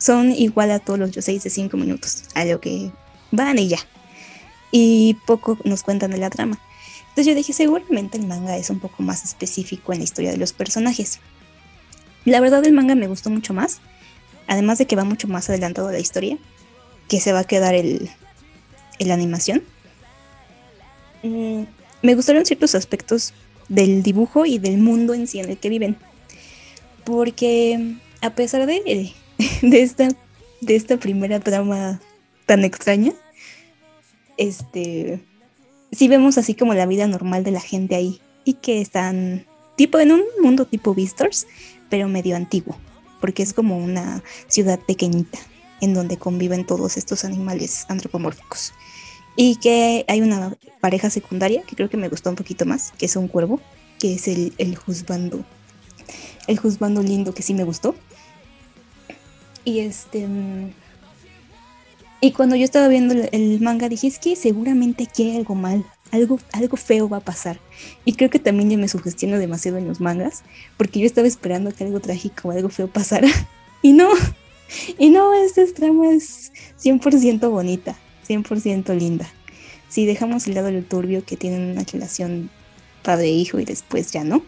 son 0.00 0.32
igual 0.32 0.70
a 0.70 0.78
todos 0.78 0.98
los 0.98 1.10
yo 1.12 1.22
seis 1.22 1.44
de 1.44 1.50
cinco 1.50 1.76
minutos, 1.76 2.24
a 2.34 2.44
lo 2.44 2.60
que 2.60 2.90
van 3.30 3.58
y 3.58 3.68
ya. 3.68 3.78
Y 4.72 5.18
poco 5.26 5.58
nos 5.64 5.82
cuentan 5.82 6.10
de 6.10 6.18
la 6.18 6.30
trama. 6.30 6.58
Entonces 7.00 7.26
yo 7.26 7.34
dije, 7.34 7.52
seguramente 7.52 8.16
el 8.16 8.26
manga 8.26 8.56
es 8.56 8.70
un 8.70 8.80
poco 8.80 9.02
más 9.02 9.24
específico 9.24 9.92
en 9.92 9.98
la 9.98 10.04
historia 10.04 10.30
de 10.30 10.38
los 10.38 10.52
personajes. 10.52 11.20
La 12.24 12.40
verdad 12.40 12.64
el 12.64 12.72
manga 12.72 12.94
me 12.94 13.08
gustó 13.08 13.28
mucho 13.30 13.52
más, 13.52 13.80
además 14.46 14.78
de 14.78 14.86
que 14.86 14.96
va 14.96 15.04
mucho 15.04 15.28
más 15.28 15.50
adelantado 15.50 15.88
a 15.88 15.92
la 15.92 15.98
historia, 15.98 16.38
que 17.08 17.20
se 17.20 17.32
va 17.32 17.40
a 17.40 17.44
quedar 17.44 17.74
el, 17.74 18.10
el 18.98 19.10
animación. 19.10 19.62
Mm, 21.22 21.64
me 22.00 22.14
gustaron 22.14 22.46
ciertos 22.46 22.74
aspectos 22.74 23.34
del 23.68 24.02
dibujo 24.02 24.46
y 24.46 24.58
del 24.58 24.78
mundo 24.78 25.12
en 25.12 25.26
sí 25.26 25.40
en 25.40 25.50
el 25.50 25.58
que 25.58 25.68
viven. 25.68 25.98
Porque 27.04 27.96
a 28.22 28.30
pesar 28.30 28.66
de, 28.66 29.12
de, 29.62 29.82
esta, 29.82 30.08
de 30.60 30.76
esta 30.76 30.96
primera 30.96 31.40
trama 31.40 32.00
tan 32.46 32.64
extraña, 32.64 33.12
este, 34.36 35.20
sí 35.92 36.08
vemos 36.08 36.38
así 36.38 36.54
como 36.54 36.74
la 36.74 36.86
vida 36.86 37.06
normal 37.06 37.44
de 37.44 37.50
la 37.50 37.60
gente 37.60 37.94
ahí 37.94 38.20
y 38.44 38.54
que 38.54 38.80
están 38.80 39.46
tipo 39.76 39.98
en 39.98 40.12
un 40.12 40.22
mundo 40.42 40.66
tipo 40.66 40.94
Beastars, 40.94 41.46
pero 41.88 42.08
medio 42.08 42.36
antiguo, 42.36 42.76
porque 43.20 43.42
es 43.42 43.52
como 43.52 43.78
una 43.78 44.22
ciudad 44.48 44.78
pequeñita 44.80 45.38
en 45.80 45.94
donde 45.94 46.18
conviven 46.18 46.66
todos 46.66 46.96
estos 46.96 47.24
animales 47.24 47.86
antropomórficos. 47.88 48.72
Y 49.36 49.56
que 49.56 50.04
hay 50.08 50.20
una 50.20 50.56
pareja 50.80 51.08
secundaria 51.08 51.62
que 51.62 51.76
creo 51.76 51.88
que 51.88 51.96
me 51.96 52.08
gustó 52.08 52.30
un 52.30 52.36
poquito 52.36 52.66
más, 52.66 52.92
que 52.98 53.06
es 53.06 53.16
un 53.16 53.28
cuervo, 53.28 53.60
que 53.98 54.14
es 54.14 54.28
el, 54.28 54.52
el 54.58 54.76
juzgando. 54.76 55.44
El 56.46 56.58
juzgando 56.58 57.02
lindo 57.02 57.32
que 57.32 57.42
sí 57.42 57.54
me 57.54 57.64
gustó. 57.64 57.94
Y 59.64 59.80
este. 59.80 60.26
mm, 60.26 60.72
Y 62.20 62.32
cuando 62.32 62.56
yo 62.56 62.64
estaba 62.64 62.88
viendo 62.88 63.14
el, 63.14 63.60
manga 63.60 63.88
dije, 63.88 64.06
es 64.06 64.18
que 64.18 64.36
seguramente 64.36 65.04
aquí 65.04 65.22
hay 65.24 65.36
algo 65.36 65.54
mal, 65.54 65.84
algo, 66.10 66.38
algo 66.52 66.76
feo 66.76 67.08
va 67.08 67.18
a 67.18 67.20
pasar. 67.20 67.58
Y 68.04 68.12
creo 68.14 68.30
que 68.30 68.38
también 68.38 68.70
ya 68.70 68.76
me 68.76 68.88
sugestiono 68.88 69.38
demasiado 69.38 69.78
en 69.78 69.88
los 69.88 70.00
mangas, 70.00 70.42
porque 70.76 71.00
yo 71.00 71.06
estaba 71.06 71.28
esperando 71.28 71.72
que 71.72 71.84
algo 71.84 72.00
trágico 72.00 72.48
o 72.48 72.50
algo 72.52 72.68
feo 72.68 72.88
pasara. 72.88 73.28
Y 73.82 73.94
no, 73.94 74.10
y 74.98 75.08
no, 75.08 75.32
esta 75.32 75.64
trama 75.74 76.10
es 76.10 76.52
100% 76.82 77.48
bonita, 77.50 77.96
100% 78.28 78.94
linda. 78.94 79.26
Si 79.88 80.06
dejamos 80.06 80.46
el 80.46 80.54
lado 80.54 80.70
lo 80.70 80.82
turbio 80.82 81.24
que 81.24 81.38
tienen 81.38 81.70
una 81.70 81.84
relación 81.84 82.50
padre-hijo 83.02 83.58
y 83.58 83.64
después 83.64 84.12
ya 84.12 84.22
no, 84.24 84.42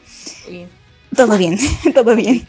Bien. 0.48 0.68
todo 1.16 1.39
bien, 1.39 1.59
todo 1.94 2.14
bien. 2.14 2.47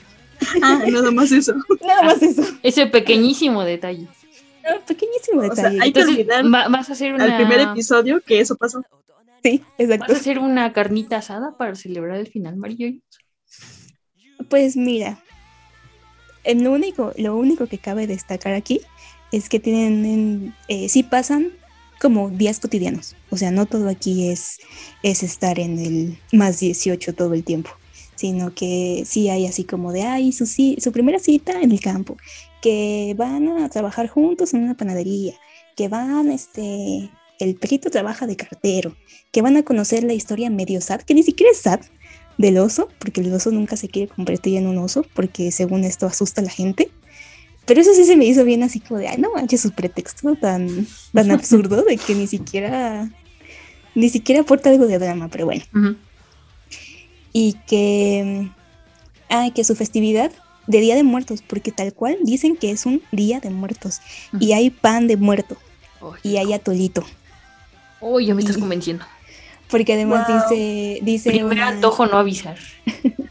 Ah, 0.61 0.81
nada 0.91 1.11
más 1.11 1.31
eso. 1.31 1.53
Nada 1.85 2.03
más 2.03 2.21
eso. 2.21 2.43
Ese 2.63 2.87
pequeñísimo 2.87 3.63
detalle. 3.63 4.07
No, 4.63 4.79
pequeñísimo 4.85 5.41
O 5.41 5.55
sea, 5.55 5.69
detalle. 5.69 5.79
que 5.79 5.87
Entonces, 5.87 6.11
olvidar 6.15 6.45
va- 6.53 6.67
vas 6.69 6.89
a 6.89 6.93
hacer 6.93 7.13
una... 7.13 7.23
Al 7.25 7.35
primer 7.37 7.59
episodio 7.61 8.21
que 8.25 8.39
eso 8.39 8.55
pasó. 8.55 8.81
Sí, 9.43 9.59
¿Vas 9.59 9.79
exacto. 9.79 10.13
a 10.13 10.15
hacer 10.15 10.39
una 10.39 10.71
carnita 10.71 11.17
asada 11.17 11.57
para 11.57 11.75
celebrar 11.75 12.17
el 12.17 12.27
final, 12.27 12.55
Mario? 12.55 12.93
Pues 14.49 14.77
mira, 14.77 15.19
lo 16.45 16.71
único, 16.71 17.11
lo 17.17 17.35
único 17.35 17.67
que 17.67 17.77
cabe 17.77 18.07
destacar 18.07 18.53
aquí 18.53 18.81
es 19.31 19.49
que 19.49 19.59
tienen, 19.59 20.53
eh, 20.67 20.87
sí 20.89 21.03
pasan 21.03 21.51
como 22.01 22.29
días 22.29 22.59
cotidianos. 22.59 23.15
O 23.31 23.37
sea, 23.37 23.51
no 23.51 23.65
todo 23.65 23.89
aquí 23.89 24.29
es, 24.29 24.59
es 25.01 25.23
estar 25.23 25.59
en 25.59 25.79
el 25.79 26.17
más 26.31 26.59
18 26.59 27.13
todo 27.13 27.33
el 27.33 27.43
tiempo, 27.43 27.71
sino 28.23 28.55
que 28.55 29.03
sí 29.05 29.27
hay 29.27 29.45
así 29.47 29.65
como 29.65 29.91
de, 29.91 30.03
ay, 30.03 30.31
su, 30.31 30.45
su 30.45 30.91
primera 30.93 31.19
cita 31.19 31.59
en 31.59 31.73
el 31.73 31.81
campo, 31.81 32.15
que 32.61 33.13
van 33.17 33.49
a 33.49 33.67
trabajar 33.67 34.07
juntos 34.07 34.53
en 34.53 34.63
una 34.63 34.77
panadería, 34.77 35.33
que 35.75 35.89
van, 35.89 36.31
este, 36.31 37.09
el 37.39 37.55
perrito 37.55 37.89
trabaja 37.89 38.25
de 38.25 38.37
cartero, 38.37 38.95
que 39.33 39.41
van 39.41 39.57
a 39.57 39.63
conocer 39.63 40.05
la 40.05 40.13
historia 40.13 40.49
medio 40.49 40.79
sad, 40.79 41.01
que 41.01 41.13
ni 41.13 41.23
siquiera 41.23 41.51
es 41.51 41.57
sad, 41.57 41.81
del 42.37 42.59
oso, 42.59 42.87
porque 42.97 43.19
el 43.19 43.33
oso 43.33 43.51
nunca 43.51 43.75
se 43.75 43.89
quiere 43.89 44.07
convertir 44.07 44.55
en 44.55 44.67
un 44.67 44.77
oso, 44.77 45.05
porque 45.13 45.51
según 45.51 45.83
esto 45.83 46.05
asusta 46.05 46.39
a 46.39 46.45
la 46.45 46.49
gente. 46.49 46.91
Pero 47.65 47.81
eso 47.81 47.93
sí 47.93 48.05
se 48.05 48.15
me 48.15 48.23
hizo 48.23 48.45
bien 48.45 48.63
así 48.63 48.79
como 48.79 49.01
de, 49.01 49.09
ay, 49.09 49.17
no 49.17 49.33
manches, 49.33 49.59
su 49.59 49.71
pretexto 49.71 50.35
tan, 50.35 50.87
tan 51.13 51.29
absurdo 51.29 51.83
de 51.83 51.97
que 51.97 52.15
ni 52.15 52.27
siquiera, 52.27 53.11
ni 53.95 54.07
siquiera 54.07 54.43
aporta 54.43 54.69
algo 54.69 54.87
de 54.87 54.97
drama, 54.97 55.27
pero 55.27 55.43
bueno. 55.43 55.63
Ujú. 55.75 55.97
Y 57.33 57.53
que, 57.67 58.49
ay, 59.29 59.51
que 59.51 59.63
su 59.63 59.75
festividad 59.75 60.31
de 60.67 60.79
Día 60.79 60.95
de 60.95 61.03
Muertos, 61.03 61.41
porque 61.45 61.71
tal 61.71 61.93
cual 61.93 62.17
dicen 62.21 62.55
que 62.55 62.71
es 62.71 62.85
un 62.85 63.01
Día 63.11 63.39
de 63.39 63.49
Muertos 63.49 63.99
y 64.39 64.53
hay 64.53 64.69
pan 64.69 65.07
de 65.07 65.17
muerto. 65.17 65.57
y 66.21 66.35
hay 66.37 66.51
atolito. 66.53 67.03
Uy, 68.01 68.25
ya 68.25 68.35
me 68.35 68.41
estás 68.41 68.57
convenciendo. 68.57 69.05
Porque 69.69 69.93
además 69.93 70.27
Wow. 70.27 70.37
dice, 70.49 70.99
dice 71.01 71.29
Primer 71.31 71.53
una- 71.53 71.67
antojo 71.69 72.05
no 72.05 72.17
avisar. 72.17 72.57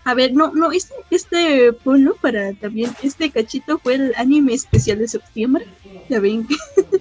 A 0.04 0.14
ver, 0.14 0.32
no, 0.32 0.52
no, 0.54 0.72
este, 0.72 0.94
este 1.10 1.72
ponlo 1.74 2.16
para 2.16 2.52
también, 2.54 2.90
este 3.02 3.30
cachito 3.30 3.78
fue 3.78 3.94
el 3.96 4.12
anime 4.16 4.54
especial 4.54 4.98
de 4.98 5.06
septiembre. 5.08 5.66
Ya 6.08 6.18
ven 6.18 6.46
que 6.48 6.54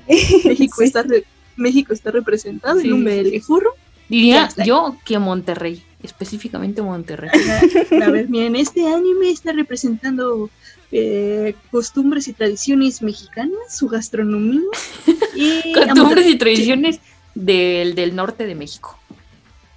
México 0.45 0.75
Sí. 0.79 0.83
está 0.83 1.03
re- 1.03 1.23
México 1.55 1.93
está 1.93 2.11
representado 2.11 2.79
Sí. 2.81 2.87
en 2.87 2.93
un 2.93 3.03
BL 3.05 3.39
furro. 3.41 3.71
Diría 4.09 4.49
yo 4.65 4.97
que 5.05 5.17
Monterrey, 5.19 5.81
específicamente 6.03 6.81
Monterrey. 6.81 7.29
A 8.03 8.09
ver, 8.09 8.29
miren, 8.29 8.55
este 8.55 8.87
anime 8.87 9.29
está 9.31 9.51
representando 9.51 10.49
eh, 10.91 11.55
costumbres 11.71 12.27
y 12.27 12.33
tradiciones 12.33 13.01
mexicanas, 13.01 13.59
su 13.69 13.87
gastronomía 13.87 14.61
y, 15.35 15.73
Costumbres 15.73 16.27
y 16.27 16.37
tradiciones 16.37 16.99
del, 17.35 17.95
del 17.95 18.15
norte 18.15 18.45
de 18.45 18.55
México. 18.55 18.97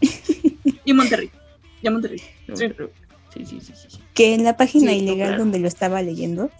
y 0.84 0.92
Monterrey. 0.92 1.30
Y 1.82 1.86
a 1.86 1.90
Monterrey. 1.90 2.20
Sí. 2.54 2.66
Sí, 3.32 3.46
sí, 3.46 3.58
sí, 3.60 3.72
sí. 3.74 3.88
sí. 3.88 3.98
que 4.14 4.34
en 4.34 4.44
la 4.44 4.56
página 4.56 4.92
Sí, 4.92 4.98
ilegal 4.98 5.30
claro. 5.30 5.42
donde 5.42 5.58
lo 5.58 5.66
estaba 5.66 6.00
leyendo 6.02 6.50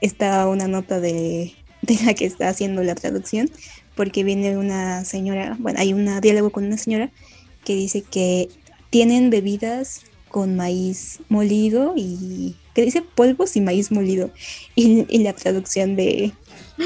está 0.00 0.48
una 0.48 0.66
nota 0.66 0.98
de, 0.98 1.54
de 1.82 1.98
la 2.04 2.14
que 2.14 2.24
está 2.24 2.48
haciendo 2.48 2.82
la 2.82 2.94
traducción, 2.94 3.50
porque 3.94 4.24
viene 4.24 4.56
una 4.56 5.04
señora, 5.04 5.56
bueno, 5.58 5.78
hay 5.78 5.92
un 5.92 6.20
diálogo 6.20 6.50
con 6.50 6.64
una 6.64 6.78
señora 6.78 7.10
que 7.64 7.74
dice 7.74 8.02
que 8.02 8.48
tienen 8.92 9.30
bebidas 9.30 10.02
con 10.28 10.54
maíz 10.54 11.18
molido 11.30 11.94
y 11.96 12.54
que 12.74 12.82
dice 12.84 13.00
polvos 13.02 13.56
y 13.56 13.60
maíz 13.62 13.90
molido. 13.90 14.30
Y, 14.76 15.06
y 15.08 15.22
la 15.24 15.32
traducción 15.32 15.96
de 15.96 16.32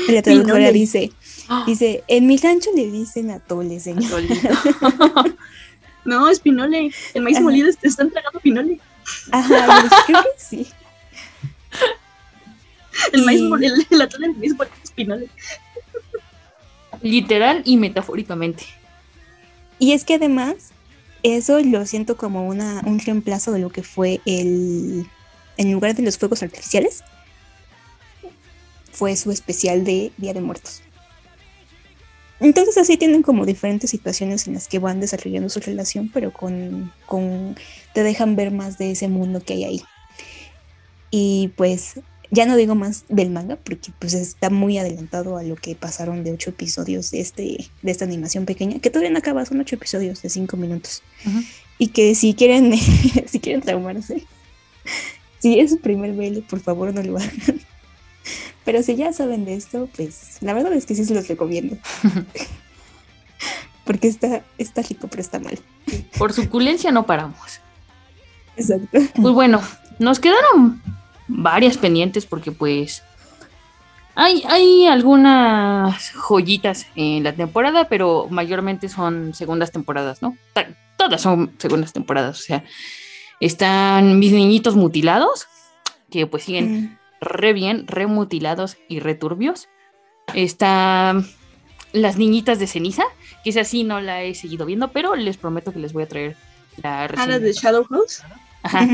de 0.06 0.12
la 0.12 0.22
traductora 0.26 0.70
dice, 0.72 1.10
dice, 1.66 2.02
en 2.08 2.26
mi 2.28 2.36
rancho 2.38 2.70
le 2.76 2.90
dicen 2.90 3.30
atole, 3.32 3.78
señor. 3.80 4.22
No, 6.04 6.28
es 6.30 6.38
pinole. 6.38 6.92
El 7.14 7.22
maíz 7.22 7.36
Ajá. 7.38 7.44
molido 7.44 7.68
te 7.74 7.88
están 7.88 8.12
tragando 8.12 8.38
pinole. 8.38 8.78
Ajá, 9.32 9.82
dije, 9.82 9.96
creo 10.06 10.22
que 10.22 10.28
sí. 10.38 10.66
El 13.12 13.24
maíz 13.24 13.40
Y- 13.40 13.48
molido, 13.48 13.74
el, 13.74 13.86
el 13.90 14.00
atole 14.00 14.28
maíz 14.28 14.54
molido 14.54 14.76
es 14.84 14.90
pinole. 14.92 15.28
Literal 17.02 17.62
y 17.64 17.76
metafóricamente. 17.76 18.62
Y 19.80 19.92
es 19.92 20.04
que 20.04 20.14
además, 20.14 20.70
eso 21.22 21.60
lo 21.60 21.84
siento 21.86 22.16
como 22.16 22.46
una, 22.46 22.82
un 22.86 22.98
reemplazo 22.98 23.52
de 23.52 23.58
lo 23.58 23.70
que 23.70 23.82
fue 23.82 24.20
el. 24.26 25.06
En 25.58 25.72
lugar 25.72 25.94
de 25.94 26.02
los 26.02 26.18
fuegos 26.18 26.42
artificiales, 26.42 27.02
fue 28.92 29.16
su 29.16 29.30
especial 29.30 29.84
de 29.84 30.12
Día 30.18 30.34
de 30.34 30.40
Muertos. 30.40 30.82
Entonces, 32.40 32.76
así 32.76 32.96
tienen 32.96 33.22
como 33.22 33.46
diferentes 33.46 33.90
situaciones 33.90 34.46
en 34.46 34.54
las 34.54 34.68
que 34.68 34.78
van 34.78 35.00
desarrollando 35.00 35.48
su 35.48 35.60
relación, 35.60 36.10
pero 36.12 36.32
con, 36.32 36.92
con. 37.06 37.56
te 37.94 38.02
dejan 38.02 38.36
ver 38.36 38.50
más 38.50 38.76
de 38.76 38.90
ese 38.90 39.08
mundo 39.08 39.40
que 39.40 39.54
hay 39.54 39.64
ahí. 39.64 39.82
Y 41.10 41.52
pues, 41.56 42.00
ya 42.30 42.46
no 42.46 42.56
digo 42.56 42.74
más 42.74 43.04
del 43.08 43.30
manga, 43.30 43.56
porque 43.56 43.92
pues 43.98 44.14
está 44.14 44.50
muy 44.50 44.78
adelantado 44.78 45.36
a 45.36 45.42
lo 45.42 45.56
que 45.56 45.74
pasaron 45.74 46.24
de 46.24 46.32
ocho 46.32 46.50
episodios 46.50 47.10
de, 47.10 47.20
este, 47.20 47.70
de 47.82 47.90
esta 47.90 48.04
animación 48.04 48.44
pequeña, 48.46 48.78
que 48.80 48.90
todavía 48.90 49.10
no 49.10 49.18
acaba, 49.18 49.44
son 49.46 49.60
ocho 49.60 49.76
episodios 49.76 50.22
de 50.22 50.30
cinco 50.30 50.56
minutos. 50.56 51.02
Y 51.78 51.88
que 51.88 52.14
si 52.14 52.34
quieren, 52.34 52.72
si 53.26 53.40
quieren 53.40 53.62
traumarse, 53.62 54.24
si 55.38 55.60
es 55.60 55.70
su 55.70 55.78
primer 55.78 56.12
BL, 56.12 56.40
por 56.40 56.60
favor 56.60 56.92
no 56.92 57.02
lo 57.02 57.18
hagan. 57.18 57.60
Pero 58.64 58.82
si 58.82 58.96
ya 58.96 59.12
saben 59.12 59.44
de 59.44 59.54
esto, 59.54 59.88
pues 59.94 60.38
la 60.40 60.52
verdad 60.52 60.72
es 60.72 60.86
que 60.86 60.96
sí 60.96 61.04
se 61.04 61.14
los 61.14 61.28
recomiendo. 61.28 61.76
Porque 63.84 64.08
está, 64.08 64.44
está 64.58 64.82
rico, 64.82 65.06
pero 65.06 65.20
está 65.20 65.38
mal. 65.38 65.60
Por 66.18 66.32
suculencia 66.32 66.90
no 66.90 67.06
paramos. 67.06 67.60
Exacto. 68.56 68.98
Pues 69.14 69.34
bueno, 69.34 69.62
nos 70.00 70.18
quedaron 70.18 70.82
varias 71.50 71.76
pendientes 71.78 72.26
porque 72.26 72.50
pues 72.50 73.02
hay, 74.14 74.42
hay 74.48 74.86
algunas 74.86 76.10
joyitas 76.12 76.86
en 76.96 77.22
la 77.22 77.32
temporada, 77.34 77.88
pero 77.88 78.26
mayormente 78.30 78.88
son 78.88 79.32
segundas 79.34 79.70
temporadas, 79.70 80.22
¿no? 80.22 80.36
Ta- 80.52 80.68
Todas 80.96 81.20
son 81.20 81.52
segundas 81.58 81.92
temporadas, 81.92 82.40
o 82.40 82.42
sea, 82.42 82.64
están 83.38 84.18
mis 84.18 84.32
niñitos 84.32 84.74
mutilados, 84.76 85.46
que 86.10 86.26
pues 86.26 86.44
siguen 86.44 86.66
Mm, 86.66 86.96
re 87.20 87.52
bien, 87.52 87.86
re 87.86 88.06
mutilados 88.06 88.78
y 88.88 89.00
returbios. 89.00 89.68
Están 90.34 91.26
las 91.92 92.16
niñitas 92.16 92.58
de 92.58 92.66
ceniza, 92.66 93.04
que 93.44 93.50
esa 93.50 93.64
sí 93.64 93.84
no 93.84 94.00
la 94.00 94.22
he 94.22 94.34
seguido 94.34 94.64
viendo, 94.64 94.88
pero 94.88 95.14
les 95.16 95.36
prometo 95.36 95.70
que 95.72 95.78
les 95.80 95.92
voy 95.92 96.04
a 96.04 96.08
traer 96.08 96.34
la 96.82 97.04
Ah, 97.04 97.08
reseña. 97.08 97.38
de 97.38 97.52
Shadow 97.52 97.84
House. 97.84 98.22
Ajá. 98.62 98.86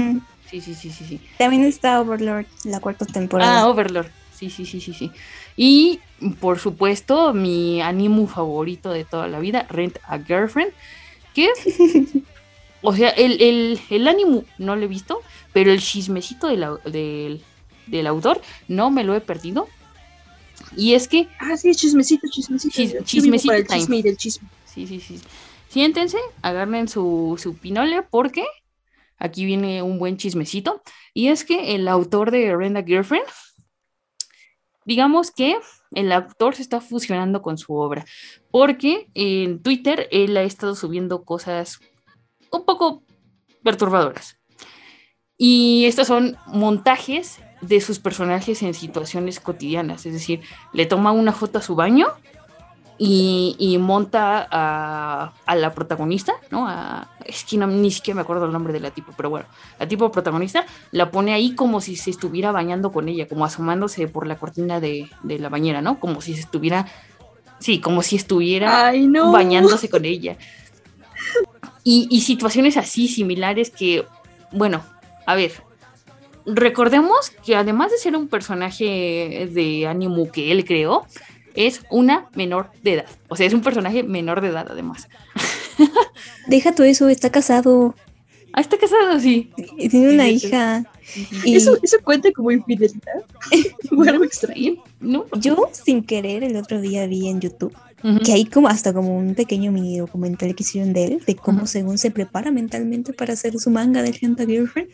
Sí, 0.53 0.61
sí, 0.61 0.75
sí, 0.75 0.91
sí, 0.91 1.05
sí. 1.07 1.21
También 1.39 1.65
está 1.65 2.01
Overlord, 2.01 2.47
la 2.65 2.79
cuarta 2.81 3.05
temporada. 3.07 3.63
Ah, 3.63 3.69
Overlord. 3.69 4.07
Sí, 4.39 4.51
sí, 4.51 4.65
sí, 4.67 4.81
sí, 4.81 4.93
sí. 4.95 5.11
Y 5.57 5.99
por 6.41 6.59
supuesto, 6.59 7.33
mi 7.33 7.81
animu 7.83 8.27
favorito 8.27 8.91
de 8.93 9.05
toda 9.05 9.27
la 9.29 9.41
vida, 9.41 9.67
Rent 9.69 9.99
a 10.07 10.19
Girlfriend, 10.19 10.73
que, 11.35 11.49
o 12.83 12.95
sea, 12.95 13.11
el, 13.11 13.41
el, 13.43 13.81
el 13.91 14.09
animu 14.09 14.45
no 14.59 14.77
lo 14.77 14.83
he 14.85 14.89
visto, 14.89 15.21
pero 15.53 15.71
el 15.73 15.81
chismecito 15.81 16.49
del, 16.49 16.65
del, 16.85 17.43
del 17.87 18.07
autor 18.07 18.41
no 18.69 18.91
me 18.91 19.05
lo 19.05 19.15
he 19.15 19.21
perdido. 19.21 19.69
Y 20.77 20.95
es 20.95 21.09
que, 21.09 21.29
Ah, 21.39 21.57
sí, 21.57 21.75
chismecito, 21.75 22.27
chismecito. 22.31 22.75
Chis- 22.75 23.05
chismecito 23.05 23.49
para 23.49 23.59
el 23.59 23.67
time. 23.67 23.81
chisme 23.81 23.97
y 23.99 24.03
del 24.03 24.17
chisme. 24.17 24.49
sí, 24.65 24.87
sí, 24.87 25.01
sí. 25.01 25.21
Siéntense, 25.69 26.19
agarren 26.43 26.87
su, 26.89 27.39
su 27.43 27.57
pinole 27.57 28.03
porque 28.03 28.45
aquí 29.23 29.45
viene 29.45 29.83
un 29.83 29.99
buen 29.99 30.17
chismecito. 30.17 30.83
Y 31.15 31.29
es 31.29 31.45
que 31.45 31.75
el 31.75 31.89
autor 31.89 32.31
de 32.31 32.55
Rent 32.57 32.77
a 32.77 32.83
Girlfriend, 32.83 33.27
digamos 34.85 35.31
que 35.31 35.57
el 35.93 36.11
autor 36.11 36.57
se 36.57 36.63
está 36.63 36.81
fusionando 36.81 37.41
con 37.41 37.57
su 37.57 37.75
obra, 37.75 38.05
porque 38.51 39.09
en 39.15 39.63
Twitter 39.63 40.09
él 40.11 40.37
ha 40.37 40.43
estado 40.43 40.75
subiendo 40.75 41.25
cosas 41.25 41.79
un 42.51 42.65
poco 42.65 43.05
perturbadoras. 43.63 44.39
Y 45.39 45.85
estos 45.87 46.09
son 46.09 46.37
montajes 46.47 47.41
de 47.61 47.81
sus 47.81 48.01
personajes 48.01 48.63
en 48.63 48.75
situaciones 48.75 49.39
cotidianas, 49.39 50.05
es 50.05 50.13
decir, 50.13 50.41
le 50.73 50.87
toma 50.87 51.13
una 51.13 51.33
foto 51.33 51.59
a 51.59 51.63
su 51.63 51.77
baño 51.77 52.09
y, 53.05 53.57
y 53.59 53.79
monta 53.79 54.47
a, 54.49 55.33
a 55.45 55.57
la 55.57 55.75
protagonista, 55.75 56.35
¿no? 56.51 56.69
A- 56.69 57.09
es 57.25 57.43
que 57.43 57.57
no- 57.57 57.67
ni 57.67 57.91
siquiera 57.91 58.15
me 58.15 58.21
acuerdo 58.23 58.45
el 58.45 58.53
nombre 58.53 58.73
de 58.73 58.79
la 58.79 58.93
tipo, 58.93 59.13
pero 59.17 59.29
bueno, 59.29 59.47
la 59.81 59.89
tipo 59.89 60.13
protagonista 60.13 60.65
la 60.93 61.11
pone 61.11 61.35
ahí 61.35 61.57
como 61.57 61.81
si 61.81 61.97
se 61.97 62.11
estuviera 62.11 62.53
bañando 62.53 62.93
con 62.93 63.09
ella, 63.09 63.27
como 63.27 63.45
asomándose 63.45 64.07
por 64.07 64.29
la 64.29 64.37
cortina 64.37 64.79
de, 64.79 65.09
de 65.25 65.39
la 65.41 65.49
bañera, 65.49 65.83
¿no? 65.83 65.99
Como 65.99 66.21
si 66.21 66.35
se 66.35 66.41
estuviera, 66.43 66.87
sí, 67.59 67.81
como 67.81 68.03
si 68.03 68.15
estuviera 68.15 68.87
Ay, 68.87 69.09
no. 69.09 69.33
bañándose 69.33 69.89
con 69.91 70.05
ella. 70.05 70.37
Y, 71.83 72.07
y 72.09 72.21
situaciones 72.21 72.77
así 72.77 73.09
similares 73.09 73.71
que, 73.71 74.05
bueno, 74.53 74.85
a 75.27 75.35
ver, 75.35 75.53
recordemos 76.47 77.31
que 77.45 77.57
además 77.57 77.91
de 77.91 77.99
ser 77.99 78.17
un 78.17 78.29
personaje 78.29 79.49
de 79.53 79.87
ánimo 79.89 80.31
que 80.31 80.53
él 80.53 80.65
creó, 80.65 81.05
es 81.55 81.83
una 81.91 82.29
menor 82.35 82.71
de 82.83 82.95
edad. 82.95 83.07
O 83.29 83.37
sea, 83.37 83.47
es 83.47 83.55
un 83.55 83.63
personaje 83.63 84.03
menor 84.03 84.41
de 84.41 84.49
edad 84.49 84.67
además. 84.71 85.09
Deja 86.47 86.75
todo 86.75 86.87
eso, 86.87 87.09
está 87.09 87.31
casado, 87.31 87.95
Ah, 88.55 88.61
está 88.61 88.77
casado, 88.77 89.19
sí. 89.19 89.51
y 89.79 89.89
tiene 89.89 90.13
una 90.13 90.27
Sí, 90.27 90.33
sí, 90.33 90.39
sí. 90.41 90.47
hija. 90.49 90.85
Y 91.45 91.57
¿Eso, 91.57 91.79
¿Eso 91.83 91.97
cuenta 92.05 92.31
como 92.33 92.51
infidelidad? 92.51 93.25
o 93.97 94.03
algo 94.03 94.25
extraño. 94.25 94.75
¿No? 95.01 95.25
yo 95.41 95.71
sin 95.73 96.05
querer 96.05 96.45
el 96.45 96.57
otro 96.57 96.81
día 96.81 97.07
vi 97.07 97.29
en 97.29 97.41
YouTube 97.41 97.75
que 98.25 98.33
hay 98.33 98.45
como 98.47 98.67
hasta 98.69 98.93
como 98.93 99.17
un 99.17 99.35
pequeño 99.37 99.71
mini 99.71 99.99
documental 99.99 100.55
que 100.57 100.65
hicieron 100.65 100.93
de 100.93 101.05
él, 101.05 101.23
de 101.25 101.37
cómo 101.37 101.69
según 101.69 101.99
se 101.99 102.11
prepara 102.11 102.51
mentalmente 102.51 103.13
para 103.13 103.35
hacer 103.35 103.57
su 103.61 103.71
manga 103.71 104.03
de 104.03 104.13
Genta 104.13 104.45
Girlfriend. 104.45 104.91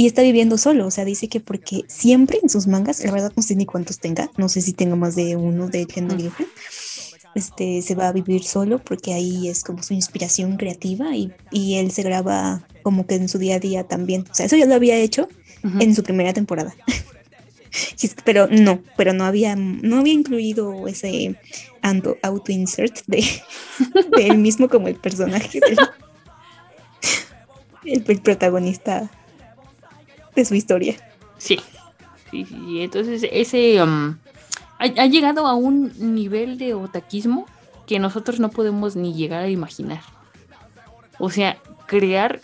Y 0.00 0.06
está 0.06 0.22
viviendo 0.22 0.56
solo, 0.58 0.86
o 0.86 0.90
sea, 0.92 1.04
dice 1.04 1.28
que 1.28 1.40
porque 1.40 1.82
siempre 1.88 2.38
en 2.40 2.48
sus 2.48 2.68
mangas, 2.68 3.04
la 3.04 3.10
verdad 3.10 3.32
no 3.36 3.42
sé 3.42 3.56
ni 3.56 3.66
cuántos 3.66 3.98
tenga, 3.98 4.30
no 4.38 4.48
sé 4.48 4.60
si 4.60 4.72
tenga 4.72 4.94
más 4.94 5.16
de 5.16 5.34
uno 5.34 5.66
de 5.68 5.86
Genta 5.92 6.14
Ujú. 6.14 6.22
Girlfriend, 6.22 6.52
este, 7.34 7.82
se 7.82 7.94
va 7.96 8.06
a 8.06 8.12
vivir 8.12 8.44
solo 8.44 8.78
porque 8.78 9.12
ahí 9.12 9.48
es 9.48 9.64
como 9.64 9.82
su 9.82 9.94
inspiración 9.94 10.56
creativa 10.56 11.16
y, 11.16 11.32
y 11.50 11.74
él 11.78 11.90
se 11.90 12.04
graba 12.04 12.64
como 12.84 13.08
que 13.08 13.16
en 13.16 13.28
su 13.28 13.38
día 13.38 13.56
a 13.56 13.58
día 13.58 13.82
también. 13.88 14.24
O 14.30 14.34
sea, 14.34 14.46
eso 14.46 14.56
ya 14.56 14.66
lo 14.66 14.74
había 14.76 14.96
hecho 14.96 15.28
en 15.80 15.94
su 15.96 16.04
primera 16.04 16.32
temporada. 16.32 16.74
Pero 18.24 18.46
no, 18.46 18.80
pero 18.96 19.12
no 19.12 19.24
había, 19.24 19.54
no 19.56 19.98
había 19.98 20.14
incluido 20.14 20.86
ese 20.88 21.34
auto, 21.82 22.16
auto 22.22 22.52
insert 22.52 23.00
de, 23.06 23.24
de 24.14 24.26
él 24.26 24.38
mismo 24.38 24.68
como 24.68 24.88
el 24.88 24.94
personaje 24.94 25.60
del- 25.60 25.78
el, 27.84 28.04
el 28.08 28.20
protagonista 28.20 29.10
de 30.38 30.44
su 30.44 30.54
historia. 30.54 30.96
Sí. 31.36 31.60
Sí, 32.30 32.44
sí. 32.44 32.82
Entonces, 32.82 33.26
ese, 33.30 33.82
um, 33.82 34.16
ha, 34.78 34.84
ha 34.84 35.06
llegado 35.06 35.46
a 35.46 35.54
un 35.54 35.92
nivel 36.14 36.58
de 36.58 36.74
otaquismo 36.74 37.46
que 37.86 37.98
nosotros 37.98 38.38
no 38.38 38.50
podemos 38.50 38.96
ni 38.96 39.14
llegar 39.14 39.44
a 39.44 39.48
imaginar. 39.48 40.00
O 41.18 41.30
sea, 41.30 41.56
crear 41.86 42.40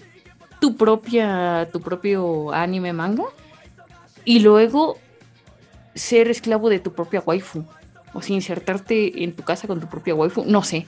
tu 0.61 0.77
propia, 0.77 1.69
tu 1.73 1.81
propio 1.81 2.53
anime 2.53 2.93
manga 2.93 3.25
y 4.25 4.41
luego 4.41 4.99
ser 5.95 6.29
esclavo 6.29 6.71
de 6.71 6.81
tu 6.81 6.93
propia 6.93 7.23
waifu. 7.25 7.65
O 8.15 8.23
sea, 8.23 8.35
insertarte 8.35 9.23
en 9.23 9.35
tu 9.35 9.43
casa 9.43 9.67
con 9.69 9.81
tu 9.81 9.87
propia 9.87 10.15
waifu, 10.15 10.45
no 10.47 10.63
sé. 10.63 10.87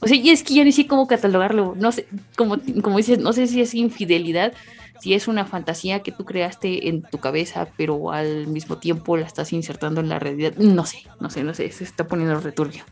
O 0.00 0.06
sea, 0.06 0.16
y 0.16 0.30
es 0.30 0.42
que 0.42 0.54
ya 0.54 0.64
ni 0.64 0.72
sé 0.72 0.86
cómo 0.86 1.06
catalogarlo. 1.06 1.74
No 1.76 1.90
sé, 1.90 2.06
como, 2.36 2.56
como 2.82 2.98
dices, 2.98 3.18
no 3.18 3.32
sé 3.32 3.46
si 3.46 3.60
es 3.60 3.74
infidelidad, 3.74 4.52
si 5.00 5.14
es 5.14 5.28
una 5.28 5.44
fantasía 5.44 6.02
que 6.02 6.12
tú 6.12 6.24
creaste 6.24 6.88
en 6.88 7.02
tu 7.02 7.18
cabeza, 7.18 7.68
pero 7.76 8.12
al 8.12 8.46
mismo 8.46 8.78
tiempo 8.78 9.16
la 9.16 9.26
estás 9.26 9.52
insertando 9.52 10.00
en 10.00 10.08
la 10.08 10.18
realidad. 10.18 10.54
No 10.56 10.84
sé, 10.84 11.02
no 11.20 11.30
sé, 11.30 11.44
no 11.44 11.54
sé, 11.54 11.70
se 11.72 11.84
está 11.84 12.06
poniendo 12.06 12.40
returbio. 12.40 12.84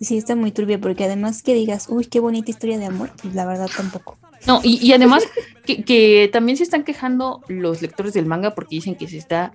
Sí, 0.00 0.16
está 0.16 0.34
muy 0.34 0.50
turbia 0.50 0.80
porque 0.80 1.04
además 1.04 1.42
que 1.42 1.54
digas, 1.54 1.86
uy, 1.88 2.06
qué 2.06 2.18
bonita 2.18 2.50
historia 2.50 2.78
de 2.78 2.86
amor, 2.86 3.12
pues 3.22 3.34
la 3.34 3.46
verdad 3.46 3.70
tampoco. 3.74 4.18
No, 4.46 4.60
y, 4.64 4.84
y 4.84 4.92
además 4.92 5.24
que, 5.64 5.84
que 5.84 6.28
también 6.32 6.56
se 6.58 6.64
están 6.64 6.82
quejando 6.82 7.40
los 7.48 7.82
lectores 7.82 8.12
del 8.12 8.26
manga 8.26 8.54
porque 8.54 8.76
dicen 8.76 8.96
que 8.96 9.08
se 9.08 9.18
está 9.18 9.52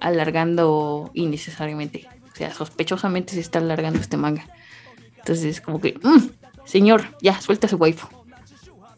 alargando 0.00 1.10
innecesariamente. 1.14 2.06
O 2.32 2.36
sea, 2.36 2.52
sospechosamente 2.52 3.32
se 3.32 3.40
está 3.40 3.58
alargando 3.58 3.98
este 3.98 4.18
manga. 4.18 4.46
Entonces, 5.16 5.60
como 5.60 5.80
que, 5.80 5.98
mm, 6.02 6.28
señor, 6.66 7.16
ya, 7.22 7.40
suelta 7.40 7.66
su 7.66 7.76
waifu. 7.76 8.06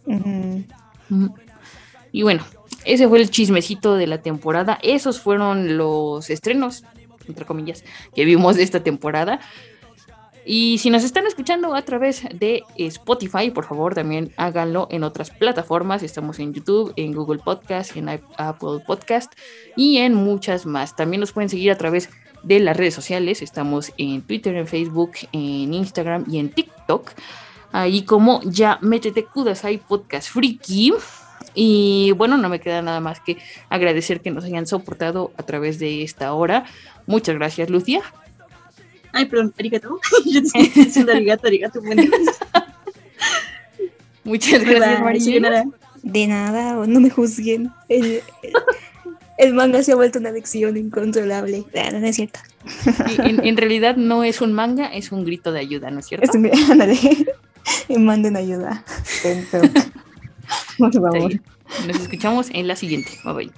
Mm. 0.07 0.65
Y 2.19 2.25
bueno, 2.25 2.45
ese 2.85 3.07
fue 3.07 3.21
el 3.21 3.31
chismecito 3.31 3.95
de 3.95 4.09
la 4.09 4.21
temporada. 4.21 4.77
Esos 4.83 5.21
fueron 5.21 5.77
los 5.77 6.31
estrenos, 6.31 6.83
entre 7.29 7.47
comillas, 7.47 7.85
que 8.13 8.25
vimos 8.25 8.57
de 8.57 8.65
esta 8.65 8.83
temporada. 8.83 9.39
Y 10.45 10.79
si 10.79 10.91
nos 10.91 11.05
están 11.05 11.29
escuchando 11.29 11.77
a 11.77 11.83
través 11.83 12.25
de 12.35 12.65
Spotify, 12.77 13.53
por 13.53 13.67
favor, 13.67 13.95
también 13.95 14.33
háganlo 14.37 14.89
en 14.91 15.05
otras 15.05 15.31
plataformas. 15.31 16.03
Estamos 16.03 16.41
en 16.41 16.53
YouTube, 16.53 16.93
en 16.97 17.13
Google 17.13 17.39
Podcast, 17.39 17.97
en 17.97 18.09
Apple 18.09 18.83
Podcast 18.85 19.33
y 19.77 19.99
en 19.99 20.15
muchas 20.15 20.67
más. 20.67 20.97
También 20.97 21.21
nos 21.21 21.31
pueden 21.31 21.51
seguir 21.51 21.71
a 21.71 21.79
través 21.79 22.11
de 22.43 22.59
las 22.59 22.77
redes 22.77 22.95
sociales. 22.95 23.43
Estamos 23.43 23.93
en 23.97 24.23
Twitter, 24.23 24.57
en 24.57 24.67
Facebook, 24.67 25.13
en 25.31 25.73
Instagram 25.73 26.25
y 26.29 26.41
en 26.41 26.51
TikTok. 26.51 27.13
Ahí 27.71 28.03
como 28.03 28.41
ya 28.43 28.81
métete 28.83 29.23
Kudasai 29.23 29.79
Podcast 29.79 30.31
Friki. 30.31 30.95
Y 31.55 32.13
bueno, 32.13 32.37
no 32.37 32.49
me 32.49 32.61
queda 32.61 32.83
nada 32.83 33.01
más 33.01 33.21
que 33.21 33.39
agradecer 33.69 34.21
que 34.21 34.31
nos 34.31 34.45
hayan 34.45 34.67
soportado 34.67 35.33
a 35.37 35.43
través 35.43 35.79
de 35.79 36.03
esta 36.03 36.33
hora. 36.33 36.65
Muchas 37.07 37.35
gracias, 37.37 37.71
Lucia. 37.71 38.03
Ay, 39.13 39.27
perdón, 39.27 39.55
arigato. 39.59 39.99
Yo 40.27 40.41
te 40.43 40.47
estoy 40.47 40.85
diciendo 40.85 41.13
arigato, 41.13 41.47
arigato. 41.47 41.81
Muchas 44.25 44.63
gracias, 44.65 45.01
María. 45.01 45.65
De 46.03 46.27
nada, 46.27 46.87
no 46.87 47.01
me 47.01 47.11
juzguen. 47.11 47.71
El, 47.89 48.05
el- 48.05 48.23
el 49.39 49.55
manga 49.55 49.81
se 49.85 49.93
ha 49.93 49.95
vuelto 49.95 50.19
una 50.19 50.31
adicción 50.31 50.77
incontrolable. 50.77 51.65
Ah, 51.77 51.91
no, 51.93 52.01
no 52.01 52.07
es 52.09 52.17
cierto. 52.17 52.41
En, 53.23 53.47
en 53.47 53.57
realidad 53.57 53.95
no 53.97 54.25
es 54.25 54.41
un 54.41 54.53
manga, 54.53 54.87
es 54.89 55.13
un 55.13 55.25
grito 55.25 55.53
de 55.53 55.61
ayuda, 55.61 55.93
¿no 55.93 56.01
es 56.01 56.07
cierto? 56.07 56.29
Es 56.29 56.35
un- 56.35 56.51
ándale. 56.73 56.99
Me 57.89 57.99
manden 57.99 58.37
ayuda. 58.37 58.85
Por 60.93 60.93
favor. 60.93 61.41
Nos 61.87 62.01
escuchamos 62.01 62.49
en 62.53 62.69
la 62.69 62.77
siguiente. 62.77 63.11
Bye 63.25 63.35
bye. 63.35 63.53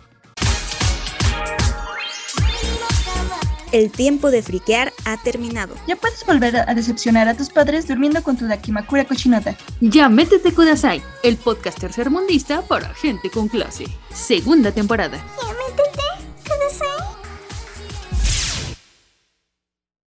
El 3.72 3.92
tiempo 3.92 4.32
de 4.32 4.42
friquear 4.42 4.92
ha 5.05 5.16
terminado. 5.22 5.74
Ya 5.86 5.94
puedes 5.94 6.26
volver 6.26 6.56
a 6.56 6.74
decepcionar 6.74 7.28
a 7.28 7.36
tus 7.36 7.51
padres 7.51 7.86
durmiendo 7.86 8.20
con 8.22 8.36
tu 8.36 8.47
Dakimakura 8.48 9.05
cochinota. 9.05 9.56
Ya 9.80 10.09
métete 10.09 10.52
Kudasai, 10.52 11.01
el 11.22 11.36
podcast 11.36 11.78
tercermundista 11.78 12.62
para 12.62 12.92
gente 12.94 13.30
con 13.30 13.47
clase. 13.47 13.84
Segunda 14.12 14.72
temporada. 14.72 15.20